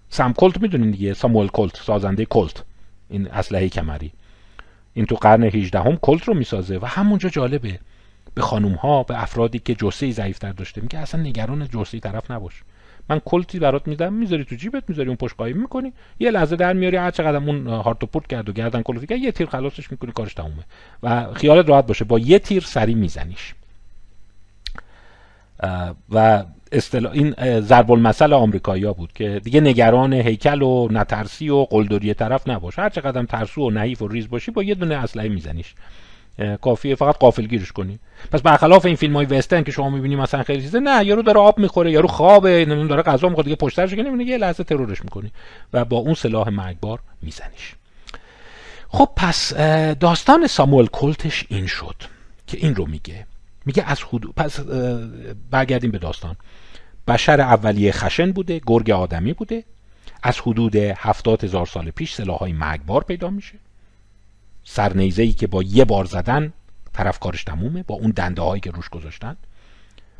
سم 0.08 0.32
کلت 0.32 0.62
می‌دونین 0.62 0.90
دیگه؟ 0.90 1.14
ساموئل 1.14 1.48
کلت 1.48 1.76
سازنده 1.76 2.24
کلت 2.24 2.64
این 3.08 3.28
اسلحه 3.28 3.68
کمری. 3.68 4.12
این 4.94 5.06
تو 5.06 5.14
قرن 5.14 5.42
18 5.42 5.80
هم 5.80 5.96
کلت 5.96 6.24
رو 6.24 6.34
می‌سازه 6.34 6.78
و 6.78 6.86
همونجا 6.86 7.28
جالبه. 7.28 7.78
به 8.34 8.42
خانوم 8.42 8.74
ها 8.74 9.02
به 9.02 9.22
افرادی 9.22 9.58
که 9.58 9.74
جسه 9.74 10.10
ضعیفتر 10.10 10.52
داشته 10.52 10.80
میگه 10.80 10.98
اصلا 10.98 11.20
نگران 11.20 11.68
جسه 11.68 12.00
طرف 12.00 12.30
نباش. 12.30 12.62
من 13.08 13.20
کلتی 13.24 13.58
برات 13.58 13.88
میدم 13.88 14.12
می‌ذاری 14.12 14.44
تو 14.44 14.54
جیبت 14.54 14.82
می‌ذاری 14.88 15.08
اون 15.08 15.16
پشت 15.16 15.34
قایم 15.36 15.56
می‌کنی. 15.56 15.92
یه 16.20 16.30
لحظه 16.30 16.56
در 16.56 16.72
میاری 16.72 16.96
هر 16.96 17.10
چقدر 17.10 17.36
اون 17.36 17.66
هارت 17.66 18.04
پورت 18.04 18.26
کرد 18.26 18.48
و 18.48 18.52
گردن 18.52 18.82
کلفتی 18.82 19.06
کرد 19.06 19.18
یه 19.18 19.32
تیر 19.32 19.46
خلاصش 19.46 19.90
می‌کنی 19.90 20.12
کارش 20.12 20.34
تمومه. 20.34 20.64
و 21.02 21.34
خیالت 21.34 21.68
راحت 21.68 21.86
باشه 21.86 22.04
با 22.04 22.18
یه 22.18 22.38
تیر 22.38 22.62
سری 22.62 22.94
میزنیش. 22.94 23.54
و 26.10 26.44
اصطلاح 26.72 27.12
این 27.12 27.60
ضرب 27.60 27.92
المثل 27.92 28.32
آمریکایی‌ها 28.32 28.92
بود 28.92 29.12
که 29.12 29.40
دیگه 29.44 29.60
نگران 29.60 30.12
هیکل 30.12 30.62
و 30.62 30.88
نترسی 30.90 31.48
و 31.48 31.64
قلدری 31.64 32.14
طرف 32.14 32.48
نباش. 32.48 32.78
هر 32.78 32.88
چقدر 32.88 33.24
ترسو 33.24 33.62
و 33.62 33.70
نحیف 33.70 34.02
و 34.02 34.08
ریز 34.08 34.30
باشی 34.30 34.50
با 34.50 34.62
یه 34.62 34.74
دونه 34.74 34.94
اسلحه 34.94 35.28
میزنیش. 35.28 35.74
کافیه 36.60 36.94
فقط 36.94 37.16
قافل 37.18 37.46
گیرش 37.46 37.72
کنی. 37.72 37.98
پس 38.30 38.42
برخلاف 38.42 38.86
این 38.86 38.96
فیلم 38.96 39.16
های 39.16 39.26
وسترن 39.26 39.64
که 39.64 39.72
شما 39.72 39.90
می‌بینی 39.90 40.16
مثلا 40.16 40.42
خیلی 40.42 40.62
چیزه 40.62 40.80
نه 40.80 41.06
یارو 41.06 41.22
داره 41.22 41.40
آب 41.40 41.58
می‌خوره 41.58 41.92
یارو 41.92 42.08
خوابه 42.08 42.64
نمی‌دونم 42.64 42.88
داره 42.88 43.02
غذا 43.02 43.28
می‌خوره 43.28 43.44
دیگه 43.44 43.56
پشت 43.56 43.76
سرش 43.76 43.94
که 43.94 44.02
نمی‌بینی 44.02 44.30
یه 44.30 44.38
لحظه 44.38 44.64
ترورش 44.64 45.04
می‌کنی 45.04 45.32
و 45.72 45.84
با 45.84 45.96
اون 45.96 46.14
سلاح 46.14 46.48
مرگبار 46.48 46.98
میزنیش. 47.22 47.74
خب 48.88 49.08
پس 49.16 49.54
داستان 50.00 50.46
ساموئل 50.46 50.86
کلتش 50.86 51.44
این 51.48 51.66
شد 51.66 51.96
که 52.46 52.58
این 52.58 52.74
رو 52.74 52.86
میگه. 52.86 53.26
میگه 53.66 53.84
از 53.86 54.02
حدود 54.02 54.34
پس 54.34 54.60
برگردیم 55.50 55.90
به 55.90 55.98
داستان. 55.98 56.36
بشر 57.08 57.40
اولیه 57.40 57.92
خشن 57.92 58.32
بوده 58.32 58.60
گرگ 58.66 58.90
آدمی 58.90 59.32
بوده. 59.32 59.64
از 60.22 60.40
حدود 60.40 60.76
هفتاد 60.76 61.44
هزار 61.44 61.66
سال 61.66 61.90
پیش 61.90 62.14
سلاحهای 62.14 62.52
مرگبار 62.52 63.04
پیدا 63.04 63.30
میشه. 63.30 63.54
سرنیزه 64.64 65.22
ای 65.22 65.32
که 65.32 65.46
با 65.46 65.62
یه 65.62 65.84
بار 65.84 66.04
زدن 66.04 66.52
طرف 66.92 67.18
کارش 67.18 67.44
تمومه 67.44 67.82
با 67.82 67.94
اون 67.94 68.10
دنده 68.10 68.42
هایی 68.42 68.60
که 68.60 68.70
روش 68.70 68.88
گذاشتن. 68.88 69.36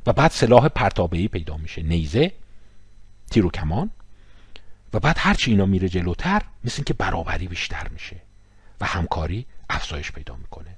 و 0.06 0.12
بعد 0.12 0.30
سلاح 0.30 0.68
پرتابه 0.68 1.28
پیدا 1.28 1.56
میشه 1.56 1.82
نیزه 1.82 2.32
تیر 3.30 3.46
و 3.46 3.50
کمان. 3.50 3.90
و 4.94 5.00
بعد 5.00 5.16
هرچی 5.18 5.50
اینا 5.50 5.66
میره 5.66 5.88
جلوتر 5.88 6.42
مثل 6.64 6.74
اینکه 6.76 6.94
برابری 6.94 7.48
بیشتر 7.48 7.88
میشه 7.88 8.16
و 8.80 8.86
همکاری 8.86 9.46
افزایش 9.70 10.12
پیدا 10.12 10.36
می‌کنه. 10.36 10.76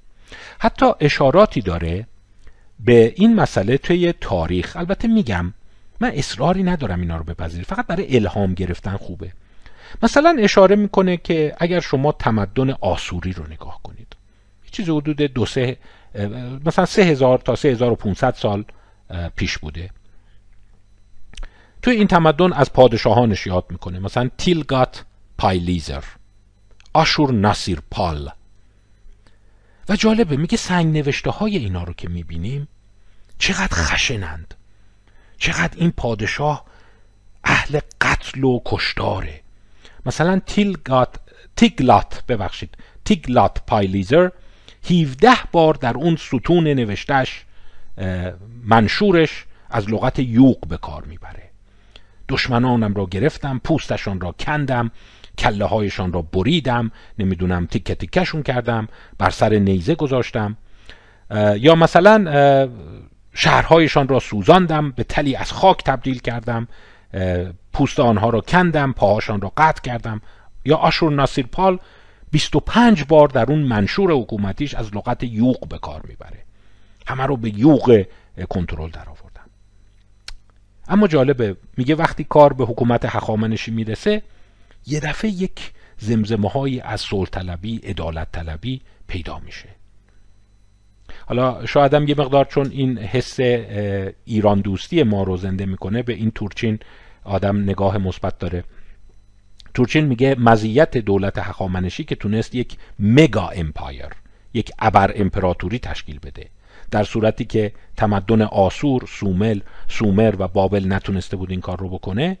حتی 0.59 0.85
اشاراتی 0.99 1.61
داره 1.61 2.07
به 2.79 3.13
این 3.17 3.35
مسئله 3.35 3.77
توی 3.77 4.13
تاریخ. 4.21 4.75
البته 4.75 5.07
میگم 5.07 5.53
من 5.99 6.11
اصراری 6.15 6.63
ندارم 6.63 7.01
اینا 7.01 7.17
رو 7.17 7.23
بپذیرید 7.23 7.65
فقط 7.65 7.87
برای 7.87 8.15
الهام 8.15 8.53
گرفتن 8.53 8.97
خوبه. 8.97 9.31
مثلا 10.03 10.35
اشاره 10.39 10.75
می‌کنه 10.75 11.17
که 11.17 11.55
اگر 11.59 11.79
شما 11.79 12.11
تمدن 12.11 12.71
آسوری 12.71 13.33
رو 13.33 13.47
نگاه 13.47 13.79
کنید 13.83 14.15
چیزی 14.71 14.91
حدود 14.91 15.21
دو 15.21 15.45
سه 15.45 15.77
مثلا 16.65 16.85
سه 16.85 17.01
هزار 17.01 17.37
تا 17.37 17.55
سه 17.55 17.69
هزار 17.69 17.91
و 17.91 17.95
پونصد 17.95 18.35
سال 18.35 18.65
پیش 19.35 19.57
بوده. 19.57 19.89
توی 21.81 21.95
این 21.95 22.07
تمدن 22.07 22.53
از 22.53 22.73
پادشاهانش 22.73 23.47
یاد 23.47 23.65
می‌کنه. 23.69 23.99
مثلا 23.99 24.29
تیلگات 24.37 25.05
پایلیزر 25.37 26.03
آشور 26.93 27.31
ناسیر 27.31 27.81
پال. 27.91 28.31
و 29.89 29.95
جالبه 29.95 30.37
میگه 30.37 30.57
سنگ 30.57 30.97
نوشته 30.97 31.31
های 31.31 31.57
اینا 31.57 31.83
رو 31.83 31.93
که 31.93 32.09
می‌بینیم 32.09 32.67
چقدر 33.37 33.73
خشنند. 33.75 34.53
چقدر 35.37 35.77
این 35.79 35.91
پادشاه 35.91 36.65
اهل 37.43 37.79
قتل 38.01 38.43
و 38.43 38.59
کشداره 38.65 39.41
مثلا 40.05 40.41
تیلگات 40.45 41.15
تیگلات 41.55 42.23
ببخشید. 42.27 42.77
تیگلات 43.05 43.61
پایلیزر 43.67 44.29
17 44.89 45.29
بار 45.51 45.73
در 45.73 45.93
اون 45.93 46.15
ستون 46.15 46.67
نوشتش 46.67 47.45
منشورش 48.63 49.45
از 49.69 49.89
لغت 49.89 50.19
یوق 50.19 50.67
به 50.67 50.77
کار 50.77 51.03
می‌بره. 51.03 51.49
دشمنانم 52.29 52.93
را 52.93 53.05
گرفتم 53.05 53.61
پوستشان 53.63 54.21
را 54.21 54.31
کندم 54.31 54.91
کله 55.37 55.65
هایشان 55.65 56.13
را 56.13 56.21
بریدم 56.21 56.91
نمی‌دونم 57.19 57.65
تیکه 57.65 57.95
تیکشون 57.95 58.43
کردم 58.43 58.87
بر 59.17 59.29
سر 59.29 59.53
نیزه 59.53 59.95
گذاشتم. 59.95 60.57
یا 61.55 61.75
مثلا 61.75 62.69
شهرهایشان 63.33 64.07
را 64.07 64.19
سوزاندم 64.19 64.91
به 64.91 65.03
تلی 65.03 65.35
از 65.35 65.51
خاک 65.51 65.83
تبدیل 65.83 66.19
کردم. 66.19 66.67
پوست 67.73 67.99
آنها 67.99 68.29
را 68.29 68.41
کندم 68.41 68.91
پاهاشان 68.91 69.41
را 69.41 69.51
قطع 69.57 69.81
کردم. 69.81 70.21
یا 70.65 70.77
آشور 70.77 71.11
ناصیر 71.11 71.47
پال 71.47 71.79
25 72.31 73.03
بار 73.03 73.27
در 73.27 73.45
اون 73.51 73.59
منشور 73.59 74.11
حکومتیش 74.11 74.75
از 74.75 74.95
لغت 74.95 75.23
یوق 75.23 75.67
به 75.67 75.77
کار 75.77 76.01
می‌بره. 76.07 76.43
همه 77.07 77.23
رو 77.25 77.37
به 77.37 77.59
یوق 77.59 78.05
کنترل 78.49 78.89
در 78.89 79.09
آوردن 79.09 79.45
اما 80.87 81.07
جالبه 81.07 81.57
میگه 81.77 81.95
وقتی 81.95 82.23
کار 82.23 82.53
به 82.53 82.65
حکومت 82.65 83.05
هخامنشی 83.05 83.71
می‌رسه 83.71 84.21
یه 84.87 84.99
دفعه 84.99 85.31
یک 85.31 85.71
زمزمه 85.97 86.49
های 86.49 86.79
از 86.79 87.01
صلح 87.01 87.29
طلبی 87.29 87.77
عدالت 87.77 88.31
طلبی 88.31 88.81
پیدا 89.07 89.39
میشه. 89.39 89.69
حالا 91.25 91.65
شایدم 91.65 92.07
یه 92.07 92.15
مقدار 92.17 92.45
چون 92.45 92.69
این 92.71 92.97
حس 92.97 93.39
ایران 94.25 94.61
دوستی 94.61 95.03
ما 95.03 95.23
رو 95.23 95.37
زنده 95.37 95.65
می‌کنه 95.65 96.03
به 96.03 96.13
این 96.13 96.31
تورچین 96.31 96.79
آدم 97.25 97.63
نگاه 97.63 97.97
مثبت 97.97 98.39
داره. 98.39 98.63
تورچین 99.73 100.05
میگه 100.05 100.35
مزیت 100.39 100.97
دولت 100.97 101.37
هخامنشی 101.37 102.03
که 102.03 102.15
تونست 102.15 102.55
یک 102.55 102.77
مگا 102.99 103.47
امپایر 103.47 104.09
یک 104.53 104.71
ابر 104.79 105.11
امپراتوری 105.15 105.79
تشکیل 105.79 106.19
بده. 106.19 106.49
در 106.91 107.03
صورتی 107.03 107.45
که 107.45 107.71
تمدن 107.97 108.41
آسور، 108.41 109.05
سومل، 109.07 109.59
سومر 109.89 110.35
و 110.39 110.47
بابل 110.47 110.93
نتونسته 110.93 111.37
بود 111.37 111.51
این 111.51 111.61
کار 111.61 111.79
رو 111.79 111.89
بکنه 111.89 112.37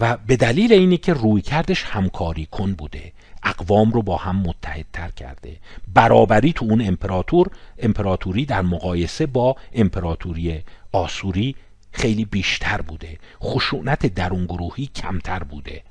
و 0.00 0.16
به 0.26 0.36
دلیل 0.36 0.72
اینی 0.72 0.96
که 0.96 1.12
روی 1.12 1.40
کردش 1.40 1.82
همکاری 1.82 2.46
کن 2.46 2.72
بوده. 2.72 3.12
اقوام 3.42 3.92
رو 3.92 4.02
با 4.02 4.16
هم 4.16 4.36
متحدتر 4.36 5.08
کرده. 5.08 5.56
برابری 5.94 6.52
تو 6.52 6.64
اون 6.64 6.82
امپراتور 6.86 7.50
امپراتوری 7.78 8.44
در 8.44 8.62
مقایسه 8.62 9.26
با 9.26 9.56
امپراتوری 9.72 10.62
آسوری 10.92 11.54
خیلی 11.96 12.24
بیشتر 12.24 12.80
بوده. 12.80 13.18
خشونت 13.42 14.06
درون 14.06 14.44
گروهی 14.44 14.86
کمتر 14.86 15.42
بوده. 15.42 15.82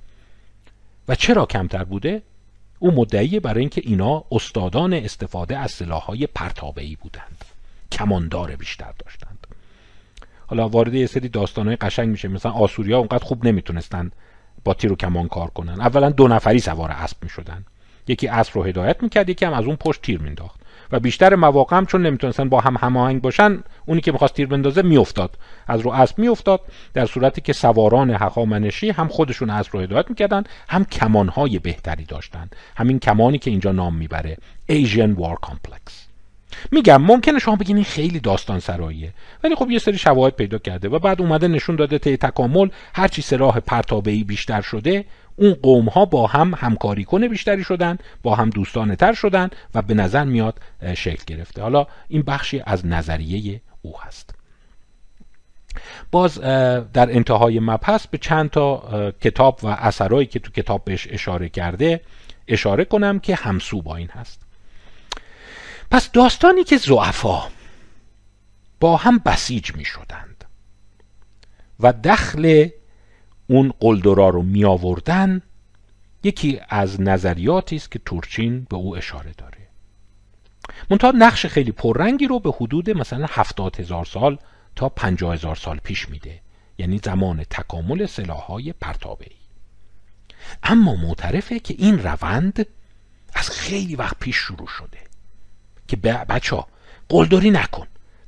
و 1.07 1.15
چرا 1.15 1.45
کمتر 1.45 1.83
بوده؟ 1.83 2.21
او 2.79 2.91
مدعی 2.91 3.39
برای 3.39 3.59
اینکه 3.59 3.81
اینا 3.85 4.23
استادان 4.31 4.93
استفاده 4.93 5.57
از 5.57 5.71
سلاحهای 5.71 6.27
پرتابه‌ای 6.27 6.95
بودند. 6.95 7.45
کماندار 7.91 8.55
بیشتر 8.55 8.93
داشتند. 9.05 9.47
حالا 10.47 10.69
وارد 10.69 10.93
یه 10.93 11.07
سری 11.07 11.29
داستانهای 11.29 11.75
قشنگ 11.75 12.09
میشه. 12.09 12.27
مثلا 12.27 12.51
آسوریا 12.51 12.97
اونقدر 12.97 13.25
خوب 13.25 13.45
نمی‌تونستن 13.45 14.11
با 14.63 14.73
تیر 14.73 14.91
و 14.91 14.95
کمان 14.95 15.27
کار 15.27 15.49
کنن. 15.49 15.81
اولا 15.81 16.09
دو 16.09 16.27
نفری 16.27 16.59
سوار 16.59 16.91
اسب 16.91 17.23
می‌شدن. 17.23 17.65
یکی 18.07 18.27
اسب 18.27 18.55
رو 18.55 18.63
هدایت 18.63 19.03
می‌کرد 19.03 19.29
یکی 19.29 19.45
هم 19.45 19.53
از 19.53 19.65
اون 19.65 19.75
پشت 19.75 20.01
تیر 20.01 20.19
مینداخت 20.19 20.59
و 20.91 20.99
بیشتر 20.99 21.35
مواقع 21.35 21.77
هم 21.77 21.85
چون 21.85 22.05
نمی‌تونستن 22.05 22.49
با 22.49 22.59
هم 22.59 22.77
هماهنگ 22.79 23.21
باشن 23.21 23.63
اونی 23.85 24.01
که 24.01 24.11
می‌خواست 24.11 24.33
تیر 24.33 24.47
بندازه 24.47 24.81
میافتاد. 24.81 25.37
از 25.67 25.81
رو 25.81 25.91
اسب 25.91 26.19
میافتاد 26.19 26.61
در 26.93 27.05
صورتی 27.05 27.41
که 27.41 27.53
سواران 27.53 28.09
هخامنشی 28.09 28.89
هم 28.89 29.07
خودشون 29.07 29.49
اسب 29.49 29.69
رو 29.73 29.79
هدایت 29.79 30.09
می‌کردن 30.09 30.43
هم 30.69 30.85
کمانهای 30.85 31.59
بهتری 31.59 32.05
داشتن. 32.05 32.49
همین 32.77 32.99
کمانی 32.99 33.37
که 33.37 33.51
اینجا 33.51 33.71
نام 33.71 33.95
می‌بره 33.95 34.37
Asian 34.71 35.19
War 35.19 35.49
Complex. 35.49 35.91
میگم 36.71 37.01
ممکنه 37.01 37.39
شما 37.39 37.55
بگین 37.55 37.75
این 37.75 37.85
خیلی 37.85 38.19
داستان 38.19 38.59
سراییه 38.59 39.13
ولی 39.43 39.55
خب 39.55 39.71
یه 39.71 39.79
سری 39.79 39.97
شواهد 39.97 40.35
پیدا 40.35 40.57
کرده 40.57 40.89
و 40.89 40.99
بعد 40.99 41.21
اومده 41.21 41.47
نشون 41.47 41.75
داده 41.75 41.97
طی 41.97 42.17
تکامل 42.17 42.69
هرچی 42.93 43.21
سلاح 43.21 43.59
پرتابه‌ای 43.59 44.23
بیشتر 44.23 44.61
شده 44.61 45.05
اون 45.35 45.53
قوم 45.53 45.89
ها 45.89 46.05
با 46.05 46.27
هم 46.27 46.53
همکاری 46.57 47.03
کنه 47.03 47.27
بیشتری 47.27 47.63
شدن 47.63 47.97
با 48.23 48.35
هم 48.35 48.49
دوستانه 48.49 48.95
تر 48.95 49.13
شدن 49.13 49.49
و 49.75 49.81
به 49.81 49.93
نظر 49.93 50.23
میاد 50.23 50.59
شکل 50.95 51.23
گرفته. 51.27 51.61
حالا 51.61 51.87
این 52.07 52.21
بخشی 52.21 52.61
از 52.65 52.85
نظریه 52.85 53.61
او 53.81 54.01
هست. 54.01 54.35
باز 56.11 56.39
در 56.93 57.11
انتهای 57.11 57.59
مبحث 57.59 58.07
به 58.07 58.17
چند 58.17 58.49
تا 58.49 59.11
کتاب 59.11 59.59
و 59.63 59.67
اثرهایی 59.67 60.27
که 60.27 60.39
تو 60.39 60.51
کتاب 60.51 60.85
بهش 60.85 61.07
اشاره 61.11 61.49
کرده 61.49 62.01
اشاره 62.47 62.85
کنم 62.85 63.19
که 63.19 63.35
همسو 63.35 63.81
با 63.81 63.95
این 63.95 64.09
هست. 64.09 64.41
پس 65.91 66.11
داستانی 66.11 66.63
که 66.63 66.77
زعفا 66.77 67.43
با 68.79 68.97
هم 68.97 69.17
بسیج 69.17 69.75
می 69.75 69.85
شدند 69.85 70.45
و 71.79 71.93
دخل 71.93 72.67
اون 73.47 73.73
قلدرا 73.79 74.29
رو 74.29 74.41
می 74.41 74.65
آوردن 74.65 75.41
یکی 76.23 76.61
از 76.69 77.01
نظریاتی 77.01 77.75
است 77.75 77.91
که 77.91 77.99
تورچین 78.05 78.67
به 78.69 78.75
او 78.75 78.97
اشاره 78.97 79.31
داره. 79.37 79.57
منتها 80.89 81.11
نقش 81.11 81.45
خیلی 81.45 81.71
پررنگی 81.71 82.27
رو 82.27 82.39
به 82.39 82.51
حدود 82.51 82.89
مثلا 82.89 83.25
هفتاد 83.29 83.79
هزار 83.79 84.05
سال 84.05 84.37
تا 84.75 84.89
پنجاه 84.89 85.33
هزار 85.33 85.55
سال 85.55 85.77
پیش 85.77 86.09
میده. 86.09 86.41
یعنی 86.77 87.01
زمان 87.03 87.43
تکامل 87.43 88.05
سلاحهای 88.05 88.73
پرتابه 88.73 89.31
اما 90.63 90.95
معترفه 90.95 91.59
که 91.59 91.75
این 91.77 92.03
روند 92.03 92.65
از 93.33 93.49
خیلی 93.49 93.95
وقت 93.95 94.19
پیش 94.19 94.35
شروع 94.35 94.67
شده 94.67 94.97
که 95.87 95.95
بچه 95.97 96.55
ها 96.55 96.67
قلدری 97.09 97.51
نکن 97.51 97.87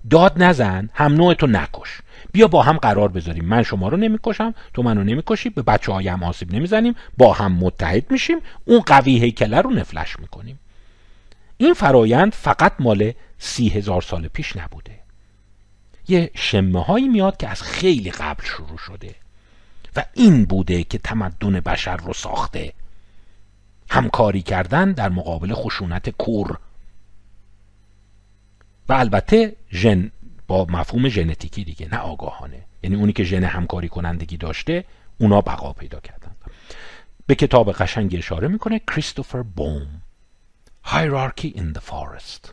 داد 0.10 0.44
نزن 0.44 0.90
هم 0.94 1.14
نوع 1.14 1.34
تو 1.34 1.48
نکش. 1.48 2.02
بیا 2.38 2.48
با 2.48 2.64
هم 2.64 2.78
قرار 2.78 3.10
بذاریم. 3.10 3.46
من 3.46 3.64
شما 3.64 3.88
رو 3.88 3.98
نمی‌کشم 3.98 4.54
تو 4.74 4.84
منو 4.84 5.04
نمی‌کشی 5.04 5.50
به 5.50 5.62
بچه 5.62 5.92
های 5.92 6.08
هم 6.08 6.24
آسیب 6.24 6.54
نمی‌زنیم 6.56 6.96
با 7.18 7.34
هم 7.34 7.52
متحد 7.52 8.12
میشیم 8.12 8.38
اون 8.66 8.80
قوی 8.80 9.20
هیکله 9.20 9.62
رو 9.62 9.70
نفلش 9.70 10.20
می‌کنیم. 10.20 10.60
این 11.58 11.74
فرایند 11.74 12.34
فقط 12.34 12.74
مال 12.80 13.12
سی 13.40 13.70
هزار 13.70 14.02
سال 14.02 14.28
پیش 14.28 14.56
نبوده. 14.58 15.00
یه 16.08 16.32
شمه 16.36 16.84
هایی 16.84 17.08
میاد 17.08 17.38
که 17.38 17.48
از 17.48 17.62
خیلی 17.62 18.12
قبل 18.12 18.46
شروع 18.46 18.78
شده 18.78 19.16
و 19.96 20.06
این 20.14 20.46
بوده 20.46 20.84
که 20.84 20.98
تمدن 20.98 21.60
بشر 21.60 21.98
رو 21.98 22.14
ساخته. 22.14 22.74
همکاری 23.90 24.42
کردن 24.42 24.92
در 24.92 25.10
مقابل 25.10 25.54
خشونت 25.54 26.10
کور. 26.10 26.58
و 28.90 28.94
البته 28.94 29.56
ژن 29.72 30.12
با 30.48 30.66
مفهوم 30.70 31.10
ژنتیکی 31.10 31.64
دیگه 31.64 31.88
نه 31.92 31.98
آگاهانه. 31.98 32.64
یعنی 32.84 32.96
اونی 32.96 33.14
که 33.14 33.24
ژن 33.24 33.44
همکاری 33.44 33.90
کنندگی 33.90 34.38
داشته 34.38 34.86
اونا 35.18 35.42
بقا 35.42 35.74
پیدا 35.74 36.00
کردن. 36.00 36.36
به 37.28 37.36
کتاب 37.36 37.72
قشنگی 37.72 38.18
اشاره 38.18 38.48
می‌کنه 38.48 38.80
کریستوفر 38.80 39.42
بوم 39.42 40.02
Hierarchy 40.86 41.52
in 41.56 41.74
the 41.74 41.82
Forest. 41.82 42.52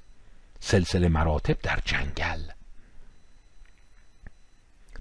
سلسله 0.61 1.09
مراتب 1.09 1.57
در 1.63 1.79
جنگل. 1.85 2.41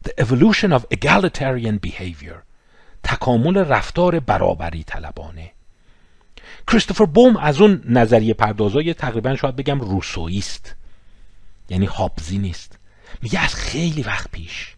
The 0.06 0.24
Evolution 0.24 0.74
of 0.74 0.84
Egalitarian 0.98 1.80
Behavior. 1.88 2.44
تکامل 3.03 3.57
رفتار 3.57 4.20
برابری 4.20 4.84
طلبانه. 4.84 5.52
کریستوفر 6.68 7.06
بوم 7.06 7.38
از 7.38 7.61
اون 7.61 7.84
نظریه 7.86 8.34
پردازای 8.34 8.94
تقریبا 8.94 9.36
شاید 9.36 9.56
بگم 9.56 9.80
روسویست 9.80 10.76
یعنی 11.70 11.86
هابزی 11.86 12.38
نیست. 12.38 12.80
میگه 13.22 13.40
از 13.40 13.56
خیلی 13.56 14.02
وقت 14.02 14.31
پیش 14.31 14.76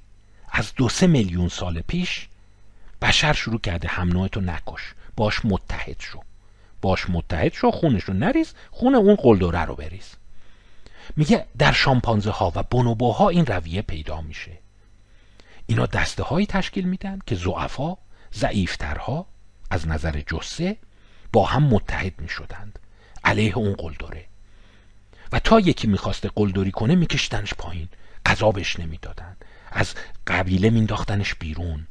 از 0.52 0.74
دو 0.76 0.90
سه 0.90 1.08
میلیون 1.08 1.50
سال 1.50 1.82
پیش 1.82 2.28
بشر 3.02 3.34
شروع 3.34 3.60
کرده 3.60 3.88
هم 3.88 4.28
تو 4.28 4.42
نکش. 4.42 4.94
باش 5.16 5.46
متحد 5.46 5.96
شو. 6.00 6.22
باش 6.82 7.10
متحد 7.10 7.54
شو 7.54 7.72
خونش 7.72 8.04
رو 8.04 8.14
نریز 8.14 8.54
خون 8.72 8.96
اون 8.96 9.16
قلدره 9.16 9.66
رو 9.66 9.76
بریز. 9.76 10.16
میگه 11.16 11.46
در 11.58 11.72
شامپانزه 11.72 12.32
ها 12.32 12.52
و 12.56 12.64
بونوبوها 12.64 13.30
این 13.30 13.46
رویه 13.46 13.82
پیدا 13.82 14.22
میشه. 14.22 14.52
اینا 15.68 15.86
دسته 15.86 16.24
هایی 16.24 16.46
تشکیل 16.46 16.86
میدن 16.86 17.20
که 17.26 17.36
زعفا 17.36 17.98
ضعیفترها 18.34 19.26
از 19.70 19.88
نظر 19.88 20.22
جسه 20.22 20.78
با 21.34 21.46
هم 21.46 21.64
متحد 21.64 22.22
می 22.22 22.30
شدند 22.30 22.80
علیه 23.24 23.58
اون 23.58 23.74
قلدره. 23.74 24.26
و 25.32 25.40
تا 25.40 25.60
یکی 25.60 25.88
می‌خواسته 25.88 26.30
قلدری 26.36 26.72
کنه 26.72 26.96
میکشتنش 26.96 27.54
پایین. 27.54 27.90
غذا 28.26 28.52
بهش 28.52 28.80
نمی‌دادن. 28.80 29.36
از 29.72 29.94
قبیله 30.28 30.70
مینداختنش 30.70 31.36
بیرون. 31.36 31.88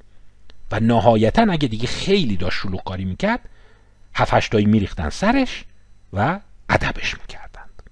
و 0.71 0.81
نهایتا 0.81 1.47
اگه 1.51 1.69
دیگه 1.69 1.87
خیلی 1.87 2.37
داشت 2.37 2.59
شلوغ 2.61 2.85
کاری 2.85 3.05
می‌کرد 3.05 3.41
هفت 4.15 4.51
تایی 4.51 4.67
میریختن 4.67 5.11
سرش 5.11 5.65
و 6.13 6.41
ادبش 6.69 7.15
می‌کردند 7.21 7.83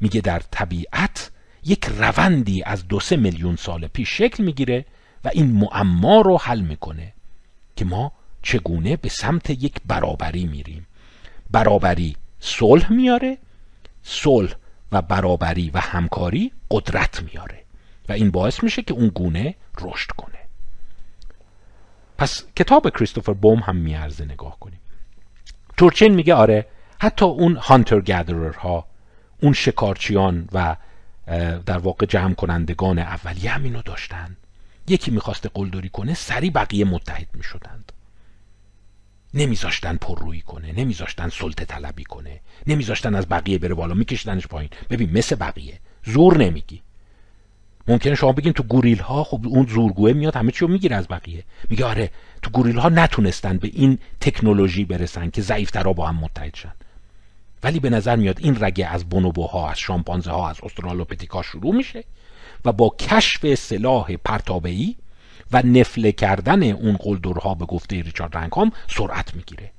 میگه 0.00 0.20
در 0.20 0.40
طبیعت 0.50 1.30
یک 1.64 1.84
روندی 1.84 2.62
از 2.62 2.88
دو 2.88 3.00
سه 3.00 3.16
میلیون 3.16 3.56
سال 3.56 3.86
پیش 3.86 4.18
شکل 4.18 4.44
می‌گیره 4.44 4.84
و 5.24 5.30
این 5.34 5.46
معما 5.46 6.20
رو 6.20 6.38
حل 6.38 6.60
می‌کنه 6.60 7.12
که 7.76 7.84
ما 7.84 8.12
چگونه 8.42 8.96
به 8.96 9.08
سمت 9.08 9.50
یک 9.50 9.74
برابری 9.86 10.46
میریم. 10.46 10.86
برابری 11.50 12.16
صلح 12.40 12.92
میاره 12.92 13.38
صلح 14.02 14.54
و 14.92 15.02
برابری 15.02 15.70
و 15.70 15.78
همکاری 15.78 16.52
قدرت 16.70 17.22
میاره. 17.22 17.64
و 18.08 18.12
این 18.12 18.30
باعث 18.30 18.62
میشه 18.62 18.82
که 18.82 18.94
اون 18.94 19.08
گونه 19.08 19.54
رشد 19.80 20.10
کنه. 20.10 20.38
پس 22.18 22.44
کتاب 22.56 22.90
کریستوفر 22.90 23.32
بوم 23.32 23.58
هم 23.58 23.76
میارزه 23.76 24.24
نگاه 24.24 24.58
کنیم. 24.60 24.80
تورچین 25.76 26.14
میگه 26.14 26.34
آره 26.34 26.66
حتی 27.00 27.24
اون 27.24 27.56
هانتر 27.56 28.00
گدرر 28.00 28.52
ها 28.52 28.86
اون 29.42 29.52
شکارچیان 29.52 30.48
و 30.52 30.76
در 31.66 31.78
واقع 31.78 32.06
جمع 32.06 32.34
کنندگان 32.34 32.98
اولیه 32.98 33.50
همینو 33.50 33.82
داشتن. 33.82 34.36
یکی 34.88 35.10
می‌خواسته 35.10 35.50
قلدری 35.54 35.88
کنه 35.88 36.14
سری 36.14 36.50
بقیه 36.50 36.84
متحد 36.84 37.26
می‌شدند. 37.34 37.92
نمیذاشتن 39.34 39.96
پررویی 39.96 40.40
کنه 40.40 40.72
نمیذاشتن 40.72 41.28
سلطه 41.28 41.64
طلبی 41.64 42.04
کنه 42.04 42.40
نمیذاشتن 42.66 43.14
از 43.14 43.28
بقیه 43.28 43.58
بره 43.58 43.74
بالا 43.74 43.94
میکشیدنش 43.94 44.46
پایین. 44.46 44.70
ببین 44.90 45.18
مثل 45.18 45.36
بقیه. 45.36 45.78
زور 46.04 46.36
نمیگی. 46.36 46.82
ممکنه 47.88 48.14
شما 48.14 48.32
بگین 48.32 48.52
تو 48.52 48.62
گوریل 48.62 48.98
ها 48.98 49.24
خب 49.24 49.40
اون 49.46 49.66
زورگوه 49.66 50.12
میاد 50.12 50.36
همه 50.36 50.52
چی 50.52 50.58
رو 50.60 50.68
می‌گیره 50.68 50.96
از 50.96 51.08
بقیه. 51.08 51.44
میگه 51.68 51.84
آره 51.84 52.10
تو 52.42 52.50
گوریل 52.50 52.78
ها 52.78 52.88
نتونستن 52.88 53.58
به 53.58 53.70
این 53.72 53.98
تکنولوژی 54.20 54.84
برسن 54.84 55.30
که 55.30 55.42
ضعیفترا 55.42 55.92
با 55.92 56.06
هم 56.06 56.16
متحد 56.16 56.54
شن. 56.54 56.72
ولی 57.62 57.80
به 57.80 57.90
نظر 57.90 58.16
میاد 58.16 58.38
این 58.40 58.56
رگه 58.60 58.86
از 58.86 59.08
بونوبوها 59.08 59.70
از 59.70 59.78
شامپانزه 59.78 60.30
ها 60.30 60.50
از 60.50 60.56
استرالوپتیکا 60.62 61.42
شروع 61.42 61.74
میشه 61.74 62.04
و 62.64 62.72
با 62.72 62.96
کشف 62.98 63.54
سلاح 63.54 64.16
پرتابه‌ای 64.16 64.96
و 65.52 65.62
نفله 65.62 66.12
کردن 66.12 66.62
اون 66.62 66.96
قلدرها 66.96 67.54
به 67.54 67.66
گفته 67.66 68.02
ریچارد 68.02 68.36
رنگهام 68.36 68.72
سرعت 68.88 69.34
می‌گیره. 69.34 69.72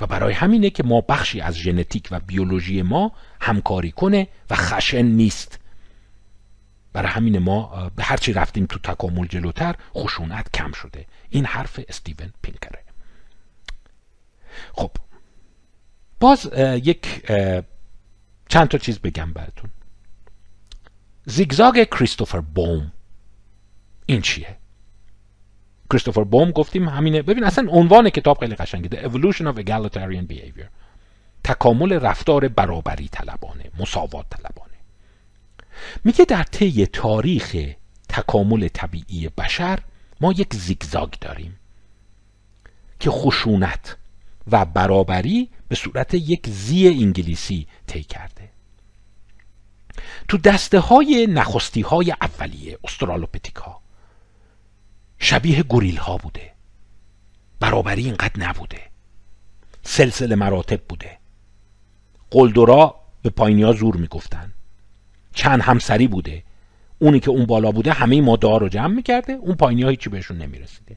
و 0.00 0.06
برای 0.06 0.32
همینه 0.32 0.70
که 0.70 0.82
ما 0.82 1.00
بخشی 1.00 1.40
از 1.40 1.56
ژنتیک 1.56 2.08
و 2.10 2.20
بیولوژی 2.20 2.82
ما 2.82 3.12
همکاری 3.40 3.90
کنه 3.90 4.28
و 4.50 4.54
خشن 4.54 5.02
نیست. 5.02 5.58
برای 6.92 7.08
همین 7.08 7.38
ما 7.38 7.90
به 7.96 8.04
هرچی 8.04 8.32
رفتیم 8.32 8.66
تو 8.66 8.78
تکامل 8.78 9.26
جلوتر 9.26 9.74
خشونت 9.94 10.52
کم 10.52 10.72
شده. 10.72 11.06
این 11.30 11.44
حرف 11.44 11.80
استیون 11.88 12.32
پینکره. 12.42 12.84
خب 14.72 14.90
باز 16.20 16.50
یک 16.82 17.30
چند 18.48 18.68
تا 18.68 18.78
چیز 18.78 18.98
بگم 18.98 19.32
براتون. 19.32 19.70
زیگزاگ 21.26 21.88
کریستوفر 21.90 22.40
بوم 22.40 22.92
این 24.06 24.20
چیه؟ 24.20 24.56
کریستوفر 25.90 26.24
بوم 26.24 26.50
گفتیم 26.50 26.88
همینه. 26.88 27.22
ببین 27.22 27.44
اصلا 27.44 27.70
عنوان 27.70 28.10
کتاب 28.10 28.38
خیلی 28.38 28.54
قشنگه. 28.54 28.88
The 28.88 29.08
Evolution 29.08 29.44
of 29.44 29.58
Egalitarian 29.58 30.32
Behavior. 30.32 30.68
تکامل 31.44 31.92
رفتار 31.92 32.48
برابری 32.48 33.08
طلبانه 33.08 33.64
مساوات 33.78 34.26
طلبانه. 34.30 34.74
میگه 36.04 36.24
در 36.24 36.42
طی 36.42 36.86
تاریخ 36.86 37.56
تکامل 38.08 38.68
طبیعی 38.68 39.28
بشر 39.28 39.78
ما 40.20 40.32
یک 40.32 40.54
زیگزاگ 40.54 41.10
داریم 41.20 41.56
که 43.00 43.10
خشونت 43.10 43.96
و 44.50 44.64
برابری 44.64 45.50
به 45.68 45.76
صورت 45.76 46.14
یک 46.14 46.48
زی 46.48 46.88
انگلیسی 46.88 47.66
طی 47.86 48.02
کرده. 48.02 48.50
تو 50.28 50.38
دسته 50.38 50.78
های 50.78 51.26
نخستی 51.30 51.80
های 51.80 52.14
اولیه 52.20 52.78
استرالوپتیکا 52.84 53.80
شبیه 55.18 55.62
گوریل 55.62 55.96
ها 55.96 56.16
بوده. 56.16 56.52
برابری 57.60 58.04
اینقدر 58.04 58.48
نبوده. 58.48 58.80
سلسله 59.82 60.34
مراتب 60.34 60.80
بوده. 60.88 61.18
قلدرا 62.30 62.94
به 63.22 63.30
پایینی 63.30 63.62
ها 63.62 63.72
زور 63.72 63.96
می‌گفتن. 63.96 64.52
چند 65.34 65.62
همسری 65.62 66.08
بوده. 66.08 66.42
اونی 66.98 67.20
که 67.20 67.30
اون 67.30 67.46
بالا 67.46 67.72
بوده 67.72 67.92
همه 67.92 68.20
ماده 68.20 68.58
رو 68.58 68.68
جمع 68.68 68.94
می‌کرده 68.94 69.32
اون 69.32 69.54
پایینی 69.54 69.82
ها 69.82 69.88
هیچی 69.88 70.10
بهشون 70.10 70.38
نمی‌رسیده. 70.38 70.96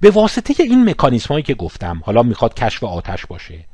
به 0.00 0.10
واسطه 0.10 0.62
این 0.62 0.90
مکانیسم 0.90 1.28
هایی 1.28 1.42
که 1.42 1.54
گفتم 1.54 2.02
حالا 2.04 2.22
می‌خواد 2.22 2.54
کشف 2.54 2.84
آتش 2.84 3.26
باشه 3.26 3.64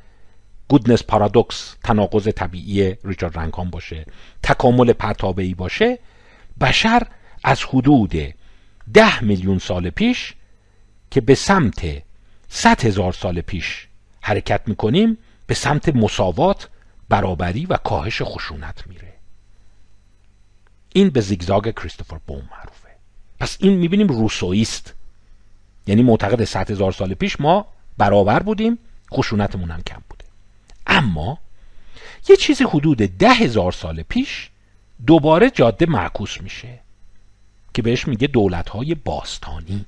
گودنس 0.68 1.02
پارادوکس 1.02 1.76
تناقض 1.84 2.28
طبیعی 2.28 2.96
ریچارد 3.04 3.38
رنگهام 3.38 3.70
باشه 3.70 4.06
تکامل 4.42 4.92
پرتابه 4.92 5.54
باشه 5.54 5.98
بشر 6.60 7.06
از 7.44 7.64
حدود 7.64 8.34
ده 8.94 9.24
میلیون 9.24 9.58
سال 9.58 9.90
پیش 9.90 10.34
که 11.10 11.20
به 11.20 11.34
سمت 11.34 12.02
صد 12.48 12.84
هزار 12.84 13.12
سال 13.12 13.40
پیش 13.40 13.86
حرکت 14.20 14.60
می‌کنیم 14.66 15.18
به 15.46 15.54
سمت 15.54 15.88
مساوات 15.88 16.68
برابری 17.08 17.66
و 17.66 17.76
کاهش 17.76 18.22
خشونت 18.22 18.86
میره. 18.86 19.12
این 20.92 21.10
به 21.10 21.20
زیگزاگ 21.20 21.74
کریستوفر 21.74 22.18
بوم 22.26 22.48
معروفه. 22.50 22.88
پس 23.40 23.56
این 23.60 23.76
می‌بینیم 23.76 24.08
روسویست 24.08 24.94
یعنی 25.86 26.02
معتقد 26.02 26.44
صد 26.44 26.70
هزار 26.70 26.92
سال 26.92 27.14
پیش 27.14 27.40
ما 27.40 27.66
برابر 27.98 28.42
بودیم 28.42 28.78
خشونتمون 29.12 29.70
هم 29.70 29.82
کم 29.82 30.02
بوده. 30.08 30.24
اما 30.86 31.38
یه 32.28 32.36
چیزی 32.36 32.64
حدود 32.64 32.98
ده 32.98 33.30
هزار 33.32 33.72
سال 33.72 34.02
پیش 34.02 34.50
دوباره 35.06 35.50
جاده 35.50 35.86
معکوس 35.86 36.40
میشه. 36.40 36.78
که 37.74 37.82
بهش 37.82 38.08
میگه 38.08 38.26
دولت 38.26 38.68
های 38.68 38.94
باستانی. 38.94 39.86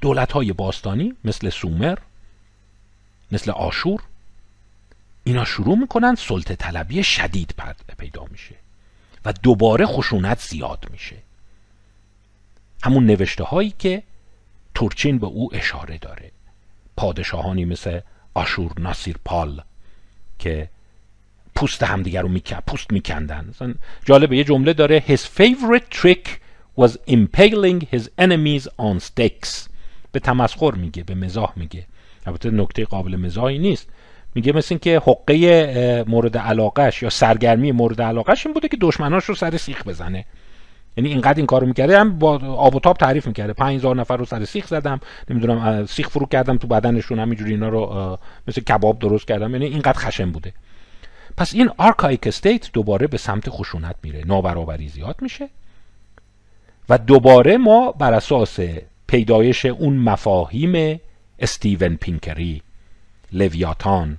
دولت 0.00 0.32
های 0.32 0.52
باستانی 0.52 1.16
مثل 1.24 1.50
سومر 1.50 1.98
مثل 3.32 3.50
آشور 3.50 4.02
اینا 5.24 5.44
شروع 5.44 5.78
می‌کنن 5.78 6.14
سلطه 6.14 6.56
طلبی 6.56 7.04
شدید 7.04 7.54
پیدا 7.98 8.24
میشه 8.30 8.54
و 9.24 9.32
دوباره 9.32 9.86
خشونت 9.86 10.40
زیاد 10.40 10.86
میشه. 10.90 11.16
همون 12.82 13.06
نوشته 13.06 13.44
هایی 13.44 13.74
که 13.78 14.02
تورچین 14.74 15.18
به 15.18 15.26
او 15.26 15.54
اشاره 15.54 15.98
داره. 15.98 16.30
پادشاهانی 16.96 17.64
مثل 17.64 18.00
آشور 18.34 18.72
ناصیر 18.78 19.16
پال 19.24 19.62
که 20.38 20.68
پوست 21.54 21.82
همدیگر 21.82 22.22
رو 22.22 22.28
میکن 22.28 22.58
پوست 22.66 22.92
میکندن. 22.92 23.46
مثلا 23.50 23.74
جالبه 24.04 24.36
یه 24.36 24.44
جمله 24.44 24.72
داره 24.72 25.00
his 25.00 25.20
favorite 25.20 25.96
trick 25.96 26.28
was 26.80 26.90
impaling 26.90 27.84
his 27.94 28.02
enemies 28.20 28.62
on 28.62 29.00
stakes. 29.00 29.68
به 30.12 30.20
تمسخر 30.20 30.70
میگه 30.70 31.02
به 31.04 31.14
مزاح 31.14 31.52
میگه. 31.56 31.86
البته 32.26 32.50
نکته 32.50 32.84
قابل 32.84 33.16
مزاحی 33.16 33.58
نیست. 33.58 33.88
میگه 34.34 34.52
مثل 34.52 34.66
این 34.70 34.78
که 34.78 35.02
حقه 35.06 36.04
مورد 36.08 36.38
علاقش 36.38 37.02
یا 37.02 37.10
سرگرمی 37.10 37.72
مورد 37.72 38.02
علاقش 38.02 38.46
این 38.46 38.54
بوده 38.54 38.68
که 38.68 38.76
دشمناش 38.80 39.24
رو 39.24 39.34
سر 39.34 39.56
سیخ 39.56 39.86
بزنه. 39.86 40.24
یعنی 40.96 41.10
اینقدر 41.10 41.36
این 41.36 41.46
کارو 41.46 41.66
می‌کرده. 41.66 42.00
هم 42.00 42.18
با 42.18 42.38
آب 42.38 42.74
و 42.74 42.80
تاب 42.80 42.96
تعریف 42.96 43.26
می‌کرده. 43.26 43.52
5000 43.52 43.96
نفر 43.96 44.16
رو 44.16 44.24
سر 44.24 44.44
سیخ 44.44 44.66
زدم. 44.66 45.00
نمی‌دونم 45.30 45.86
سیخ 45.86 46.08
فرو 46.08 46.26
کردم 46.26 46.56
تو 46.56 46.66
بدنشون. 46.66 47.18
همینجوری 47.18 47.50
اینا 47.50 47.68
رو 47.68 48.18
مثل 48.48 48.60
کباب 48.60 48.98
درست 48.98 49.28
کردم. 49.28 49.52
یعنی 49.52 49.66
اینقدر 49.66 49.98
خشن 49.98 50.30
بوده. 50.30 50.52
پس 51.36 51.54
این 51.54 51.70
archaic 51.78 52.26
state 52.26 52.72
دوباره 52.72 53.06
به 53.06 53.18
سمت 53.18 53.50
خشونت 53.50 53.96
میره. 54.02 54.24
نابرابری 54.26 54.88
زیاد 54.88 55.16
میشه. 55.20 55.48
و 56.88 56.98
دوباره 56.98 57.56
ما 57.56 57.92
بر 57.92 58.14
اساس 58.14 58.58
پیدایش 59.06 59.66
اون 59.66 59.96
مفاهیم 59.96 61.00
استیون 61.38 61.96
پینکری 61.96 62.62
لویاتان 63.32 64.18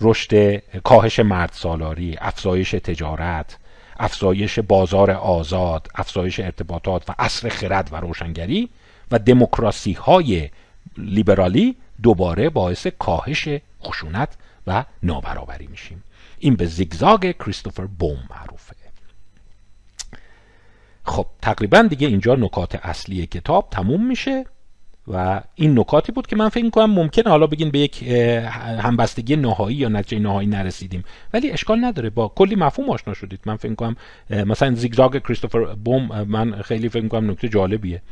رشد 0.00 0.56
کاهش 0.56 1.20
مرد 1.20 1.50
سالاری 1.52 2.16
افزایش 2.20 2.70
تجارت 2.70 3.58
افزایش 3.98 4.58
بازار 4.58 5.10
آزاد 5.10 5.88
افزایش 5.94 6.40
ارتباطات 6.40 7.10
و 7.10 7.14
عصر 7.18 7.48
خرد 7.48 7.88
و 7.92 7.96
روشنگری 7.96 8.68
و 9.10 9.18
دموکراسی 9.18 9.92
های 9.92 10.50
لیبرالی 10.98 11.76
دوباره 12.02 12.50
باعث 12.50 12.86
کاهش 12.86 13.48
خشونت 13.82 14.36
و 14.66 14.84
نابرابری 15.02 15.66
میشیم. 15.66 16.04
این 16.38 16.56
به 16.56 16.66
زیگزاگ 16.66 17.34
کریستوفر 17.38 17.86
بوم 17.86 18.18
معروفه. 18.30 18.74
خب 21.04 21.26
تقریبا 21.42 21.82
دیگه 21.82 22.06
اینجا 22.06 22.34
نکات 22.34 22.74
اصلی 22.86 23.26
کتاب 23.26 23.68
تموم 23.70 24.06
میشه 24.06 24.44
و 25.08 25.42
این 25.54 25.78
نکاتی 25.78 26.12
بود 26.12 26.26
که 26.26 26.36
من 26.36 26.48
فکر 26.48 26.64
می‌کنم 26.64 26.90
ممکنه 26.90 27.30
حالا 27.30 27.46
بگین 27.46 27.70
به 27.70 27.78
یک 27.78 28.02
همبستگی 28.02 29.36
نهایی 29.36 29.76
یا 29.76 29.88
نتیجه 29.88 30.22
نهایی 30.22 30.48
نرسیدیم. 30.48 31.04
ولی 31.32 31.50
اشکال 31.50 31.84
نداره. 31.84 32.10
با 32.10 32.28
کلی 32.28 32.54
مفهوم 32.54 32.90
آشنا 32.90 33.14
شدید. 33.14 33.40
من 33.46 33.56
فکر 33.56 33.68
می‌کنم 33.68 33.96
مثلا 34.30 34.74
زیگزاگ 34.74 35.18
کریستوفر 35.18 35.74
بوم 35.74 36.22
من 36.22 36.62
خیلی 36.62 36.88
فکر 36.88 37.02
می‌کنم 37.02 37.30
نکته 37.30 37.48
جالبیه. 37.48 38.02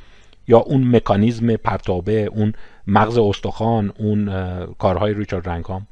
یا 0.49 0.59
اون 0.59 0.97
مکانیزم 0.97 1.57
پرتابه 1.57 2.25
اون 2.25 2.53
مغز 2.87 3.19
استخوان 3.19 3.93
اون 3.99 4.31
کارهای 4.79 5.15
ریچارد 5.15 5.49
رنگهام 5.49 5.87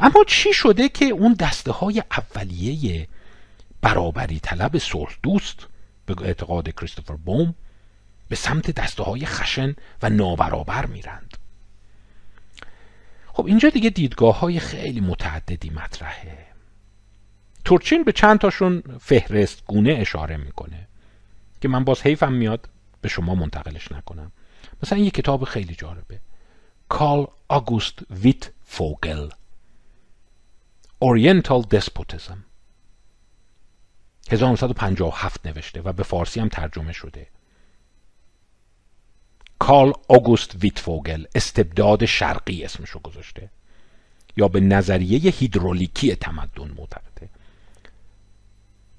اما 0.00 0.24
چی 0.26 0.52
شده 0.52 0.88
که 0.88 1.04
اون 1.04 1.32
دسته 1.32 1.72
های 1.72 2.02
اولیه 2.10 3.08
برابری 3.82 4.40
طلب 4.40 4.78
صلح 4.78 5.16
دوست 5.22 5.66
به 6.06 6.22
اعتقاد 6.22 6.70
کریستوفر 6.70 7.16
بوم 7.16 7.54
به 8.28 8.36
سمت 8.36 8.70
دسته 8.70 9.02
های 9.02 9.26
خشن 9.26 9.74
و 10.02 10.10
نابرابر 10.10 10.86
میرند؟ 10.86 11.36
خب 13.32 13.46
اینجا 13.46 13.68
دیگه 13.68 13.90
دیدگاه 13.90 14.40
های 14.40 14.60
خیلی 14.60 15.00
متعددی 15.00 15.70
مطرحه. 15.70 16.46
تورچین 17.64 18.04
به 18.04 18.12
چند 18.12 18.38
تاشون 18.38 18.82
فهرست 19.00 19.62
گونه 19.66 19.92
اشاره 19.92 20.36
می‌کنه 20.36 20.88
که 21.60 21.68
من 21.68 21.84
باز 21.84 22.02
حیفم 22.02 22.32
میاد 22.32 22.68
به 23.00 23.08
شما 23.08 23.34
منتقلش 23.34 23.92
نکنم. 23.92 24.32
مثلا 24.82 24.98
یه 24.98 25.10
کتاب 25.10 25.44
خیلی 25.44 25.74
جالبه. 25.74 26.20
کارل 26.88 27.26
آگوست 27.48 27.98
ویت 28.10 28.50
فوگل 28.64 29.28
Oriental 31.02 31.62
Despotism. 31.74 32.36
1957 34.30 35.46
نوشته 35.46 35.80
و 35.80 35.92
به 35.92 36.02
فارسی 36.02 36.40
هم 36.40 36.48
ترجمه 36.48 36.92
شده. 36.92 37.26
کارل 39.58 39.92
آگوست 40.08 40.54
ویتفوگل 40.54 41.24
استبداد 41.34 42.04
شرقی 42.04 42.64
اسمشو 42.64 42.98
گذاشته. 42.98 43.50
یا 44.36 44.48
به 44.48 44.60
نظریه 44.60 45.18
هیدرولیکی 45.18 46.14
تمدن 46.14 46.70
معتقده 46.78 47.28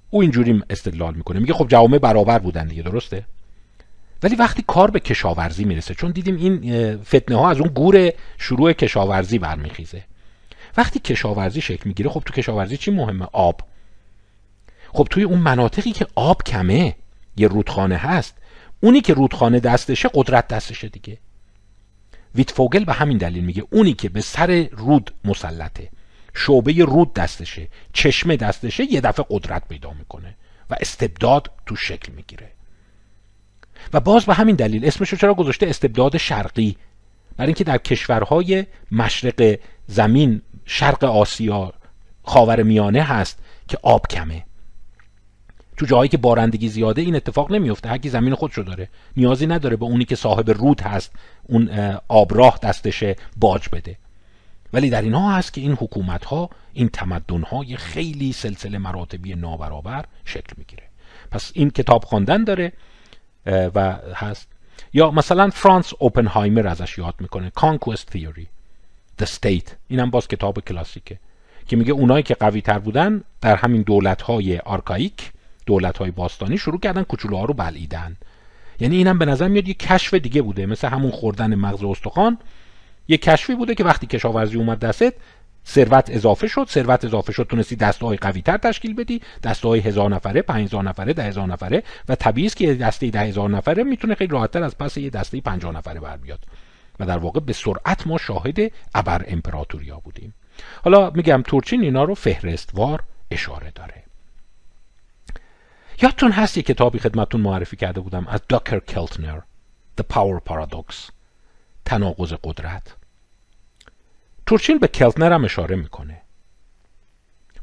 او 0.10 0.22
اینجوری 0.22 0.64
استدلال 0.70 1.14
می‌کنه. 1.16 1.40
میگه 1.40 1.54
خب 1.54 1.68
جوامع 1.68 1.98
برابر 1.98 2.40
بودن 2.40 2.68
دیگه 2.68 2.82
درسته؟ 2.82 3.26
ولی 4.24 4.36
وقتی 4.36 4.64
کار 4.68 4.92
به 4.92 5.00
کشاورزی 5.00 5.64
می‌رسه 5.64 5.94
چون 5.94 6.12
دیدیم 6.12 6.36
این 6.36 7.04
فتنه 7.04 7.36
ها 7.36 7.50
از 7.50 7.60
اون 7.60 7.70
گور 7.70 8.12
شروع 8.38 8.74
کشاورزی 8.74 9.40
برمیخیزه. 9.40 10.04
وقتی 10.78 11.00
کشاورزی 11.00 11.62
شکل 11.62 11.84
می‌گیره 11.86 12.10
خب 12.10 12.24
تو 12.26 12.34
کشاورزی 12.34 12.78
چی 12.78 12.92
مهمه؟ 12.92 13.28
آب. 13.32 13.62
خب 14.94 15.08
توی 15.10 15.24
اون 15.24 15.40
مناطقی 15.40 15.92
که 15.92 16.08
آب 16.16 16.44
کمه 16.44 16.96
یه 17.38 17.48
رودخانه 17.48 17.98
هست 17.98 18.36
اونی 18.80 19.02
که 19.02 19.14
رودخانه 19.14 19.60
دستشه 19.60 20.10
قدرت 20.14 20.48
دستشه 20.48 20.88
دیگه. 20.88 21.18
ویتفوگل 22.36 22.84
به 22.84 22.94
همین 22.94 23.18
دلیل 23.18 23.44
میگه 23.44 23.64
اونی 23.72 23.94
که 23.94 24.10
به 24.10 24.22
سر 24.22 24.68
رود 24.72 25.14
مسلطه 25.26 25.90
شعبه 26.34 26.74
رود 26.74 27.14
دستشه 27.14 27.68
چشمه 27.94 28.38
دستشه 28.38 28.94
یه 28.94 29.02
دفعه 29.02 29.26
قدرت 29.30 29.68
پیدا 29.68 29.94
می‌کنه 29.94 30.36
و 30.70 30.76
استبداد 30.82 31.52
تو 31.66 31.76
شکل 31.76 32.14
می‌گیره. 32.14 32.52
و 33.94 34.00
باز 34.00 34.26
به 34.26 34.34
همین 34.34 34.56
دلیل 34.56 34.86
اسمشو 34.86 35.18
چرا 35.18 35.34
گذاشته؟ 35.34 35.68
استبداد 35.68 36.18
شرقی. 36.18 36.78
برای 37.38 37.48
اینکه 37.48 37.64
در 37.64 37.78
کشورهای 37.78 38.66
مشرق 38.92 39.60
زمین 39.88 40.42
شرق 40.66 41.04
آسیا 41.04 41.74
خاور 42.24 42.64
میانه 42.64 43.02
هست 43.02 43.40
که 43.68 43.78
آب 43.82 44.08
کمه. 44.08 44.46
تو 45.78 45.86
جایی 45.86 46.10
که 46.10 46.18
بارندگی 46.18 46.70
زیاده 46.70 47.02
این 47.02 47.16
اتفاق 47.16 47.52
نمیفته. 47.52 47.90
هرکی 47.90 48.10
زمین 48.10 48.36
خودشو 48.36 48.62
داره 48.62 48.90
نیازی 49.18 49.48
نداره 49.48 49.76
به 49.76 49.86
اونی 49.86 50.06
که 50.06 50.16
صاحب 50.16 50.52
رود 50.52 50.82
هست 50.82 51.12
اون 51.44 51.70
آبراه 52.08 52.60
دستشه 52.64 53.16
باج 53.38 53.70
بده. 53.72 53.98
ولی 54.74 54.90
در 54.90 55.02
اینها 55.02 55.36
هست 55.36 55.54
که 55.54 55.62
این 55.62 55.72
حکومت 55.72 56.26
ها 56.26 56.50
این 56.74 56.90
تمدن 56.90 57.42
های 57.42 57.78
خیلی 57.78 58.34
سلسله 58.34 58.78
مراتبی 58.78 59.36
نابرابر 59.36 60.06
شکل 60.26 60.54
می‌گیره. 60.58 60.84
پس 61.32 61.52
این 61.54 61.70
کتاب 61.70 62.04
خواندن 62.04 62.44
داره 62.44 62.74
و 63.46 63.98
هست. 64.16 64.48
یا 64.94 65.12
مثلا 65.12 65.50
فرانس 65.50 65.94
اوپنهایمر 66.00 66.68
ازش 66.68 66.98
یاد 66.98 67.16
می‌کنه. 67.20 67.52
Conquest 67.60 68.16
Theory. 68.16 68.48
The 69.22 69.26
State. 69.26 69.70
اینم 69.88 70.10
باز 70.10 70.28
کتاب 70.28 70.60
کلاسیکه. 70.60 71.20
که 71.68 71.76
میگه 71.76 71.92
اونایی 71.94 72.24
که 72.24 72.34
قوی 72.34 72.62
تر 72.62 72.80
بودن 72.80 73.24
در 73.42 73.56
همین 73.56 73.82
دولت 73.82 74.22
های 74.22 74.58
آرکایک 74.58 75.32
دولت 75.66 75.98
های 75.98 76.12
باستانی 76.12 76.58
شروع 76.58 76.80
کردن 76.80 77.04
کوچولوها 77.04 77.46
رو 77.46 77.54
بلعیدن. 77.54 78.18
یعنی 78.80 78.96
اینم 78.96 79.20
به 79.20 79.26
نظر 79.26 79.48
میاد 79.48 79.68
یه 79.68 79.74
کشف 79.74 80.14
دیگه 80.14 80.42
بوده. 80.42 80.66
مثل 80.66 80.88
همون 80.88 81.12
خوردن 81.12 81.56
مغز 81.56 81.84
استخوان. 81.84 82.38
یه 83.08 83.18
کشفی 83.18 83.56
بوده 83.56 83.76
که 83.76 83.84
وقتی 83.84 84.08
کشاورزی 84.08 84.58
اومد 84.58 84.80
دستت 84.80 85.14
ثروت 85.68 86.10
اضافه 86.10 86.48
شد. 86.48 86.68
ثروت 86.70 87.06
اضافه 87.06 87.34
شد 87.34 87.48
تونستی 87.50 87.76
دسته 87.76 88.06
های 88.06 88.18
قوی 88.18 88.42
تر 88.42 88.58
تشکیل 88.58 88.96
بدی. 88.96 89.22
دسته 89.44 89.68
های 89.68 89.80
هزار 89.80 90.10
نفره 90.10 90.42
پنج 90.42 90.66
هزار 90.66 90.84
نفره 90.84 91.14
ده 91.14 91.24
هزار 91.24 91.48
نفره. 91.48 91.84
و 92.10 92.16
طبیعی 92.16 92.48
است 92.48 92.58
که 92.58 92.74
دسته 92.74 93.10
ده 93.10 93.20
هزار 93.20 93.50
نفره 93.50 93.84
می‌تونه 93.84 94.16
خیلی 94.16 94.32
راحتتر 94.32 94.64
از 94.64 94.78
پس 94.78 94.98
یه 94.98 95.10
دسته 95.10 95.42
پنجاه 95.42 95.74
نفره 95.76 96.00
بر 96.00 96.18
بیاد 96.18 96.40
و 97.00 97.06
در 97.06 97.18
واقع 97.18 97.40
به 97.40 97.54
سرعت 97.54 98.08
ما 98.08 98.18
شاهد 98.18 98.72
ابر 98.96 99.26
امپراتوریا 99.28 99.98
بودیم. 99.98 100.34
حالا 100.84 101.10
میگم 101.10 101.44
تورچین 101.48 101.82
اینا 101.82 102.04
رو 102.04 102.16
فهرستوار 102.16 103.04
اشاره 103.32 103.72
داره. 103.76 104.04
یادتون 106.02 106.32
هست 106.32 106.58
یه 106.58 106.64
کتابی 106.64 107.00
خدمتون 107.00 107.42
معرفی 107.42 107.76
کرده 107.76 108.02
بودم 108.02 108.28
از 108.28 108.42
داکر 108.50 108.80
کلتنر 108.80 109.40
The 110.02 110.04
Power 110.14 110.50
Paradox 110.50 110.96
تناقض 111.86 112.34
قدرت. 112.44 112.96
تورچین 114.46 114.78
به 114.78 114.88
کلتنر 114.88 115.34
هم 115.34 115.46
اشاره 115.46 115.76
می‌کنه. 115.76 116.22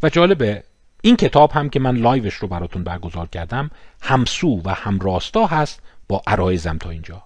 و 0.02 0.08
جالبه 0.08 0.64
این 1.02 1.16
کتاب 1.16 1.52
هم 1.52 1.70
که 1.70 1.80
من 1.80 1.96
لایوش 1.96 2.34
رو 2.34 2.48
براتون 2.48 2.84
برگزار 2.84 3.26
کردم 3.26 3.70
همسو 4.02 4.62
و 4.64 4.74
همراستا 4.74 5.46
هست 5.46 5.82
با 6.08 6.22
عرایزم 6.26 6.78
تا 6.78 6.90
اینجا. 6.90 7.22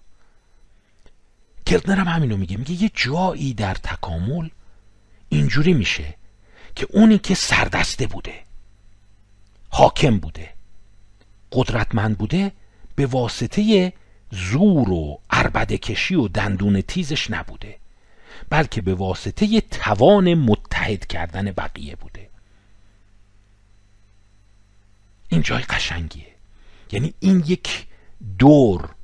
کلتنر 1.66 1.97
هم 1.97 2.09
همینو 2.09 2.36
میگه. 2.36 2.57
میگه 2.57 2.82
یه 2.82 2.91
جایی 2.95 3.55
در 3.55 3.74
تکامل 3.74 4.49
اینجوری 5.28 5.73
میشه 5.73 6.15
که 6.74 6.86
اونی 6.91 7.19
که 7.19 7.35
سردسته 7.35 8.07
بوده 8.07 8.35
حاکم 9.69 10.19
بوده 10.19 10.51
قدرتمند 11.53 12.19
بوده 12.19 12.53
به 12.97 13.07
واسطه 13.07 13.93
زور 14.31 14.91
و 14.91 15.20
عربده 15.31 15.78
کشی 15.78 16.15
و 16.15 16.28
دندون 16.28 16.81
تیزش 16.81 17.31
نبوده 17.31 17.78
بلکه 18.51 18.81
به 18.81 18.95
واسطه 18.95 19.61
توان 19.61 20.35
متحد 20.35 21.07
کردن 21.07 21.53
بقیه 21.53 21.97
بوده. 21.97 22.28
این 25.28 25.43
جای 25.43 25.62
قشنگیه. 25.62 26.27
یعنی 26.93 27.15
این 27.20 27.45
یک 27.47 27.86
دور 28.39 28.95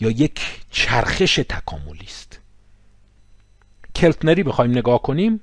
یا 0.00 0.10
یک 0.10 0.64
چرخش 0.70 1.34
تکاملی 1.34 2.06
است. 2.06 2.40
کلتنری 3.94 4.42
بخوایم 4.42 4.70
نگاه 4.70 5.02
کنیم. 5.02 5.40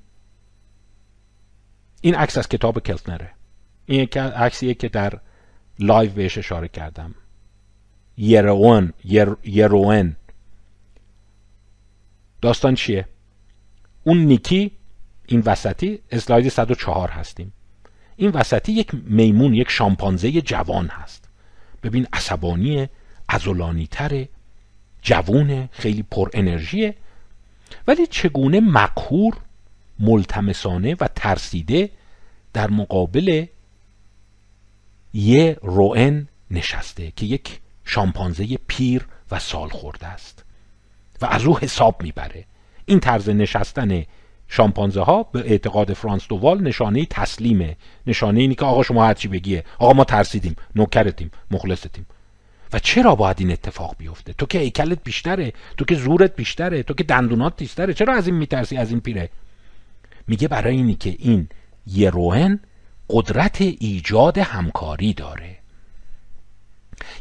این 2.01 2.15
عکس 2.15 2.37
از 2.37 2.49
کتاب 2.49 2.79
کلتنره. 2.79 3.33
این 3.85 4.07
عکسیه 4.17 4.73
که 4.73 4.89
در 4.89 5.19
لایو 5.79 6.11
بهش 6.11 6.37
اشاره 6.37 6.67
کردم. 6.67 7.15
یروان 8.17 8.93
یروان. 9.43 10.15
داستان 12.41 12.75
چیه؟ 12.75 13.07
اون 14.03 14.17
نیکی 14.17 14.71
این 15.25 15.43
وسطی 15.45 15.99
اسلاید 16.11 16.49
104 16.49 17.09
هستیم. 17.09 17.53
این 18.15 18.31
وسطی 18.31 18.71
یک 18.71 18.91
میمون 18.93 19.53
یک 19.53 19.69
شامپانزه 19.69 20.41
جوان 20.41 20.87
هست. 20.87 21.29
ببین 21.83 22.07
عصبانی 22.13 22.89
ازولانی 23.29 23.87
تره 23.87 24.29
جوونه 25.07 25.69
خیلی 25.71 26.03
پر 26.11 26.29
انرژیه. 26.33 26.95
ولی 27.87 28.07
چگونه 28.07 28.59
مقهور 28.59 29.37
ملتمسانه 29.99 30.95
و 30.99 31.07
ترسیده 31.15 31.89
در 32.53 32.69
مقابل 32.69 33.45
یه 35.13 35.57
روئن 35.61 36.27
نشسته 36.51 37.11
که 37.15 37.25
یک 37.25 37.59
شامپانزه 37.85 38.57
پیر 38.67 39.07
و 39.31 39.39
سال 39.39 39.69
خورده 39.69 40.07
است 40.07 40.45
و 41.21 41.25
از 41.25 41.45
او 41.45 41.59
حساب 41.59 42.03
می‌بره. 42.03 42.45
این 42.85 42.99
طرز 42.99 43.29
نشستن 43.29 44.03
شامپانزه 44.47 45.01
ها 45.01 45.23
به 45.23 45.39
اعتقاد 45.39 45.93
فرانس 45.93 46.27
دووال 46.27 46.63
نشانه 46.63 47.05
تسلیمه. 47.05 47.75
نشانه 48.07 48.39
اینی 48.39 48.55
که 48.55 48.65
آقا 48.65 48.83
شما 48.83 49.05
هرچی 49.05 49.27
بگیه. 49.27 49.63
آقا 49.79 49.93
ما 49.93 50.03
ترسیدیم 50.03 50.55
نوکرتیم 50.75 51.31
مخلصتیم. 51.51 52.05
و 52.73 52.79
چرا 52.79 53.15
باید 53.15 53.35
این 53.39 53.51
اتفاق 53.51 53.95
بیفته؟ 53.97 54.33
تو 54.33 54.45
که 54.45 54.59
ایکلت 54.59 55.03
بیشتره 55.03 55.53
تو 55.77 55.85
که 55.85 55.95
زورت 55.95 56.35
بیشتره 56.35 56.83
تو 56.83 56.93
که 56.93 57.03
دندونات 57.03 57.57
بیشتره 57.57 57.93
چرا 57.93 58.13
از 58.13 58.27
این 58.27 58.35
میترسی 58.35 58.77
از 58.77 58.89
این 58.89 58.99
پیره؟ 58.99 59.29
میگه 60.27 60.47
برای 60.47 60.75
اینی 60.75 60.95
که 60.95 61.15
این 61.19 61.49
یروهن 61.87 62.59
قدرت 63.09 63.61
ایجاد 63.61 64.37
همکاری 64.37 65.13
داره. 65.13 65.57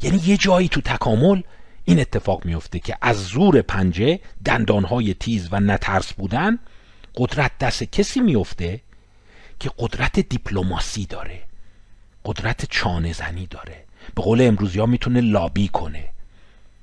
یعنی 0.02 0.20
یه 0.27 0.36
جایی 0.36 0.68
تو 0.68 0.81
تکامل 0.81 1.43
این 1.85 2.01
اتفاق 2.01 2.44
میفته 2.44 2.78
که 2.78 2.97
از 3.01 3.24
زور 3.24 3.62
پنجه 3.62 4.20
دندانهای 4.44 5.14
تیز 5.14 5.48
و 5.52 5.60
نترس 5.60 6.12
بودن 6.12 6.59
قدرت 7.16 7.59
دست 7.59 7.82
کسی 7.82 8.20
میفته 8.20 8.81
که 9.60 9.70
قدرت 9.78 10.20
دیپلماسی 10.20 11.06
داره 11.06 11.43
قدرت 12.24 12.64
چانه 12.70 13.12
زنی 13.12 13.47
داره. 13.47 13.86
به 14.15 14.23
قول 14.23 14.41
امروزی 14.43 14.78
ها 14.78 14.87
می‌تونه 14.87 15.20
لابی 15.20 15.69
کنه. 15.69 16.09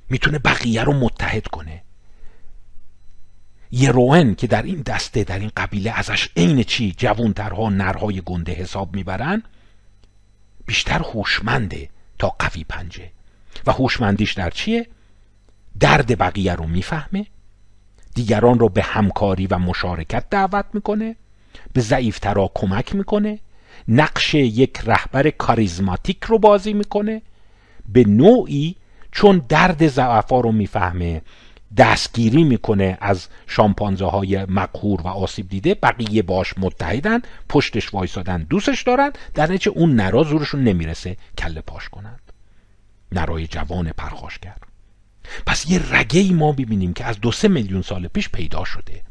می‌تونه 0.09 0.39
بقیه 0.39 0.83
رو 0.83 0.93
متحد 0.93 1.47
کنه. 1.47 1.81
یروئن 3.71 4.35
که 4.35 4.47
در 4.47 4.61
این 4.63 4.81
دسته 4.81 5.23
در 5.23 5.39
این 5.39 5.51
قبیله 5.57 5.91
ازش 5.91 6.29
عین 6.37 6.63
چی 6.63 6.93
جوانترها 6.97 7.69
نرهای 7.69 8.21
گنده 8.25 8.51
حساب 8.53 8.95
می‌برن 8.95 9.43
بیشتر 10.65 10.99
هوشمنده 10.99 11.89
تا 12.19 12.29
قوی 12.39 12.63
پنجه. 12.63 13.11
و 13.65 13.71
هوشمندیش 13.71 14.33
در 14.33 14.49
چیه؟ 14.49 14.87
درد 15.79 16.17
بقیه 16.17 16.53
رو 16.53 16.67
می‌فهمه 16.67 17.27
دیگران 18.15 18.59
رو 18.59 18.69
به 18.69 18.83
همکاری 18.83 19.47
و 19.47 19.57
مشارکت 19.57 20.29
دعوت 20.29 20.65
می‌کنه 20.73 21.15
به 21.73 21.81
ضعیفترا 21.81 22.51
کمک 22.53 22.95
می‌کنه 22.95 23.39
نقش 23.87 24.33
یک 24.33 24.79
رهبر 24.85 25.29
کاریزماتیک 25.29 26.23
رو 26.23 26.39
بازی 26.39 26.73
می‌کنه. 26.73 27.21
به 27.89 28.03
نوعی 28.03 28.75
چون 29.11 29.45
درد 29.49 29.87
ضعفا 29.87 30.39
رو 30.39 30.51
می‌فهمه 30.51 31.21
دستگیری 31.77 32.43
می‌کنه 32.43 32.97
از 33.01 33.27
شامپانزه 33.47 34.05
های 34.05 34.45
مقهور 34.45 35.01
و 35.01 35.07
آسیب 35.07 35.49
دیده 35.49 35.75
بقیه 35.75 36.21
باش 36.21 36.53
متحدن 36.57 37.21
پشتش 37.49 37.93
وایسادن 37.93 38.43
دوستش 38.49 38.81
دارن 38.81 39.11
در 39.33 39.43
نتیجه 39.43 39.71
اون 39.71 39.95
نرا 39.95 40.23
زورشون 40.23 40.63
نمی‌رسه 40.63 41.17
کله 41.37 41.61
پاش 41.61 41.89
کنند 41.89 42.21
نرای 43.11 43.47
جوان 43.47 43.91
پرخاشگر. 43.91 44.55
پس 45.45 45.69
یه 45.69 45.95
رگه 45.95 46.19
ای 46.19 46.33
ما 46.33 46.51
ببینیم 46.51 46.93
که 46.93 47.05
از 47.05 47.21
دو 47.21 47.31
سه 47.31 47.47
میلیون 47.47 47.81
سال 47.81 48.07
پیش 48.07 48.29
پیدا 48.29 48.63
شده 48.63 49.01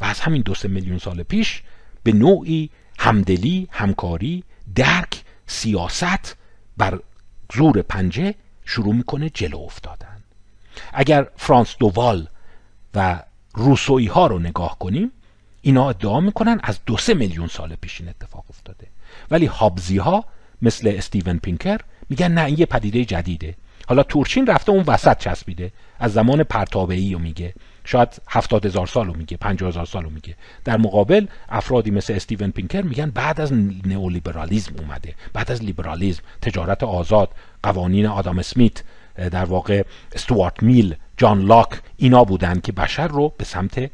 و 0.00 0.04
از 0.04 0.20
همین 0.20 0.42
دو 0.42 0.54
سه 0.54 0.68
میلیون 0.68 0.98
سال 0.98 1.22
پیش 1.22 1.62
به 2.02 2.12
نوعی 2.12 2.70
همدلی، 3.02 3.68
همکاری، 3.70 4.44
درک، 4.74 5.22
سیاست 5.46 6.36
بر 6.76 7.00
زور 7.54 7.82
پنجه 7.82 8.34
شروع 8.64 8.94
می‌کنه 8.94 9.30
جلو 9.30 9.58
افتادن. 9.58 10.22
اگر 10.92 11.28
فرانس 11.36 11.76
دووال 11.78 12.28
و 12.94 13.22
روسوی 13.54 14.06
ها 14.06 14.26
رو 14.26 14.38
نگاه 14.38 14.78
کنیم 14.78 15.10
اینا 15.62 15.88
ادعا 15.88 16.20
می‌کنن 16.20 16.60
از 16.62 16.78
دو 16.86 16.96
سه 16.96 17.14
میلیون 17.14 17.48
سال 17.48 17.74
پیش 17.74 18.00
این 18.00 18.10
اتفاق 18.10 18.44
افتاده. 18.50 18.86
ولی 19.30 19.46
هابزی 19.46 19.98
ها 19.98 20.24
مثل 20.62 20.94
استیون 20.96 21.38
پینکر 21.38 21.80
میگن 22.08 22.32
نه 22.32 22.44
این 22.44 22.58
یه 22.58 22.66
پدیده 22.66 23.04
جدیده. 23.04 23.56
حالا 23.88 24.02
تورچین 24.02 24.46
رفته 24.46 24.72
اون 24.72 24.84
وسط 24.86 25.18
چسبیده 25.18 25.72
از 25.98 26.12
زمان 26.12 26.42
پرتابعی 26.42 27.12
رو 27.12 27.18
میگه. 27.18 27.54
شاید 27.84 28.22
هفتاد 28.28 28.66
هزار 28.66 28.86
سال 28.86 29.06
رو 29.06 29.16
میگه 29.16 29.36
پنج 29.36 29.62
هزار 29.62 29.86
سال 29.86 30.04
رو 30.04 30.10
میگه. 30.10 30.36
در 30.64 30.76
مقابل 30.76 31.26
افرادی 31.48 31.90
مثل 31.90 32.12
استیون 32.12 32.50
پینکر 32.50 32.82
میگن 32.82 33.10
بعد 33.10 33.40
از 33.40 33.52
نئولیبرالیزم 33.86 34.74
اومده 34.78 35.14
بعد 35.32 35.52
از 35.52 35.64
لیبرالیزم 35.64 36.22
تجارت 36.42 36.84
آزاد 36.84 37.30
قوانین 37.62 38.06
آدام 38.06 38.38
اسمیت 38.38 38.82
در 39.14 39.44
واقع 39.44 39.82
استوارت 40.12 40.62
میل 40.62 40.94
جان 41.16 41.40
لاک 41.40 41.68
اینا 41.96 42.24
بودن 42.24 42.60
که 42.60 42.72
بشر 42.72 43.08
رو 43.08 43.32
به 43.38 43.44
سمت 43.44 43.90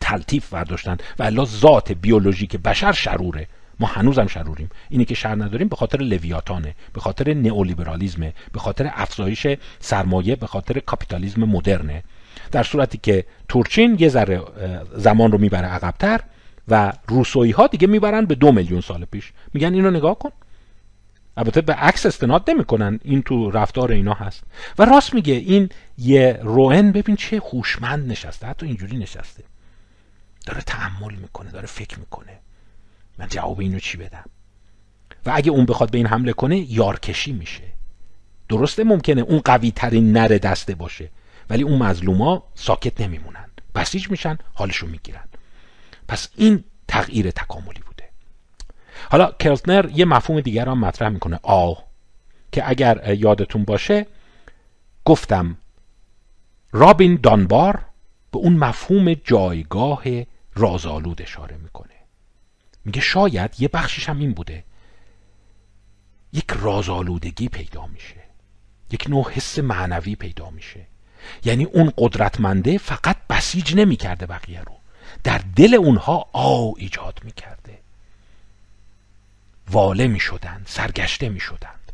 تلطیف 0.00 0.52
برداشتن 0.52 0.96
و 1.18 1.22
الا 1.22 1.44
ذات 1.44 1.92
بیولوژیک 1.92 2.56
بشر 2.56 2.92
شروره 2.92 3.48
ما 3.80 3.86
هنوزم 3.86 4.26
شروریم. 4.26 4.70
اینی 4.88 5.04
که 5.04 5.14
شر 5.14 5.34
نداریم 5.34 5.68
به 5.68 5.76
خاطر 5.76 5.98
لویاتانه 5.98 6.74
به 6.92 7.00
خاطر 7.00 7.34
نئولیبرالیزمه 7.34 8.34
به 8.52 8.58
خاطر 8.58 8.90
افزایش 8.94 9.46
سرمایه 9.80 10.36
به 10.36 10.46
خاطر 10.46 10.78
کاپیتالیزم 10.78 11.44
مدرنه. 11.44 12.02
در 12.52 12.62
صورتی 12.62 12.98
که 12.98 13.24
تورچین 13.48 13.96
یه 14.00 14.08
ذره 14.08 14.42
زمان 14.96 15.32
رو 15.32 15.38
می‌بره 15.38 15.66
عقبتر 15.66 16.20
و 16.68 16.92
روسوی 17.08 17.50
ها 17.50 17.66
دیگه 17.66 17.86
می‌برن 17.86 18.24
به 18.24 18.34
دو 18.34 18.52
میلیون 18.52 18.80
سال 18.80 19.04
پیش. 19.04 19.32
میگن 19.54 19.74
اینو 19.74 19.90
نگاه 19.90 20.18
کن. 20.18 20.30
البته 21.36 21.60
به 21.60 21.74
عکس 21.74 22.06
استناد 22.06 22.50
نمی‌کنن. 22.50 23.00
این 23.04 23.22
تو 23.22 23.50
رفتار 23.50 23.92
اینا 23.92 24.12
هست. 24.12 24.42
و 24.78 24.84
راست 24.84 25.14
میگه 25.14 25.34
این 25.34 25.68
یه 25.98 26.40
روئن 26.42 26.92
ببین 26.92 27.16
چه 27.16 27.42
هوشمند 27.52 28.10
نشسته. 28.10 28.46
حتی 28.46 28.66
اینجوری 28.66 28.96
نشسته. 28.96 29.44
داره 30.46 30.60
تحمل 30.60 31.14
می‌کنه 31.14 31.50
داره 31.50 31.66
فکر 31.66 31.98
می‌کنه. 31.98 32.38
من 33.18 33.28
جواب 33.28 33.60
اینو 33.60 33.78
چی 33.78 33.98
بدم؟ 33.98 34.24
و 35.26 35.32
اگه 35.34 35.50
اون 35.50 35.66
بخواد 35.66 35.90
به 35.90 35.98
این 35.98 36.06
حمله 36.06 36.32
کنه 36.32 36.72
یارکشی 36.72 37.32
میشه. 37.32 37.62
درسته 38.48 38.84
ممکنه 38.84 39.20
اون 39.20 39.38
قوی 39.38 39.70
ترین 39.70 40.12
نر 40.12 40.28
دسته 40.28 40.74
باشه. 40.74 41.10
ولی 41.50 41.62
اون 41.62 41.82
مظلوما 41.82 42.42
ساکت 42.54 43.00
نمیمونن. 43.00 43.50
بسیج 43.74 44.10
میشن 44.10 44.38
حالشو 44.54 44.86
می‌گیرن. 44.86 45.24
پس 46.08 46.28
این 46.36 46.64
تغییر 46.88 47.30
تکاملی 47.30 47.80
بوده. 47.80 48.08
حالا 49.10 49.32
کلتنر 49.32 49.90
یه 49.94 50.04
مفهوم 50.04 50.40
دیگر 50.40 50.68
هم 50.68 50.78
مطرح 50.78 51.08
می‌کنه 51.08 51.40
آ 51.42 51.74
که 52.52 52.68
اگر 52.70 53.14
یادتون 53.14 53.64
باشه 53.64 54.06
گفتم 55.04 55.56
رابین 56.72 57.18
دانبار 57.22 57.84
به 58.32 58.38
اون 58.38 58.52
مفهوم 58.52 59.14
جایگاه 59.14 60.02
رازآلود 60.54 61.22
اشاره 61.22 61.56
می‌کنه. 61.56 61.94
میگه 62.84 63.00
شاید 63.00 63.54
یه 63.58 63.68
بخشش 63.68 64.08
هم 64.08 64.18
این 64.18 64.32
بوده. 64.32 64.64
یک 66.32 66.50
رازآلودگی 66.50 67.48
پیدا 67.48 67.86
میشه. 67.86 68.22
یک 68.90 69.06
نوع 69.08 69.30
حس 69.30 69.58
معنوی 69.58 70.14
پیدا 70.14 70.50
میشه. 70.50 70.86
یعنی 71.44 71.64
اون 71.64 71.92
قدرتمنده 71.98 72.78
فقط 72.78 73.16
بسیج 73.30 73.74
نمی‌کرده 73.74 74.26
بقیه 74.26 74.60
رو. 74.60 74.72
در 75.24 75.40
دل 75.56 75.74
اونها 75.74 76.28
آو 76.32 76.74
ایجاد 76.78 77.20
می‌کرده. 77.24 77.78
واله 79.70 80.06
می‌شدند 80.06 80.66
سرگشته 80.68 81.28
می‌شدند. 81.28 81.92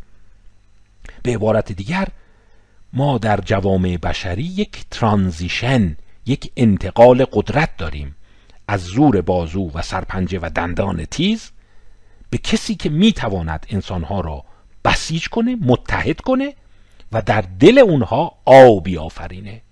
به 1.23 1.35
عبارت 1.35 1.73
دیگر 1.73 2.09
ما 2.93 3.19
در 3.19 3.41
جوامع 3.41 3.97
بشری 3.97 4.43
یک 4.43 4.85
ترانزیشن 4.91 5.97
یک 6.27 6.53
انتقال 6.57 7.25
قدرت 7.25 7.77
داریم. 7.77 8.17
از 8.69 8.81
زور 8.81 9.21
بازو 9.21 9.71
و 9.75 9.83
سرپنجه 9.83 10.39
و 10.43 10.51
دندان 10.55 11.05
تیز 11.05 11.51
به 12.31 12.39
کسی 12.39 12.75
که 12.75 12.89
می‌تواند 12.89 13.67
انسانها 13.71 14.21
را 14.21 14.45
بسیج 14.85 15.29
کنه 15.29 15.57
متحد 15.61 16.21
کنه 16.21 16.55
و 17.15 17.23
در 17.23 17.41
دل 17.41 17.79
اونها 17.79 18.39
آو 18.45 18.81
بیافرینه 18.81 19.63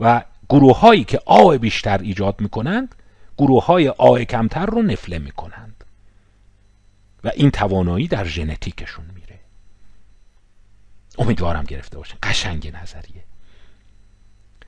و 0.00 0.24
گروه 0.48 0.80
هایی 0.80 1.04
که 1.04 1.20
آو 1.26 1.58
بیشتر 1.58 1.98
ایجاد 1.98 2.40
می‌کنند 2.40 2.94
گروه 3.38 3.64
های 3.64 3.88
آو 3.88 4.18
کمتر 4.18 4.66
رو 4.66 4.82
نفله 4.82 5.18
می‌کنند. 5.18 5.84
و 7.24 7.30
این 7.34 7.50
توانایی 7.50 8.08
در 8.08 8.24
ژنتیکشون 8.24 9.04
میره. 9.14 9.38
امیدوارم 11.18 11.64
گرفته 11.64 11.96
باشن 11.96 12.16
قشنگ 12.22 12.72
نظریه. 12.82 13.24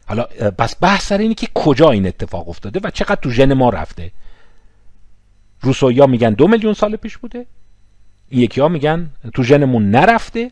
حالا 0.07 0.23
بس 0.59 0.77
بحث 0.81 1.07
سر 1.07 1.19
اینه 1.19 1.35
که 1.35 1.49
کجا 1.55 1.91
این 1.91 2.07
اتفاق 2.07 2.49
افتاده 2.49 2.81
و 2.85 2.91
چقدر 2.91 3.21
تو 3.21 3.31
ژن 3.31 3.53
ما 3.53 3.69
رفته. 3.69 4.13
روسویا 5.61 6.07
میگن 6.07 6.31
دو 6.31 6.49
میلیون 6.49 6.75
سال 6.75 6.97
پیش 6.97 7.19
بوده. 7.19 7.47
یکی 8.31 8.61
ها 8.61 8.69
میگن 8.69 9.11
تو 9.35 9.43
ژنمون 9.43 9.91
نرفته. 9.91 10.51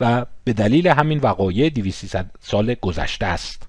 و 0.00 0.26
به 0.44 0.52
دلیل 0.52 0.88
همین 0.88 1.18
وقایع 1.18 1.68
200 1.68 2.16
سال 2.40 2.74
گذشته 2.74 3.26
است. 3.26 3.68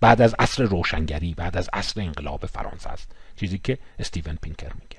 بعد 0.00 0.22
از 0.22 0.34
عصر 0.38 0.62
روشنگری 0.62 1.34
بعد 1.34 1.56
از 1.56 1.70
عصر 1.72 2.00
انقلاب 2.00 2.46
فرانسه 2.46 2.90
است. 2.90 3.12
چیزی 3.36 3.58
که 3.58 3.78
استیون 3.98 4.38
پینکر 4.42 4.72
میگه. 4.82 4.98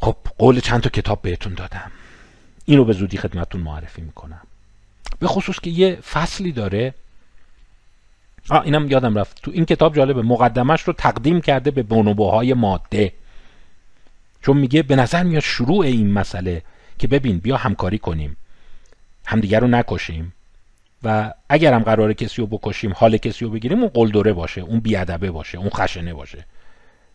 خب 0.00 0.16
قول 0.38 0.60
چند 0.60 0.80
تا 0.80 0.90
کتاب 0.90 1.22
بهتون 1.22 1.54
دادم. 1.54 1.90
اینو 2.64 2.84
به 2.84 2.92
زودی 2.92 3.16
خدمتون 3.16 3.60
معرفی 3.60 4.02
می‌کنم. 4.02 4.40
به 5.18 5.26
خصوص 5.26 5.60
که 5.60 5.70
یه 5.70 5.94
فصلی 5.94 6.52
داره. 6.52 6.94
آ 8.50 8.60
اینم 8.60 8.90
یادم 8.90 9.18
رفت. 9.18 9.42
تو 9.42 9.50
این 9.50 9.64
کتاب 9.64 9.96
جالبه. 9.96 10.22
مقدمش 10.22 10.82
رو 10.82 10.92
تقدیم 10.92 11.40
کرده 11.40 11.70
به 11.70 11.82
بونوبوهای 11.82 12.54
ماده. 12.54 13.12
چون 14.42 14.56
میگه 14.56 14.82
به 14.82 14.96
نظر 14.96 15.22
میاد 15.22 15.42
شروع 15.42 15.80
این 15.80 16.12
مسئله 16.12 16.62
که 16.98 17.08
ببین 17.08 17.38
بیا 17.38 17.56
همکاری 17.56 17.98
کنیم. 17.98 18.36
همدیگر 19.26 19.60
رو 19.60 19.66
نکشیم. 19.66 20.32
و 21.02 21.32
اگر 21.48 21.72
هم 21.72 21.82
قراره 21.82 22.14
کسی 22.14 22.42
رو 22.42 22.46
بکشیم 22.46 22.92
حال 22.96 23.16
کسی 23.16 23.44
رو 23.44 23.50
بگیریم 23.50 23.78
اون 23.78 23.88
قلدره 23.88 24.32
باشه 24.32 24.60
اون 24.60 24.80
بیادبه 24.80 25.30
باشه 25.30 25.58
اون 25.58 25.70
خشنه 25.70 26.14
باشه. 26.14 26.44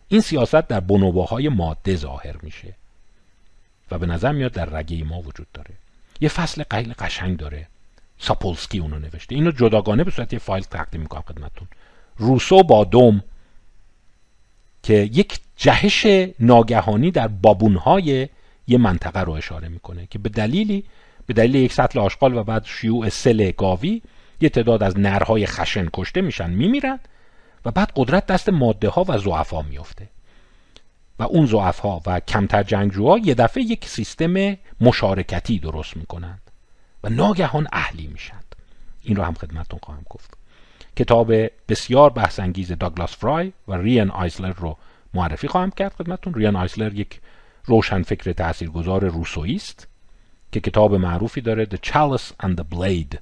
این 0.08 0.20
سیاست 0.20 0.66
در 0.66 0.80
بنوباهای 0.80 1.48
ماده 1.48 1.96
ظاهر 1.96 2.36
میشه 2.42 2.74
و 3.90 3.98
به 3.98 4.06
نظر 4.06 4.32
میاد 4.32 4.52
در 4.52 4.64
رگه 4.64 5.04
ما 5.04 5.20
وجود 5.20 5.46
داره. 5.54 5.70
یه 6.20 6.28
فصل 6.28 6.62
قیل 6.70 6.94
قشنگ 6.98 7.36
داره. 7.36 7.66
ساپولسکی 8.18 8.78
اونو 8.78 8.98
نوشته. 8.98 9.34
اینو 9.34 9.50
جداگانه 9.50 10.04
به 10.04 10.10
صورت 10.10 10.32
یه 10.32 10.38
فایل 10.38 10.64
تقدیم 10.64 11.00
می‌کنم 11.00 11.22
خدمتتون. 11.22 11.68
روسو 12.16 12.62
با 12.62 12.84
دوم 12.84 13.22
که 14.82 14.94
یک 14.94 15.40
جهش 15.56 16.06
ناگهانی 16.40 17.10
در 17.10 17.28
بابونهای 17.28 18.28
یه 18.66 18.78
منطقه 18.78 19.20
رو 19.20 19.32
اشاره 19.32 19.68
می‌کنه 19.68 20.06
که 20.06 20.18
به 20.18 20.28
دلیلی 20.28 20.84
به 21.30 21.34
دلیل 21.34 21.54
یک 21.54 21.72
سطل 21.72 21.98
آشغال 21.98 22.36
و 22.36 22.44
بعد 22.44 22.64
شیوع 22.64 23.08
سل 23.08 23.50
گاوی 23.50 24.02
یه 24.40 24.48
تعداد 24.48 24.82
از 24.82 24.98
نرهای 24.98 25.46
خشن 25.46 25.88
کشته 25.92 26.20
میشن 26.20 26.50
میمیرن 26.50 27.00
و 27.64 27.70
بعد 27.70 27.92
قدرت 27.96 28.26
دست 28.26 28.48
ماده 28.48 28.88
ها 28.88 29.04
و 29.08 29.18
زعفا 29.18 29.62
میفته 29.62 30.08
و 31.18 31.22
اون 31.22 31.46
ها 31.46 32.02
و 32.06 32.20
کمتر 32.20 32.62
جنگجوها 32.62 33.18
یه 33.18 33.34
دفعه 33.34 33.62
یک 33.62 33.86
سیستم 33.86 34.56
مشارکتی 34.80 35.58
درست 35.58 35.96
می‌کنند 35.96 36.40
و 37.04 37.08
ناگهان 37.08 37.66
اهلی 37.72 38.06
میشند 38.06 38.56
این 39.02 39.16
رو 39.16 39.22
هم 39.22 39.34
خدمتتون 39.34 39.80
خواهم 39.82 40.04
گفت. 40.10 40.34
کتاب 40.96 41.32
بسیار 41.68 42.10
بحثانگیز 42.10 42.72
داگلاس 42.72 43.16
فرای 43.16 43.52
و 43.68 43.74
ریان 43.74 44.10
آیسلر 44.10 44.52
رو 44.52 44.76
معرفی 45.14 45.48
خواهم 45.48 45.70
کرد 45.70 45.92
خدمتتون. 45.92 46.34
ریان 46.34 46.56
آیسلر 46.56 46.94
یک 46.94 47.20
روشنفکر 47.64 48.32
تاثیرگذار 48.32 49.04
روسویی 49.04 49.56
است. 49.56 49.89
که 50.52 50.60
کتاب 50.60 50.94
معروفی 50.94 51.40
داره 51.40 51.64
The 51.64 51.78
Chalice 51.86 52.46
and 52.46 52.56
the 52.56 52.64
Blade 52.74 53.16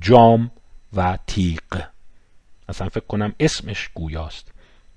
جام 0.00 0.50
و 0.96 1.18
تیق 1.26 1.82
اصلا 2.68 2.88
فکر 2.88 3.06
کنم 3.06 3.34
اسمش 3.40 3.90
گویاست. 3.94 4.52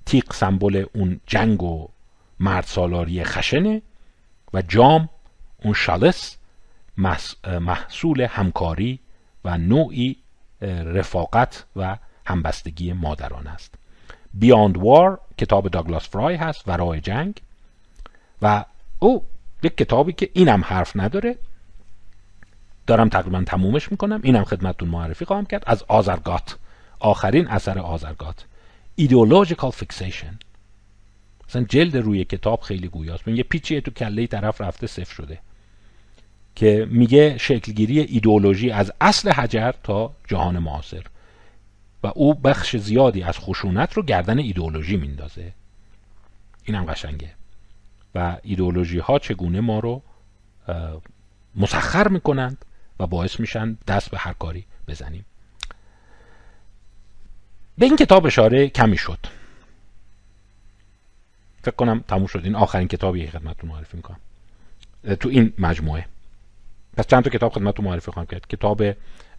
تیق 0.06 0.34
سمبل 0.34 0.86
اون 0.94 1.19
جنگ 1.28 1.64
و 1.64 1.88
مرد 2.40 2.64
سالاری 2.64 3.23
خشنه 3.23 3.82
و 4.53 4.61
جام 4.61 5.10
اون 5.64 5.73
شالس 5.73 6.38
محصول 7.60 8.22
همکاری 8.22 8.99
و 9.45 9.57
نوعی 9.57 10.18
رفاقت 10.86 11.65
و 11.76 11.98
همبستگی 12.26 12.94
مادران 12.94 13.48
است. 13.48 13.76
Beyond 14.34 14.78
War 14.78 15.19
کتاب 15.38 15.68
داگلاس 15.68 16.10
فرای 16.10 16.36
هست 16.36 16.68
ورای 16.68 17.02
جنگ. 17.02 17.41
و 18.41 18.65
او 18.99 19.26
یک 19.64 19.78
کتابی 19.78 20.14
که 20.14 20.30
اینم 20.34 20.62
حرف 20.66 20.92
نداره. 20.96 21.38
دارم 22.88 23.10
تقریبا 23.10 23.44
تمومش 23.44 23.92
می‌کنم. 23.92 24.20
اینم 24.24 24.44
خدمتتون 24.44 24.90
معرفی 24.90 25.26
خواهم 25.26 25.46
کرد. 25.46 25.64
از 25.68 25.84
آزر 25.88 26.23
گات. 26.23 26.57
آخرین 27.00 27.48
اثر 27.48 27.80
آزر 27.80 28.12
گات. 28.12 28.45
Ideological 28.95 29.72
Fixation 29.72 30.40
مثلا 31.50 31.64
جلد 31.64 31.98
روی 31.98 32.26
کتاب 32.26 32.62
خیلی 32.62 32.88
گویاست. 32.88 33.28
من 33.28 33.36
یه 33.36 33.44
پیچیه 33.44 33.82
تو 33.82 33.92
کله 33.92 34.28
طرف 34.28 34.62
رفته 34.62 34.88
صفر 34.88 35.14
شده. 35.14 35.40
که 36.56 36.88
میگه 36.90 37.38
شکلگیری 37.38 38.00
ایدئولوژی 38.00 38.72
از 38.72 38.94
اصل 39.02 39.32
حجر 39.32 39.72
تا 39.84 40.14
جهان 40.28 40.60
معاصر. 40.60 41.04
و 42.04 42.12
او 42.16 42.34
بخش 42.34 42.76
زیادی 42.76 43.24
از 43.24 43.40
خشونت 43.40 43.94
رو 43.94 44.04
گردن 44.04 44.40
ایدئولوژی 44.40 44.98
میندازه. 44.98 45.54
اینم 46.64 46.86
قشنگه. 46.86 47.30
و 48.16 48.38
ایدئولوژی 48.44 49.00
ها 49.00 49.20
چگونه 49.20 49.62
ما 49.62 49.80
رو 49.80 50.02
مسخر 51.56 52.08
می‌کنند 52.08 52.66
و 53.00 53.08
باعث 53.08 53.40
میشن 53.40 53.78
دست 53.88 54.12
به 54.12 54.18
هر 54.18 54.34
کاری 54.34 54.66
بزنیم. 54.88 55.26
به 57.78 57.86
این 57.86 57.96
کتاب 57.96 58.26
اشاره 58.26 58.70
کمی 58.70 58.98
شد. 58.98 59.20
فکر 61.64 61.76
کنم 61.76 62.04
تموم 62.08 62.28
شد. 62.28 62.42
این 62.44 62.56
آخرین 62.56 62.88
کتابی 62.88 63.26
که 63.26 63.32
خدمتتون 63.32 63.70
معرفی 63.70 63.98
می‌کنم. 63.98 64.20
تو 65.20 65.30
این 65.30 65.54
مجموعه. 65.58 66.06
پس 66.98 67.08
چند 67.08 67.24
تا 67.24 67.30
کتاب 67.30 67.54
خدمتتون 67.54 67.86
معرفی 67.86 68.12
خواهم 68.12 68.28
کرد. 68.28 68.48
کتاب 68.48 68.82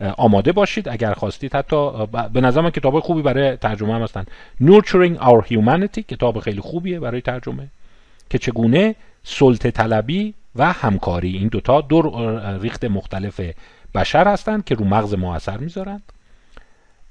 آماده 0.01 0.53
باشید 0.53 0.89
اگر 0.89 1.15
خواستید. 1.15 1.57
حتی 1.57 2.07
به 2.07 2.40
نظر 2.40 2.70
کتاب 2.70 3.01
خوبی 3.01 3.23
برای 3.23 3.57
ترجمه 3.57 3.94
هم 3.94 4.03
هستن. 4.03 4.24
Nurturing 4.61 5.19
Our 5.19 5.47
Humanity 5.47 6.01
کتاب 6.01 6.40
خیلی 6.40 6.61
خوبیه 6.61 7.01
برای 7.01 7.20
ترجمه. 7.20 7.69
که 8.32 8.38
چگونه 8.38 8.94
سلطه 9.24 9.70
طلبی 9.70 10.34
و 10.56 10.72
همکاری 10.72 11.36
این 11.36 11.48
دوتا 11.48 11.80
دو 11.80 12.02
ریخت 12.62 12.84
مختلف 12.84 13.40
بشر 13.94 14.28
هستند 14.28 14.64
که 14.64 14.74
رو 14.74 14.84
مغز 14.84 15.14
ما 15.14 15.34
اثر 15.34 15.59
می‌ذارند. 15.59 16.12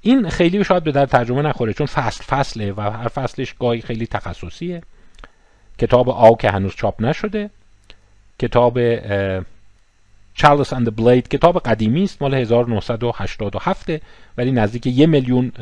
این 0.00 0.28
خیلی 0.28 0.64
شاید 0.64 0.84
به 0.84 0.92
در 0.92 1.06
ترجمه 1.06 1.42
نخوره 1.42 1.72
چون 1.72 1.86
فصل 1.86 2.24
فصله 2.24 2.72
و 2.72 2.80
هر 2.80 3.08
فصلش 3.08 3.52
گاهی 3.52 3.80
خیلی 3.80 4.06
تخصصیه. 4.06 4.82
کتاب 5.78 6.08
آو 6.08 6.36
که 6.36 6.50
هنوز 6.50 6.74
چاپ 6.74 7.02
نشده. 7.02 7.50
کتاب 8.38 8.78
چارلز 10.34 10.72
اند 10.72 10.96
بلید 10.96 11.28
کتاب 11.28 11.58
قدیمی 11.58 12.02
است 12.02 12.22
مال 12.22 12.34
1987 12.34 13.90
ولی 14.36 14.52
نزدیک 14.52 14.86
یه 14.86 15.06
میلیون 15.06 15.52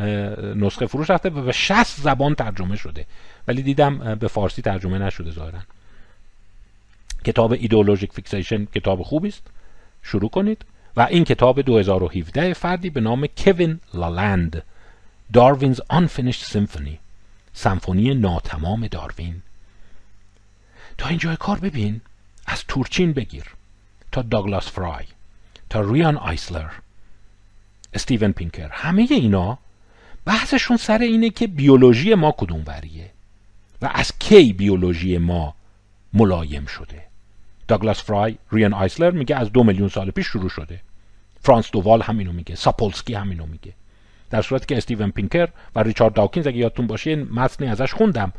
نسخه 0.57 0.87
فروش 0.87 1.11
رفته 1.11 1.31
و 1.31 1.43
به 1.43 1.53
60 1.53 2.01
زبان 2.01 2.35
ترجمه 2.35 2.77
شده. 2.77 3.07
ولی 3.49 3.63
دیدم 3.63 4.15
به 4.15 4.29
فارسی 4.29 4.63
ترجمه 4.63 4.99
نشده 4.99 5.31
ظاهرا. 5.31 5.59
کتاب 7.25 7.53
ایدئولوژیک 7.53 8.13
فیکسیشن 8.13 8.65
کتاب 8.65 9.03
خوبی 9.03 9.29
است. 9.29 9.47
شروع 10.03 10.31
کنید. 10.31 10.65
و 10.97 11.01
این 11.01 11.25
کتاب 11.25 11.61
2017 11.61 12.53
فردی 12.53 12.91
به 12.91 13.01
نام 13.01 13.27
کوین 13.27 13.81
لالند 13.95 14.63
داروینز 15.33 15.81
Unfinished 15.93 16.45
سیمفونی 16.45 16.99
سمفونی 17.53 18.15
ناتمام 18.15 18.87
داروین. 18.87 19.43
تا 20.99 21.09
اینجای 21.09 21.37
کار 21.37 21.59
ببین. 21.59 22.01
از 22.47 22.65
تورچین 22.69 23.13
بگیر. 23.13 23.45
تا 24.13 24.23
داگلاس 24.23 24.69
فرای 24.69 25.05
تا 25.71 25.81
ریان 25.81 26.17
آیسلر 26.17 26.71
استیون 27.93 28.33
پینکر 28.33 28.69
همه 28.73 29.07
اینا 29.11 29.59
بحثشون 30.25 30.77
سر 30.77 30.99
اینه 30.99 31.31
که 31.31 31.47
بیولوژی 31.47 32.15
ما 32.15 32.35
کدوم 32.39 32.65
وریه 32.67 33.11
و 33.83 33.91
از 33.95 34.13
کی 34.19 34.53
بیولوژی 34.53 35.19
ما 35.19 35.55
ملایم 36.13 36.67
شده. 36.67 37.03
داگلاس 37.69 38.03
فرای 38.03 38.37
ریان 38.53 38.75
آیسلر 38.75 39.11
میگه 39.11 39.37
از 39.37 39.53
دو 39.53 39.65
میلیون 39.65 39.89
سال 39.89 40.11
پیش 40.11 40.27
شروع 40.27 40.49
شده. 40.49 40.81
فرانس 41.41 41.71
دووال 41.71 42.03
همینو 42.03 42.33
میگه 42.33 42.55
ساپولسکی 42.55 43.15
همینو 43.15 43.47
میگه. 43.47 43.73
در 44.31 44.43
صورتی 44.43 44.67
که 44.67 44.77
استیون 44.77 45.11
پینکر 45.11 45.49
و 45.75 45.83
ریچارد 45.83 46.15
داکینز 46.15 46.47
اگه 46.47 46.57
یادتون 46.57 46.87
باشه 46.87 47.17
متنی 47.17 47.69
ازش 47.69 47.95
خوندم 47.95 48.33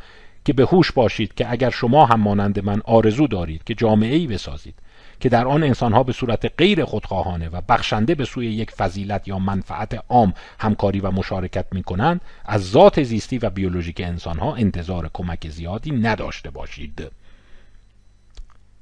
که 0.44 0.52
به 0.52 0.64
هوش 0.64 0.92
باشید 0.92 1.34
که 1.34 1.52
اگر 1.52 1.70
شما 1.70 2.06
هم 2.06 2.20
مانند 2.20 2.64
من 2.64 2.82
آرزو 2.84 3.26
دارید 3.26 3.64
که 3.64 3.74
جامعه 3.74 4.16
ای 4.16 4.26
بسازید 4.26 4.74
که 5.22 5.28
در 5.28 5.46
آن 5.46 5.62
انسانها 5.62 6.02
به 6.02 6.12
صورت 6.12 6.52
غیر 6.58 6.84
خودخواهانه 6.84 7.48
و 7.48 7.60
بخشنده 7.68 8.14
به 8.14 8.24
سوی 8.24 8.46
یک 8.46 8.70
فضیلت 8.70 9.28
یا 9.28 9.38
منفعت 9.38 10.04
عام 10.08 10.34
همکاری 10.58 11.00
و 11.00 11.10
مشارکت 11.10 11.66
می 11.72 11.82
کنند 11.82 12.20
از 12.44 12.70
ذات 12.70 13.02
زیستی 13.02 13.38
و 13.38 13.50
بیولوژیک 13.50 14.00
انسانها 14.00 14.54
انتظار 14.54 15.10
کمک 15.12 15.48
زیادی 15.48 15.90
نداشته 15.90 16.50
باشید. 16.50 17.10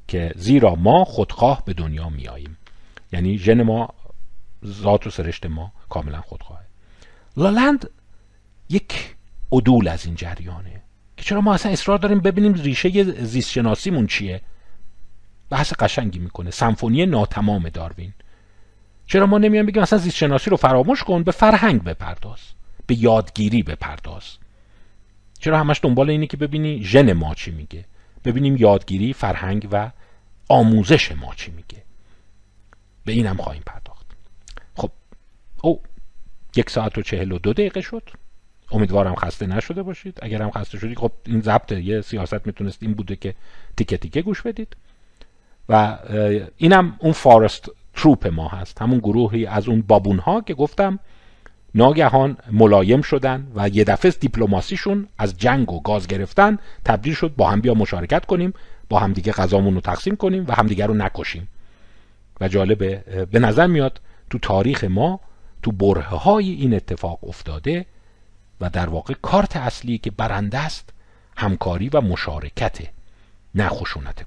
که 0.08 0.32
زیرا 0.36 0.74
ما 0.74 1.04
خودخواه 1.04 1.62
به 1.64 1.72
دنیا 1.72 2.08
میاییم 2.08 2.56
یعنی 3.12 3.38
ژن 3.38 3.62
ما 3.62 3.88
ذات 4.64 5.06
و 5.06 5.10
سرشت 5.10 5.46
ما 5.46 5.72
کاملا 5.88 6.20
خودخواهه. 6.20 6.64
لالند 7.36 7.90
یک 8.68 9.14
عدول 9.52 9.88
از 9.88 10.06
این 10.06 10.14
جریانه. 10.14 10.82
که 11.16 11.24
چرا 11.24 11.40
ما 11.40 11.54
اصلا 11.54 11.72
اصرار 11.72 11.98
داریم 11.98 12.20
ببینیم 12.20 12.54
ریشه 12.54 13.02
زیست 13.02 13.50
شناسیمون 13.50 14.06
چیه؟ 14.06 14.40
بحث 15.50 15.72
قشنگی 15.78 16.18
می‌کنه. 16.18 16.50
سمفونی 16.50 17.06
ناتمام 17.06 17.68
داروین. 17.68 18.12
چرا 19.06 19.26
ما 19.26 19.38
نمیان 19.38 19.66
بگیم 19.66 19.82
اصلا 19.82 19.98
زیست 19.98 20.16
شناسی 20.16 20.50
رو 20.50 20.56
فراموش 20.56 21.02
کن 21.02 21.22
به 21.22 21.32
فرهنگ 21.32 21.84
بپرداز 21.84 22.40
به 22.86 22.94
یادگیری 22.94 23.62
بپرداز. 23.62 24.24
چرا 25.38 25.58
همش 25.58 25.80
دنبال 25.82 26.10
اینه 26.10 26.26
که 26.26 26.36
ببینی 26.36 26.84
ژن 26.84 27.12
ما 27.12 27.34
چی 27.34 27.50
میگه؟ 27.50 27.84
ببینیم 28.24 28.56
یادگیری 28.56 29.12
فرهنگ 29.12 29.68
و 29.72 29.90
آموزش 30.48 31.12
ما 31.12 31.34
چی 31.34 31.50
میگه. 31.50 31.82
به 33.04 33.12
اینم 33.12 33.36
خواهیم 33.36 33.62
پرداخت. 33.66 34.06
خب 34.76 34.90
او 35.62 35.80
یک 36.56 36.70
ساعت 36.70 36.98
و 36.98 37.02
چهل 37.02 37.32
و 37.32 37.38
دو 37.38 37.52
دقیقه 37.52 37.80
شد. 37.80 38.10
امیدوارم 38.70 39.14
خسته 39.14 39.46
نشده 39.46 39.82
باشید. 39.82 40.18
اگر 40.22 40.42
هم 40.42 40.50
خسته 40.50 40.78
شدید 40.78 40.98
خب 40.98 41.12
این 41.26 41.40
ضبط 41.40 41.72
یه 41.72 42.00
سیاست 42.00 42.46
می‌تونست 42.46 42.82
این 42.82 42.94
بوده 42.94 43.16
که 43.16 43.34
تیکه 43.76 43.96
تیکه 43.96 44.22
گوش 44.22 44.42
بدید. 44.42 44.76
و 45.70 45.98
اینم 46.56 46.96
اون 46.98 47.12
فارست 47.12 47.70
تروپ 47.94 48.26
ما 48.26 48.48
هست. 48.48 48.82
همون 48.82 48.98
گروهی 48.98 49.46
از 49.46 49.68
اون 49.68 49.82
بابون 49.82 50.18
ها 50.18 50.40
که 50.40 50.54
گفتم 50.54 50.98
ناگهان 51.74 52.36
ملایم 52.52 53.02
شدن 53.02 53.46
و 53.54 53.68
یه 53.68 53.84
دفعه 53.84 54.10
دیپلماسیشون 54.10 55.08
از 55.18 55.38
جنگ 55.38 55.72
و 55.72 55.80
گاز 55.80 56.06
گرفتن 56.06 56.58
تبدیل 56.84 57.14
شد. 57.14 57.34
با 57.36 57.50
هم 57.50 57.60
بیا 57.60 57.74
مشارکت 57.74 58.26
کنیم 58.26 58.52
با 58.88 58.98
همدیگه 58.98 59.32
غذامون 59.32 59.74
رو 59.74 59.80
تقسیم 59.80 60.16
کنیم 60.16 60.44
و 60.48 60.54
همدیگه 60.54 60.86
رو 60.86 60.94
نکشیم. 60.94 61.48
و 62.40 62.48
جالبه 62.48 63.26
به 63.30 63.38
نظر 63.38 63.66
میاد 63.66 64.00
تو 64.30 64.38
تاریخ 64.38 64.84
ما 64.84 65.20
تو 65.62 65.72
بره 65.72 66.02
های 66.02 66.50
این 66.50 66.74
اتفاق 66.74 67.24
افتاده 67.24 67.86
و 68.60 68.70
در 68.70 68.88
واقع 68.88 69.14
کارت 69.22 69.56
اصلی 69.56 69.98
که 69.98 70.10
برنده 70.10 70.58
است 70.58 70.92
همکاری 71.36 71.88
و 71.88 72.00
مشارکت 72.00 72.78
نه 73.54 73.68
خشونت 73.68 74.24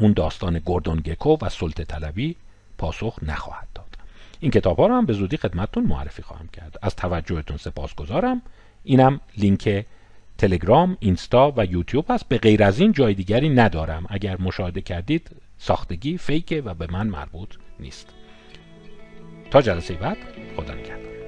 اون 0.00 0.12
داستان 0.12 0.58
گوردون 0.58 0.96
گکو 0.96 1.36
و 1.42 1.48
سلطه 1.48 1.84
طلبی 1.84 2.36
پاسخ 2.78 3.18
نخواهد 3.22 3.68
داد. 3.74 3.86
این 4.40 4.50
کتاب 4.50 4.78
ها 4.78 4.86
رو 4.86 4.94
هم 4.94 5.06
به 5.06 5.12
زودی 5.12 5.36
خدمتتون 5.36 5.84
معرفی 5.84 6.22
خواهم 6.22 6.48
کرد. 6.48 6.78
از 6.82 6.96
توجهتون 6.96 7.56
سپاسگزارم. 7.56 8.42
اینم 8.84 9.20
لینک 9.36 9.86
تلگرام 10.38 10.96
اینستا 11.00 11.52
و 11.56 11.64
یوتیوب 11.64 12.04
هست. 12.08 12.28
به 12.28 12.38
غیر 12.38 12.64
از 12.64 12.80
این 12.80 12.92
جای 12.92 13.14
دیگری 13.14 13.48
ندارم. 13.48 14.06
اگر 14.08 14.40
مشاهده 14.40 14.80
کردید 14.80 15.30
ساختگی 15.58 16.18
فیکه 16.18 16.60
و 16.60 16.74
به 16.74 16.86
من 16.90 17.06
مربوط 17.06 17.54
نیست. 17.80 18.08
تا 19.50 19.62
جلسه 19.62 19.94
بعد 19.94 20.16
خدا 20.56 20.74
نگهدار. 20.74 21.19